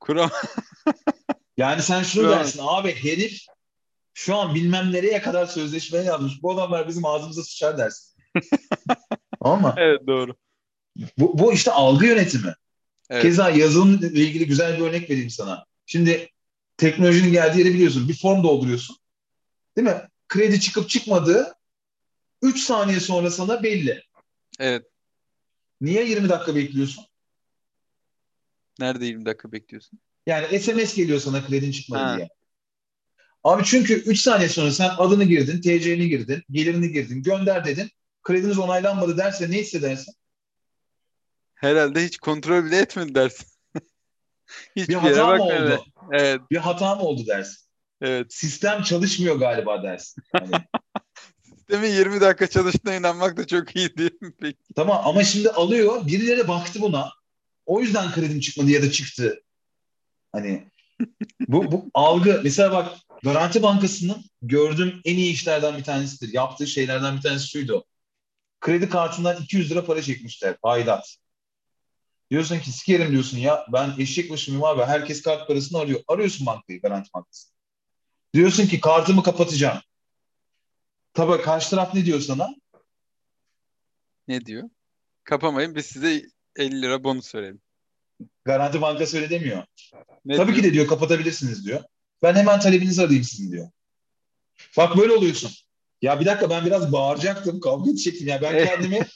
Kuram. 0.00 0.30
Yani 1.56 1.82
sen 1.82 2.02
şunu 2.02 2.22
Kuramam. 2.22 2.44
dersin 2.44 2.60
abi 2.62 2.94
herif 2.94 3.40
şu 4.14 4.36
an 4.36 4.54
bilmem 4.54 4.92
nereye 4.92 5.22
kadar 5.22 5.46
sözleşmeye 5.46 6.04
yazmış. 6.04 6.42
Bu 6.42 6.52
adamlar 6.52 6.88
bizim 6.88 7.04
ağzımıza 7.04 7.42
sıçar 7.42 7.78
dersin. 7.78 8.22
Mı? 9.44 9.74
evet 9.76 10.06
doğru. 10.06 10.34
Bu, 11.18 11.38
bu 11.38 11.52
işte 11.52 11.70
algı 11.70 12.06
yönetimi. 12.06 12.54
Evet. 13.10 13.22
Keza 13.22 13.50
yazılımla 13.50 14.06
ilgili 14.06 14.46
güzel 14.46 14.78
bir 14.78 14.84
örnek 14.84 15.10
vereyim 15.10 15.30
sana. 15.30 15.64
Şimdi 15.92 16.30
teknolojinin 16.76 17.32
geldiği 17.32 17.58
yeri 17.58 17.74
biliyorsun. 17.74 18.08
Bir 18.08 18.18
form 18.18 18.42
dolduruyorsun. 18.42 18.96
Değil 19.76 19.88
mi? 19.88 20.08
Kredi 20.28 20.60
çıkıp 20.60 20.88
çıkmadığı 20.88 21.54
3 22.42 22.60
saniye 22.60 23.00
sonra 23.00 23.30
sana 23.30 23.62
belli. 23.62 24.02
Evet. 24.58 24.86
Niye 25.80 26.04
20 26.08 26.28
dakika 26.28 26.56
bekliyorsun? 26.56 27.04
Nerede 28.78 29.06
20 29.06 29.26
dakika 29.26 29.52
bekliyorsun? 29.52 29.98
Yani 30.26 30.60
SMS 30.60 30.96
geliyor 30.96 31.20
sana 31.20 31.46
kredin 31.46 31.72
çıkmadı 31.72 32.02
Ha. 32.02 32.16
diye. 32.16 32.28
Abi 33.44 33.62
çünkü 33.64 33.94
3 33.94 34.20
saniye 34.20 34.48
sonra 34.48 34.70
sen 34.70 34.90
adını 34.98 35.24
girdin, 35.24 35.60
TC'ni 35.60 36.08
girdin, 36.08 36.42
gelirini 36.50 36.92
girdin, 36.92 37.22
gönder 37.22 37.64
dedin. 37.64 37.90
Krediniz 38.22 38.58
onaylanmadı 38.58 39.16
derse 39.16 39.50
ne 39.50 39.58
hissedersin? 39.58 40.14
Herhalde 41.54 42.04
hiç 42.04 42.18
kontrol 42.18 42.64
bile 42.64 42.78
etmedi 42.78 43.14
dersin. 43.14 43.51
Hiçbir 44.76 44.94
Bir 44.94 44.98
hata 44.98 45.36
mı 45.36 45.42
oldu? 45.42 45.84
Evet, 46.12 46.40
Bir 46.50 46.56
hata 46.56 46.94
mı 46.94 47.02
oldu 47.02 47.26
dersin? 47.26 47.68
evet. 48.00 48.32
Sistem 48.34 48.82
çalışmıyor 48.82 49.36
galiba 49.36 49.82
dersin. 49.82 50.22
Hani 50.32 50.50
Sistemin 51.42 51.90
20 51.90 52.20
dakika 52.20 52.46
çalıştığına 52.46 52.94
inanmak 52.94 53.36
da 53.36 53.46
çok 53.46 53.76
iyi 53.76 53.96
değil 53.96 54.20
mi 54.20 54.32
peki? 54.40 54.58
Tamam 54.76 55.02
ama 55.04 55.24
şimdi 55.24 55.50
alıyor. 55.50 56.06
Birileri 56.06 56.48
baktı 56.48 56.80
buna. 56.82 57.10
O 57.66 57.80
yüzden 57.80 58.12
kredim 58.12 58.40
çıkmadı 58.40 58.70
ya 58.70 58.82
da 58.82 58.90
çıktı. 58.90 59.42
Hani 60.32 60.70
bu, 61.48 61.72
bu 61.72 61.90
algı. 61.94 62.40
Mesela 62.44 62.72
bak 62.72 62.96
Garanti 63.22 63.62
Bankası'nın 63.62 64.24
gördüğüm 64.42 65.00
en 65.04 65.16
iyi 65.16 65.32
işlerden 65.32 65.78
bir 65.78 65.84
tanesidir. 65.84 66.34
Yaptığı 66.34 66.66
şeylerden 66.66 67.16
bir 67.16 67.22
tanesi 67.22 67.48
şuydu. 67.48 67.84
Kredi 68.60 68.88
kartından 68.88 69.42
200 69.42 69.70
lira 69.70 69.84
para 69.84 70.02
çekmişler. 70.02 70.56
Aidat. 70.62 71.16
Diyorsun 72.32 72.58
ki 72.58 72.72
sikerim 72.72 73.12
diyorsun 73.12 73.38
ya 73.38 73.66
ben 73.72 73.94
eşek 73.98 74.30
başımıyım 74.30 74.64
abi. 74.64 74.82
Herkes 74.82 75.22
kart 75.22 75.48
parasını 75.48 75.78
arıyor. 75.78 76.00
Arıyorsun 76.08 76.46
bankayı 76.46 76.80
Garanti 76.80 77.10
Bankası. 77.14 77.48
Diyorsun 78.34 78.66
ki 78.66 78.80
kartımı 78.80 79.22
kapatacağım. 79.22 79.78
Tabii 81.14 81.42
karşı 81.42 81.70
taraf 81.70 81.94
ne 81.94 82.04
diyor 82.04 82.20
sana? 82.20 82.54
Ne 84.28 84.46
diyor? 84.46 84.68
Kapamayın 85.24 85.74
biz 85.74 85.86
size 85.86 86.22
50 86.56 86.82
lira 86.82 87.04
bonus 87.04 87.34
verelim. 87.34 87.60
Garanti 88.44 88.80
Bankası 88.80 89.16
öyle 89.16 89.30
demiyor. 89.30 89.64
Ne 90.24 90.36
Tabii 90.36 90.52
diyor? 90.52 90.62
ki 90.62 90.64
de 90.64 90.72
diyor 90.72 90.86
kapatabilirsiniz 90.86 91.66
diyor. 91.66 91.82
Ben 92.22 92.34
hemen 92.34 92.60
talebinizi 92.60 93.02
alayım 93.02 93.24
sizin 93.24 93.52
diyor. 93.52 93.68
Bak 94.76 94.96
böyle 94.96 95.12
oluyorsun. 95.12 95.50
Ya 96.02 96.20
bir 96.20 96.26
dakika 96.26 96.50
ben 96.50 96.66
biraz 96.66 96.92
bağıracaktım, 96.92 97.60
kavga 97.60 97.90
edecektim. 97.90 98.28
Ya 98.28 98.42
ben 98.42 98.64
kendimi 98.66 99.06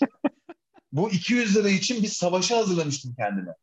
bu 0.92 1.10
200 1.10 1.56
lira 1.56 1.70
için 1.70 2.02
bir 2.02 2.08
savaşa 2.08 2.56
hazırlamıştım 2.56 3.14
kendime. 3.14 3.54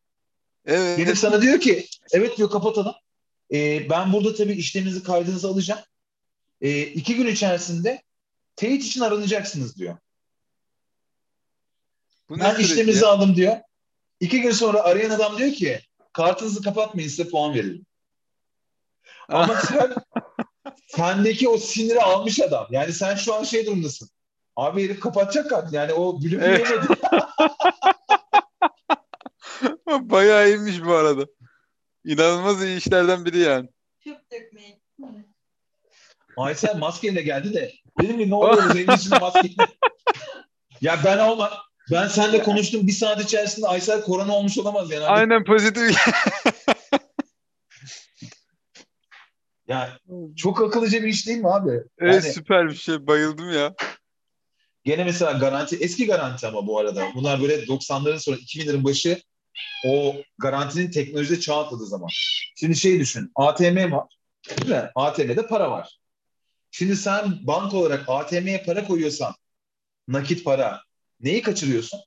Evet. 0.65 0.97
Gelip 0.97 1.17
sana 1.17 1.41
diyor 1.41 1.59
ki 1.59 1.87
evet 2.11 2.37
diyor 2.37 2.49
kapatalım. 2.49 2.93
Ee, 3.53 3.89
ben 3.89 4.13
burada 4.13 4.35
tabii 4.35 4.53
işleminizi 4.53 5.03
kaydınızı 5.03 5.47
alacağım. 5.47 5.81
Ee, 6.61 6.81
iki 6.81 7.15
gün 7.15 7.27
içerisinde 7.27 8.01
teyit 8.55 8.83
için 8.83 9.01
aranacaksınız 9.01 9.77
diyor. 9.77 9.97
Bu 12.29 12.39
Ben 12.39 12.55
işleminizi 12.55 13.03
ya? 13.03 13.09
aldım 13.09 13.35
diyor. 13.35 13.57
İki 14.19 14.41
gün 14.41 14.51
sonra 14.51 14.83
arayan 14.83 15.09
adam 15.09 15.37
diyor 15.37 15.51
ki 15.51 15.81
kartınızı 16.13 16.61
kapatmayın 16.61 17.09
size 17.09 17.29
puan 17.29 17.53
verelim. 17.53 17.85
Ama 19.29 19.55
sen 19.67 19.93
sendeki 20.87 21.49
o 21.49 21.57
siniri 21.57 22.01
almış 22.01 22.39
adam. 22.39 22.67
Yani 22.71 22.93
sen 22.93 23.15
şu 23.15 23.33
an 23.35 23.43
şey 23.43 23.65
durumdasın. 23.65 24.09
Abi 24.55 24.83
herif 24.83 24.99
kapatacak 24.99 25.49
kart. 25.49 25.73
Yani 25.73 25.93
o 25.93 26.21
blöfü 26.21 26.39
Evet. 26.45 26.69
yemedi. 26.69 26.87
Bayağı 30.09 30.47
iyiymiş 30.49 30.83
bu 30.85 30.93
arada. 30.93 31.25
İnanılmaz 32.05 32.63
iyi 32.63 32.77
işlerden 32.77 33.25
biri 33.25 33.37
yani. 33.39 33.69
Çöp 34.03 34.31
dökmeyin. 34.31 34.83
Aysel 36.37 36.75
maskeyle 36.77 37.21
geldi 37.21 37.53
de. 37.53 37.71
Dedim 38.01 38.17
ki 38.17 38.29
ne 38.29 38.35
oluyor 38.35 38.71
senin 38.73 38.91
için 38.97 39.11
maskeyle. 39.21 39.55
ya 40.81 40.99
ben 41.05 41.17
olma. 41.17 41.51
Ben 41.91 42.07
seninle 42.07 42.43
konuştum. 42.43 42.87
Bir 42.87 42.91
saat 42.91 43.21
içerisinde 43.23 43.67
Aysel 43.67 44.01
korona 44.01 44.33
olmuş 44.35 44.57
olamaz 44.57 44.91
yani. 44.91 45.03
Hadi- 45.03 45.19
Aynen 45.19 45.43
pozitif. 45.43 45.97
Ya 49.67 49.97
çok 50.37 50.61
akıllıca 50.61 51.03
bir 51.03 51.07
iş 51.07 51.27
değil 51.27 51.37
mi 51.39 51.49
abi? 51.53 51.71
Evet 51.99 52.23
Yani- 52.23 52.33
süper 52.33 52.69
bir 52.69 52.75
şey. 52.75 53.07
Bayıldım 53.07 53.51
ya. 53.53 53.73
Gene 54.83 55.03
mesela 55.03 55.31
garanti 55.31 55.75
eski 55.75 56.05
garanti 56.05 56.47
ama 56.47 56.67
bu 56.67 56.79
arada. 56.79 57.07
Bunlar 57.15 57.41
böyle 57.41 57.53
90'ların 57.63 58.19
sonra 58.19 58.37
2000'lerin 58.37 58.83
başı 58.83 59.21
o 59.85 60.15
garantinin 60.37 60.91
teknolojide 60.91 61.39
çağ 61.39 61.65
atladığı 61.65 61.85
zaman. 61.85 62.09
Şimdi 62.55 62.75
şey 62.75 62.99
düşün. 62.99 63.31
ATM 63.35 63.91
var. 63.91 64.07
Değil 64.49 64.69
mi? 64.69 64.89
ATM'de 64.95 65.47
para 65.47 65.71
var. 65.71 65.99
Şimdi 66.71 66.95
sen 66.95 67.47
bank 67.47 67.73
olarak 67.73 68.03
ATM'ye 68.07 68.63
para 68.63 68.85
koyuyorsan 68.85 69.33
nakit 70.07 70.45
para 70.45 70.81
neyi 71.19 71.41
kaçırıyorsun? 71.41 71.99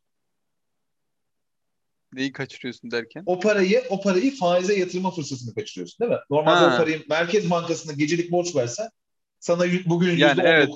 Neyi 2.12 2.32
kaçırıyorsun 2.32 2.90
derken? 2.90 3.23
O 3.27 3.40
parayı 3.40 3.85
o 3.89 4.01
parayı 4.01 4.36
faize 4.36 4.78
yatırma 4.78 5.11
fırsatını 5.11 5.55
kaçırıyorsun 5.55 5.98
değil 6.01 6.12
mi? 6.12 6.19
Normalde 6.31 6.65
Ha. 6.65 6.74
o 6.74 6.78
parayı 6.78 7.05
Merkez 7.09 7.51
Bankası'na 7.51 7.93
gecelik 7.93 8.32
borç 8.32 8.57
verse 8.57 8.90
sana 9.40 9.65
bugün 9.86 10.11
yüzde 10.11 10.23
Yani 10.23 10.40
evet. 10.44 10.69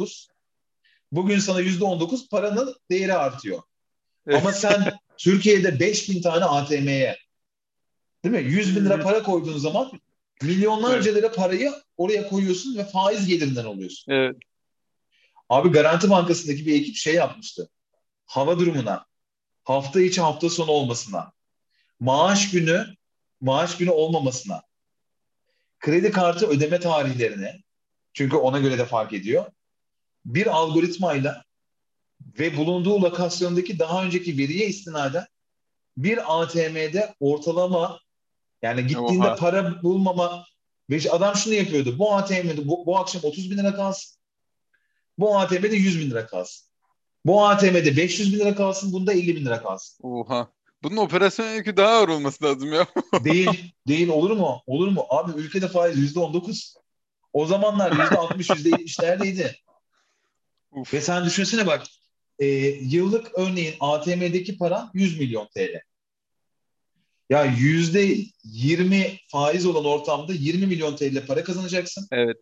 19 1.13 1.25
bugün 1.25 1.39
sana 1.39 1.61
yüzde 1.61 1.85
19 1.85 2.29
paranın 2.29 2.77
değeri 2.91 3.15
artıyor. 3.15 3.63
Evet. 4.27 4.41
Ama 4.41 4.53
sen 4.53 4.93
Türkiye'de 5.19 5.81
5000 5.81 6.23
tane 6.23 6.45
ATM'ye 6.45 7.19
değil 8.25 8.35
mi? 8.35 8.53
100 8.53 8.77
bin 8.77 8.85
lira 8.85 9.01
para 9.01 9.23
koyduğun 9.23 9.59
zaman 9.59 9.91
milyonlarca 10.43 11.15
lira 11.15 11.33
parayı 11.33 11.73
oraya 11.97 12.29
koyuyorsun 12.29 12.77
ve 12.77 12.85
faiz 12.85 13.27
gelirinden 13.27 13.65
oluyorsun. 13.65 14.13
Evet. 14.13 14.37
Abi 15.49 15.69
Garanti 15.69 16.11
Bankası'ndaki 16.11 16.67
bir 16.67 16.81
ekip 16.81 16.97
şey 16.97 17.15
yapmıştı. 17.15 17.69
Hava 18.27 18.59
durumuna, 18.59 19.07
hafta 19.65 20.01
içi 20.01 20.21
hafta 20.21 20.51
sonu 20.51 20.71
olmasına, 20.71 21.33
maaş 22.01 22.51
günü 22.51 22.87
maaş 23.41 23.77
günü 23.77 23.91
olmamasına, 23.91 24.63
kredi 25.81 26.11
kartı 26.11 26.47
ödeme 26.47 26.81
tarihlerine, 26.81 27.63
çünkü 28.13 28.37
ona 28.37 28.59
göre 28.59 28.79
de 28.79 28.85
fark 28.85 29.13
ediyor. 29.13 29.47
Bir 30.25 30.47
algoritmayla 30.47 31.45
ve 32.39 32.57
bulunduğu 32.57 33.03
lokasyondaki 33.03 33.79
daha 33.79 34.05
önceki 34.05 34.39
veriye 34.39 34.67
istinaden 34.67 35.27
bir 35.97 36.41
ATM'de 36.41 37.15
ortalama 37.21 38.01
yani 38.63 38.87
gittiğinde 38.87 39.27
Oha. 39.27 39.37
para 39.37 39.83
bulmama 39.83 40.45
ve 40.91 40.97
işte 40.97 41.11
adam 41.11 41.37
şunu 41.37 41.55
yapıyordu. 41.55 41.99
Bu 41.99 42.15
ATM'de 42.15 42.69
bu, 42.69 42.87
bu 42.87 42.99
akşam 42.99 43.23
30 43.25 43.51
bin 43.51 43.59
lira 43.59 43.75
kalsın. 43.75 44.17
Bu 45.19 45.39
ATM'de 45.39 45.77
100 45.77 46.01
bin 46.01 46.11
lira 46.11 46.27
kalsın. 46.27 46.69
Bu 47.25 47.47
ATM'de 47.47 47.97
500 47.97 48.33
bin 48.33 48.39
lira 48.39 48.55
kalsın. 48.55 48.93
Bunda 48.93 49.13
50 49.13 49.37
bin 49.37 49.45
lira 49.45 49.63
kalsın. 49.63 50.09
Oha. 50.09 50.49
Bunun 50.83 50.97
operasyon 50.97 51.55
yükü 51.55 51.77
daha 51.77 51.89
ağır 51.89 52.09
olması 52.09 52.45
lazım 52.45 52.73
ya. 52.73 52.87
Değil, 53.25 53.73
değil 53.89 54.09
olur 54.09 54.31
mu? 54.31 54.63
Olur 54.67 54.89
mu? 54.89 55.07
Abi 55.11 55.41
ülkede 55.41 55.69
faiz 55.69 55.99
yüzde 55.99 56.21
on 56.21 56.35
dokuz. 56.35 56.75
O 57.33 57.47
zamanlar 57.47 57.91
yüzde 57.91 58.17
altmış, 58.17 58.51
yüzde 58.51 58.69
yetmişlerdeydi. 58.69 59.57
Uf. 60.73 60.95
Ve 60.95 61.01
sen 61.01 61.25
düşünsene 61.25 61.67
bak, 61.67 61.83
e, 62.39 62.47
yıllık 62.67 63.39
örneğin 63.39 63.75
ATM'deki 63.81 64.59
para 64.59 64.91
100 64.95 65.19
milyon 65.21 65.47
TL. 65.47 65.81
Ya 67.31 67.45
yüzde 67.45 68.17
20 68.45 69.19
faiz 69.29 69.67
olan 69.67 69.85
ortamda 69.85 70.33
20 70.33 70.67
milyon 70.67 70.97
TL 70.97 71.27
para 71.27 71.45
kazanacaksın. 71.45 72.09
Evet. 72.13 72.37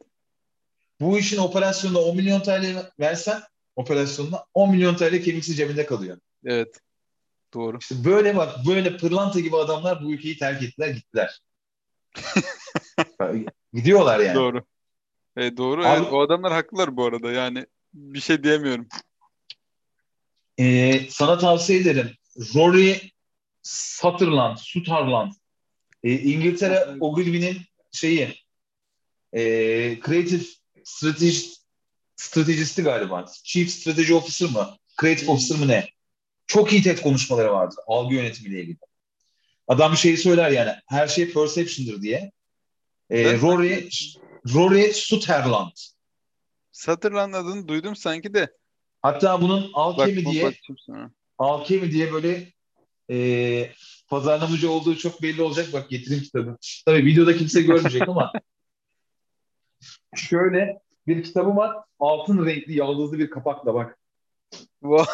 Bu 1.01 1.19
işin 1.19 1.39
operasyonuna 1.39 1.99
10 1.99 2.17
milyon 2.17 2.41
TL 2.41 2.91
versen 3.01 3.41
operasyonuna 3.77 4.45
10 4.55 4.71
milyon 4.71 4.97
TL 4.97 5.23
kemiksiz 5.23 5.57
cebinde 5.57 5.87
kalıyor. 5.87 6.19
Evet. 6.45 6.81
Doğru. 7.55 7.79
İşte 7.81 7.95
böyle 8.05 8.37
bak 8.37 8.67
böyle 8.67 8.97
pırlanta 8.97 9.41
gibi 9.41 9.57
adamlar 9.57 10.05
bu 10.05 10.13
ülkeyi 10.13 10.39
terk 10.39 10.63
ettiler 10.63 10.89
gittiler. 10.89 11.41
Gidiyorlar 13.73 14.21
yani. 14.21 14.35
Doğru. 14.35 14.65
Evet, 15.37 15.57
doğru. 15.57 15.87
Abi- 15.87 16.03
Evet, 16.03 16.13
o 16.13 16.21
adamlar 16.21 16.53
haklılar 16.53 16.97
bu 16.97 17.05
arada. 17.05 17.33
Yani 17.33 17.67
bir 17.99 18.21
şey 18.21 18.43
diyemiyorum. 18.45 18.89
Ee, 20.59 21.01
sana 21.11 21.39
tavsiye 21.39 21.81
ederim. 21.81 22.11
Rory 22.55 23.01
Sutherland, 23.63 24.57
Sutherland. 24.57 25.33
Ee, 26.05 26.13
İngiltere 26.13 26.87
Ogilvy'nin 27.01 27.57
şeyi 27.93 28.35
e, 29.33 29.41
Creative 30.07 30.43
Strategy 30.85 31.39
stratejisti 32.17 32.83
galiba. 32.83 33.25
Chief 33.45 33.71
Strategy 33.71 34.13
Officer 34.15 34.51
mı? 34.51 34.77
Creative 35.01 35.31
Officer 35.31 35.59
mı 35.59 35.69
ne? 35.69 35.89
Çok 36.47 36.73
iyi 36.73 36.83
TED 36.83 36.99
konuşmaları 36.99 37.53
vardı 37.53 37.75
algı 37.87 38.15
yönetimiyle 38.15 38.61
ilgili. 38.61 38.79
Adam 39.69 39.93
bir 39.93 39.97
şeyi 39.97 40.17
söyler 40.17 40.51
yani 40.51 40.73
her 40.87 41.09
şey 41.09 41.33
perception'dır 41.33 42.03
diye. 42.03 42.33
Ben- 43.11 43.41
Rory 43.41 43.89
Rory 44.55 44.93
Sutherland. 44.95 45.73
Sutherland 46.79 47.35
adını 47.35 47.69
duydum 47.69 47.97
sanki 47.97 48.35
de. 48.35 48.53
Hatta 49.03 49.43
bunun 49.43 49.73
bak, 49.75 50.09
diye. 50.09 50.53
Alchemy 51.39 51.93
diye 51.93 52.13
böyle 52.13 52.53
e, 53.11 53.71
pazarlamacı 54.09 54.71
olduğu 54.71 54.97
çok 54.97 55.23
belli 55.23 55.43
olacak. 55.43 55.73
Bak 55.73 55.91
getireyim 55.91 56.25
kitabı. 56.25 56.57
Tabii 56.87 57.05
videoda 57.05 57.37
kimse 57.37 57.63
görmeyecek 57.63 58.09
ama 58.09 58.33
şöyle 60.17 60.79
bir 61.07 61.23
kitabım 61.23 61.57
var. 61.57 61.77
Altın 61.99 62.47
renkli 62.47 62.79
yaldızlı 62.79 63.19
bir 63.19 63.31
kapakla 63.31 63.75
bak. 63.75 63.99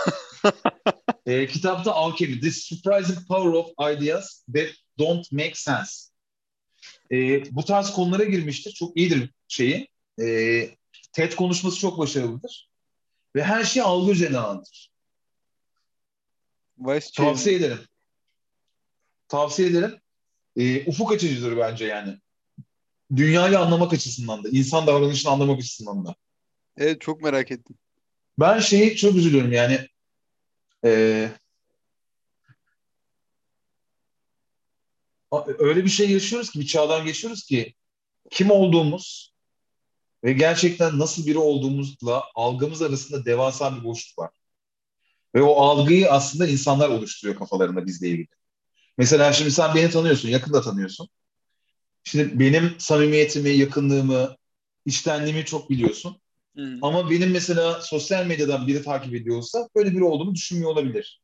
E, 1.27 1.47
kitapta 1.47 1.93
Alchemy. 1.93 2.41
The 2.41 2.51
Surprising 2.51 3.19
Power 3.29 3.51
of 3.51 3.97
Ideas 3.97 4.45
That 4.55 4.69
Don't 4.99 5.33
Make 5.33 5.55
Sense. 5.55 6.11
E, 7.13 7.43
bu 7.55 7.65
tarz 7.65 7.93
konulara 7.93 8.25
girmiştir. 8.25 8.73
Çok 8.73 8.97
iyidir 8.97 9.31
şeyi. 9.49 9.89
E, 10.21 10.27
TED 11.15 11.33
konuşması 11.33 11.79
çok 11.79 11.99
başarılıdır. 11.99 12.71
Ve 13.37 13.45
her 13.45 13.65
şeyi 13.65 13.85
algı 13.85 14.13
üzerine. 14.13 14.39
Vice 16.79 17.07
Chairman. 17.13 17.35
Tavsiye 17.35 17.57
ederim. 17.57 17.79
Tavsiye 19.29 19.69
ederim. 19.69 20.01
Ee, 20.57 20.87
ufuk 20.87 21.13
açıcıdır 21.13 21.57
bence 21.57 21.85
yani. 21.87 22.19
Dünyayı 23.17 23.59
anlamak 23.59 23.93
açısından 23.93 24.45
da, 24.45 24.49
insan 24.49 24.87
davranışını 24.87 25.33
anlamak 25.33 25.59
açısından 25.59 26.07
da. 26.07 26.15
Evet 26.77 27.01
çok 27.01 27.23
merak 27.23 27.51
ettim. 27.51 27.77
Ben 28.39 28.59
şeyi 28.59 28.97
çok 28.97 29.15
üzülüyorum 29.17 29.53
yani. 29.53 29.89
a- 35.31 35.45
öyle 35.59 35.85
bir 35.85 35.91
şey 35.91 36.11
yaşıyoruz 36.11 36.51
ki, 36.51 36.61
bir 36.61 36.67
çağdan 36.67 37.07
geçiyoruz 37.07 37.45
ki 37.45 37.75
kim 38.31 38.51
olduğumuz 38.51 39.34
ve 40.25 40.33
gerçekten 40.33 40.99
nasıl 40.99 41.27
biri 41.27 41.39
olduğumuzla 41.39 42.25
algımız 42.35 42.83
arasında 42.83 43.25
devasa 43.25 43.77
bir 43.77 43.85
boşluk 43.85 44.19
var. 44.19 44.31
Ve 45.35 45.43
o 45.43 45.55
algıyı 45.61 46.11
aslında 46.11 46.47
insanlar 46.47 46.89
oluşturuyor 46.89 47.39
kafalarında 47.39 47.87
bizle 47.87 48.09
ilgili. 48.09 48.29
Mesela 48.99 49.33
şimdi 49.33 49.51
sen 49.51 49.75
beni 49.75 49.91
tanıyorsun, 49.91 50.29
yakında 50.29 50.63
tanıyorsun. 50.63 51.09
Şimdi 52.05 52.41
benim 52.41 52.75
samimiyetimi, 52.79 53.51
yakınlığımı, 53.51 54.37
içtenliğimi 54.87 55.45
çok 55.45 55.71
biliyorsun. 55.71 56.21
Hı. 56.57 56.79
Ama 56.83 57.11
benim 57.11 57.31
mesela 57.31 57.81
sosyal 57.81 58.27
medyadan 58.27 58.67
biri 58.67 58.83
takip 58.83 59.15
ediyorsa 59.15 59.69
böyle 59.77 59.93
biri 59.93 60.05
olduğumu 60.05 60.35
düşünmüyor 60.35 60.71
olabilir. 60.71 61.23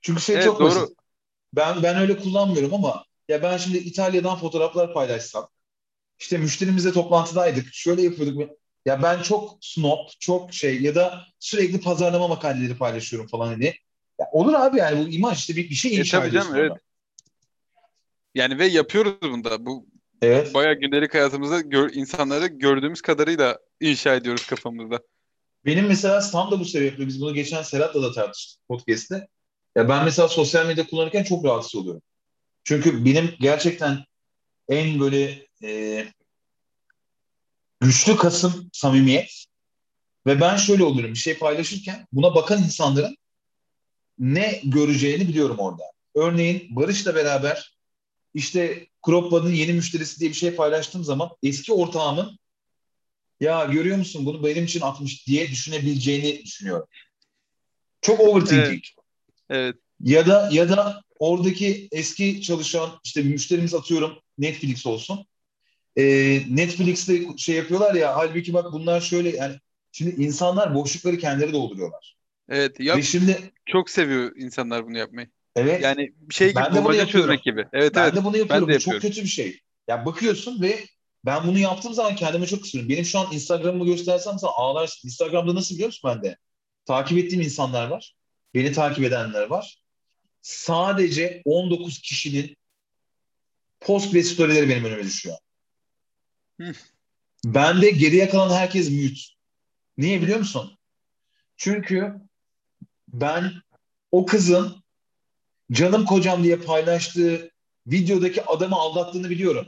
Çünkü 0.00 0.22
şey 0.22 0.34
Evet, 0.34 0.44
çok 0.44 0.60
doğru. 0.60 0.68
basit. 0.68 0.96
Ben 1.52 1.82
ben 1.82 1.96
öyle 1.96 2.16
kullanmıyorum 2.16 2.74
ama 2.74 3.04
ya 3.28 3.42
ben 3.42 3.56
şimdi 3.56 3.78
İtalya'dan 3.78 4.36
fotoğraflar 4.36 4.94
paylaşsam 4.94 5.48
işte 6.18 6.38
müşterimizle 6.38 6.92
toplantıdaydık. 6.92 7.74
Şöyle 7.74 8.02
yapıyorduk. 8.02 8.50
Ya 8.86 9.02
ben 9.02 9.22
çok 9.22 9.58
snob, 9.60 9.98
çok 10.20 10.54
şey 10.54 10.82
ya 10.82 10.94
da 10.94 11.24
sürekli 11.38 11.80
pazarlama 11.80 12.28
makaleleri 12.28 12.76
paylaşıyorum 12.76 13.28
falan 13.28 13.46
hani. 13.46 13.74
Ya 14.20 14.26
olur 14.32 14.54
abi 14.54 14.78
yani 14.78 15.06
bu 15.06 15.08
imaj 15.08 15.38
işte 15.38 15.56
bir, 15.56 15.70
bir 15.70 15.74
şey 15.74 15.96
E, 15.96 16.00
inşa 16.00 16.18
tabii 16.18 16.28
ediyorsun 16.28 16.54
canım, 16.54 16.64
evet. 16.64 16.82
Yani 18.34 18.58
ve 18.58 18.66
yapıyoruz 18.66 19.14
bunu 19.22 19.44
da. 19.44 19.66
Bu 19.66 19.86
Evet. 20.22 20.54
bayağı 20.54 20.74
gündelik 20.74 21.14
hayatımızda 21.14 21.60
gör, 21.60 21.90
insanları 21.94 22.46
gördüğümüz 22.46 23.00
kadarıyla 23.00 23.58
inşa 23.80 24.14
ediyoruz 24.14 24.46
kafamızda. 24.46 25.00
Benim 25.66 25.86
mesela 25.86 26.30
tam 26.30 26.50
da 26.50 26.60
bu 26.60 26.64
sebeple 26.64 27.06
biz 27.06 27.20
bunu 27.20 27.34
geçen 27.34 27.62
Serhat'la 27.62 28.02
da 28.02 28.12
tartıştık 28.12 28.68
podcast'te. 28.68 29.28
Ya 29.76 29.88
ben 29.88 30.04
mesela 30.04 30.28
sosyal 30.28 30.66
medya 30.66 30.86
kullanırken 30.86 31.24
çok 31.24 31.44
rahatsız 31.44 31.76
oluyorum. 31.76 32.02
Çünkü 32.64 33.04
benim 33.04 33.30
gerçekten 33.40 33.98
en 34.68 35.00
böyle 35.00 35.46
e, 35.64 36.06
güçlü 37.80 38.16
kasım 38.16 38.70
samimiyet 38.72 39.44
ve 40.26 40.40
ben 40.40 40.56
şöyle 40.56 40.84
oluyorum 40.84 41.14
bir 41.14 41.18
şey 41.18 41.38
paylaşırken 41.38 42.06
buna 42.12 42.34
bakan 42.34 42.62
insanların 42.62 43.16
ne 44.18 44.60
göreceğini 44.64 45.28
biliyorum 45.28 45.58
orada. 45.58 45.82
Örneğin 46.14 46.76
Barış'la 46.76 47.14
beraber 47.14 47.76
işte 48.34 48.86
Croppa'nın 49.06 49.52
yeni 49.52 49.72
müşterisi 49.72 50.20
diye 50.20 50.30
bir 50.30 50.36
şey 50.36 50.54
paylaştığım 50.54 51.04
zaman 51.04 51.30
eski 51.42 51.72
ortağımın 51.72 52.38
ya 53.40 53.64
görüyor 53.64 53.96
musun 53.96 54.26
bunu 54.26 54.44
benim 54.44 54.64
için 54.64 54.80
atmış 54.80 55.26
diye 55.26 55.48
düşünebileceğini 55.48 56.44
düşünüyorum. 56.44 56.86
Çok 58.02 58.20
overthinking. 58.20 58.84
Evet. 59.50 59.76
Ya 60.00 60.26
da 60.26 60.48
ya 60.52 60.68
da 60.68 61.02
oradaki 61.18 61.88
eski 61.92 62.42
çalışan 62.42 63.00
işte 63.04 63.22
müşterimiz 63.22 63.74
atıyorum 63.74 64.18
Netflix 64.38 64.86
olsun. 64.86 65.26
Ee, 65.96 66.42
Netflix'te 66.50 67.22
şey 67.36 67.56
yapıyorlar 67.56 67.94
ya 67.94 68.16
halbuki 68.16 68.54
bak 68.54 68.72
bunlar 68.72 69.00
şöyle 69.00 69.36
yani 69.36 69.56
şimdi 69.92 70.22
insanlar 70.22 70.74
boşlukları 70.74 71.18
kendileri 71.18 71.52
dolduruyorlar. 71.52 72.16
Evet. 72.48 72.80
Ya 72.80 72.96
Ve 72.96 73.02
şimdi 73.02 73.52
çok 73.66 73.90
seviyor 73.90 74.32
insanlar 74.36 74.86
bunu 74.86 74.98
yapmayı. 74.98 75.28
evet 75.56 75.82
Yani 75.82 76.12
bir 76.16 76.34
şey 76.34 76.48
gibi 76.50 76.56
Ben 76.60 76.74
de 76.74 76.84
bunu 76.84 76.94
yapıyorum. 76.94 77.36
gibi. 77.44 77.66
Evet 77.72 77.94
ben 77.94 78.02
evet. 78.04 78.14
de 78.16 78.24
bunu 78.24 78.36
yapıyorum. 78.36 78.68
ben 78.68 78.74
de 78.74 78.78
Bu 78.78 78.80
çok 78.80 78.94
yapıyorum. 78.94 79.08
kötü 79.08 79.22
bir 79.22 79.28
şey. 79.28 79.60
Ya 79.88 80.06
bakıyorsun 80.06 80.62
ve 80.62 80.84
ben 81.24 81.46
bunu 81.46 81.58
yaptığım 81.58 81.94
zaman 81.94 82.16
kendime 82.16 82.46
çok 82.46 82.62
kısıyorum. 82.62 82.88
Benim 82.90 83.04
şu 83.04 83.18
an 83.18 83.32
Instagram'ımı 83.32 83.86
göstersem 83.86 84.38
sana 84.38 84.50
ağlarsın. 84.50 85.08
Instagram'da 85.08 85.54
nasıl 85.54 85.74
biliyor 85.74 85.88
musun 85.88 86.10
bende? 86.14 86.36
Takip 86.86 87.18
ettiğim 87.18 87.40
insanlar 87.42 87.88
var. 87.88 88.14
Beni 88.54 88.72
takip 88.72 89.04
edenler 89.04 89.46
var. 89.50 89.82
Sadece 90.42 91.42
19 91.44 91.98
kişinin 91.98 92.56
post 93.80 94.14
ve 94.14 94.22
storyleri 94.22 94.68
benim 94.68 94.84
önüme 94.84 95.02
düşüyor. 95.04 95.36
Bende 97.44 97.90
geriye 97.90 98.28
kalan 98.28 98.54
herkes 98.54 98.90
mute. 98.90 99.20
Niye 99.98 100.22
biliyor 100.22 100.38
musun? 100.38 100.78
Çünkü 101.56 102.14
ben 103.08 103.52
o 104.12 104.26
kızın 104.26 104.84
canım 105.72 106.04
kocam 106.04 106.44
diye 106.44 106.56
paylaştığı 106.56 107.50
videodaki 107.86 108.44
adamı 108.44 108.76
aldattığını 108.76 109.30
biliyorum. 109.30 109.66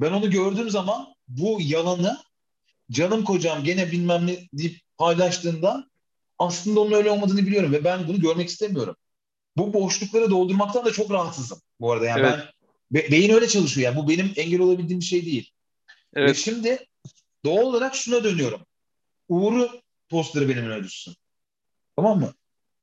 Ben 0.00 0.12
onu 0.12 0.30
gördüğüm 0.30 0.70
zaman 0.70 1.14
bu 1.28 1.58
yalanı 1.60 2.18
canım 2.90 3.24
kocam 3.24 3.64
gene 3.64 3.92
bilmem 3.92 4.26
ne 4.26 4.48
deyip 4.52 4.80
paylaştığında 4.98 5.86
aslında 6.38 6.80
onun 6.80 6.92
öyle 6.92 7.10
olmadığını 7.10 7.46
biliyorum 7.46 7.72
ve 7.72 7.84
ben 7.84 8.08
bunu 8.08 8.20
görmek 8.20 8.48
istemiyorum. 8.48 8.96
Bu 9.56 9.72
boşlukları 9.72 10.30
doldurmaktan 10.30 10.84
da 10.84 10.92
çok 10.92 11.10
rahatsızım 11.10 11.60
bu 11.80 11.92
arada. 11.92 12.06
Yani 12.06 12.20
Evet. 12.20 12.32
ben 12.38 12.55
be- 12.90 13.10
beyin 13.10 13.30
öyle 13.30 13.48
çalışıyor. 13.48 13.84
Yani 13.84 14.04
bu 14.04 14.08
benim 14.08 14.32
engel 14.36 14.60
olabildiğim 14.60 15.00
bir 15.00 15.04
şey 15.04 15.26
değil. 15.26 15.50
Ve 16.16 16.20
Evet. 16.20 16.36
şimdi 16.36 16.86
doğal 17.44 17.62
olarak 17.62 17.94
şuna 17.94 18.24
dönüyorum. 18.24 18.60
Uğur'u 19.28 19.70
postları 20.08 20.48
benim 20.48 20.64
önüme 20.64 20.84
düşsün. 20.84 21.14
Tamam 21.96 22.20
mı? 22.20 22.34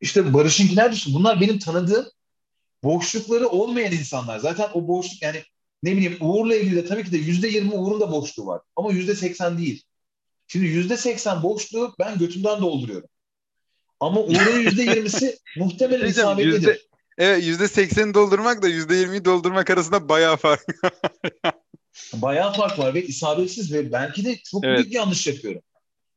İşte 0.01 0.33
Barış'ınkiler 0.33 0.91
düşsün. 0.91 1.13
Bunlar 1.13 1.41
benim 1.41 1.59
tanıdığım 1.59 2.05
boşlukları 2.83 3.47
olmayan 3.47 3.91
insanlar. 3.91 4.39
Zaten 4.39 4.69
o 4.73 4.87
boşluk 4.87 5.21
yani 5.21 5.43
ne 5.83 5.91
bileyim 5.97 6.17
Uğur'la 6.21 6.55
ilgili 6.55 6.75
de 6.75 6.85
tabii 6.85 7.03
ki 7.03 7.11
de 7.11 7.17
yüzde 7.17 7.47
yirmi 7.47 7.73
Uğur'un 7.73 7.99
da 8.01 8.11
boşluğu 8.11 8.45
var. 8.45 8.61
Ama 8.75 8.91
yüzde 8.91 9.15
seksen 9.15 9.57
değil. 9.57 9.83
Şimdi 10.47 10.65
yüzde 10.65 10.97
seksen 10.97 11.43
boşluğu 11.43 11.95
ben 11.99 12.17
götümden 12.17 12.61
dolduruyorum. 12.61 13.09
Ama 13.99 14.21
Uğur'un 14.21 14.59
yüzde 14.59 14.83
yirmisi 14.83 15.39
muhtemelen 15.57 16.01
Diyeceğim, 16.01 16.29
isabetlidir. 16.29 16.87
Evet 17.17 17.43
yüzde 17.43 17.67
sekseni 17.67 18.13
doldurmak 18.13 18.61
da 18.61 18.67
yüzde 18.67 18.95
yirmiyi 18.95 19.25
doldurmak 19.25 19.69
arasında 19.69 20.09
bayağı 20.09 20.37
fark. 20.37 20.61
Bayağı 22.13 22.53
fark 22.53 22.79
var 22.79 22.93
ve 22.93 23.03
isabetsiz 23.03 23.73
ve 23.73 23.91
belki 23.91 24.25
de 24.25 24.37
çok 24.37 24.63
Evet. 24.63 24.77
büyük 24.77 24.93
yanlış 24.93 25.27
yapıyorum. 25.27 25.61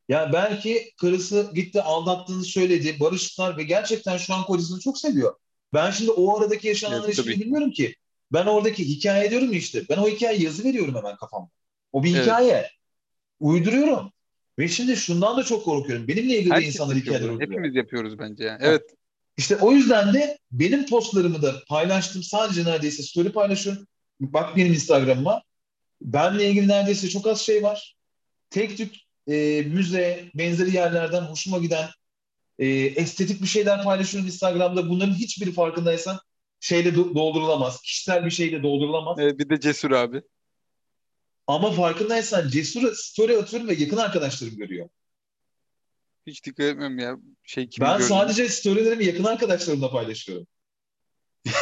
Ya 0.09 0.31
belki 0.32 0.93
karısı 1.01 1.51
gitti 1.55 1.82
aldattığını 1.82 2.44
söyledi, 2.44 3.01
barıştılar 3.01 3.56
ve 3.56 3.62
gerçekten 3.62 4.16
şu 4.16 4.35
an 4.35 4.44
kocasını 4.44 4.81
çok 4.81 4.98
seviyor. 4.98 5.35
Ben 5.74 5.90
şimdi 5.90 6.10
o 6.10 6.39
aradaki 6.39 6.68
yaşanan 6.68 7.02
Evet, 7.05 7.18
ilişkiyi 7.18 7.40
bilmiyorum 7.40 7.70
ki. 7.70 7.94
Ben 8.32 8.47
oradaki 8.47 8.89
hikaye 8.89 9.31
diyorum 9.31 9.52
işte. 9.52 9.82
Ben 9.90 9.97
o 9.97 10.09
hikayeyi 10.09 10.44
yazı 10.44 10.64
veriyorum 10.64 10.94
hemen 10.94 11.16
kafamda. 11.16 11.51
O 11.93 12.02
bir 12.02 12.14
Evet. 12.14 12.23
hikaye. 12.23 12.70
Uyduruyorum. 13.40 14.12
Ve 14.59 14.68
şimdi 14.68 14.97
şundan 14.97 15.36
da 15.36 15.43
çok 15.43 15.64
korkuyorum. 15.64 16.09
Benimle 16.09 16.39
ilgili 16.39 16.51
de 16.51 16.55
Herkes 16.55 16.74
insanlar 16.74 16.97
hikayeler 16.97 17.28
uyduruyor. 17.28 17.51
Hepimiz 17.51 17.74
yapıyoruz 17.74 18.18
bence 18.18 18.44
yani. 18.44 18.59
Evet. 18.62 18.82
İşte 19.37 19.57
o 19.57 19.73
yüzden 19.73 20.15
de 20.15 20.39
benim 20.53 20.87
postlarımı 20.87 21.43
da 21.43 21.65
paylaştım. 21.69 22.23
Sadece 22.23 22.65
neredeyse 22.65 23.03
story 23.03 23.33
paylaşıyorum. 23.33 23.87
Bak 24.21 24.57
benim 24.57 24.73
Instagram'ıma. 24.73 25.43
Benle 26.03 26.51
ilgili 26.51 26.69
neredeyse 26.69 27.09
çok 27.09 27.27
az 27.27 27.41
şey 27.41 27.63
var. 27.63 27.97
Tek 28.51 28.77
tük 28.77 28.95
e, 29.29 29.63
müze, 29.63 30.31
benzeri 30.35 30.75
yerlerden 30.77 31.23
hoşuma 31.23 31.59
giden 31.59 31.89
e, 32.59 32.67
estetik 32.69 33.43
bir 33.43 33.47
şeyler 33.47 33.85
paylaşıyorum 33.85 34.27
Instagram'da. 34.27 34.89
Bunların 34.89 35.15
hiçbiri 35.15 35.53
farkındaysan 35.53 36.21
şeyle 36.61 36.89
do- 36.89 37.15
doldurulamaz. 37.15 37.81
Kişisel 37.83 38.25
bir 38.25 38.31
şeyle 38.31 38.63
doldurulamaz. 38.63 39.19
Evet, 39.21 39.39
bir 39.39 39.49
de 39.49 39.61
cesur 39.61 39.91
abi. 39.91 40.23
Ama 41.47 41.73
farkındaysan 41.73 42.49
Cesur'a 42.49 42.95
story 42.95 43.37
atıyorum 43.37 43.69
ve 43.69 43.75
yakın 43.75 43.97
arkadaşlarım 43.97 44.57
görüyor. 44.57 44.89
Hiç 46.27 46.44
dikkat 46.44 46.66
etmiyorum 46.66 46.98
ya. 46.98 47.16
Şey 47.44 47.69
kimi 47.69 47.86
Ben 47.86 47.93
gördüm. 47.98 48.09
sadece 48.09 48.48
storylerimi 48.48 49.05
yakın 49.05 49.24
arkadaşlarımla 49.24 49.90
paylaşıyorum. 49.90 50.47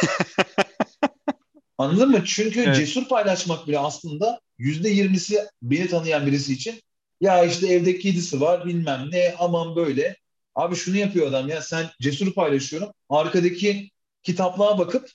Anladın 1.77 2.11
mı? 2.11 2.23
Çünkü 2.25 2.59
Evet. 2.59 2.75
cesur 2.75 3.07
paylaşmak 3.07 3.67
bile 3.67 3.79
aslında 3.79 4.39
yüzde 4.57 4.89
yirmisi 4.89 5.39
beni 5.61 5.87
tanıyan 5.87 6.27
birisi 6.27 6.53
için 6.53 6.81
ya 7.21 7.45
işte 7.45 7.67
evde 7.67 7.99
kedisi 7.99 8.41
var 8.41 8.65
bilmem 8.65 9.09
ne 9.11 9.35
aman 9.39 9.75
böyle. 9.75 10.17
Abi 10.55 10.75
şunu 10.75 10.97
yapıyor 10.97 11.27
adam 11.27 11.49
ya 11.49 11.61
sen 11.61 11.89
cesur 12.01 12.33
paylaşıyorum. 12.33 12.89
Arkadaki 13.09 13.89
kitaplığa 14.23 14.77
bakıp 14.77 15.09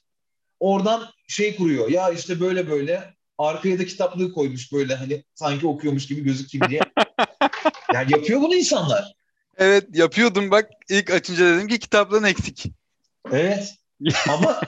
oradan 0.60 1.06
şey 1.28 1.56
kuruyor. 1.56 1.89
Ya 1.89 2.10
işte 2.10 2.40
böyle 2.40 2.70
böyle 2.70 3.14
arkaya 3.39 3.78
da 3.78 3.86
kitaplığı 3.86 4.32
koymuş 4.32 4.72
böyle 4.72 4.94
hani 4.94 5.24
sanki 5.35 5.66
okuyormuş 5.66 6.06
gibi 6.06 6.20
gözükeyim 6.20 6.68
diye. 6.68 6.81
yani 7.94 8.12
yapıyor 8.12 8.40
bunu 8.40 8.55
insanlar. 8.55 9.19
Evet 9.61 9.87
yapıyordum 9.93 10.51
bak. 10.51 10.70
ilk 10.89 11.11
açınca 11.11 11.47
dedim 11.57 11.69
ki 11.69 11.78
kitaplığın 11.78 12.24
eksik. 12.24 12.66
Evet. 13.32 13.74
Ama 14.28 14.61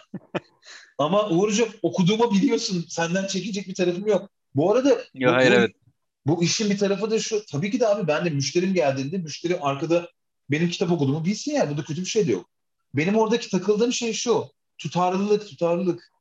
ama 0.98 1.28
Uğurcuğum 1.30 1.68
okuduğumu 1.82 2.34
biliyorsun. 2.34 2.86
Senden 2.88 3.26
çekecek 3.26 3.68
bir 3.68 3.74
tarafım 3.74 4.06
yok. 4.06 4.30
Bu 4.54 4.72
arada 4.72 5.02
Ya 5.14 5.28
bu, 5.28 5.32
hayır 5.34 5.50
bu- 5.50 5.54
evet. 5.54 5.70
bu 6.26 6.42
işin 6.42 6.70
bir 6.70 6.78
tarafı 6.78 7.10
da 7.10 7.18
şu. 7.18 7.46
Tabii 7.46 7.70
ki 7.70 7.80
de 7.80 7.88
abi 7.88 8.06
ben 8.08 8.24
de 8.24 8.30
müşterim 8.30 8.74
geldiğinde 8.74 9.18
müşteri 9.18 9.60
arkada 9.60 10.08
benim 10.50 10.70
kitap 10.70 10.92
okuduğumu 10.92 11.24
bilsin 11.24 11.52
yani. 11.52 11.70
Burada 11.70 11.84
kötü 11.84 12.00
bir 12.00 12.06
şey 12.06 12.26
de 12.26 12.32
yok. 12.32 12.50
Benim 12.94 13.16
oradaki 13.16 13.50
takıldığım 13.50 13.92
şey 13.92 14.12
şu. 14.12 14.44
Tutarlılık, 14.78 15.48
tutarlılık. 15.48 16.12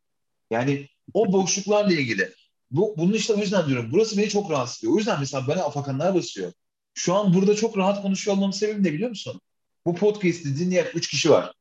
Yani 0.52 0.88
o 1.14 1.34
boşluklarla 1.34 1.94
ilgili. 1.94 2.34
Bu, 2.72 2.96
bunun 2.98 3.14
işte 3.14 3.34
o 3.34 3.38
yüzden 3.38 3.68
diyorum. 3.68 3.90
Burası 3.92 4.18
beni 4.18 4.30
çok 4.30 4.52
rahatsız 4.52 4.78
ediyor. 4.78 4.94
O 4.94 4.98
yüzden 4.98 5.20
mesela 5.20 5.48
bana 5.48 5.64
afakanlar 5.64 6.16
basıyor. 6.16 6.52
Şu 6.94 7.14
an 7.14 7.34
burada 7.34 7.56
çok 7.56 7.78
rahat 7.78 8.02
konuşuyor 8.02 8.38
olmamın 8.38 8.52
sebebi 8.52 8.84
ne 8.84 8.94
biliyor 8.94 9.10
musun? 9.10 9.42
Bu 9.86 9.96
podcast'i 9.96 10.60
dinleyen 10.60 10.88
üç 10.94 11.10
kişi 11.10 11.30
var. 11.30 11.54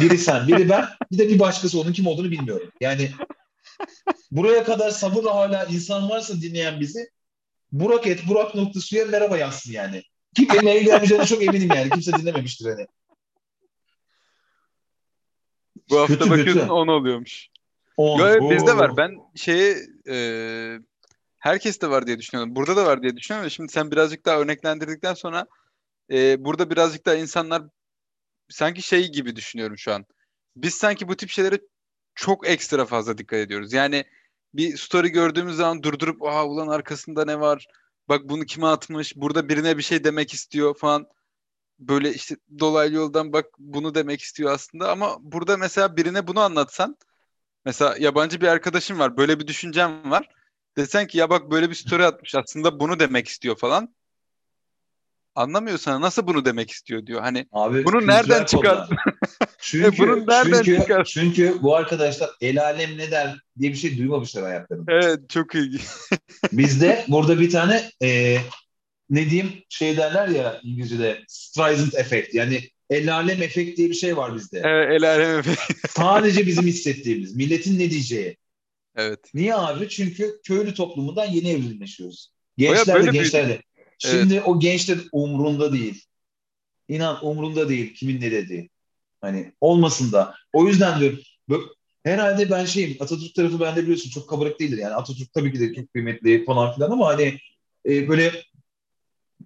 Biri 0.00 0.18
sen, 0.18 0.48
biri 0.48 0.68
ben, 0.68 0.84
bir 1.12 1.18
de 1.18 1.28
bir 1.28 1.38
başkası 1.38 1.80
onun 1.80 1.92
kim 1.92 2.06
olduğunu 2.06 2.30
bilmiyorum. 2.30 2.70
Yani 2.80 3.10
buraya 4.30 4.64
kadar 4.64 4.90
sabırla 4.90 5.34
hala 5.34 5.64
insan 5.64 6.10
varsa 6.10 6.40
dinleyen 6.40 6.80
bizi 6.80 7.08
Burak 7.72 8.06
et, 8.06 8.28
Burak 8.28 8.54
nokta 8.54 8.80
suya 8.80 9.04
merhaba 9.04 9.38
yazsın 9.38 9.72
yani. 9.72 10.02
Kim 10.36 10.48
benimle 10.48 10.80
ilgilenmeyeceğine 10.80 11.26
çok 11.26 11.42
eminim 11.42 11.68
yani. 11.74 11.90
Kimse 11.90 12.12
dinlememiştir 12.12 12.66
hani. 12.66 12.86
Bu 15.90 15.98
hafta 15.98 16.14
Kötü, 16.14 16.30
bakıyorsun 16.30 16.60
kötü. 16.60 16.72
10 16.72 16.88
oluyormuş. 16.88 17.48
On. 17.96 18.18
Yo, 18.18 18.26
evet, 18.26 18.42
Oo. 18.42 18.50
bizde 18.50 18.76
var. 18.76 18.96
Ben 18.96 19.14
şeye 19.34 19.76
e, 20.10 20.16
herkes 21.38 21.80
de 21.80 21.90
var 21.90 22.06
diye 22.06 22.18
düşünüyorum. 22.18 22.56
Burada 22.56 22.76
da 22.76 22.86
var 22.86 23.02
diye 23.02 23.16
düşünüyorum. 23.16 23.50
Şimdi 23.50 23.72
sen 23.72 23.90
birazcık 23.90 24.26
daha 24.26 24.40
örneklendirdikten 24.40 25.14
sonra 25.14 25.46
e, 26.12 26.44
burada 26.44 26.70
birazcık 26.70 27.06
daha 27.06 27.14
insanlar 27.14 27.62
sanki 28.48 28.82
şey 28.82 29.12
gibi 29.12 29.36
düşünüyorum 29.36 29.78
şu 29.78 29.94
an. 29.94 30.06
Biz 30.56 30.74
sanki 30.74 31.08
bu 31.08 31.16
tip 31.16 31.30
şeylere 31.30 31.60
çok 32.14 32.48
ekstra 32.48 32.84
fazla 32.86 33.18
dikkat 33.18 33.38
ediyoruz. 33.38 33.72
Yani 33.72 34.04
bir 34.54 34.76
story 34.76 35.08
gördüğümüz 35.08 35.56
zaman 35.56 35.82
durdurup 35.82 36.22
aa 36.22 36.46
ulan 36.46 36.68
arkasında 36.68 37.24
ne 37.24 37.40
var? 37.40 37.66
Bak 38.08 38.20
bunu 38.24 38.44
kime 38.44 38.66
atmış? 38.66 39.16
Burada 39.16 39.48
birine 39.48 39.78
bir 39.78 39.82
şey 39.82 40.04
demek 40.04 40.34
istiyor 40.34 40.74
falan. 40.78 41.08
Böyle 41.78 42.14
işte 42.14 42.36
dolaylı 42.60 42.94
yoldan 42.96 43.32
bak 43.32 43.46
bunu 43.58 43.94
demek 43.94 44.20
istiyor 44.20 44.50
aslında 44.52 44.90
ama 44.90 45.16
burada 45.20 45.56
mesela 45.56 45.96
birine 45.96 46.26
bunu 46.26 46.40
anlatsan 46.40 46.96
Mesela 47.68 47.96
yabancı 47.98 48.40
bir 48.40 48.46
arkadaşım 48.46 48.98
var. 48.98 49.16
Böyle 49.16 49.40
bir 49.40 49.46
düşüncem 49.46 50.10
var. 50.10 50.28
Desen 50.78 51.06
ki 51.06 51.18
ya 51.18 51.30
bak 51.30 51.50
böyle 51.50 51.70
bir 51.70 51.74
story 51.74 52.04
atmış 52.04 52.34
aslında 52.34 52.80
bunu 52.80 53.00
demek 53.00 53.28
istiyor 53.28 53.56
falan. 53.56 53.94
Anlamıyor 55.34 55.78
sana 55.78 56.00
nasıl 56.00 56.26
bunu 56.26 56.44
demek 56.44 56.70
istiyor 56.70 57.06
diyor. 57.06 57.20
Hani 57.20 57.46
Abi, 57.52 57.84
Bunu 57.84 58.06
nereden 58.06 58.46
kodlar. 58.46 58.88
Çünkü, 59.60 59.98
Bunu 59.98 60.26
nereden 60.26 60.62
çünkü, 60.62 60.80
çıkar? 60.80 61.04
çünkü 61.04 61.62
bu 61.62 61.76
arkadaşlar 61.76 62.30
el 62.40 62.62
alem 62.64 62.98
ne 62.98 63.10
der 63.10 63.38
diye 63.60 63.72
bir 63.72 63.76
şey 63.76 63.98
duymamışlar 63.98 64.44
hayatlarında. 64.44 64.92
evet 64.92 65.30
çok 65.30 65.54
ilginç. 65.54 65.82
Bizde 66.52 67.04
burada 67.08 67.40
bir 67.40 67.50
tane 67.50 67.90
e, 68.02 68.38
ne 69.10 69.30
diyeyim 69.30 69.52
şey 69.68 69.96
derler 69.96 70.28
ya 70.28 70.60
İngilizce'de 70.62 71.18
Streisand 71.28 71.92
efekt 71.92 72.34
yani 72.34 72.60
el 72.90 73.14
alem 73.14 73.42
efekt 73.42 73.76
diye 73.78 73.88
bir 73.88 73.94
şey 73.94 74.16
var 74.16 74.34
bizde. 74.34 74.62
Evet, 74.64 74.88
el 74.92 75.10
alem 75.10 75.40
efe- 75.40 75.88
Sadece 75.88 76.46
bizim 76.46 76.66
hissettiğimiz. 76.66 77.36
Milletin 77.36 77.78
ne 77.78 77.90
diyeceği. 77.90 78.36
Evet. 78.98 79.30
Niye 79.34 79.54
abi? 79.54 79.88
Çünkü 79.88 80.40
köylü 80.44 80.74
toplumundan 80.74 81.26
yeni 81.26 81.48
evrimleşiyoruz. 81.48 82.32
Gençler 82.56 83.06
de 83.06 83.10
gençler 83.10 83.48
de. 83.48 83.62
Şimdi 83.98 84.40
o 84.40 84.60
gençler 84.60 84.98
umrunda 85.12 85.72
değil. 85.72 86.04
İnan 86.88 87.26
umrunda 87.26 87.68
değil 87.68 87.94
kimin 87.94 88.20
ne 88.20 88.30
dediği. 88.30 88.70
Hani 89.20 89.52
olmasın 89.60 90.12
da. 90.12 90.34
O 90.52 90.66
yüzden 90.66 91.00
diyorum. 91.00 91.18
Herhalde 92.04 92.50
ben 92.50 92.64
şeyim 92.64 92.96
Atatürk 93.00 93.34
tarafı 93.34 93.60
bende 93.60 93.82
biliyorsun 93.82 94.10
çok 94.10 94.28
kabarık 94.28 94.60
değildir. 94.60 94.78
Yani 94.78 94.94
Atatürk 94.94 95.32
tabii 95.32 95.52
ki 95.52 95.60
de 95.60 95.74
çok 95.74 95.92
kıymetli 95.92 96.44
falan 96.44 96.74
filan 96.74 96.90
ama 96.90 97.06
hani 97.06 97.38
e, 97.86 98.08
böyle 98.08 98.42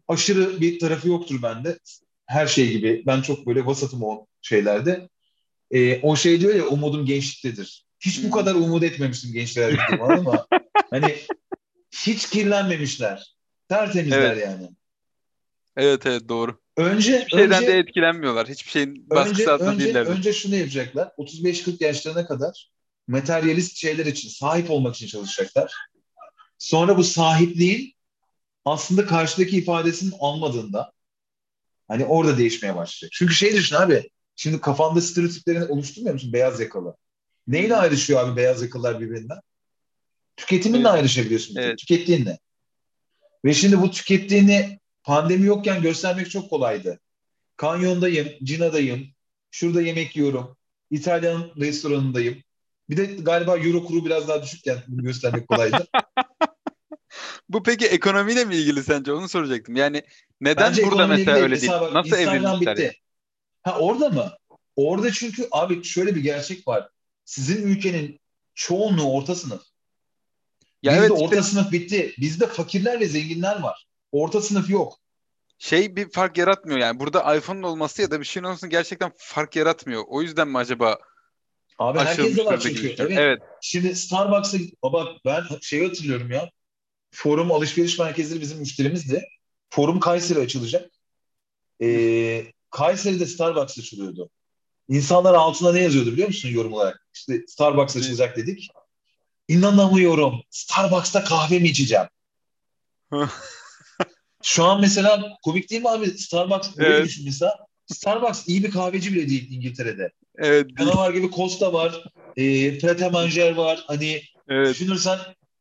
aşırı 0.08 0.60
bir 0.60 0.78
tarafı 0.78 1.08
yoktur 1.08 1.42
bende. 1.42 1.78
Her 2.26 2.46
şey 2.46 2.70
gibi. 2.70 3.02
Ben 3.06 3.22
çok 3.22 3.46
böyle 3.46 3.66
vasatım 3.66 4.02
o 4.02 4.26
şeylerde. 4.42 5.08
E, 5.70 6.00
o 6.00 6.16
şey 6.16 6.40
diyor 6.40 6.54
ya 6.54 6.66
umudum 6.66 7.06
gençliktedir. 7.06 7.86
Hiç 8.02 8.18
bu 8.22 8.24
Hmm. 8.24 8.30
kadar 8.30 8.54
umut 8.54 8.82
etmemiştim 8.82 9.32
gençler 9.32 9.78
ama 10.00 10.46
hani 10.90 11.16
hiç 11.90 12.30
kirlenmemişler. 12.30 13.34
Tertemizler 13.68 14.36
yani. 14.36 14.70
Evet 15.76 16.06
evet 16.06 16.28
doğru. 16.28 16.60
Önce 16.76 17.18
Hiçbir 17.20 17.30
şeyden 17.30 17.62
önce, 17.62 17.72
de 17.72 17.78
etkilenmiyorlar. 17.78 18.48
Hiçbir 18.48 18.70
şeyin 18.70 18.90
önce, 18.90 19.10
baskısı 19.10 19.52
altında 19.52 19.70
önce, 19.70 19.84
değiller. 19.84 20.06
önce 20.06 20.32
şunu 20.32 20.56
yapacaklar. 20.56 21.10
35-40 21.18 21.84
yaşlarına 21.84 22.26
kadar 22.26 22.70
materyalist 23.08 23.76
şeyler 23.76 24.06
için, 24.06 24.28
sahip 24.28 24.70
olmak 24.70 24.94
için 24.94 25.06
çalışacaklar. 25.06 25.72
Sonra 26.58 26.96
bu 26.96 27.04
sahipliğin 27.04 27.94
aslında 28.64 29.06
karşıdaki 29.06 29.56
ifadesinin 29.56 30.14
olmadığında 30.18 30.92
hani 31.88 32.04
orada 32.04 32.38
değişmeye 32.38 32.76
başlayacak. 32.76 33.10
Çünkü 33.12 33.34
şey 33.34 33.52
düşün 33.52 33.76
abi, 33.76 34.10
şimdi 34.36 34.60
kafanda 34.60 35.00
stereotiplerini 35.00 35.64
oluşturmuyor 35.64 36.14
musun 36.14 36.32
beyaz 36.32 36.60
yakalı? 36.60 36.96
Neyle 37.46 37.76
ayrışıyor 37.76 38.20
abi 38.20 38.36
beyaz 38.36 38.62
yakalılar 38.62 39.00
birbirinden? 39.00 39.38
Tüketiminle 40.36 40.88
Evet. 40.88 40.98
ayrışabiliyorsun. 40.98 41.56
Evet. 41.56 41.78
Tükettiğinle. 41.78 42.38
Ve 43.44 43.54
şimdi 43.54 43.80
bu 43.80 43.90
tükettiğini 43.90 44.78
pandemi 45.02 45.46
yokken 45.46 45.82
göstermek 45.82 46.30
çok 46.30 46.50
kolaydı. 46.50 47.00
Kanyondayım, 47.56 48.28
Cina'dayım, 48.42 49.06
şurada 49.50 49.82
yemek 49.82 50.16
yiyorum, 50.16 50.56
İtalyan 50.90 51.52
restoranındayım. 51.60 52.42
Bir 52.90 52.96
de 52.96 53.04
galiba 53.06 53.58
euro 53.58 53.84
kuru 53.84 54.04
biraz 54.04 54.28
daha 54.28 54.42
düşükken 54.42 54.78
bunu 54.88 55.02
göstermek 55.02 55.48
kolaydı. 55.48 55.86
Bu 57.48 57.62
peki 57.62 57.86
ekonomiyle 57.86 58.44
mi 58.44 58.56
ilgili 58.56 58.82
sence? 58.84 59.12
Onu 59.12 59.28
soracaktım. 59.28 59.76
Yani 59.76 60.02
neden 60.40 60.70
Bence 60.70 60.84
burada 60.84 61.06
mesela 61.06 61.38
öyle 61.38 61.60
değil? 61.60 61.72
Bak, 61.72 61.92
Nasıl 61.92 62.08
Instagram 62.08 62.34
evrilmişler? 62.36 62.76
bitti. 62.76 62.82
yani? 62.82 62.94
Ha 63.62 63.78
orada 63.78 64.08
mı? 64.08 64.32
Orada 64.76 65.12
çünkü 65.12 65.48
abi 65.50 65.84
şöyle 65.84 66.14
bir 66.14 66.20
gerçek 66.20 66.68
var. 66.68 66.88
Sizin 67.32 67.62
ülkenin 67.62 68.20
çoğunluğu 68.54 69.12
orta 69.12 69.34
sınıf. 69.34 69.62
Ya 70.82 70.92
Bizde 70.92 71.00
evet 71.00 71.10
orta 71.10 71.24
işte 71.24 71.42
sınıf 71.42 71.72
bitti. 71.72 72.14
Bizde 72.18 72.46
fakirler 72.46 73.00
ve 73.00 73.06
zenginler 73.06 73.60
var. 73.60 73.86
Orta 74.12 74.42
sınıf 74.42 74.70
yok. 74.70 74.98
şey 75.58 75.96
bir 75.96 76.10
fark 76.10 76.38
yaratmıyor 76.38 76.78
yani. 76.78 77.00
Burada 77.00 77.36
iPhone'un 77.36 77.62
olması 77.62 78.02
ya 78.02 78.10
da 78.10 78.20
bir 78.20 78.24
şeyin 78.24 78.44
olması 78.44 78.66
gerçekten 78.66 79.12
fark 79.16 79.56
yaratmıyor. 79.56 80.04
O 80.08 80.22
yüzden 80.22 80.48
mi 80.48 80.58
acaba 80.58 80.98
Abi 81.78 81.98
herkes 81.98 82.36
de 82.36 82.44
var 82.44 82.60
çünkü. 82.60 82.80
gibi 82.80 82.94
Evet. 82.98 83.18
Evet. 83.18 83.42
Şimdi 83.60 83.96
Starbucks'a 83.96 84.58
baba 84.82 85.16
ben 85.24 85.42
şeyi 85.60 85.86
hatırlıyorum 85.86 86.30
ya. 86.30 86.50
Forum 87.10 87.52
alışveriş 87.52 87.98
merkezleri 87.98 88.40
bizim 88.40 88.58
müşterimizdi. 88.58 89.24
Forum 89.70 90.00
Kayseri 90.00 90.38
açılacak. 90.38 90.90
Ee, 91.82 92.52
Kayseri'de 92.70 93.26
Starbucks 93.26 93.78
açılıyordu. 93.78 94.30
İnsanlar 94.88 95.34
altına 95.34 95.72
ne 95.72 95.80
yazıyordu 95.80 96.12
biliyor 96.12 96.28
musun 96.28 96.48
yorum 96.48 96.72
olarak? 96.72 97.06
İşte 97.14 97.40
Starbucks 97.46 97.96
açılacak 97.96 98.36
dedik. 98.36 98.68
İnanamıyorum. 99.48 100.42
Starbucks'ta 100.50 101.24
kahve 101.24 101.58
mi 101.58 101.68
içeceğim? 101.68 102.06
Şu 104.42 104.64
an 104.64 104.80
mesela 104.80 105.38
komik 105.44 105.70
değil 105.70 105.82
mi 105.82 105.88
abi? 105.90 106.10
Starbucks 106.10 106.76
böyle 106.76 106.94
Evet. 106.94 107.06
düşün 107.06 107.24
mesela. 107.24 107.56
Starbucks 107.86 108.48
iyi 108.48 108.64
bir 108.64 108.70
kahveci 108.70 109.14
bile 109.14 109.28
değil 109.28 109.50
İngiltere'de. 109.50 110.10
Evet. 110.38 110.66
Canavar 110.78 111.10
gibi 111.10 111.30
Costa 111.30 111.72
var. 111.72 112.04
E, 112.36 112.78
Pret 112.78 113.12
Manger 113.12 113.54
var. 113.54 113.84
Hani 113.86 114.22
Evet. 114.48 114.68
düşünürsen 114.68 115.18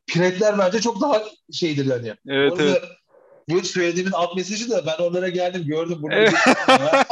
Pretler 0.08 0.58
bence 0.58 0.82
çok 0.82 1.02
daha 1.02 1.24
şeydir 1.54 1.90
hani. 1.92 2.14
Evet. 2.28 2.52
Orada 2.52 2.64
Evet. 2.64 2.84
Bu 3.50 3.64
söylediğimin 3.64 4.12
alt 4.12 4.36
mesajı 4.36 4.70
da 4.70 4.86
ben 4.86 5.04
onlara 5.04 5.30
geldim 5.30 5.64
gördüm. 5.66 5.98
Burada 6.02 6.16
Evet. 6.16 6.34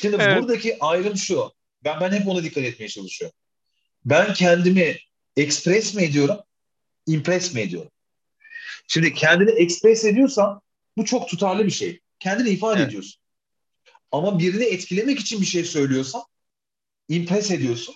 Şimdi 0.00 0.16
Evet. 0.20 0.42
buradaki 0.42 0.76
ayrım 0.80 1.16
şu. 1.16 1.52
Ben 1.84 2.00
ben 2.00 2.12
hep 2.12 2.28
ona 2.28 2.44
dikkat 2.44 2.64
etmeye 2.64 2.88
çalışıyorum. 2.88 3.36
Ben 4.04 4.34
kendimi 4.34 4.96
express 5.36 5.94
mi 5.94 6.02
ediyorum, 6.02 6.36
impress 7.06 7.54
mi 7.54 7.60
ediyorum? 7.60 7.90
Şimdi 8.88 9.14
kendini 9.14 9.50
express 9.50 10.04
ediyorsan 10.04 10.60
bu 10.96 11.04
çok 11.04 11.28
tutarlı 11.28 11.66
bir 11.66 11.70
şey. 11.70 12.00
Kendini 12.18 12.48
ifade 12.48 12.78
Evet. 12.78 12.88
ediyorsun. 12.88 13.20
Ama 14.12 14.38
birini 14.38 14.64
etkilemek 14.64 15.20
için 15.20 15.40
bir 15.40 15.46
şey 15.46 15.64
söylüyorsan 15.64 16.22
impress 17.08 17.50
ediyorsun. 17.50 17.94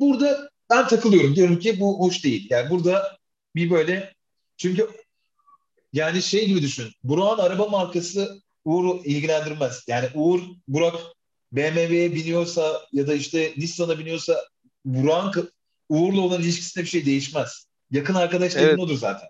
Burada 0.00 0.50
ben 0.70 0.88
takılıyorum. 0.88 1.36
Diyorum 1.36 1.58
ki 1.58 1.80
bu 1.80 2.00
hoş 2.00 2.24
değil. 2.24 2.46
Yani 2.50 2.70
burada 2.70 3.18
bir 3.56 3.70
böyle 3.70 4.14
çünkü 4.56 4.90
yani 5.92 6.22
şey 6.22 6.46
gibi 6.46 6.62
düşün. 6.62 6.92
Burak'ın 7.04 7.42
araba 7.42 7.66
markası 7.66 8.42
Uğur'u 8.64 9.02
ilgilendirmez. 9.04 9.84
Yani 9.86 10.08
Uğur, 10.14 10.40
Burak 10.68 10.94
BMW'ye 11.52 12.14
biniyorsa 12.14 12.86
ya 12.92 13.06
da 13.06 13.14
işte 13.14 13.54
Nissan'a 13.56 13.98
biniyorsa 13.98 14.44
Burak'ın 14.84 15.52
Uğur'la 15.88 16.20
olan 16.20 16.42
ilişkisinde 16.42 16.84
bir 16.84 16.88
şey 16.90 17.06
değişmez. 17.06 17.66
Yakın 17.90 18.14
arkadaş 18.14 18.56
Evet. 18.56 18.78
odur 18.78 18.98
zaten. 18.98 19.28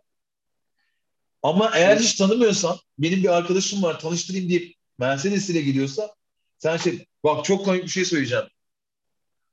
Ama 1.43 1.71
eğer 1.75 1.97
hiç 1.97 2.15
tanımıyorsan, 2.15 2.79
benim 2.99 3.23
bir 3.23 3.37
arkadaşım 3.37 3.83
var 3.83 4.01
tanıştırayım 4.01 4.49
deyip 4.49 4.75
Mercedes 4.99 5.51
ile 5.51 5.61
gidiyorsa 5.63 6.15
sen 6.59 6.77
şey, 6.77 7.07
bak 7.25 7.45
çok 7.45 7.65
komik 7.65 7.85
bir 7.85 7.89
şey 7.89 8.05
söyleyeceğim. 8.05 8.45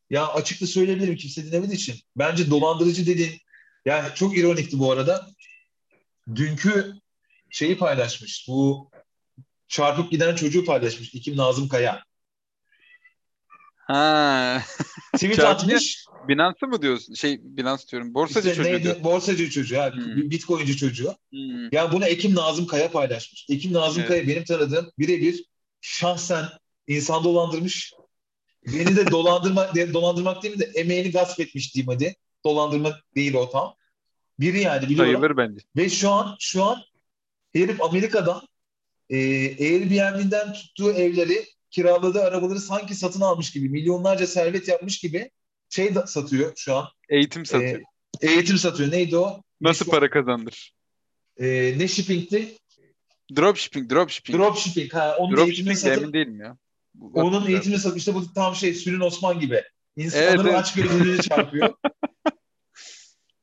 Ya 0.10 0.28
açıkça 0.28 0.68
söyleyebilirim 0.68 1.16
kimse 1.16 1.46
dinlemediği 1.46 1.78
için. 1.78 1.96
Bence 2.16 2.50
dolandırıcı 2.50 3.06
dediğin, 3.08 3.42
yani 3.86 4.10
çok 4.16 4.38
ironikti 4.38 4.80
bu 4.80 4.92
arada. 4.92 5.30
Dünkü 6.36 6.94
şeyi 7.50 7.78
paylaşmış. 7.78 8.46
Bu 8.48 8.92
çarpıp 9.68 10.12
giden 10.12 10.36
çocuğu 10.36 10.66
paylaşmış. 10.66 11.14
İkim 11.14 11.38
Nazım 11.38 11.68
Kaya. 11.68 12.04
Ha. 13.90 14.62
Tweet 15.14 15.40
atmış. 15.40 16.06
Binance 16.28 16.66
mı 16.66 16.82
diyorsun? 16.82 17.14
Şey 17.14 17.40
Binance 17.44 17.84
diyorum. 17.92 18.14
Borsacı 18.14 18.50
İşte 18.50 18.56
çocuğu 18.56 18.70
neydi? 18.72 18.84
diyor. 18.84 19.04
Borsacı 19.04 19.50
çocuğu. 19.50 19.78
Ha, 19.80 19.92
Hmm. 19.94 20.30
Bitcoinci 20.32 20.78
çocuğu. 20.78 21.16
Hmm. 21.30 21.72
Yani 21.72 21.92
bunu 21.92 22.06
Ekim 22.06 22.36
Nazım 22.36 22.68
Kaya 22.68 22.92
paylaşmış. 22.92 23.46
Ekim 23.50 23.74
Nazım 23.74 24.00
Evet. 24.00 24.08
Kaya 24.10 24.28
benim 24.28 24.44
tanıdığım 24.44 24.92
birebir 25.00 25.46
şahsen 25.82 26.46
insan 26.88 27.24
dolandırmış. 27.24 27.94
Beni 28.68 28.96
de 28.96 29.12
dolandırmak, 29.12 29.76
dolandırmak 29.94 30.44
değil 30.44 30.54
mi 30.56 30.60
de 30.60 30.72
emeğini 30.76 31.12
gasp 31.12 31.40
etmiş 31.40 31.76
diyeyim 31.76 31.92
hadi. 31.94 32.16
Dolandırmak 32.46 33.16
değil 33.16 33.34
o 33.34 33.50
tam. 33.50 33.74
Biri 34.40 34.62
yani 34.62 34.90
biliyorum. 34.90 35.12
Sayılır 35.14 35.38
bence. 35.38 35.62
Ve 35.76 35.90
şu 35.90 36.10
an 36.10 36.36
şu 36.40 36.64
an 36.64 36.82
herif 37.54 37.82
Amerika'dan 37.82 38.42
e, 39.10 39.18
Airbnb'den 39.66 40.54
tuttuğu 40.54 40.92
evleri, 40.92 41.46
kiraladığı 41.72 42.24
arabaları 42.24 42.60
sanki 42.60 42.96
satın 42.96 43.22
almış 43.22 43.52
gibi, 43.52 43.70
milyonlarca 43.70 44.28
servet 44.28 44.68
yapmış 44.68 45.00
gibi 45.00 45.32
şey 45.70 45.96
da 45.96 46.08
satıyor 46.08 46.54
şu 46.56 46.76
an. 46.76 46.88
Eğitim 47.10 47.46
satıyor. 47.46 47.82
E, 48.22 48.28
eğitim 48.32 48.58
satıyor. 48.58 48.92
Neydi 48.92 49.18
o? 49.18 49.42
Nasıl 49.62 49.86
Şu- 49.86 49.92
para 49.92 50.10
kazandır? 50.10 50.74
E, 51.38 51.74
ne 51.78 51.88
shipping'ti? 51.88 52.58
Dropshipping, 53.36 53.92
dropshipping. 53.92 54.38
Dropshipping. 54.40 54.94
Ha, 54.94 55.16
onun 55.20 55.38
eğitimini 55.38 55.48
Dropshipping 55.48 55.76
de 55.76 55.80
satıp, 55.80 56.04
emin 56.04 56.14
değilim 56.14 56.40
ya. 56.42 56.58
Bu- 56.94 57.12
onun 57.22 57.48
eğitimini 57.48 57.80
satıp 57.80 57.98
işte 57.98 58.14
bu 58.14 58.34
tam 58.34 58.56
şey 58.56 58.74
Sülün 58.74 59.00
Osman 59.00 59.40
gibi. 59.40 59.64
İnsanların 59.98 60.30
Evet, 60.36 60.46
evet. 60.46 60.56
aç 60.56 60.74
gözlülüğünü 60.74 61.22
çarpıyor. 61.30 61.74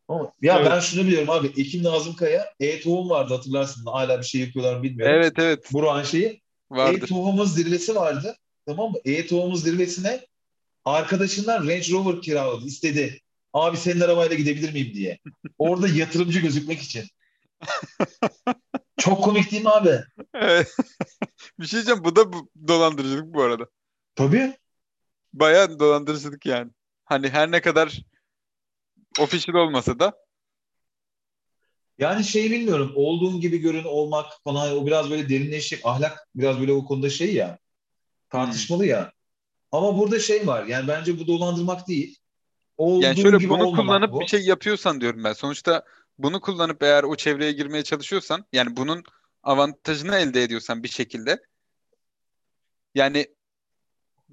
Ama, 0.09 0.33
ya 0.43 0.59
Evet. 0.59 0.71
ben 0.71 0.81
şunu 0.81 1.07
biliyorum 1.07 1.31
abi. 1.31 1.47
Ekim 1.47 1.83
Nazım 1.83 2.17
Kaya, 2.17 2.53
e-tohum 2.61 3.11
vardı 3.11 3.35
hatırlarsın. 3.35 3.87
Hala 3.87 4.19
bir 4.19 4.25
şey 4.25 4.41
yapıyorlar 4.41 4.83
bilmiyorum. 4.83 5.15
Evet 5.19 5.33
evet 5.39 5.73
Burak'ın 5.73 6.03
şeyi. 6.03 6.43
Vardır. 6.71 7.03
E-Tohum'un 7.03 7.45
zirvesi 7.45 7.95
vardı. 7.95 8.37
Tamam 8.67 8.91
mı? 8.91 8.99
E-Tohum'un 9.05 9.55
zirvesine 9.55 10.27
arkadaşından 10.85 11.69
Range 11.69 11.93
Rover 11.93 12.23
kiraladı. 12.23 12.67
istedi. 12.67 13.21
Abi 13.53 13.77
senin 13.77 14.01
arabayla 14.01 14.37
gidebilir 14.37 14.73
miyim 14.73 14.95
diye. 14.95 15.19
Orada 15.59 15.89
yatırımcı 15.89 16.41
gözükmek 16.41 16.83
için. 16.83 17.05
Çok 18.99 19.25
komik 19.25 19.51
değil 19.51 19.63
mi 19.63 19.71
abi? 19.71 20.01
Evet. 20.35 20.77
bir 21.61 21.67
şey 21.67 21.77
diyeceğim 21.77 22.05
bu 22.05 22.17
da 22.17 22.33
bu, 22.33 22.51
dolandırıcılık 22.69 23.35
bu 23.35 23.43
arada. 23.43 23.67
Tabii. 24.15 24.57
Bayağı 25.33 25.79
dolandırıcılık 25.79 26.47
yani. 26.47 26.71
Hani 27.05 27.29
her 27.29 27.51
ne 27.51 27.61
kadar 27.61 28.01
official 29.21 29.55
olmasa 29.55 29.99
da 29.99 30.26
Yani 31.99 32.25
şey 32.25 32.51
bilmiyorum. 32.51 32.93
Olduğun 32.95 33.41
gibi 33.41 33.59
görün 33.59 33.85
olmak 33.85 34.27
falan 34.45 34.77
o 34.77 34.87
biraz 34.87 35.11
böyle 35.11 35.29
derinleşecek. 35.29 35.81
Ahlak 35.87 36.29
biraz 36.35 36.61
böyle 36.61 36.73
o 36.73 36.85
konuda 36.85 37.11
şey 37.11 37.35
ya. 37.35 37.59
Tartışmalı 38.31 38.87
ya. 38.87 39.13
Ama 39.73 39.99
burada 39.99 40.19
şey 40.21 40.47
var. 40.47 40.65
Yani 40.65 40.89
bence 40.89 41.19
bu 41.19 41.27
dolandırmak 41.27 41.89
değil. 41.89 42.19
Olduğun 42.77 43.03
yani 43.03 43.21
şöyle 43.21 43.49
bunu 43.49 43.73
kullanıp 43.73 44.13
bu. 44.13 44.21
bir 44.21 44.27
şey 44.27 44.41
yapıyorsan 44.41 45.01
diyorum 45.01 45.25
ben. 45.25 45.33
Sonuçta 45.33 45.85
bunu 46.19 46.41
kullanıp 46.41 46.83
eğer 46.83 47.05
o 47.05 47.17
çevreye 47.17 47.53
girmeye 47.53 47.85
çalışıyorsan 47.85 48.45
yani 48.53 48.77
bunun 48.77 49.05
avantajını 49.43 50.17
elde 50.17 50.43
ediyorsan 50.43 50.83
bir 50.83 50.89
şekilde 50.89 51.43
yani 52.95 53.27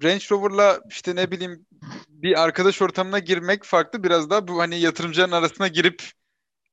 Range 0.02 0.24
Rover'la 0.30 0.80
işte 0.90 1.16
ne 1.16 1.30
bileyim 1.30 1.66
bir 2.08 2.42
arkadaş 2.42 2.82
ortamına 2.82 3.18
girmek 3.18 3.64
farklı 3.64 4.02
biraz 4.02 4.30
daha 4.30 4.48
bu 4.48 4.58
hani 4.58 4.80
yatırımcıların 4.80 5.32
arasına 5.32 5.68
girip 5.68 6.02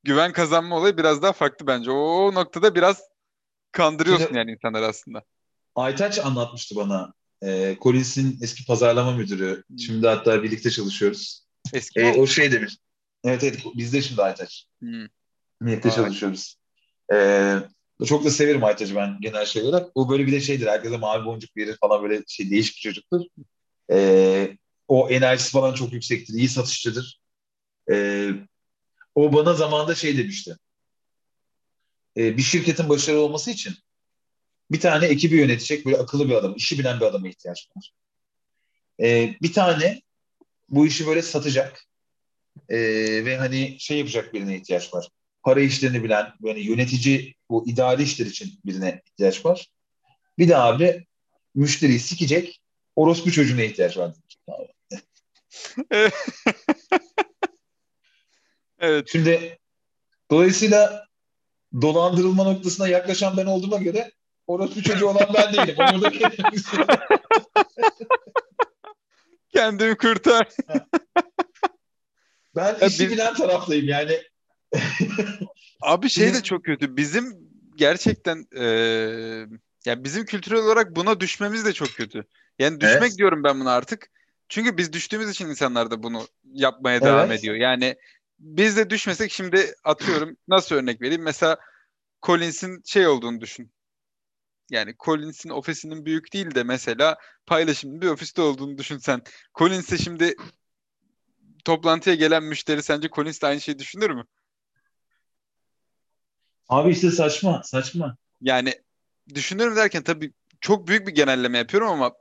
güven 0.02 0.32
kazanma 0.32 0.76
olayı 0.76 0.96
biraz 0.96 1.22
daha 1.22 1.32
farklı 1.32 1.66
bence. 1.66 1.90
O, 1.90 2.34
noktada 2.34 2.74
biraz 2.74 3.02
kandırıyorsun 3.72 4.24
Şimdi- 4.24 4.38
yani 4.38 4.52
insanları 4.52 4.86
aslında. 4.86 5.22
Aytaç 5.74 6.18
anlatmıştı 6.18 6.76
bana. 6.76 7.12
E, 7.44 7.76
Collins'in 7.80 8.38
eski 8.42 8.66
pazarlama 8.66 9.12
müdürü. 9.12 9.64
Şimdi 9.78 10.06
hatta 10.06 10.42
birlikte 10.42 10.70
çalışıyoruz. 10.70 11.46
Eski 11.72 12.00
E, 12.00 12.12
o 12.12 12.26
şey 12.26 12.52
demiş. 12.52 12.76
Evet 13.24 13.44
evet 13.44 13.58
bizde 13.76 14.02
şimdi 14.02 14.22
Aytaç. 14.22 14.66
Hmm. 14.80 15.06
Birlikte 15.62 15.88
Vay. 15.88 15.96
çalışıyoruz. 15.96 16.56
E, 17.12 17.56
çok 18.06 18.24
da 18.24 18.30
severim 18.30 18.64
Aytaç'ı 18.64 18.94
ben 18.96 19.16
genel 19.20 19.44
şey 19.46 19.62
olarak. 19.62 19.90
O 19.94 20.10
böyle 20.10 20.26
bir 20.26 20.32
de 20.32 20.40
şeydir. 20.40 20.66
Herkese 20.66 20.96
mavi 20.96 21.24
boncuk 21.24 21.56
verir 21.56 21.76
falan 21.80 22.02
böyle 22.02 22.22
şey 22.28 22.50
değişik 22.50 22.76
bir 22.76 22.80
çocuktur. 22.80 23.20
E, 23.92 24.56
o 24.88 25.10
enerjisi 25.10 25.50
falan 25.50 25.74
çok 25.74 25.92
yüksektir. 25.92 26.34
iyi 26.34 26.48
satışçıdır. 26.48 27.20
E, 27.90 28.28
o 29.14 29.32
bana 29.32 29.54
zamanında 29.54 29.94
şey 29.94 30.18
demişti. 30.18 30.56
E, 32.16 32.36
bir 32.36 32.42
şirketin 32.42 32.88
başarılı 32.88 33.20
olması 33.20 33.50
için 33.50 33.74
bir 34.70 34.80
tane 34.80 35.06
ekibi 35.06 35.36
yönetecek 35.36 35.86
böyle 35.86 35.96
akıllı 35.96 36.28
bir 36.28 36.34
adam, 36.34 36.54
işi 36.56 36.78
bilen 36.78 37.00
bir 37.00 37.04
adama 37.04 37.28
ihtiyaç 37.28 37.68
var. 37.76 37.92
E, 39.00 39.34
bir 39.42 39.52
tane 39.52 40.02
bu 40.68 40.86
işi 40.86 41.06
böyle 41.06 41.22
satacak 41.22 41.84
e, 42.68 42.78
ve 43.24 43.36
hani 43.36 43.76
şey 43.80 43.98
yapacak 43.98 44.34
birine 44.34 44.56
ihtiyaç 44.56 44.94
var. 44.94 45.08
para 45.42 45.60
işlerini 45.60 46.04
bilen, 46.04 46.32
böyle 46.42 46.60
yönetici, 46.60 47.34
bu 47.50 47.68
idari 47.68 48.02
işler 48.02 48.26
için 48.26 48.60
birine 48.64 49.02
ihtiyaç 49.06 49.44
var. 49.44 49.68
Bir 50.38 50.48
de 50.48 50.56
abi 50.56 51.06
müşteriyi 51.54 52.00
sikecek 52.00 52.60
orospu 52.96 53.32
çocuğuna 53.32 53.62
ihtiyaç 53.62 53.96
var. 53.96 54.14
Evet. 58.82 59.08
Şimdi 59.12 59.58
dolayısıyla 60.30 61.06
dolandırılma 61.82 62.44
noktasına 62.44 62.88
yaklaşan 62.88 63.36
ben 63.36 63.46
olduğuma 63.46 63.76
göre 63.76 64.12
orospu 64.46 64.82
çocuğu 64.82 65.06
olan 65.08 65.28
ben 65.34 65.52
değilim. 65.52 65.74
Oradaki 65.78 66.24
Kendimi 69.54 69.96
kurtar. 69.96 70.48
ben 72.56 72.76
Ya 72.80 72.86
işi 72.86 73.04
biz- 73.04 73.10
bilen 73.12 73.34
taraftayım 73.34 73.88
yani. 73.88 74.18
Abi 75.82 76.08
şey 76.08 76.34
de 76.34 76.42
çok 76.42 76.64
kötü. 76.64 76.96
Bizim 76.96 77.36
gerçekten 77.76 78.46
eee 78.54 79.46
ya 79.86 80.04
bizim 80.04 80.24
kültürel 80.24 80.58
olarak 80.58 80.96
buna 80.96 81.20
düşmemiz 81.20 81.64
de 81.64 81.72
çok 81.72 81.88
kötü. 81.88 82.24
Yani 82.58 82.80
düşmek 82.80 83.02
Evet. 83.02 83.18
diyorum 83.18 83.44
ben 83.44 83.60
buna 83.60 83.72
artık. 83.72 84.10
Çünkü 84.48 84.76
biz 84.76 84.92
düştüğümüz 84.92 85.30
için 85.30 85.48
insanlar 85.48 85.90
da 85.90 86.02
bunu 86.02 86.26
yapmaya 86.52 87.00
devam 87.02 87.26
Evet. 87.26 87.38
ediyor. 87.38 87.54
Yani 87.54 87.96
biz 88.42 88.76
de 88.76 88.90
düşmesek 88.90 89.32
şimdi 89.32 89.74
atıyorum 89.84 90.36
nasıl 90.48 90.74
örnek 90.74 91.00
vereyim? 91.00 91.22
Mesela 91.22 91.56
Collins'in 92.22 92.82
şey 92.84 93.06
olduğunu 93.06 93.40
düşün. 93.40 93.72
Yani 94.70 94.94
Collins'in 95.04 95.50
ofisinin 95.50 96.04
büyük 96.06 96.32
değil 96.32 96.54
de 96.54 96.62
mesela 96.62 97.16
paylaşımlı 97.46 98.00
bir 98.00 98.06
ofiste 98.06 98.42
olduğunu 98.42 98.78
düşünsen. 98.78 99.22
Collins'e 99.58 99.98
şimdi 99.98 100.34
toplantıya 101.64 102.16
gelen 102.16 102.42
müşteri 102.42 102.82
sence 102.82 103.08
Collins 103.08 103.42
de 103.42 103.46
aynı 103.46 103.60
şeyi 103.60 103.78
düşünür 103.78 104.10
mü? 104.10 104.24
Abi 106.68 106.90
işte 106.90 107.10
saçma, 107.10 107.62
saçma. 107.64 108.16
Yani 108.40 108.74
düşünürüm 109.34 109.76
derken 109.76 110.02
tabii 110.02 110.32
çok 110.60 110.88
büyük 110.88 111.06
bir 111.06 111.14
genelleme 111.14 111.58
yapıyorum 111.58 111.88
ama 111.88 112.12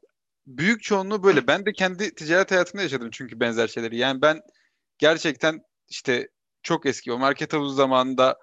büyük 0.48 0.84
çoğunluğu 0.84 1.24
böyle. 1.24 1.48
Ben 1.48 1.66
de 1.66 1.74
kendi 1.74 2.16
ticaret 2.16 2.52
hayatımda 2.52 2.84
yaşadım 2.84 3.10
çünkü 3.12 3.40
benzer 3.40 3.68
şeyleri. 3.68 3.98
Yani 3.98 4.22
ben 4.22 4.42
gerçekten 4.98 5.62
işte 5.92 6.30
çok 6.64 6.88
eski 6.88 7.14
o 7.14 7.20
market 7.20 7.54
havuzu 7.54 7.76
zamanında 7.76 8.40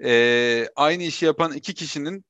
eee, 0.00 0.70
aynı 0.76 1.04
işi 1.04 1.26
yapan 1.26 1.52
iki 1.54 1.74
kişinin 1.74 2.24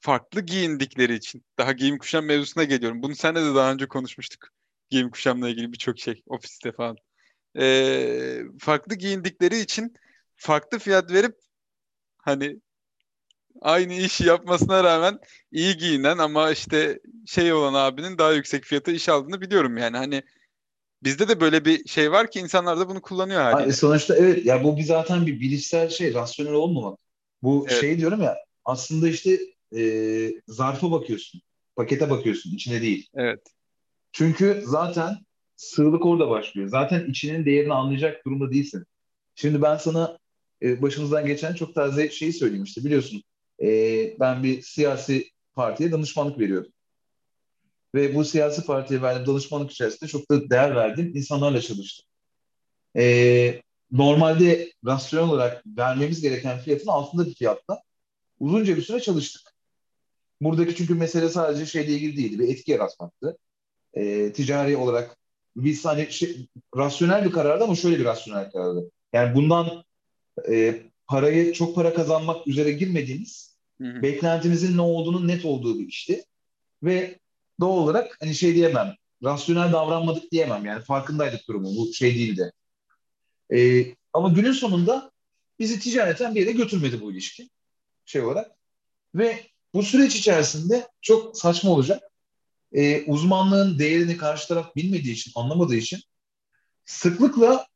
farklı 0.00 0.40
giyindikleri 0.40 1.14
için 1.14 1.44
daha 1.58 1.72
giyim 1.72 1.98
kuşam 1.98 2.24
mevzusuna 2.24 2.64
geliyorum. 2.64 3.02
Bunu 3.02 3.14
seninle 3.16 3.40
de 3.50 3.54
daha 3.54 3.72
önce 3.72 3.88
konuşmuştuk. 3.88 4.48
Giyim 4.90 5.10
kuşamla 5.10 5.48
ilgili 5.48 5.72
birçok 5.72 5.98
şey 5.98 6.22
ofiste 6.26 6.72
falan. 6.72 6.96
Eee, 7.56 8.44
farklı 8.60 8.94
giyindikleri 8.96 9.58
için 9.60 9.94
farklı 10.36 10.78
fiyat 10.78 11.12
verip 11.12 11.38
hani 12.18 12.60
aynı 13.60 13.92
işi 13.94 14.24
yapmasına 14.24 14.84
rağmen 14.84 15.18
iyi 15.52 15.76
giyinen 15.76 16.18
ama 16.18 16.50
işte 16.50 17.00
şey 17.26 17.52
olan 17.52 17.74
abinin 17.74 18.18
daha 18.18 18.32
yüksek 18.32 18.64
fiyata 18.64 18.92
iş 18.92 19.08
aldığını 19.08 19.40
biliyorum 19.40 19.76
yani 19.76 19.96
hani 19.96 20.22
bizde 21.02 21.28
de 21.28 21.40
böyle 21.40 21.64
bir 21.64 21.88
şey 21.88 22.12
var 22.12 22.30
ki 22.30 22.40
insanlar 22.40 22.78
da 22.80 22.88
bunu 22.88 23.02
kullanıyor 23.02 23.40
Ha, 23.50 23.52
haliyle. 23.52 23.70
e, 23.70 23.72
sonuçta 23.72 24.16
evet 24.16 24.46
ya 24.46 24.64
bu 24.64 24.76
bir 24.76 24.82
zaten 24.82 25.26
bir 25.26 25.40
bilişsel 25.40 25.88
şey, 25.88 26.14
rasyonel 26.14 26.52
olmamak. 26.52 26.98
Bu 27.42 27.66
Evet. 27.70 27.80
şey 27.80 27.98
diyorum 27.98 28.20
ya 28.22 28.36
aslında 28.64 29.08
işte 29.08 29.38
e, 29.76 29.82
zarfa 30.48 30.90
bakıyorsun, 30.90 31.42
pakete 31.76 32.10
bakıyorsun, 32.10 32.54
içine 32.54 32.82
değil. 32.82 33.08
Evet. 33.14 33.40
Çünkü 34.12 34.62
zaten 34.66 35.16
sığlık 35.56 36.06
orada 36.06 36.30
başlıyor. 36.30 36.68
Zaten 36.68 37.06
içinin 37.10 37.44
değerini 37.46 37.72
anlayacak 37.74 38.26
durumda 38.26 38.50
değilsin. 38.52 38.84
Şimdi 39.34 39.62
ben 39.62 39.76
sana 39.76 40.18
e, 40.62 40.82
başımızdan 40.82 41.26
geçen 41.26 41.54
çok 41.54 41.74
taze 41.74 42.10
şeyi 42.10 42.32
söyleyeyim 42.32 42.64
işte 42.64 42.84
biliyorsun. 42.84 43.22
e, 43.62 43.66
ben 44.20 44.42
bir 44.42 44.62
siyasi 44.62 45.30
partiye 45.54 45.92
danışmanlık 45.92 46.38
veriyordum. 46.38 46.72
Ve 47.94 48.14
bu 48.14 48.24
siyasi 48.24 48.66
partiye 48.66 49.02
verdiğim 49.02 49.26
danışmanlık 49.26 49.70
içerisinde 49.70 50.10
çok 50.10 50.30
da 50.30 50.50
değer 50.50 50.76
verdiğim 50.76 51.16
insanlarla 51.16 51.60
çalıştım. 51.60 52.06
E, 52.96 53.62
normalde 53.92 54.72
rasyonel 54.86 55.28
olarak 55.28 55.62
vermemiz 55.66 56.20
gereken 56.20 56.58
fiyatın 56.58 56.88
altında 56.88 57.26
bir 57.26 57.34
fiyatla 57.34 57.82
uzunca 58.40 58.76
bir 58.76 58.82
süre 58.82 59.00
çalıştık. 59.00 59.52
Buradaki 60.40 60.74
çünkü 60.74 60.94
mesele 60.94 61.28
sadece 61.28 61.66
şeyle 61.66 61.92
ilgili 61.92 62.16
değildi. 62.16 62.38
Bir 62.38 62.48
etki 62.48 62.70
yaratmaktı 62.70 63.36
e, 63.94 64.32
ticari 64.32 64.76
olarak 64.76 65.16
biz 65.56 65.84
hani 65.84 66.12
şey, 66.12 66.46
rasyonel 66.76 67.24
bir 67.24 67.32
karardı 67.32 67.64
ama 67.64 67.74
şöyle 67.74 67.98
bir 67.98 68.04
rasyonel 68.04 68.50
karardı. 68.50 68.90
Yani 69.12 69.34
bundan 69.34 69.84
e, 70.48 70.82
parayı 71.06 71.52
çok 71.52 71.74
para 71.74 71.94
kazanmak 71.94 72.46
üzere 72.46 72.72
girmediğimiz 72.72 73.56
Hı 73.80 73.86
hı. 73.86 74.02
beklentimizin 74.02 74.76
ne 74.76 74.80
olduğunun 74.80 75.28
net 75.28 75.44
olduğu 75.44 75.78
bir 75.78 75.88
işti. 75.88 76.24
Ve 76.82 77.18
doğal 77.60 77.76
olarak 77.76 78.16
hani 78.20 78.34
şey 78.34 78.54
diyemem, 78.54 78.94
rasyonel 79.24 79.72
davranmadık 79.72 80.32
diyemem 80.32 80.64
yani 80.64 80.84
farkındaydık 80.84 81.48
durumu 81.48 81.76
bu 81.76 81.92
şey 81.92 82.14
değildi. 82.14 82.52
E, 83.54 83.86
ama 84.12 84.28
günün 84.28 84.52
sonunda 84.52 85.10
bizi 85.58 85.80
ticareten 85.80 86.34
bir 86.34 86.40
yere 86.40 86.52
götürmedi 86.52 87.00
bu 87.00 87.12
ilişki 87.12 87.50
şey 88.04 88.22
olarak. 88.22 88.50
Ve 89.14 89.46
bu 89.74 89.82
süreç 89.82 90.16
içerisinde 90.16 90.88
çok 91.00 91.38
saçma 91.38 91.70
olacak 91.70 92.02
e, 92.72 93.04
uzmanlığın 93.04 93.78
değerini 93.78 94.16
karşı 94.16 94.48
taraf 94.48 94.76
bilmediği 94.76 95.12
için, 95.12 95.32
anlamadığı 95.34 95.76
için 95.76 96.00
sıklıkla 96.84 97.66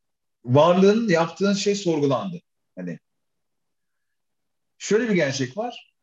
varlığın 0.44 1.08
yaptığın 1.08 1.54
şey 1.54 1.74
sorgulandı. 1.74 2.40
Hani 2.76 2.98
şöyle 4.78 5.08
bir 5.08 5.14
gerçek 5.14 5.56
var. 5.56 5.94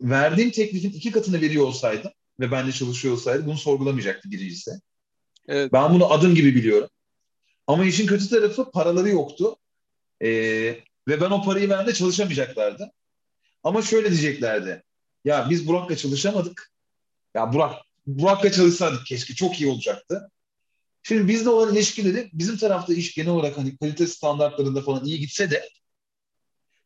Verdiğim 0.00 0.50
teklifin 0.50 0.90
iki 0.90 1.10
katını 1.10 1.40
veriyor 1.40 1.64
olsaydım 1.64 2.12
ve 2.40 2.50
ben 2.50 2.66
de 2.66 2.72
çalışıyor 2.72 3.14
olsaydım 3.14 3.46
bunu 3.46 3.58
sorgulamayacaktı 3.58 4.30
birincisi. 4.30 4.70
Evet. 5.48 5.72
Ben 5.72 5.94
bunu 5.94 6.12
adım 6.12 6.34
gibi 6.34 6.54
biliyorum. 6.54 6.88
Ama 7.66 7.84
işin 7.84 8.06
kötü 8.06 8.28
tarafı 8.28 8.70
paraları 8.70 9.08
yoktu. 9.08 9.56
E, 10.20 10.28
ve 11.08 11.20
ben 11.20 11.30
o 11.30 11.42
parayı 11.42 11.68
verdiğimde 11.68 11.94
çalışamayacaklardı. 11.94 12.92
Ama 13.62 13.82
şöyle 13.82 14.10
diyeceklerdi. 14.10 14.82
Ya 15.24 15.46
biz 15.50 15.68
Burak'la 15.68 15.96
çalışamadık. 15.96 16.72
Ya 17.34 17.52
Burak 17.52 17.74
Burak'la 18.06 18.52
çalışsaydık 18.52 19.06
keşke 19.06 19.34
çok 19.34 19.60
iyi 19.60 19.70
olacaktı. 19.70 20.30
Şimdi 21.02 21.28
bizde 21.28 21.50
olan 21.50 21.74
ilişkileri 21.74 22.30
bizim 22.32 22.56
tarafta 22.56 22.94
iş 22.94 23.14
genel 23.14 23.30
olarak 23.30 23.58
hani 23.58 23.76
kalite 23.76 24.06
standartlarında 24.06 24.82
falan 24.82 25.04
iyi 25.04 25.18
gitse 25.18 25.50
de 25.50 25.68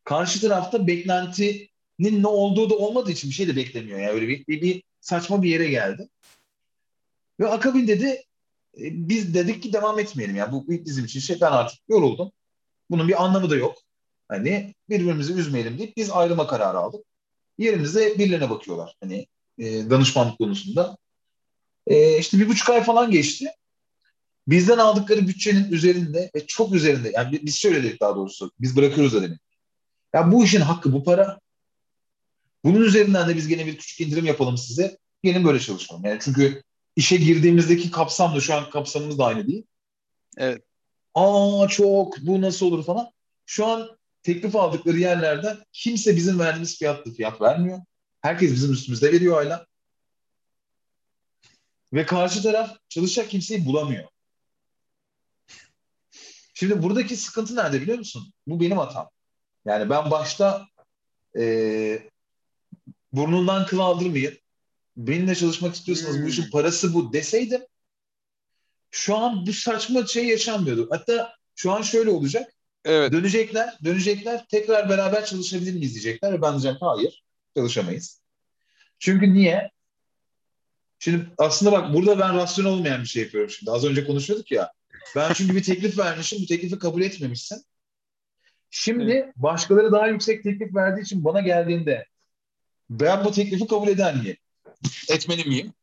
karşı 0.03 0.41
tarafta 0.41 0.87
beklentinin 0.87 2.23
ne 2.23 2.27
olduğu 2.27 2.69
da 2.69 2.75
olmadığı 2.75 3.11
için 3.11 3.29
bir 3.29 3.35
şey 3.35 3.47
de 3.47 3.55
beklemiyor. 3.55 3.99
Yani 3.99 4.11
öyle 4.11 4.27
bir, 4.27 4.47
bir, 4.47 4.61
bir 4.61 4.83
saçma 5.03 5.43
bir 5.43 5.49
yere 5.49 5.69
geldi. 5.69 6.09
Ve 7.39 7.47
akabinde 7.47 8.01
de 8.01 8.09
e, 8.77 8.83
biz 9.09 9.33
dedik 9.33 9.63
ki 9.63 9.73
devam 9.73 9.99
etmeyelim. 9.99 10.35
Yani 10.35 10.51
bu 10.51 10.67
bizim 10.67 11.05
için 11.05 11.19
şey 11.19 11.41
ben 11.41 11.51
artık 11.51 11.79
yoruldum. 11.89 12.31
Bunun 12.89 13.07
bir 13.07 13.23
anlamı 13.23 13.49
da 13.49 13.55
yok. 13.55 13.77
Hani 14.27 14.73
birbirimizi 14.89 15.33
üzmeyelim 15.33 15.77
deyip 15.77 15.97
biz 15.97 16.11
ayrılma 16.11 16.47
kararı 16.47 16.77
aldık. 16.77 17.05
Yerimize 17.57 18.17
birilerine 18.19 18.49
bakıyorlar. 18.49 18.95
Hani 19.01 19.27
e, 19.57 19.89
danışmanlık 19.89 20.37
konusunda. 20.37 20.97
E, 21.87 22.17
işte 22.17 22.39
bir 22.39 22.49
buçuk 22.49 22.69
ay 22.69 22.83
falan 22.83 23.11
geçti. 23.11 23.51
Bizden 24.47 24.77
aldıkları 24.77 25.27
bütçenin 25.27 25.71
üzerinde 25.71 26.31
ve 26.35 26.47
çok 26.47 26.73
üzerinde 26.73 27.11
yani 27.15 27.31
bi- 27.31 27.45
biz 27.45 27.55
şöyle 27.55 27.83
dedik 27.83 28.01
daha 28.01 28.15
doğrusu 28.15 28.51
biz 28.59 28.77
bırakıyoruz 28.77 29.13
da 29.13 29.21
demek. 29.21 29.39
Ya 30.13 30.31
bu 30.31 30.43
işin 30.43 30.61
hakkı 30.61 30.93
bu 30.93 31.03
para. 31.03 31.39
Bunun 32.63 32.81
üzerinden 32.81 33.29
de 33.29 33.35
biz 33.35 33.47
gene 33.47 33.65
bir 33.65 33.77
küçük 33.77 34.01
indirim 34.01 34.25
yapalım 34.25 34.57
size. 34.57 34.97
Gelin 35.23 35.45
böyle 35.45 35.59
çalışalım. 35.59 36.05
Yani 36.05 36.19
çünkü 36.21 36.63
işe 36.95 37.17
girdiğimizdeki 37.17 37.91
kapsamla 37.91 38.41
şu 38.41 38.53
an 38.55 38.69
kapsamımız 38.69 39.17
da 39.17 39.25
aynı 39.25 39.47
değil. 39.47 39.63
Evet. 40.37 40.63
Aa 41.15 41.67
çok 41.67 42.17
bu 42.21 42.41
nasıl 42.41 42.65
olur 42.65 42.85
falan. 42.85 43.11
Şu 43.45 43.65
an 43.65 43.97
teklif 44.23 44.55
aldıkları 44.55 44.97
yerlerden 44.97 45.57
kimse 45.71 46.15
bizim 46.15 46.39
verdiğimiz 46.39 46.77
fiyatlı 46.77 47.13
fiyat 47.13 47.41
vermiyor. 47.41 47.79
Herkes 48.21 48.51
bizim 48.51 48.73
üstümüzde 48.73 49.11
veriyor 49.11 49.43
hala. 49.43 49.65
Ve 51.93 52.05
karşı 52.05 52.43
taraf 52.43 52.77
çalışacak 52.89 53.29
kimseyi 53.29 53.65
bulamıyor. 53.65 54.07
Şimdi 56.53 56.83
buradaki 56.83 57.15
sıkıntı 57.15 57.55
nerede 57.55 57.81
biliyor 57.81 57.97
musun? 57.97 58.33
Bu 58.47 58.59
benim 58.59 58.77
hatam. 58.77 59.09
Yani 59.65 59.89
ben 59.89 60.11
başta 60.11 60.67
e, 61.39 61.43
burnundan 63.13 63.65
kıl 63.65 63.79
aldırmayın. 63.79 64.37
Benimle 64.97 65.35
çalışmak 65.35 65.75
istiyorsanız 65.75 66.15
Hmm. 66.15 66.23
bu 66.25 66.29
işin 66.29 66.49
parası 66.51 66.93
bu 66.93 67.13
deseydim 67.13 67.61
şu 68.91 69.15
an 69.15 69.47
bu 69.47 69.53
saçma 69.53 70.05
şey 70.05 70.27
yaşanmıyordu. 70.27 70.87
Hatta 70.91 71.35
şu 71.55 71.71
an 71.71 71.81
şöyle 71.81 72.09
olacak. 72.09 72.53
Evet. 72.85 73.11
Dönecekler, 73.11 73.77
dönecekler, 73.83 74.45
tekrar 74.47 74.89
beraber 74.89 75.25
çalışabilir 75.25 75.73
miyiz 75.73 75.93
diyecekler 75.93 76.33
ve 76.33 76.41
ben 76.41 76.51
diyeceğim 76.51 76.77
hayır, 76.79 77.23
çalışamayız. 77.55 78.21
Çünkü 78.99 79.33
niye? 79.33 79.71
Şimdi 80.99 81.25
aslında 81.37 81.71
bak 81.71 81.93
burada 81.93 82.19
ben 82.19 82.35
rasyonel 82.35 82.71
olmayan 82.71 83.01
bir 83.01 83.07
şey 83.07 83.23
yapıyorum 83.23 83.49
şimdi. 83.49 83.71
Az 83.71 83.85
önce 83.85 84.05
konuşuyorduk 84.05 84.51
ya. 84.51 84.71
Ben 85.15 85.33
çünkü 85.33 85.55
bir 85.55 85.63
teklif 85.63 85.97
vermişim, 85.97 86.39
bu 86.41 86.45
teklifi 86.45 86.79
kabul 86.79 87.01
etmemişsin. 87.01 87.65
Şimdi 88.69 89.31
başkaları 89.35 89.91
daha 89.91 90.07
yüksek 90.07 90.43
teklif 90.43 90.75
verdiği 90.75 91.01
için 91.01 91.25
bana 91.25 91.41
geldiğinde 91.41 92.05
ben 92.99 93.25
bu 93.25 93.31
teklifi 93.31 93.67
kabul 93.67 93.87
eder 93.87 94.15
miyim? 94.15 94.37
Etmeli 95.09 95.49
miyim? 95.49 95.73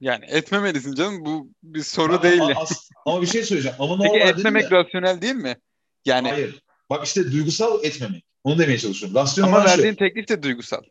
Yani 0.00 0.24
etmemelisin 0.28 0.94
canım. 0.94 1.24
Bu 1.24 1.48
bir 1.62 1.82
soru 1.82 2.12
Ama- 2.12 2.22
değil. 2.22 2.42
ama, 2.42 2.60
as- 2.60 2.90
ama 3.06 3.22
bir 3.22 3.26
şey 3.26 3.42
söyleyeceğim. 3.42 3.76
Ama 3.80 3.98
Peki 3.98 4.08
normal 4.08 4.26
dedim 4.28 4.38
etmemek 4.38 4.62
ya. 4.64 4.70
rasyonel 4.70 5.22
değil 5.22 5.34
mi? 5.34 5.56
Yani 6.04 6.28
Hayır. 6.30 6.62
Bak 6.90 7.06
işte 7.06 7.32
duygusal 7.32 7.84
etmemek. 7.84 8.24
Onu 8.44 8.58
demeye 8.58 8.78
çalışıyorum. 8.78 9.16
Rasyonel 9.16 9.52
ama 9.54 9.62
şu. 9.62 9.68
verdiğin 9.68 9.94
teklif 9.94 10.28
de 10.28 10.42
duygusal. 10.42 10.82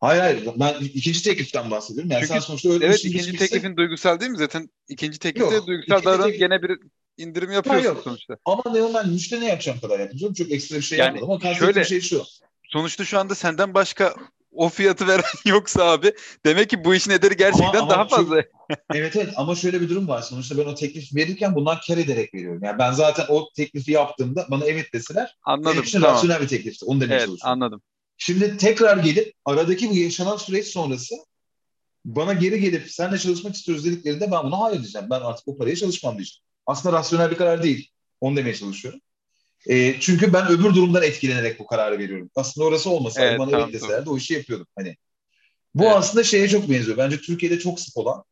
Hayır 0.00 0.20
hayır. 0.20 0.48
Ben 0.56 0.74
ikinci 0.80 1.22
tekliften 1.22 1.70
bahsediyorum. 1.70 2.10
Yani 2.10 2.20
Çünkü- 2.20 2.32
sen 2.32 2.38
sonuçta 2.40 2.68
öyle 2.70 2.86
Evet 2.86 2.96
bir 2.96 3.00
şey 3.02 3.10
ikinci 3.10 3.30
ilişkisi- 3.30 3.38
teklifin 3.50 3.76
duygusal 3.76 4.20
değil 4.20 4.30
mi? 4.30 4.38
Zaten 4.38 4.70
ikinci 4.88 5.18
teklifte 5.18 5.54
Yok, 5.54 5.66
duygusal 5.66 6.04
davranıp 6.04 6.26
teklif- 6.26 6.38
gene 6.38 6.62
bir 6.62 6.78
indirim 7.16 7.50
yapıyorsun 7.52 7.84
yok. 7.86 8.00
sonuçta. 8.04 8.36
Ama 8.44 8.62
normal 8.66 9.06
müşteri 9.06 9.40
ne 9.40 9.48
yapacağım 9.48 9.80
kadar 9.80 10.00
yaptım. 10.00 10.18
canım. 10.18 10.34
Çok 10.34 10.50
ekstra 10.50 10.76
bir 10.76 10.82
şey 10.82 10.98
Yani 10.98 11.06
yapmadım. 11.06 11.30
Ama 11.30 11.38
kastettiğim 11.40 11.74
şöyle- 11.74 11.84
şey 11.88 12.00
şu. 12.00 12.24
Sonuçta 12.72 13.04
şu 13.04 13.18
anda 13.18 13.34
senden 13.34 13.74
başka 13.74 14.14
o 14.52 14.68
fiyatı 14.68 15.06
veren 15.06 15.24
yoksa 15.46 15.84
abi 15.84 16.12
demek 16.46 16.70
ki 16.70 16.84
bu 16.84 16.94
işin 16.94 17.10
ederi 17.10 17.36
gerçekten 17.36 17.80
ama 17.80 17.90
daha 17.90 18.08
çok- 18.08 18.10
fazla. 18.18 18.42
Evet 18.94 19.16
evet 19.16 19.28
ama 19.36 19.54
şöyle 19.54 19.80
bir 19.80 19.88
durum 19.88 20.08
var. 20.08 20.22
Sonuçta 20.22 20.58
ben 20.58 20.64
o 20.64 20.74
teklif 20.74 21.14
verirken 21.14 21.54
bundan 21.54 21.78
kar 21.86 21.96
ederek 21.98 22.34
veriyorum. 22.34 22.60
Yani 22.64 22.78
ben 22.78 22.92
zaten 22.92 23.26
o 23.28 23.48
teklifi 23.56 23.92
yaptığımda 23.92 24.46
bana 24.50 24.64
evet 24.64 24.92
deseler 24.92 25.36
benim 25.46 25.58
Anladım. 25.58 25.82
için 25.82 26.00
Tamam. 26.00 26.16
rasyonel 26.16 26.42
bir 26.42 26.48
teklifti. 26.48 26.84
Onu 26.84 27.00
demeye 27.00 27.14
Evet 27.14 27.26
çalışıyorum. 27.26 27.52
anladım. 27.62 27.82
Şimdi 28.18 28.56
tekrar 28.56 28.96
gelip 28.96 29.34
aradaki 29.44 29.90
bu 29.90 29.96
yaşanan 29.96 30.36
süreç 30.36 30.66
sonrası 30.66 31.14
bana 32.04 32.32
geri 32.32 32.60
gelip 32.60 32.90
seninle 32.90 33.18
çalışmak 33.18 33.54
istiyoruz 33.54 33.84
dediklerinde 33.84 34.30
ben 34.32 34.42
buna 34.44 34.60
hayır 34.60 34.78
diyeceğim. 34.80 35.06
Ben 35.10 35.20
artık 35.20 35.48
o 35.48 35.58
paraya 35.58 35.76
çalışmam 35.76 36.14
diyeceğim. 36.16 36.42
Aslında 36.66 36.98
rasyonel 36.98 37.30
bir 37.30 37.36
karar 37.36 37.62
değil. 37.62 37.90
Onu 38.20 38.36
demeye 38.36 38.54
çalışıyorum. 38.54 39.00
E, 39.66 40.00
çünkü 40.00 40.32
ben 40.32 40.48
öbür 40.48 40.74
durumdan 40.74 41.02
etkilenerek 41.02 41.58
bu 41.58 41.66
kararı 41.66 41.98
veriyorum. 41.98 42.30
Aslında 42.34 42.66
orası 42.66 42.90
olmasaydı 42.90 43.28
Evet, 43.28 43.38
bana 43.38 43.50
tamam, 43.50 43.72
deselerdi 43.72 44.10
o 44.10 44.16
işi 44.16 44.34
yapıyordum. 44.34 44.66
Hani 44.76 44.96
bu 45.74 45.84
Evet. 45.84 45.96
aslında 45.96 46.24
şeye 46.24 46.48
çok 46.48 46.70
benziyor. 46.70 46.96
Bence 46.96 47.20
Türkiye'de 47.20 47.58
çok 47.58 47.80
sık 47.80 47.96
olan 47.96 48.24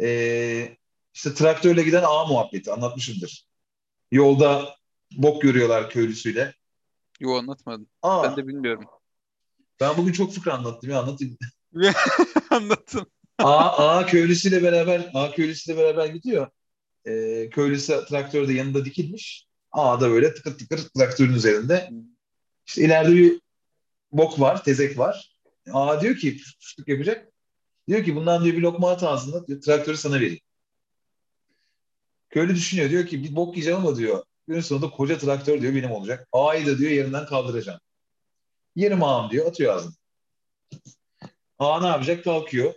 e, 0.00 0.76
işte 1.14 1.34
traktörle 1.34 1.82
giden 1.82 2.02
ağ 2.06 2.24
muhabbeti 2.26 2.72
anlatmışımdır. 2.72 3.46
Yolda 4.10 4.76
bok 5.16 5.42
görüyorlar 5.42 5.90
köylüsüyle. 5.90 6.54
Yo 7.20 7.34
anlatmadım. 7.34 7.86
Aa, 8.02 8.22
Ben 8.24 8.36
de 8.36 8.48
bilmiyorum. 8.48 8.84
ben 9.80 9.96
bugün 9.96 10.12
çok 10.12 10.32
fıkra 10.32 10.54
anlattım 10.54 10.90
ya 10.90 11.00
anlatayım. 11.00 11.38
Anlattım. 12.50 13.06
A, 13.38 13.98
A 13.98 14.06
köylüsüyle 14.06 14.62
beraber 14.62 15.10
A 15.14 15.30
köylüsüyle 15.30 15.78
beraber 15.78 16.06
gidiyor. 16.06 16.50
Ee, 17.06 17.50
köylüsü 17.50 18.04
traktör 18.08 18.48
de 18.48 18.52
yanında 18.52 18.84
dikilmiş. 18.84 19.47
A 19.78 20.00
da 20.00 20.10
böyle 20.10 20.34
tıkır 20.34 20.58
tıkır 20.58 20.78
traktörün 20.78 21.32
üzerinde. 21.32 21.90
İşte 22.66 22.82
ileride 22.84 23.12
bir 23.12 23.40
bok 24.12 24.40
var, 24.40 24.64
tezek 24.64 24.98
var. 24.98 25.38
A 25.72 26.00
diyor 26.00 26.16
ki 26.16 26.38
fıştık 26.60 26.88
yapacak. 26.88 27.32
Diyor 27.88 28.04
ki 28.04 28.16
bundan 28.16 28.44
diyor 28.44 28.56
bir 28.56 28.62
lokma 28.62 28.90
at 28.90 29.02
ağzına 29.02 29.46
diyor, 29.46 29.60
traktörü 29.60 29.96
sana 29.96 30.14
vereyim. 30.14 30.40
Köylü 32.30 32.54
düşünüyor 32.54 32.90
diyor 32.90 33.06
ki 33.06 33.24
bir 33.24 33.36
bok 33.36 33.56
yiyeceğim 33.56 33.78
ama 33.78 33.96
diyor 33.96 34.24
günün 34.48 34.60
sonunda 34.60 34.90
koca 34.90 35.18
traktör 35.18 35.60
diyor 35.60 35.74
benim 35.74 35.90
olacak. 35.90 36.28
A'yı 36.32 36.66
da 36.66 36.78
diyor 36.78 36.90
yerinden 36.90 37.26
kaldıracağım. 37.26 37.80
Yerim 38.76 39.02
ağam 39.02 39.30
diyor 39.30 39.46
atıyor 39.46 39.74
ağzına. 39.74 39.92
A 41.58 41.80
ne 41.80 41.86
yapacak? 41.86 42.24
Kalkıyor. 42.24 42.74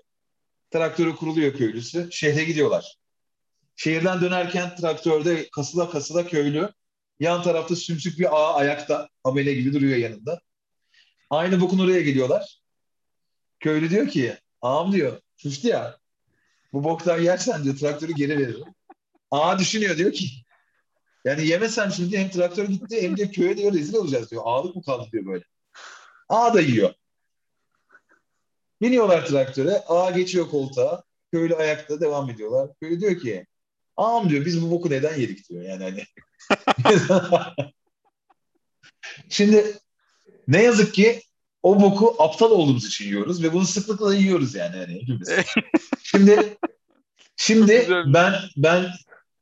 Traktörü 0.72 1.15
kuruluyor 1.15 1.53
köylüsü. 1.53 2.10
Şehre 2.11 2.44
gidiyorlar. 2.44 2.98
Şehirden 3.76 4.22
dönerken 4.22 4.76
traktörde 4.76 5.49
kasıla 5.49 5.90
kasıla 5.90 6.28
köylü. 6.28 6.73
Yan 7.22 7.43
tarafta 7.43 7.76
sümsük 7.76 8.19
bir 8.19 8.35
ağa 8.35 8.53
ayakta. 8.56 9.10
Amele 9.23 9.53
gibi 9.53 9.73
duruyor 9.73 9.98
yanında. 9.98 10.41
Aynı 11.30 11.61
bokun 11.61 11.80
oraya 11.80 12.02
geliyorlar. 12.02 12.61
Köylü 13.60 13.89
diyor 13.89 14.07
ki 14.07 14.38
ağam 14.61 14.91
diyor 14.91 15.22
suçtu 15.38 15.68
ya 15.68 15.98
bu 16.73 16.84
boktan 16.84 17.22
yersen 17.22 17.64
diyor 17.64 17.77
traktörü 17.77 18.14
geri 18.14 18.38
veririm. 18.38 18.65
Ağa 19.31 19.60
düşünüyor 19.60 19.98
diyor 19.98 20.11
ki 20.11 20.26
yani 21.26 21.48
yemesem 21.48 21.91
şimdi 21.91 22.18
hem 22.18 22.30
traktör 22.30 22.65
gitti 22.65 23.02
hem 23.02 23.18
de 23.18 23.31
köye 23.31 23.57
diyor 23.57 23.73
rezil 23.73 23.95
olacağız 23.95 24.31
diyor. 24.31 24.41
Ağlık 24.45 24.76
mı 24.76 24.84
kaldı 24.84 25.10
diyor 25.11 25.26
böyle. 25.26 25.43
Ağa 26.30 26.53
da 26.53 26.61
yiyor. 26.61 26.93
Biniyorlar 28.81 29.26
traktöre. 29.26 29.84
Ağa 29.88 30.11
geçiyor 30.11 30.49
koltuğa. 30.49 31.03
Köylü 31.31 31.56
ayakta 31.56 32.02
devam 32.02 32.30
ediyorlar. 32.30 32.69
Köylü 32.81 33.02
diyor 33.02 33.19
ki 33.19 33.45
ağam 33.97 34.30
diyor 34.30 34.45
biz 34.45 34.61
bu 34.61 34.72
boku 34.72 34.89
neden 34.89 35.19
yedik 35.19 35.49
diyor. 35.49 35.63
Yani 35.63 35.84
hani. 35.84 36.03
Şimdi 39.30 39.77
ne 40.47 40.63
yazık 40.63 40.93
ki 40.93 41.22
o 41.63 41.81
boku 41.81 42.15
aptal 42.19 42.51
olduğumuz 42.51 42.85
için 42.85 43.05
yiyoruz 43.05 43.43
ve 43.43 43.53
bunu 43.53 43.65
sıklıkla 43.65 44.15
yiyoruz 44.15 44.55
yani 44.55 44.77
hani 44.77 45.01
hepimiz. 45.01 45.30
Şimdi 46.03 46.57
şimdi 47.35 47.88
ben 48.05 48.34
ben 48.57 48.91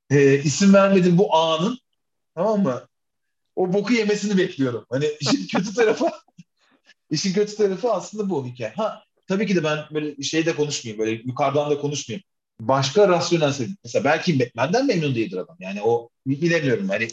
e, 0.09 0.43
isim 0.43 0.73
vermedim 0.73 1.17
bu 1.17 1.35
ağanın 1.35 1.79
tamam 2.35 2.63
mı? 2.63 2.87
O 3.55 3.73
boku 3.73 3.93
yemesini 3.93 4.37
bekliyorum. 4.37 4.85
Hani 4.89 5.11
işin 5.19 5.47
kötü 5.51 5.73
tarafı 5.73 6.09
işin 7.11 7.33
kötü 7.33 7.55
tarafı 7.55 7.91
aslında 7.91 8.29
bu 8.29 8.45
hikaye. 8.45 8.73
Ha 8.75 9.03
tabii 9.27 9.47
ki 9.47 9.55
de 9.55 9.63
ben 9.63 9.79
böyle 9.91 10.23
şeyde 10.23 10.55
konuşmayayım. 10.55 10.99
Böyle 10.99 11.11
yukarıdan 11.11 11.71
da 11.71 11.77
konuşmayayım. 11.77 12.23
Başka 12.59 13.07
rasyonel 13.07 13.51
sebep. 13.51 13.71
Mesela 13.83 14.03
belki 14.03 14.39
be- 14.39 14.51
benden 14.57 14.87
memnun 14.87 15.15
değildir 15.15 15.37
adam. 15.37 15.57
Yani 15.59 15.81
o 15.81 16.09
bilemiyorum. 16.25 16.89
Hani 16.89 17.07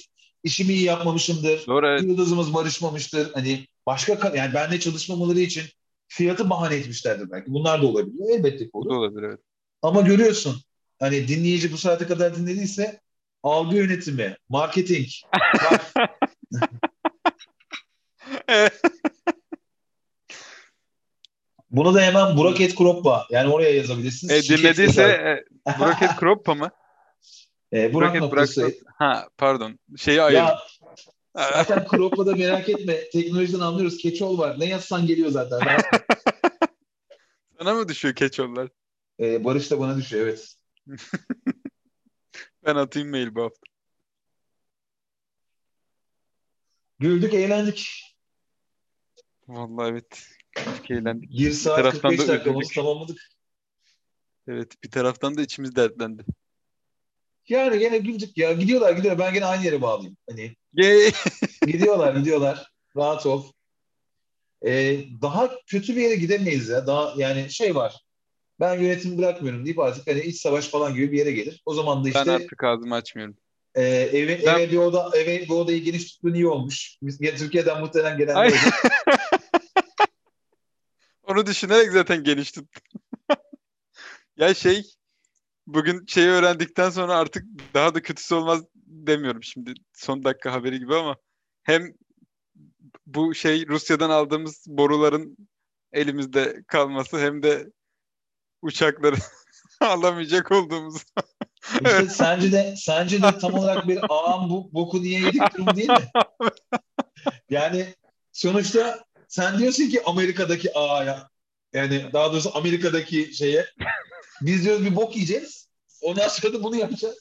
işimi 0.44 0.72
iyi 0.72 0.82
yapmamışımdır. 0.82 1.66
Doğru 1.66 1.86
evet. 1.86 2.02
Yıldızımız 2.02 2.54
barışmamıştır. 2.54 3.32
Hani 3.32 3.66
başka 3.86 4.12
ka- 4.12 4.36
yani 4.36 4.54
benimle 4.54 4.80
çalışmamaları 4.80 5.38
için 5.38 5.64
fiyatı 6.08 6.50
bahane 6.50 6.74
etmişlerdir 6.74 7.30
belki. 7.30 7.52
Bunlar 7.52 7.82
da 7.82 7.86
olabiliyor. 7.86 8.38
Elbette 8.38 8.64
ki 8.64 8.70
olur. 8.72 8.96
olabilir 8.96 9.22
evet. 9.22 9.40
Ama 9.82 10.00
görüyorsun 10.00 10.62
hani 10.98 11.28
dinleyici 11.28 11.72
bu 11.72 11.78
saate 11.78 12.06
kadar 12.06 12.36
dinlediyse 12.36 13.00
algı 13.42 13.76
yönetimi, 13.76 14.36
marketing. 14.48 15.08
Bunu 21.76 21.94
da 21.94 22.00
hemen 22.00 22.36
Burak 22.36 22.60
Et 22.60 22.74
Kroppa 22.74 23.26
yani 23.30 23.52
oraya 23.52 23.74
yazabilirsiniz. 23.74 24.50
E, 24.50 24.56
dinlediyse 24.56 25.02
e, 25.02 25.44
Burak 25.78 26.18
Kroppa 26.20 26.54
mı? 26.54 26.70
e, 27.72 27.94
Burak 27.94 27.94
Burak 27.94 28.14
et 28.16 28.22
noktası. 28.22 28.62
Burak 28.62 28.74
Ha 28.86 29.28
pardon. 29.38 29.78
Şeyi 29.96 30.22
ayırdım. 30.22 30.44
Ya 30.44 30.58
zaten 31.36 31.86
Kroppa 31.88 32.26
da 32.26 32.36
merak 32.36 32.68
etme. 32.68 33.10
Teknolojiden 33.10 33.60
anlıyoruz. 33.60 33.96
Keçol 33.96 34.38
var. 34.38 34.60
Ne 34.60 34.64
yazsan 34.64 35.06
geliyor 35.06 35.30
zaten. 35.30 35.60
Sana 37.58 37.74
mı 37.74 37.88
düşüyor 37.88 38.14
keçollar? 38.14 38.68
e, 39.20 39.44
Barış 39.44 39.70
da 39.70 39.80
bana 39.80 39.96
düşüyor 39.96 40.26
evet. 40.26 40.54
Ben 42.66 42.76
atayım 42.76 43.10
mail 43.10 43.34
bu 43.34 43.42
hafta. 43.42 43.66
Güldük, 46.98 47.34
eğlendik. 47.34 48.02
Vallahi 49.48 49.90
evet. 49.90 50.28
Çok 50.64 50.90
eğlendik. 50.90 51.30
1 51.30 51.52
saat 51.52 51.76
taraftan 51.76 52.10
45 52.10 52.28
da 52.28 52.32
dakikamızı 52.32 52.74
tamamladık. 52.74 53.18
Evet 54.48 54.72
bir 54.84 54.90
taraftan 54.90 55.36
da 55.36 55.42
içimiz 55.42 55.76
dertlendi. 55.76 56.24
Yani 57.48 57.78
gene 57.78 57.98
güldük 57.98 58.38
ya. 58.38 58.52
Gidiyorlar 58.52 58.92
gidiyorlar. 58.92 59.26
Ben 59.26 59.34
gene 59.34 59.44
aynı 59.44 59.64
yere 59.64 59.82
bağlayayım. 59.82 60.16
Hani 60.30 60.56
gidiyorlar 61.66 62.14
gidiyorlar. 62.16 62.70
Rahat 62.96 63.26
ol. 63.26 63.44
Ee, 64.66 64.98
daha 65.22 65.50
kötü 65.66 65.96
bir 65.96 66.02
yere 66.02 66.14
gidemeyiz 66.16 66.68
ya. 66.68 66.86
Daha 66.86 67.14
yani 67.16 67.50
şey 67.50 67.74
var. 67.74 67.96
Ben 68.60 68.80
yönetimi 68.80 69.18
bırakmıyorum 69.18 69.64
deyip 69.64 69.78
artık 69.78 70.06
hani 70.06 70.20
iç 70.20 70.40
savaş 70.40 70.68
falan 70.68 70.94
gibi 70.94 71.12
bir 71.12 71.18
yere 71.18 71.32
gelir. 71.32 71.62
O 71.66 71.74
zaman 71.74 72.00
da 72.00 72.04
ben 72.04 72.10
işte 72.10 72.30
artık 72.30 72.64
ağzımı 72.64 72.94
açmıyorum. 72.94 73.36
e, 73.74 73.82
eve, 73.84 74.40
Ben- 74.46 74.58
eve 74.58 74.72
bir 74.72 74.76
oda 74.76 75.10
eve 75.16 75.42
bir 75.42 75.50
odayı 75.50 75.82
geniş 75.82 76.12
tuttuğun 76.12 76.34
iyi 76.34 76.46
olmuş. 76.46 76.96
Biz 77.02 77.18
Türkiye'den 77.18 77.80
muhtemelen 77.80 78.18
gelen 78.18 78.36
Onu 81.26 81.46
düşünerek 81.46 81.92
zaten 81.92 82.24
geniş 82.24 82.52
tuttum. 82.52 82.82
ya 84.36 84.54
şey 84.54 84.82
bugün 85.66 86.06
şeyi 86.06 86.28
öğrendikten 86.28 86.90
sonra 86.90 87.14
artık 87.14 87.44
daha 87.74 87.94
da 87.94 88.02
kötüsü 88.02 88.34
olmaz 88.34 88.62
demiyorum 88.74 89.42
şimdi 89.42 89.74
son 89.92 90.24
dakika 90.24 90.52
haberi 90.52 90.78
gibi 90.78 90.94
ama 90.94 91.16
hem 91.62 91.94
bu 93.06 93.34
şey 93.34 93.66
Rusya'dan 93.66 94.10
aldığımız 94.10 94.64
boruların 94.68 95.36
elimizde 95.92 96.62
kalması 96.66 97.18
hem 97.18 97.42
de 97.42 97.66
uçakları 98.62 99.16
alamayacak 99.80 100.52
olduğumuz. 100.52 101.04
İşte 101.74 102.08
sence 102.08 102.52
de 102.52 102.74
sence 102.76 103.22
de 103.22 103.38
tam 103.38 103.54
olarak 103.54 103.88
bir 103.88 103.98
ağam 104.08 104.50
bu 104.50 104.72
boku 104.72 105.02
niye 105.02 105.20
yedik 105.20 105.42
durum 105.56 105.76
değil 105.76 105.88
mi? 105.88 106.10
Yani 107.50 107.94
sonuçta 108.32 109.05
sen 109.28 109.58
diyorsun 109.58 109.88
ki 109.88 110.02
Amerika'daki 110.04 110.74
ağaya 110.78 111.28
yani 111.72 112.10
daha 112.12 112.32
doğrusu 112.32 112.56
Amerika'daki 112.56 113.34
şeye 113.34 113.66
biz 114.40 114.64
diyoruz 114.64 114.84
bir 114.84 114.96
bok 114.96 115.16
yiyeceğiz. 115.16 115.68
Ondan 116.02 116.28
sonra 116.28 116.52
da 116.52 116.62
bunu 116.62 116.76
yapacağız. 116.76 117.18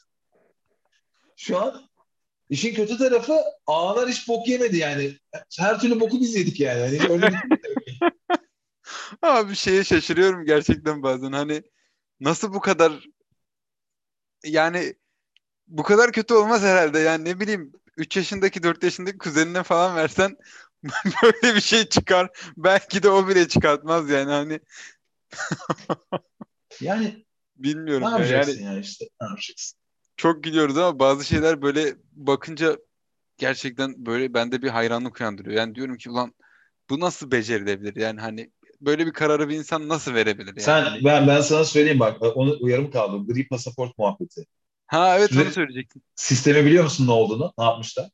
Şu 1.35 1.59
an 1.61 1.89
İşin 2.49 2.73
kötü 2.73 2.97
tarafı 2.97 3.41
ağlar 3.67 4.09
hiç 4.09 4.27
bok 4.27 4.47
yemedi 4.47 4.77
yani. 4.77 5.17
Her 5.59 5.79
türlü 5.79 5.99
boku 5.99 6.21
biz 6.21 6.35
yedik 6.35 6.59
yani. 6.59 6.79
Hani 6.81 7.11
öyle 7.13 7.27
bir- 7.31 7.99
Abi 9.21 9.55
şeye 9.55 9.83
şaşırıyorum 9.83 10.45
gerçekten 10.45 11.03
bazen 11.03 11.31
hani 11.31 11.63
nasıl 12.19 12.53
bu 12.53 12.59
kadar 12.59 13.03
yani 14.43 14.95
bu 15.67 15.83
kadar 15.83 16.11
kötü 16.11 16.33
olmaz 16.33 16.61
herhalde 16.61 16.99
yani 16.99 17.25
ne 17.25 17.39
bileyim 17.39 17.71
3 17.97 18.17
yaşındaki 18.17 18.63
4 18.63 18.83
yaşındaki 18.83 19.17
kuzenine 19.17 19.63
falan 19.63 19.95
versen 19.95 20.37
böyle 21.23 21.55
bir 21.55 21.61
şey 21.61 21.85
çıkar 21.85 22.29
belki 22.57 23.03
de 23.03 23.09
o 23.09 23.27
bile 23.27 23.47
çıkartmaz 23.47 24.09
yani 24.09 24.31
hani 24.31 24.59
yani 26.81 27.25
bilmiyorum 27.55 28.03
ne 28.03 28.05
ya. 28.07 28.17
yapacaksın 28.17 28.61
yani 28.63 28.75
ya 28.75 28.79
işte? 28.81 29.05
Ne 29.21 29.27
yapacaksın? 29.27 29.79
çok 30.17 30.43
gülüyoruz 30.43 30.77
ama 30.77 30.99
bazı 30.99 31.25
şeyler 31.25 31.61
böyle 31.61 31.95
bakınca 32.11 32.77
gerçekten 33.37 34.05
böyle 34.05 34.33
bende 34.33 34.61
bir 34.61 34.69
hayranlık 34.69 35.21
uyandırıyor 35.21 35.57
yani 35.57 35.75
diyorum 35.75 35.97
ki 35.97 36.09
ulan 36.09 36.33
bu 36.89 36.99
nasıl 36.99 37.31
becerilebilir 37.31 37.95
yani 37.95 38.21
hani 38.21 38.51
böyle 38.81 39.05
bir 39.05 39.11
kararı 39.13 39.49
bir 39.49 39.55
insan 39.55 39.89
nasıl 39.89 40.13
verebilir 40.13 40.47
yani 40.47 40.61
Sen 40.61 40.85
ben 41.05 41.27
ben 41.27 41.41
sana 41.41 41.65
söyleyeyim 41.65 41.99
bak 41.99 42.21
onu 42.21 42.57
uyarım 42.59 42.91
kaldı. 42.91 43.33
Gri 43.33 43.47
pasaport 43.47 43.97
muhabbeti. 43.97 44.45
ha 44.85 45.17
evet 45.17 45.31
Süre- 45.31 45.43
onu 45.43 45.51
söyleyecektim 45.51 46.01
Sistemi 46.15 46.65
biliyor 46.65 46.83
musun 46.83 47.07
ne 47.07 47.11
olduğunu? 47.11 47.53
Ne 47.57 47.63
yapmışlar? 47.63 48.09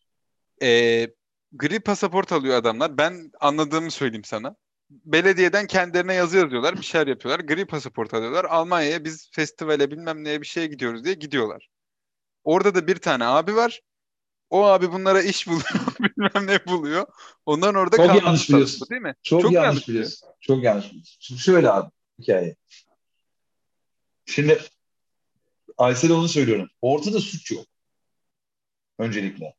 Ee, 0.61 1.07
gri 1.52 1.80
pasaport 1.80 2.32
alıyor 2.32 2.56
adamlar. 2.56 2.98
Ben 2.98 3.32
anladığımı 3.40 3.91
söyleyeyim 3.91 4.23
sana. 4.23 4.56
Belediyeden 4.90 5.68
kendilerine 5.68 6.14
yazı 6.14 6.38
yazıyorlar, 6.38 6.78
bir 6.78 6.86
şeyler 6.86 7.07
yapıyorlar. 7.07 7.45
Gri 7.45 7.65
pasaport 7.65 8.14
alıyorlar. 8.14 8.45
Almanya'ya 8.45 9.03
biz 9.03 9.30
festivale 9.32 9.91
bilmem 9.91 10.23
neye 10.23 10.41
bir 10.41 10.48
şeye 10.48 10.68
gidiyoruz 10.68 11.03
diye 11.03 11.14
gidiyorlar. 11.14 11.69
Orada 12.44 12.76
da 12.76 12.88
bir 12.88 12.95
tane 12.95 13.26
abi 13.26 13.56
var. 13.56 13.82
O 14.49 14.64
abi 14.65 14.91
bunlara 14.91 15.22
iş 15.22 15.48
buluyor, 15.48 15.64
bilmem 15.99 16.48
ne 16.48 16.65
buluyor. 16.65 17.06
Ondan 17.45 17.76
orada 17.76 17.98
Çok 17.98 18.07
yanlış 18.07 18.49
biliyorsun. 18.49 18.88
değil 18.90 19.02
mi? 19.02 19.15
Çok, 19.23 19.41
Çok 19.41 19.52
yanlış, 19.52 19.68
yanlış 19.68 19.88
biliyorsun. 19.88 20.30
Çok 20.41 20.64
yanlış 20.64 20.86
biliyorsun. 20.90 21.18
Şimdi 21.19 21.41
şöyle 21.41 21.72
abi 21.72 21.91
hikaye. 22.19 22.56
Şimdi 24.26 24.61
Aysel'e 25.78 26.14
onu 26.14 26.28
söylüyorum. 26.28 26.69
Ortada 26.82 27.19
suç 27.19 27.52
yok. 27.52 27.65
Öncelikle. 28.98 29.56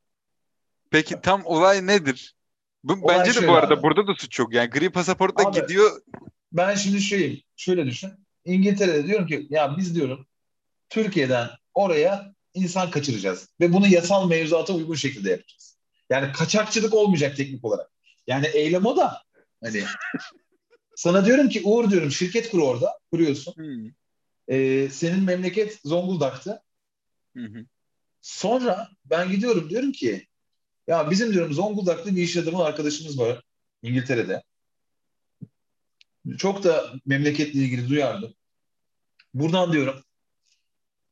Peki 0.93 1.21
tam 1.23 1.47
olay 1.47 1.87
nedir? 1.87 2.35
Bu, 2.85 2.93
Olay 2.93 3.19
bence 3.19 3.43
de 3.43 3.49
bu 3.49 3.53
arada 3.53 3.75
abi. 3.75 3.83
burada 3.83 4.07
da 4.07 4.15
suç 4.15 4.39
yok. 4.39 4.55
Yani 4.55 4.71
gri 4.71 4.91
pasaportla 4.93 5.49
Abi, 5.49 5.61
gidiyor. 5.61 6.01
Ben 6.53 6.75
şimdi 6.75 7.01
şöyle, 7.03 7.37
şöyle 7.57 7.87
düşün. 7.87 8.11
İngiltere'de 8.45 9.07
diyorum 9.07 9.27
ki 9.27 9.47
ya 9.51 9.77
biz 9.77 9.95
diyorum 9.95 10.27
Türkiye'den 10.89 11.49
oraya 11.75 12.35
insan 12.55 12.91
kaçıracağız. 12.91 13.49
Ve 13.61 13.73
bunu 13.73 13.87
yasal 13.87 14.29
mevzuata 14.29 14.75
uygun 14.75 14.95
şekilde 14.95 15.31
yapacağız. 15.31 15.79
Yani 16.11 16.33
kaçakçılık 16.33 16.95
olmayacak 16.95 17.37
teknik 17.37 17.65
olarak. 17.65 17.91
Yani 18.27 18.47
eylem 18.47 18.87
o 18.87 18.97
da. 18.97 19.23
Hani 19.65 19.85
sana 20.97 21.25
diyorum 21.27 21.49
ki 21.49 21.61
Uğur 21.65 21.91
diyorum 21.91 22.11
şirket 22.11 22.51
kur 22.51 22.59
orada. 22.59 22.99
Kuruyorsun. 23.11 23.55
Hmm, 23.57 23.91
Ee, 24.49 24.89
senin 24.93 25.23
memleket 25.25 25.81
Zonguldak'ta. 25.85 26.63
hı 27.37 27.45
hı. 27.45 27.65
Sonra 28.23 28.89
ben 29.05 29.31
gidiyorum 29.31 29.71
diyorum 29.71 29.93
ki 29.93 30.27
ya 30.87 31.11
bizim 31.11 31.33
diyorum 31.33 31.53
Zonguldak'ta 31.53 32.17
bir 32.17 32.23
iş 32.23 32.37
adamı 32.37 32.65
arkadaşımız 32.65 33.19
var 33.19 33.43
İngiltere'de. 33.83 34.43
Çok 36.39 36.65
da 36.65 36.93
memleketle 37.07 37.61
ilgili 37.61 37.89
duyarlı. 37.89 38.35
Buradan 39.35 39.73
diyorum 39.73 40.05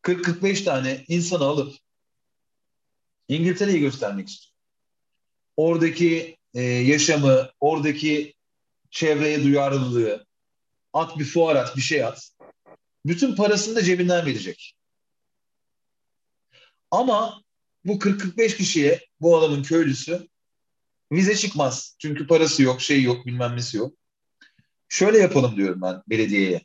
40-45 0.02 0.64
tane 0.64 1.04
insanı 1.08 1.44
alıp 1.44 1.76
İngiltere'yi 3.28 3.80
göstermek 3.80 4.28
istiyorum. 4.28 4.56
Oradaki 5.56 6.36
e, 6.54 6.62
yaşamı, 6.62 7.50
oradaki 7.60 8.34
çevreye 8.90 9.44
duyarlılığı, 9.44 10.26
at 10.92 11.18
bir 11.18 11.24
fuar 11.24 11.56
at, 11.56 11.76
bir 11.76 11.82
şey 11.82 12.04
at. 12.04 12.30
Bütün 13.06 13.36
parasını 13.36 13.76
da 13.76 13.82
cebinden 13.82 14.26
verecek. 14.26 14.76
Ama 16.90 17.42
bu 17.84 17.92
40-45 17.92 18.56
kişiye 18.56 19.00
bu 19.20 19.38
adamın 19.38 19.62
köylüsü 19.62 20.28
vize 21.12 21.36
çıkmaz. 21.36 21.96
Çünkü 21.98 22.26
parası 22.26 22.62
yok, 22.62 22.80
şey 22.80 23.02
yok, 23.02 23.26
bilmem 23.26 23.56
nesi 23.56 23.76
yok. 23.76 23.94
Şöyle 24.88 25.18
yapalım 25.18 25.56
diyorum 25.56 25.82
ben 25.82 26.02
belediyeye. 26.08 26.60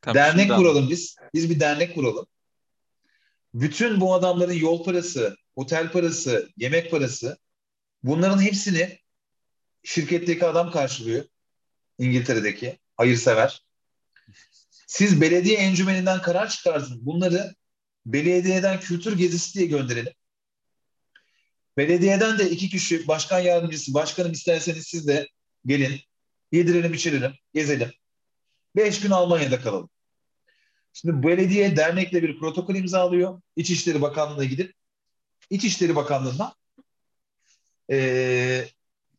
Tamam, 0.00 0.14
dernek 0.14 0.50
anladım. 0.50 0.64
kuralım 0.64 0.90
biz. 0.90 1.16
Biz 1.34 1.50
bir 1.50 1.60
dernek 1.60 1.94
kuralım. 1.94 2.26
Bütün 3.54 4.00
bu 4.00 4.14
adamların 4.14 4.52
yol 4.52 4.84
parası, 4.84 5.36
otel 5.56 5.92
parası, 5.92 6.48
yemek 6.56 6.90
parası 6.90 7.38
bunların 8.02 8.42
hepsini 8.42 8.98
şirketteki 9.82 10.46
adam 10.46 10.70
karşılıyor. 10.70 11.24
İngiltere'deki 11.98 12.78
hayırsever. 12.96 13.62
Siz 14.86 15.20
belediye 15.20 15.56
encümeninden 15.56 16.22
karar 16.22 16.48
çıkartın. 16.48 17.06
Bunları 17.06 17.54
belediyeden 18.06 18.80
kültür 18.80 19.18
gezisi 19.18 19.54
diye 19.54 19.66
gönderelim. 19.66 20.12
Belediyeden 21.76 22.38
de 22.38 22.50
iki 22.50 22.68
kişi 22.68 23.08
başkan 23.08 23.40
yardımcısı, 23.40 23.94
başkanım 23.94 24.32
isterseniz 24.32 24.86
siz 24.86 25.08
de 25.08 25.28
gelin, 25.66 26.00
yedirelim 26.52 26.94
içirelim, 26.94 27.32
gezelim. 27.54 27.90
Beş 28.76 29.00
gün 29.00 29.10
Almanya'da 29.10 29.60
kalalım. 29.60 29.90
Şimdi 30.92 31.26
belediye 31.26 31.76
dernekle 31.76 32.22
bir 32.22 32.38
protokol 32.38 32.74
imzalıyor. 32.74 33.40
İçişleri 33.56 34.02
Bakanlığı'na 34.02 34.44
gidip 34.44 34.74
İçişleri 35.50 35.96
Bakanlığı'ndan 35.96 36.52
eee 37.88 38.68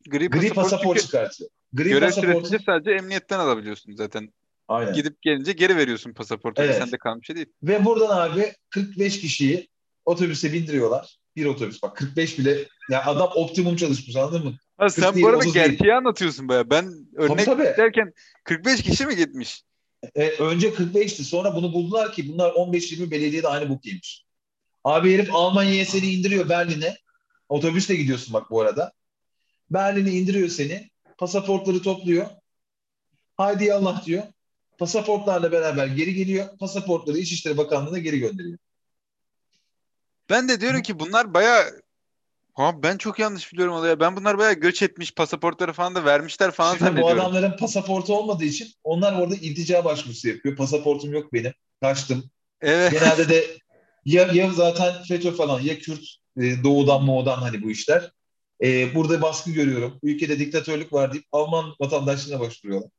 Gri, 0.09 0.29
gri 0.29 0.49
pasaport 0.49 0.55
pasaport 0.55 1.01
çıkartıyor. 1.01 1.49
Gri 1.73 1.89
görev 1.89 2.11
süresince 2.11 2.59
sadece 2.65 2.91
emniyetten 2.91 3.39
alabiliyorsun 3.39 3.95
zaten. 3.95 4.33
aynen. 4.67 4.93
Gidip 4.93 5.21
gelince 5.21 5.51
geri 5.51 5.77
veriyorsun 5.77 6.13
pasaportu. 6.13 6.61
Evet. 6.61 6.77
Sende 6.77 6.97
kalan 6.97 7.21
bir 7.21 7.25
şey 7.25 7.35
değil. 7.35 7.47
Ve 7.63 7.85
buradan 7.85 8.29
abi 8.29 8.53
45 8.69 9.21
kişiyi 9.21 9.67
otobüse 10.05 10.53
bindiriyorlar. 10.53 11.17
Bir 11.35 11.45
otobüs 11.45 11.83
bak 11.83 11.97
45 11.97 12.39
bile 12.39 12.67
ya 12.89 13.05
adam 13.05 13.29
optimum 13.35 13.75
çalışmış 13.75 14.15
anladın 14.15 14.45
mı? 14.45 14.53
Ha, 14.77 14.89
sen 14.89 15.13
değil, 15.13 15.25
bu 15.25 15.29
arada 15.29 15.37
otuz 15.37 15.55
değil. 15.55 15.67
gerçeği 15.67 15.93
anlatıyorsun 15.93 16.47
baya. 16.47 16.69
Ben 16.69 17.07
örnek 17.15 17.45
tabii. 17.45 17.63
derken 17.63 18.13
45 18.43 18.83
kişi 18.83 19.05
mi 19.05 19.15
gitmiş? 19.15 19.63
E, 20.15 20.29
önce 20.29 20.69
45'ti 20.69 21.23
sonra 21.23 21.55
bunu 21.55 21.73
buldular 21.73 22.11
ki 22.11 22.33
bunlar 22.33 22.49
15-20 22.49 23.11
belediyede 23.11 23.47
aynı 23.47 23.69
bok 23.69 23.85
yemiş. 23.85 24.25
Abi 24.83 25.13
herif 25.13 25.29
Almanya'ya 25.35 25.85
seni 25.85 26.11
indiriyor 26.11 26.49
Berlin'e. 26.49 26.97
Otobüsle 27.49 27.95
gidiyorsun 27.95 28.33
bak 28.33 28.51
bu 28.51 28.61
arada. 28.61 28.91
Berlin'e 29.69 30.11
indiriyor 30.11 30.49
seni. 30.49 30.89
Pasaportları 31.17 31.81
topluyor. 31.81 32.25
Haydi 33.37 33.65
yallah 33.65 34.05
diyor. 34.05 34.23
Pasaportlarla 34.77 35.51
beraber 35.51 35.87
geri 35.87 36.13
geliyor. 36.13 36.57
Pasaportları 36.57 37.17
İçişleri 37.17 37.57
Bakanlığı'na 37.57 37.99
geri 37.99 38.19
gönderiyor. 38.19 38.57
Ben 40.29 40.49
de 40.49 40.61
diyorum 40.61 40.81
ki 40.81 40.99
bunlar 40.99 41.33
baya 41.33 41.65
Ha 42.53 42.83
ben 42.83 42.97
çok 42.97 43.19
yanlış 43.19 43.53
biliyorum 43.53 43.73
olayı. 43.73 43.99
Ben 43.99 44.15
bunlar 44.15 44.37
baya 44.37 44.53
göç 44.53 44.81
etmiş 44.81 45.13
pasaportları 45.13 45.73
falan 45.73 45.95
da 45.95 46.05
vermişler 46.05 46.51
falan 46.51 46.77
Şimdi 46.77 46.81
bu 46.81 46.85
zannediyorum. 46.85 47.19
adamların 47.19 47.57
pasaportu 47.57 48.17
olmadığı 48.17 48.43
için 48.43 48.67
onlar 48.83 49.21
orada 49.21 49.35
iltica 49.35 49.85
başvurusu 49.85 50.27
yapıyor. 50.27 50.55
Pasaportum 50.55 51.13
yok 51.13 51.33
benim. 51.33 51.53
Kaçtım. 51.81 52.29
Evet. 52.61 52.91
Genelde 52.91 53.29
de 53.29 53.45
ya, 54.05 54.23
ya 54.33 54.51
zaten 54.51 55.03
FETÖ 55.03 55.31
falan 55.31 55.59
ya 55.59 55.79
Kürt 55.79 56.03
e, 56.37 56.63
doğudan 56.63 57.03
moğudan 57.03 57.37
hani 57.37 57.63
bu 57.63 57.71
işler. 57.71 58.11
E, 58.63 58.95
burada 58.95 59.21
baskı 59.21 59.51
görüyorum. 59.51 59.99
Ülkede 60.03 60.39
diktatörlük 60.39 60.93
var 60.93 61.13
deyip 61.13 61.25
Alman 61.31 61.75
vatandaşlığına 61.79 62.39
başvuruyorlar. 62.39 62.89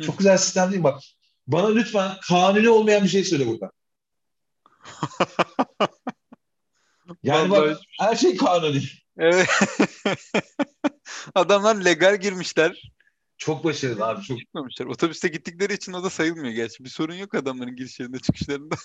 Hı. 0.00 0.06
Çok 0.06 0.18
güzel 0.18 0.36
sistem 0.36 0.70
değil 0.70 0.78
mi? 0.78 0.84
Bak 0.84 1.00
bana 1.46 1.68
lütfen 1.68 2.10
kanuni 2.28 2.68
olmayan 2.68 3.04
bir 3.04 3.08
şey 3.08 3.24
söyle 3.24 3.46
burada. 3.46 3.70
Yani 7.24 7.50
Vallahi 7.50 7.70
bak 7.70 7.80
her 8.00 8.16
şey 8.16 8.36
kanuni. 8.36 8.82
Evet. 9.18 9.48
Adamlar 11.34 11.76
legal 11.76 12.20
girmişler. 12.20 12.92
Çok 13.38 13.64
başarılı 13.64 14.06
abi 14.06 14.22
çok. 14.22 14.38
Çıkmamışlar. 14.38 14.86
Otobüste 14.86 15.28
gittikleri 15.28 15.74
için 15.74 15.92
o 15.92 16.04
da 16.04 16.10
sayılmıyor 16.10 16.54
gerçi. 16.54 16.84
Bir 16.84 16.88
sorun 16.88 17.14
yok 17.14 17.34
adamların 17.34 17.76
girişlerinde 17.76 18.18
çıkışlarında. 18.18 18.74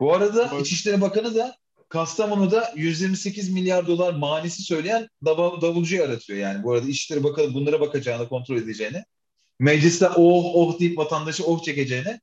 Bu 0.00 0.14
arada 0.14 0.50
Bak. 0.52 0.60
İçişleri 0.60 1.00
Bakanı 1.00 1.34
da 1.34 1.56
Kastamonu'da 1.88 2.72
128 2.76 3.50
milyar 3.50 3.86
dolar 3.86 4.14
manisi 4.14 4.62
söyleyen 4.62 5.08
dav- 5.24 5.60
davulcuyu 5.60 6.02
aratıyor 6.04 6.38
yani. 6.38 6.62
Bu 6.62 6.72
arada 6.72 6.88
İçişleri 6.88 7.24
Bakanı 7.24 7.54
bunlara 7.54 7.80
bakacağını, 7.80 8.28
kontrol 8.28 8.56
edeceğini, 8.56 9.04
mecliste 9.58 10.08
oh 10.08 10.54
oh 10.54 10.80
deyip 10.80 10.98
vatandaşı 10.98 11.44
oh 11.44 11.62
çekeceğini 11.62 12.20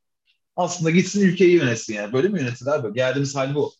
aslında 0.55 0.91
gitsin 0.91 1.21
ülkeyi 1.21 1.55
yönetsin 1.55 1.93
yani. 1.93 2.13
Böyle 2.13 2.27
mi 2.27 2.39
yönetir 2.39 2.67
abi? 2.67 2.93
Geldiğimiz 2.93 3.35
hal 3.35 3.55
bu. 3.55 3.73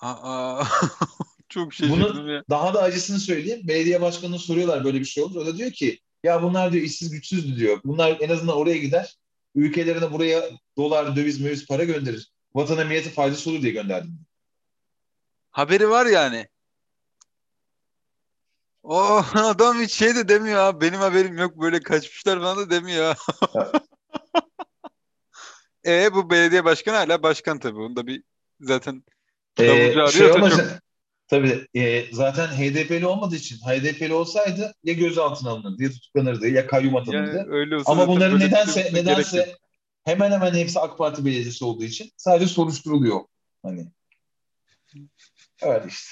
Aa, 0.00 0.64
çok 1.48 1.74
şaşırdım 1.74 2.00
Bunu 2.00 2.32
ya. 2.32 2.44
daha 2.50 2.74
da 2.74 2.82
acısını 2.82 3.18
söyleyeyim. 3.20 3.60
Belediye 3.68 4.00
başkanına 4.00 4.38
soruyorlar 4.38 4.84
böyle 4.84 5.00
bir 5.00 5.04
şey 5.04 5.24
olur. 5.24 5.36
O 5.36 5.46
da 5.46 5.56
diyor 5.56 5.70
ki 5.70 5.98
ya 6.24 6.42
bunlar 6.42 6.72
diyor 6.72 6.84
işsiz 6.84 7.10
güçsüzdü 7.10 7.56
diyor. 7.56 7.80
Bunlar 7.84 8.16
en 8.20 8.28
azından 8.28 8.56
oraya 8.56 8.76
gider. 8.76 9.16
Ülkelerine 9.54 10.12
buraya 10.12 10.42
dolar, 10.76 11.16
döviz, 11.16 11.40
möviz 11.40 11.66
para 11.66 11.84
gönderir. 11.84 12.32
Vatana 12.54 12.84
millete 12.84 13.10
faydası 13.10 13.50
olur 13.50 13.62
diye 13.62 13.72
gönderdim. 13.72 14.18
Haberi 15.50 15.90
var 15.90 16.06
yani. 16.06 16.48
O 18.82 19.22
adam 19.34 19.80
hiç 19.80 19.92
şey 19.92 20.14
de 20.14 20.28
demiyor 20.28 20.58
abi. 20.58 20.80
Benim 20.80 21.00
haberim 21.00 21.38
yok 21.38 21.60
böyle 21.60 21.80
kaçmışlar 21.80 22.38
falan 22.38 22.56
da 22.58 22.70
demiyor. 22.70 23.16
e 25.86 26.14
bu 26.14 26.30
belediye 26.30 26.64
başkanı 26.64 26.96
hala 26.96 27.22
başkan 27.22 27.58
tabii. 27.58 27.80
Onu 27.80 27.96
da 27.96 28.06
bir 28.06 28.22
zaten 28.60 29.02
davulcu 29.58 30.00
Ee, 30.00 30.12
şey 30.12 30.30
olmasa, 30.30 30.56
çok. 30.56 30.78
tabii 31.28 31.66
e, 31.74 32.04
zaten 32.12 32.46
HDP'li 32.46 33.06
olmadığı 33.06 33.36
için 33.36 33.56
HDP'li 33.56 34.14
olsaydı 34.14 34.74
ya 34.84 34.94
gözaltına 34.94 35.50
alınırdı 35.50 35.82
ya 35.82 35.90
tutuklanırdı 35.90 36.48
ya 36.48 36.66
kayyum 36.66 36.96
atanırdı. 36.96 37.36
Yani 37.36 37.48
öyle 37.50 37.76
Ama 37.86 38.08
bunların 38.08 38.40
nedense 38.40 38.82
şey 38.82 38.94
nedense 38.94 39.56
hemen 40.04 40.30
hemen 40.30 40.54
hepsi 40.54 40.80
AK 40.80 40.98
Parti 40.98 41.24
belediyesi 41.24 41.64
olduğu 41.64 41.84
için 41.84 42.10
sadece 42.16 42.46
soruşturuluyor. 42.46 43.20
Hani. 43.62 43.88
Evet 45.62 45.84
işte. 45.88 46.10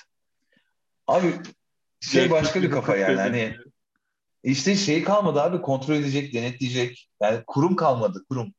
Abi 1.06 1.34
şey 2.00 2.30
başka 2.30 2.62
bir 2.62 2.70
kafa 2.70 2.96
yani 2.96 3.16
hani 3.16 3.56
işte 4.42 4.76
şey 4.76 5.04
kalmadı 5.04 5.42
abi 5.42 5.62
kontrol 5.62 5.94
edecek, 5.94 6.34
denetleyecek. 6.34 7.10
Yani 7.20 7.42
kurum 7.46 7.76
kalmadı, 7.76 8.24
kurum. 8.28 8.54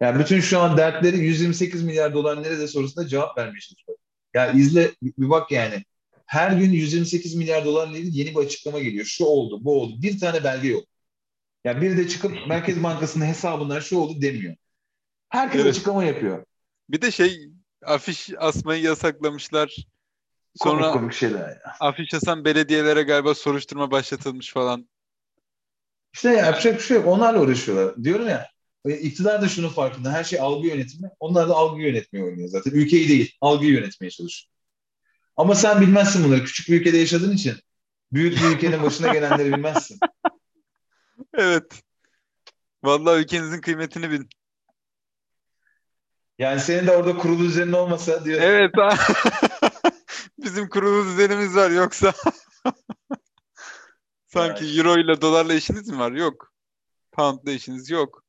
Yani 0.00 0.18
bütün 0.20 0.40
şu 0.40 0.60
an 0.60 0.76
dertleri 0.76 1.18
128 1.18 1.82
milyar 1.84 2.14
dolar 2.14 2.42
nerede 2.42 2.68
sorusuna 2.68 3.08
cevap 3.08 3.38
vermeye 3.38 3.60
çalışıyor. 3.60 3.98
Ya 4.34 4.52
izle 4.52 4.90
bir 5.02 5.30
bak 5.30 5.50
yani. 5.50 5.84
Her 6.26 6.52
gün 6.52 6.70
128 6.72 7.34
milyar 7.34 7.64
dolarla 7.64 7.98
ilgili 7.98 8.18
yeni 8.18 8.30
bir 8.36 8.40
açıklama 8.40 8.78
geliyor. 8.78 9.04
Şu 9.04 9.24
oldu, 9.24 9.64
bu 9.64 9.80
oldu. 9.80 10.02
Bir 10.02 10.20
tane 10.20 10.44
belge 10.44 10.68
yok. 10.68 10.84
Ya 11.64 11.80
biri 11.82 11.96
de 11.96 12.08
çıkıp 12.08 12.46
Merkez 12.48 12.82
Bankası'nın 12.82 13.24
hesabından 13.26 13.80
şu 13.80 13.98
oldu 13.98 14.22
demiyor. 14.22 14.56
Herkes 15.28 15.60
Evet. 15.60 15.70
açıklama 15.70 16.04
yapıyor. 16.04 16.44
Bir 16.88 17.02
de 17.02 17.10
şey 17.10 17.48
afiş 17.82 18.30
asmayı 18.38 18.82
yasaklamışlar. 18.82 19.76
Komik 20.60 20.80
Sonra 20.80 20.92
komik 20.92 21.12
şeyler 21.12 21.48
ya. 21.48 21.60
afiş 21.80 22.14
asan 22.14 22.44
belediyelere 22.44 23.02
galiba 23.02 23.34
soruşturma 23.34 23.90
başlatılmış 23.90 24.52
falan. 24.52 24.88
İşte 26.14 26.28
yapacak 26.30 26.74
bir 26.74 26.80
şey 26.82 26.96
yok. 26.96 27.06
Onlarla 27.06 27.40
uğraşıyorlar. 27.40 28.04
Diyorum 28.04 28.28
ya 28.28 28.48
iktidar 28.88 29.42
da 29.42 29.48
şunun 29.48 29.68
farkında. 29.68 30.12
Her 30.12 30.24
şey 30.24 30.40
algı 30.40 30.68
yönetimi. 30.68 31.10
Onlar 31.20 31.48
da 31.48 31.54
algı 31.54 31.82
yönetmeyi 31.82 32.24
oynuyor 32.24 32.48
zaten. 32.48 32.70
Ülkeyi 32.70 33.08
değil, 33.08 33.36
algıyı 33.40 33.72
yönetmeye 33.72 34.10
çalışıyor. 34.10 34.50
Ama 35.36 35.54
sen 35.54 35.80
bilmezsin 35.80 36.24
bunları. 36.24 36.44
Küçük 36.44 36.68
bir 36.68 36.80
ülkede 36.80 36.98
yaşadığın 36.98 37.32
için 37.32 37.56
büyük 38.12 38.36
bir 38.36 38.56
ülkenin 38.56 38.82
başına 38.82 39.12
gelenleri 39.12 39.52
bilmezsin. 39.52 39.98
Evet. 41.34 41.82
Vallahi 42.82 43.20
ülkenizin 43.20 43.60
kıymetini 43.60 44.10
bilin. 44.10 44.28
Yani 46.38 46.60
senin 46.60 46.86
de 46.86 46.96
orada 46.96 47.16
kurulu 47.18 47.38
düzenin 47.38 47.72
olmasa 47.72 48.24
diyor. 48.24 48.40
Evet. 48.42 48.70
Bizim 50.38 50.68
kurulu 50.68 51.04
düzenimiz 51.04 51.56
var 51.56 51.70
yoksa 51.70 52.12
sanki 54.26 54.64
Evet. 54.64 54.78
euro 54.78 54.98
ile 54.98 55.20
dolarla 55.20 55.54
işiniz 55.54 55.88
mi 55.88 55.98
var? 55.98 56.12
Yok. 56.12 56.52
Pound'la 57.12 57.52
işiniz 57.52 57.90
yok. 57.90 58.24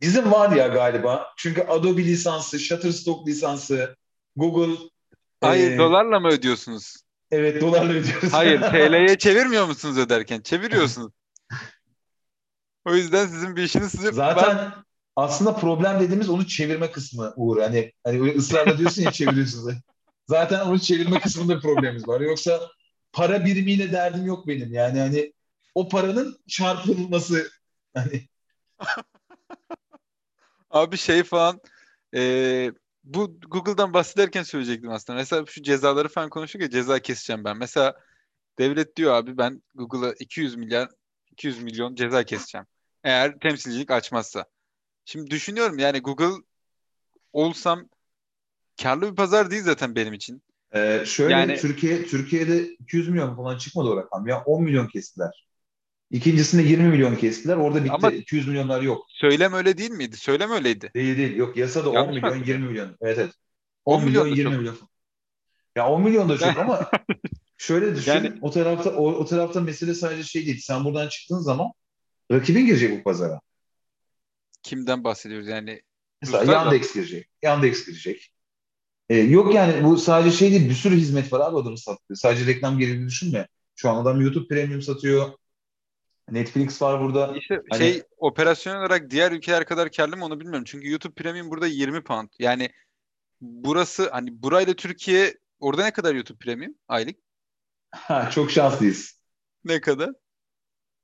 Bizim 0.00 0.32
var 0.32 0.56
ya 0.56 0.66
galiba. 0.66 1.32
Çünkü 1.36 1.62
Adobe 1.62 2.04
lisansı, 2.04 2.58
Shutterstock 2.58 3.28
lisansı, 3.28 3.96
Google 4.36 4.76
Hayır, 5.40 5.70
e, 5.70 5.78
dolarla 5.78 6.20
mı 6.20 6.28
ödüyorsunuz? 6.28 6.96
Evet 7.30 7.60
dolarla 7.60 7.92
ödüyoruz. 7.92 8.32
Hayır, 8.32 8.60
TL'ye 8.70 9.18
çevirmiyor 9.18 9.66
musunuz 9.66 9.98
öderken? 9.98 10.40
Çeviriyorsunuz. 10.40 11.12
O 12.84 12.94
yüzden 12.94 13.26
sizin 13.26 13.56
bir 13.56 13.62
işiniz 13.62 13.90
size 13.90 14.12
Zaten 14.12 14.72
aslında 15.16 15.56
problem 15.56 16.00
dediğimiz 16.00 16.28
onu 16.28 16.46
çevirme 16.46 16.90
kısmı 16.90 17.32
Uğur. 17.36 17.60
Hani, 17.60 17.92
hani 18.04 18.20
öyle 18.20 18.38
ısrarla 18.38 18.78
diyorsun 18.78 19.02
ya 19.02 19.12
çeviriyorsunuz. 19.12 19.74
Zaten 20.28 20.60
onu 20.60 20.78
çevirme 20.78 21.20
kısmında 21.20 21.60
problemimiz 21.60 22.08
var. 22.08 22.20
Yoksa 22.20 22.60
para 23.12 23.44
birimiyle 23.44 23.92
derdim 23.92 24.26
yok 24.26 24.46
benim. 24.46 24.72
Yani 24.72 25.00
hani 25.00 25.32
o 25.74 25.88
paranın 25.88 26.38
çarpılması 26.48 27.50
hani 27.94 28.28
Abi 30.70 30.96
şey 30.96 31.22
falan 31.22 31.60
eee, 32.12 32.72
bu 33.04 33.40
Google'dan 33.40 33.94
bahsederken 33.94 34.42
söyleyecektim 34.42 34.90
aslında. 34.90 35.16
Mesela 35.18 35.44
şu 35.46 35.62
cezaları 35.62 36.08
falan 36.08 36.30
konuştuk 36.30 36.62
ya 36.62 36.70
ceza 36.70 36.98
keseceğim 36.98 37.44
ben. 37.44 37.56
Mesela 37.56 37.94
devlet 38.58 38.96
diyor 38.96 39.14
abi 39.14 39.38
ben 39.38 39.62
Google'a 39.74 40.12
200 40.20 40.56
milyar 40.56 40.88
200 41.32 41.62
milyon 41.62 41.94
ceza 41.94 42.24
keseceğim. 42.24 42.66
Eğer 43.04 43.38
temsilcilik 43.38 43.90
açmazsa. 43.90 44.44
Şimdi 45.04 45.30
düşünüyorum 45.30 45.78
yani 45.78 46.00
Google 46.00 46.42
olsam 47.32 47.88
karlı 48.82 49.10
bir 49.10 49.16
pazar 49.16 49.50
değil 49.50 49.62
zaten 49.62 49.94
benim 49.94 50.12
için. 50.12 50.42
Ee, 50.74 51.04
şöyle 51.06 51.32
Yani- 51.32 51.56
Türkiye 51.56 52.06
Türkiye'de 52.06 52.68
200 52.68 53.08
milyon 53.08 53.36
falan 53.36 53.58
çıkmadı 53.58 53.88
o 53.88 53.96
rakam. 53.96 54.26
Ya 54.26 54.42
10 54.44 54.62
milyon 54.62 54.86
kestiler. 54.86 55.47
İkincisinde 56.10 56.62
20 56.62 56.88
milyon 56.88 57.16
kestiler. 57.16 57.56
Orada 57.56 57.84
bitti. 57.84 57.92
Ama- 57.92 58.10
200 58.10 58.48
milyonlar 58.48 58.82
yok. 58.82 59.06
Söylem 59.08 59.52
öyle 59.52 59.78
değil 59.78 59.90
miydi? 59.90 60.16
Söylem 60.16 60.50
öyleydi. 60.50 60.90
Değil 60.94 61.18
değil. 61.18 61.36
Yok 61.36 61.56
yasada 61.56 61.90
10 61.90 61.94
Yanlış 61.94 62.08
mı 62.08 62.14
milyon, 62.14 62.30
hatırlıyorum? 62.30 62.62
20 62.62 62.68
milyon. 62.68 62.96
Evet 63.00 63.18
evet. 63.18 63.32
10 63.84 63.98
10 63.98 64.04
milyon, 64.04 64.28
milyon 64.28 64.36
da 64.36 64.40
20 64.40 64.52
çok. 64.52 64.60
milyon. 64.60 64.88
Ya 65.76 65.88
10 65.88 66.02
milyon 66.02 66.28
da 66.28 66.38
çok 66.38 66.58
ama 66.58 66.90
şöyle 67.58 67.96
düşün. 67.96 68.12
Yani- 68.12 68.32
o 68.40 68.50
tarafta 68.50 68.90
o, 68.90 69.06
o 69.12 69.24
tarafta 69.24 69.60
mesele 69.60 69.94
sadece 69.94 70.22
şey 70.22 70.46
değil. 70.46 70.60
Sen 70.60 70.84
buradan 70.84 71.08
çıktığın 71.08 71.38
zaman 71.38 71.72
rakibin 72.32 72.66
girecek 72.66 72.98
bu 73.00 73.02
pazara. 73.02 73.40
Kimden 74.62 75.04
bahsediyoruz 75.04 75.48
yani? 75.48 75.82
Mesela 76.22 76.42
Ruslar 76.42 76.54
mı? 76.54 76.72
Yandex 76.72 76.94
girecek. 76.94 77.28
Yandex 77.42 77.86
girecek. 77.86 78.32
Ee, 79.08 79.16
yok 79.16 79.54
yani 79.54 79.84
bu 79.84 79.96
sadece 79.96 80.36
şey 80.36 80.50
değil. 80.50 80.68
Bir 80.68 80.74
sürü 80.74 80.96
hizmet 80.96 81.32
var 81.32 81.40
abi 81.40 81.56
adamın 81.56 81.76
sattığı. 81.76 82.16
Sadece 82.16 82.46
reklam 82.46 82.78
geliri 82.78 83.06
düşünme. 83.06 83.48
Şu 83.76 83.90
an 83.90 84.02
adam 84.02 84.20
YouTube 84.20 84.48
Premium 84.48 84.82
satıyor. 84.82 85.30
Netflix 86.30 86.82
var 86.82 87.00
burada. 87.00 87.36
İşte 87.36 87.62
Hani- 87.70 87.78
şey 87.80 88.02
operasyon 88.18 88.76
olarak 88.76 89.10
diğer 89.10 89.32
ülkeler 89.32 89.64
kadar 89.66 89.92
karlı 89.92 90.16
mı 90.16 90.24
onu 90.24 90.40
bilmiyorum. 90.40 90.64
Çünkü 90.66 90.90
YouTube 90.90 91.14
Premium 91.14 91.50
burada 91.50 91.66
20 91.66 92.04
pound. 92.04 92.28
Yani 92.38 92.70
burası 93.40 94.10
hani 94.10 94.42
burayla 94.42 94.74
Türkiye 94.74 95.34
orada 95.60 95.84
ne 95.84 95.92
kadar 95.92 96.14
YouTube 96.14 96.38
Premium 96.38 96.74
aylık? 96.88 97.16
Ha, 97.90 98.30
çok 98.30 98.50
şanslıyız. 98.50 99.22
Ne 99.64 99.80
kadar? 99.80 100.10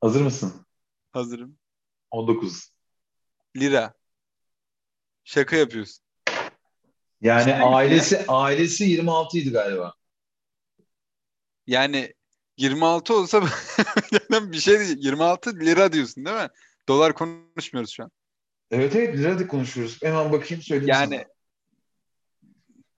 Hazır 0.00 0.20
mısın? 0.20 0.66
Hazırım. 1.12 1.58
19. 2.10 2.72
Lira. 3.56 3.94
Şaka 5.24 5.56
yapıyorsun. 5.56 6.04
Yani 7.20 7.54
ailesi 7.54 8.24
ailesi 8.28 8.84
26 8.84 9.38
idi 9.38 9.50
galiba. 9.50 9.94
Yani 11.66 12.14
26 12.56 13.14
olsa 13.14 13.42
bir 14.52 14.60
şey 14.60 14.80
değil. 14.80 14.96
26 15.00 15.56
lira 15.60 15.92
diyorsun 15.92 16.24
değil 16.24 16.36
mi? 16.36 16.48
Dolar 16.88 17.14
konuşmuyoruz 17.14 17.90
şu 17.90 18.04
an. 18.04 18.10
Evet 18.70 18.96
evet 18.96 19.16
lirada 19.18 19.46
konuşuyoruz. 19.46 20.02
Hemen 20.02 20.32
bakayım 20.32 20.62
söyleyeyim 20.62 20.94
Yani 20.94 21.16
sana. 21.16 21.24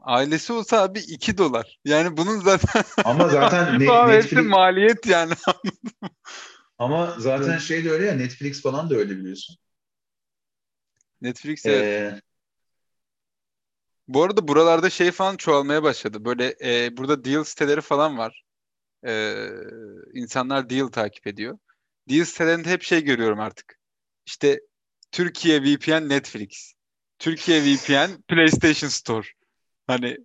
ailesi 0.01 0.53
olsa 0.53 0.83
abi 0.83 0.99
2 0.99 1.39
dolar. 1.39 1.79
Yani 1.85 2.17
bunun 2.17 2.41
zaten 2.41 2.85
Ama 3.05 3.29
zaten 3.29 3.81
ne- 3.81 4.09
Netflix 4.09 4.47
maliyet 4.47 5.07
yani. 5.07 5.33
ama 6.79 7.17
zaten 7.19 7.59
şey 7.59 7.85
de 7.85 7.91
öyle 7.91 8.07
ya 8.07 8.15
Netflix 8.15 8.63
falan 8.63 8.91
da 8.91 8.95
öyle 8.95 9.17
biliyorsun. 9.17 9.57
Netflix 11.21 11.67
evet. 11.67 11.85
Ee, 11.85 12.21
Bu 14.09 14.23
arada 14.23 14.49
buralarda 14.49 14.91
şey 14.91 15.11
falan 15.11 15.37
çoğalmaya 15.37 15.83
başladı. 15.83 16.25
Böyle 16.25 16.57
e, 16.65 16.97
burada 16.97 17.25
deal 17.25 17.45
siteleri 17.45 17.81
falan 17.81 18.19
var. 18.19 18.46
E, 19.07 19.47
insanlar 20.15 20.71
deal 20.71 20.89
takip 20.89 21.27
ediyor. 21.27 21.59
Deal 22.11 22.25
sitelerinde 22.25 22.71
hep 22.71 22.83
şey 22.83 23.05
görüyorum 23.05 23.41
artık. 23.41 23.79
İşte 24.27 24.61
Türkiye 25.13 25.63
VPN 25.63 26.09
Netflix. 26.09 26.75
Türkiye 27.19 27.63
VPN 27.63 28.23
PlayStation 28.29 28.89
Store. 28.89 29.27
Hani 29.87 30.17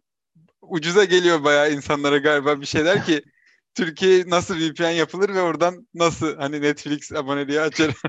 ucuza 0.62 1.04
geliyor 1.04 1.44
bayağı 1.44 1.74
insanlara 1.74 2.18
galiba 2.18 2.62
bir 2.62 2.66
şeyler 2.66 3.06
ki 3.06 3.24
Türkiye 3.74 4.24
nasıl 4.30 4.56
VPN 4.60 4.90
yapılır 4.90 5.30
ve 5.30 5.42
oradan 5.42 5.88
nasıl 5.94 6.38
hani 6.38 6.62
Netflix 6.62 7.12
aboneliği 7.12 7.62
açar. 7.62 7.96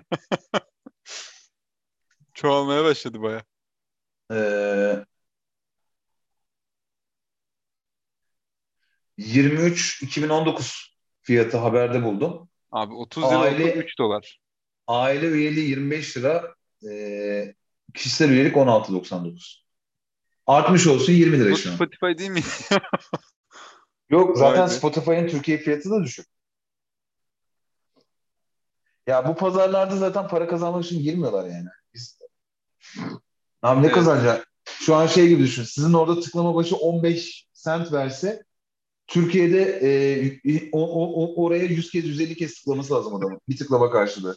Çoğalmaya 2.35 2.85
başladı 2.85 3.23
bayağı. 3.23 3.43
e, 4.33 5.05
23 9.19 10.03
2019 10.03 10.97
fiyatı 11.23 11.57
haberde 11.57 12.05
buldum. 12.05 12.49
Abi 12.71 12.95
30 12.95 13.23
lira 13.23 13.39
Aile- 13.39 13.71
oldu 13.73 13.79
3 13.79 13.99
dolar. 13.99 14.41
Aile 14.87 15.27
üyeliği 15.27 15.69
25 15.71 16.17
lira, 16.17 16.55
e, 16.91 17.55
kişisel 17.95 18.31
üyelik 18.31 18.57
16.99. 18.57 19.63
Artmış 20.47 20.87
olsun 20.87 21.13
20 21.13 21.39
lira 21.39 21.57
şu 21.57 21.71
an. 21.71 21.75
Spotify 21.75 22.19
değil 22.19 22.31
mi? 22.31 22.43
Yok 24.11 24.39
zaten. 24.39 24.67
Spotify'ın 24.67 25.29
Türkiye 25.29 25.59
fiyatı 25.59 25.91
da 25.91 26.03
düşük. 26.03 26.27
Ya 29.07 29.29
bu 29.29 29.35
pazarlarda 29.35 29.97
zaten 29.97 30.29
para 30.29 30.49
kazanmak 30.49 30.85
için 30.85 31.03
girmiyorlar 31.03 31.45
yani. 31.45 31.69
Biz... 31.95 32.19
Abi 33.63 33.83
ne 33.83 33.87
Evet. 33.87 33.95
kazanacak? 33.95 34.53
Şu 34.65 34.95
an 34.95 35.07
şey 35.07 35.29
gibi 35.29 35.43
düşün. 35.43 35.63
Sizin 35.63 35.93
orada 35.93 36.21
tıklama 36.21 36.55
başı 36.55 36.77
15 36.77 37.49
sent 37.53 37.93
verse 37.93 38.45
Türkiye'de 39.13 39.63
e, 40.45 40.69
o, 40.73 40.81
o, 41.25 41.45
oraya 41.45 41.65
100 41.65 41.91
kez 41.91 42.05
150 42.05 42.37
kez 42.37 42.55
tıklaması 42.55 42.95
lazım 42.95 43.15
adamın. 43.15 43.41
Bir 43.49 43.57
tıklama 43.57 43.91
karşılığı. 43.91 44.37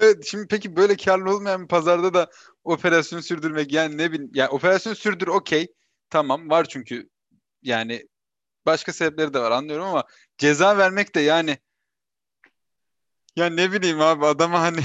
Evet 0.00 0.24
şimdi 0.24 0.46
peki 0.50 0.76
böyle 0.76 0.96
karlı 0.96 1.34
olmayan 1.34 1.62
bir 1.62 1.68
pazarda 1.68 2.14
da 2.14 2.30
operasyon 2.64 3.20
sürdürmek 3.20 3.72
yani 3.72 3.98
ne 3.98 4.12
bileyim 4.12 4.30
yani 4.34 4.48
operasyon 4.48 4.94
sürdür 4.94 5.26
okey 5.26 5.74
tamam 6.10 6.50
var 6.50 6.64
çünkü 6.68 7.08
yani 7.62 8.08
başka 8.66 8.92
sebepleri 8.92 9.34
de 9.34 9.40
var 9.40 9.50
anlıyorum 9.50 9.86
ama 9.86 10.04
ceza 10.38 10.78
vermek 10.78 11.14
de 11.14 11.20
yani 11.20 11.58
ya 13.36 13.46
ne 13.46 13.72
bileyim 13.72 14.00
abi 14.00 14.26
adama 14.26 14.60
hani 14.60 14.80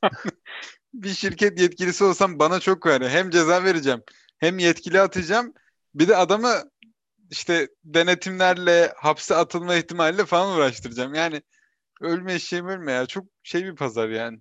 bir 0.94 1.14
şirket 1.14 1.60
yetkilisi 1.60 2.04
olsam 2.04 2.38
bana 2.38 2.60
çok 2.60 2.86
yani 2.86 3.08
hem 3.08 3.30
ceza 3.30 3.64
vereceğim 3.64 4.02
hem 4.38 4.58
yetkili 4.58 5.00
atacağım 5.00 5.54
bir 5.94 6.08
de 6.08 6.16
adamı 6.16 6.69
işte 7.30 7.68
denetimlerle 7.84 8.92
hapse 8.96 9.34
atılma 9.34 9.74
ihtimaliyle 9.74 10.24
falan 10.24 10.56
uğraştıracağım 10.56 11.14
yani 11.14 11.42
ölme 12.00 12.34
eşeğim 12.34 12.68
ölme 12.68 12.92
ya 12.92 13.06
çok 13.06 13.24
şey 13.42 13.64
bir 13.64 13.76
pazar 13.76 14.08
yani. 14.08 14.38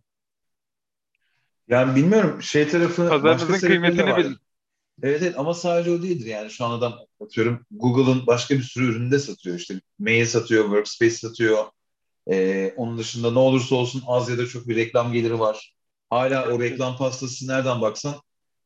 Yani 1.68 1.96
bilmiyorum 1.96 2.42
şey 2.42 2.68
tarafı 2.68 3.10
Pazarınızın 3.10 3.68
kıymetini 3.68 4.18
bilin. 4.18 4.38
Evet, 5.04 5.22
evet 5.22 5.40
ama 5.40 5.54
sadece 5.54 5.92
o 5.92 6.04
değildir 6.04 6.26
yani 6.26 6.50
şu 6.50 6.66
an 6.66 6.72
adam 6.72 7.00
atıyorum 7.22 7.66
Google'ın 7.72 8.28
başka 8.28 8.56
bir 8.56 8.64
sürü 8.64 8.92
ürünü 8.92 9.12
de 9.12 9.20
satıyor 9.20 9.56
işte 9.56 9.82
mail 10.00 10.26
satıyor, 10.26 10.64
workspace 10.64 11.12
satıyor. 11.12 11.66
Ee, 12.32 12.74
onun 12.78 12.98
dışında 12.98 13.32
ne 13.32 13.40
olursa 13.40 13.76
olsun 13.76 14.04
az 14.08 14.30
ya 14.30 14.38
da 14.38 14.48
çok 14.48 14.68
bir 14.68 14.76
reklam 14.76 15.14
geliri 15.14 15.40
var. 15.40 15.76
Hala 16.10 16.52
o 16.52 16.60
reklam 16.60 16.98
pastası 16.98 17.48
nereden 17.48 17.82
baksan 17.82 18.16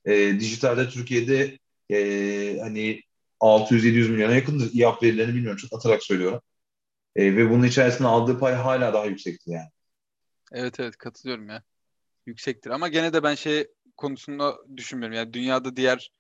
e, 0.05 0.39
dijitalde 0.39 0.89
Türkiye'de 0.89 1.59
e, 1.91 2.59
hani 2.61 3.01
600-700 3.43 4.09
milyona 4.09 4.35
yakındır. 4.35 4.69
İAP 4.73 5.03
verilerini 5.03 5.35
bilmiyorum 5.35 5.57
çok 5.57 5.73
atarak 5.73 6.03
söylüyorum. 6.03 6.41
E, 7.15 7.35
ve 7.35 7.49
bunun 7.49 7.63
içerisinde 7.63 8.07
aldığı 8.07 8.39
pay 8.39 8.53
hala 8.53 8.93
daha 8.93 9.05
yüksekti 9.05 9.51
yani. 9.51 9.69
Evet 10.51 10.79
evet 10.79 10.97
katılıyorum 10.97 11.49
ya. 11.49 11.63
Yüksektir 12.25 12.69
ama 12.69 12.87
gene 12.87 13.13
de 13.13 13.23
ben 13.23 13.35
şey 13.35 13.67
konusunda 13.97 14.57
düşünmüyorum. 14.77 15.17
Yani 15.17 15.33
dünyada 15.33 15.75
diğer 15.75 16.11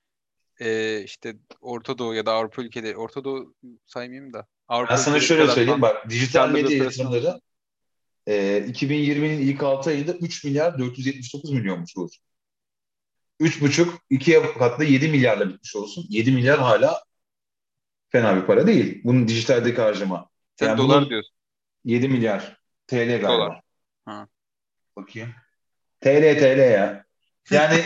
e, 0.59 0.99
işte 1.03 1.35
Orta 1.61 1.97
Doğu 1.97 2.13
ya 2.13 2.25
da 2.25 2.33
Avrupa 2.33 2.61
ülkeleri, 2.61 2.97
Orta 2.97 3.23
Doğu 3.23 3.55
saymayayım 3.85 4.33
da 4.33 4.47
Avrupa 4.67 4.91
Ben 4.91 4.97
sana 4.97 5.19
şöyle 5.19 5.47
söyleyeyim 5.47 5.81
bak 5.81 6.09
dijital 6.09 6.51
medya 6.51 6.77
yatırımları 6.77 7.41
e, 8.27 8.57
2020'nin 8.57 9.39
ilk 9.39 9.63
6 9.63 9.89
ayında 9.89 10.13
3 10.13 10.43
milyar 10.43 10.79
479 10.79 11.51
milyonmuş 11.51 11.97
Uğur. 11.97 12.09
3,5 13.39 13.87
ikiye 14.09 14.53
katla 14.53 14.83
7 14.83 15.07
milyarla 15.07 15.49
bitmiş 15.49 15.75
olsun. 15.75 16.05
7 16.09 16.31
milyar 16.31 16.59
hala 16.59 17.03
fena 18.13 18.35
bir 18.35 18.41
para 18.41 18.67
değil. 18.67 19.01
Bunun 19.03 19.27
dijitaldeki 19.27 19.81
harcama. 19.81 20.29
Sen 20.55 20.67
Yani 20.67 20.77
dolar 20.77 21.09
diyorsun. 21.09 21.35
7 21.85 22.09
milyar 22.09 22.57
TL 22.87 22.95
galiba. 22.95 23.27
Dolar. 23.27 23.61
Ha. 24.05 24.27
Bakayım. 24.95 25.29
TL 26.01 26.39
TL 26.39 26.71
ya. 26.71 27.05
Yani 27.51 27.83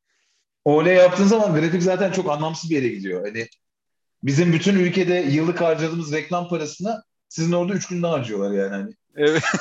öyle 0.66 0.92
yaptığın 0.92 1.24
zaman 1.24 1.54
grafik 1.54 1.82
zaten 1.82 2.12
çok 2.12 2.30
anlamsız 2.30 2.70
bir 2.70 2.76
yere 2.76 2.88
gidiyor. 2.88 3.26
Hani 3.26 3.46
bizim 4.22 4.52
bütün 4.52 4.74
ülkede 4.74 5.14
yıllık 5.14 5.60
harcadığımız 5.60 6.12
reklam 6.12 6.48
parasını 6.48 7.02
sizin 7.28 7.52
orada 7.52 7.74
3 7.74 7.88
günde 7.88 8.06
harcıyorlar 8.06 8.50
yani. 8.50 8.70
Hani. 8.70 8.94
Evet. 9.16 9.42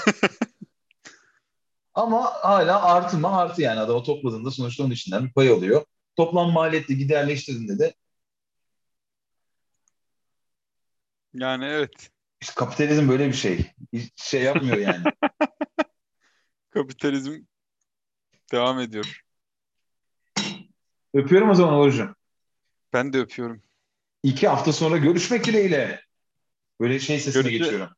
Ama 1.93 2.25
hala 2.25 2.83
artı 2.83 3.17
mı 3.17 3.37
artı 3.37 3.61
yani 3.61 3.79
adama 3.79 4.03
topladığında 4.03 4.51
sonuçta 4.51 4.83
onun 4.83 4.91
içinden 4.91 5.25
bir 5.25 5.33
pay 5.33 5.49
alıyor. 5.49 5.85
Toplam 6.15 6.51
maliyetli 6.51 6.97
giderleştirdiğinde 6.97 7.79
de 7.79 7.93
Yani 11.39 11.65
evet. 11.65 12.09
işte 12.41 12.53
kapitalizm 12.55 13.09
böyle 13.09 13.27
bir 13.27 13.33
şey. 13.33 13.71
Hiç 13.93 14.21
şey 14.23 14.41
yapmıyor 14.41 14.77
yani. 14.77 15.03
Kapitalizm 16.69 17.41
devam 18.51 18.79
ediyor. 18.79 19.21
Öpüyorum 21.13 21.49
o 21.49 21.55
zaman 21.55 21.73
Uğur'cum. 21.79 22.15
Ben 22.93 23.13
de 23.13 23.19
öpüyorum. 23.19 23.63
İki 24.23 24.47
hafta 24.47 24.73
sonra 24.73 24.97
görüşmek 24.97 25.45
dileğiyle. 25.45 26.01
Böyle 26.79 26.99
şey 26.99 27.19
sesine 27.19 27.41
Görüşü- 27.43 27.57
geçiyorum. 27.57 27.89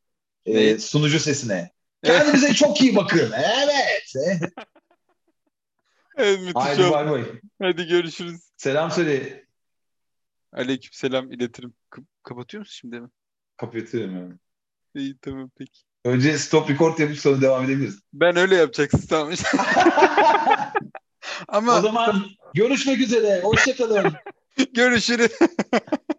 Ee, 0.46 0.78
sunucu 0.78 1.20
sesine. 1.20 1.72
Kendinize 2.04 2.54
çok 2.54 2.82
iyi 2.82 2.96
bakın. 2.96 3.32
Evet. 3.38 4.14
Evet 6.18 6.40
müthiş 6.40 6.56
Haydi 6.56 6.84
oldu. 6.84 6.92
bay 6.92 7.10
bay. 7.10 7.24
Hadi 7.62 7.88
görüşürüz. 7.88 8.42
Selam 8.58 8.92
söyle. 8.92 9.46
Aleykümselam 10.54 11.32
iletirim. 11.32 11.74
Kap- 11.90 12.24
kapatıyor 12.24 12.60
musun 12.62 12.72
şimdi 12.72 13.00
mi? 13.00 13.10
Kapatıyorum 13.60 14.16
yani. 14.16 14.34
İyi 14.96 15.18
tamam 15.22 15.52
peki. 15.58 15.82
Önce 16.06 16.38
stop 16.38 16.70
record 16.70 17.00
yapıp 17.00 17.18
sonra 17.18 17.42
devam 17.42 17.66
edebiliriz. 17.66 18.00
Ben 18.14 18.36
öyle 18.36 18.56
yapacaksın 18.56 19.08
tamam. 19.10 19.34
Ama 21.48 21.78
o 21.78 21.82
zaman 21.82 22.26
görüşmek 22.54 23.00
üzere. 23.00 23.42
Hoşçakalın. 23.44 24.14
görüşürüz. 24.74 25.32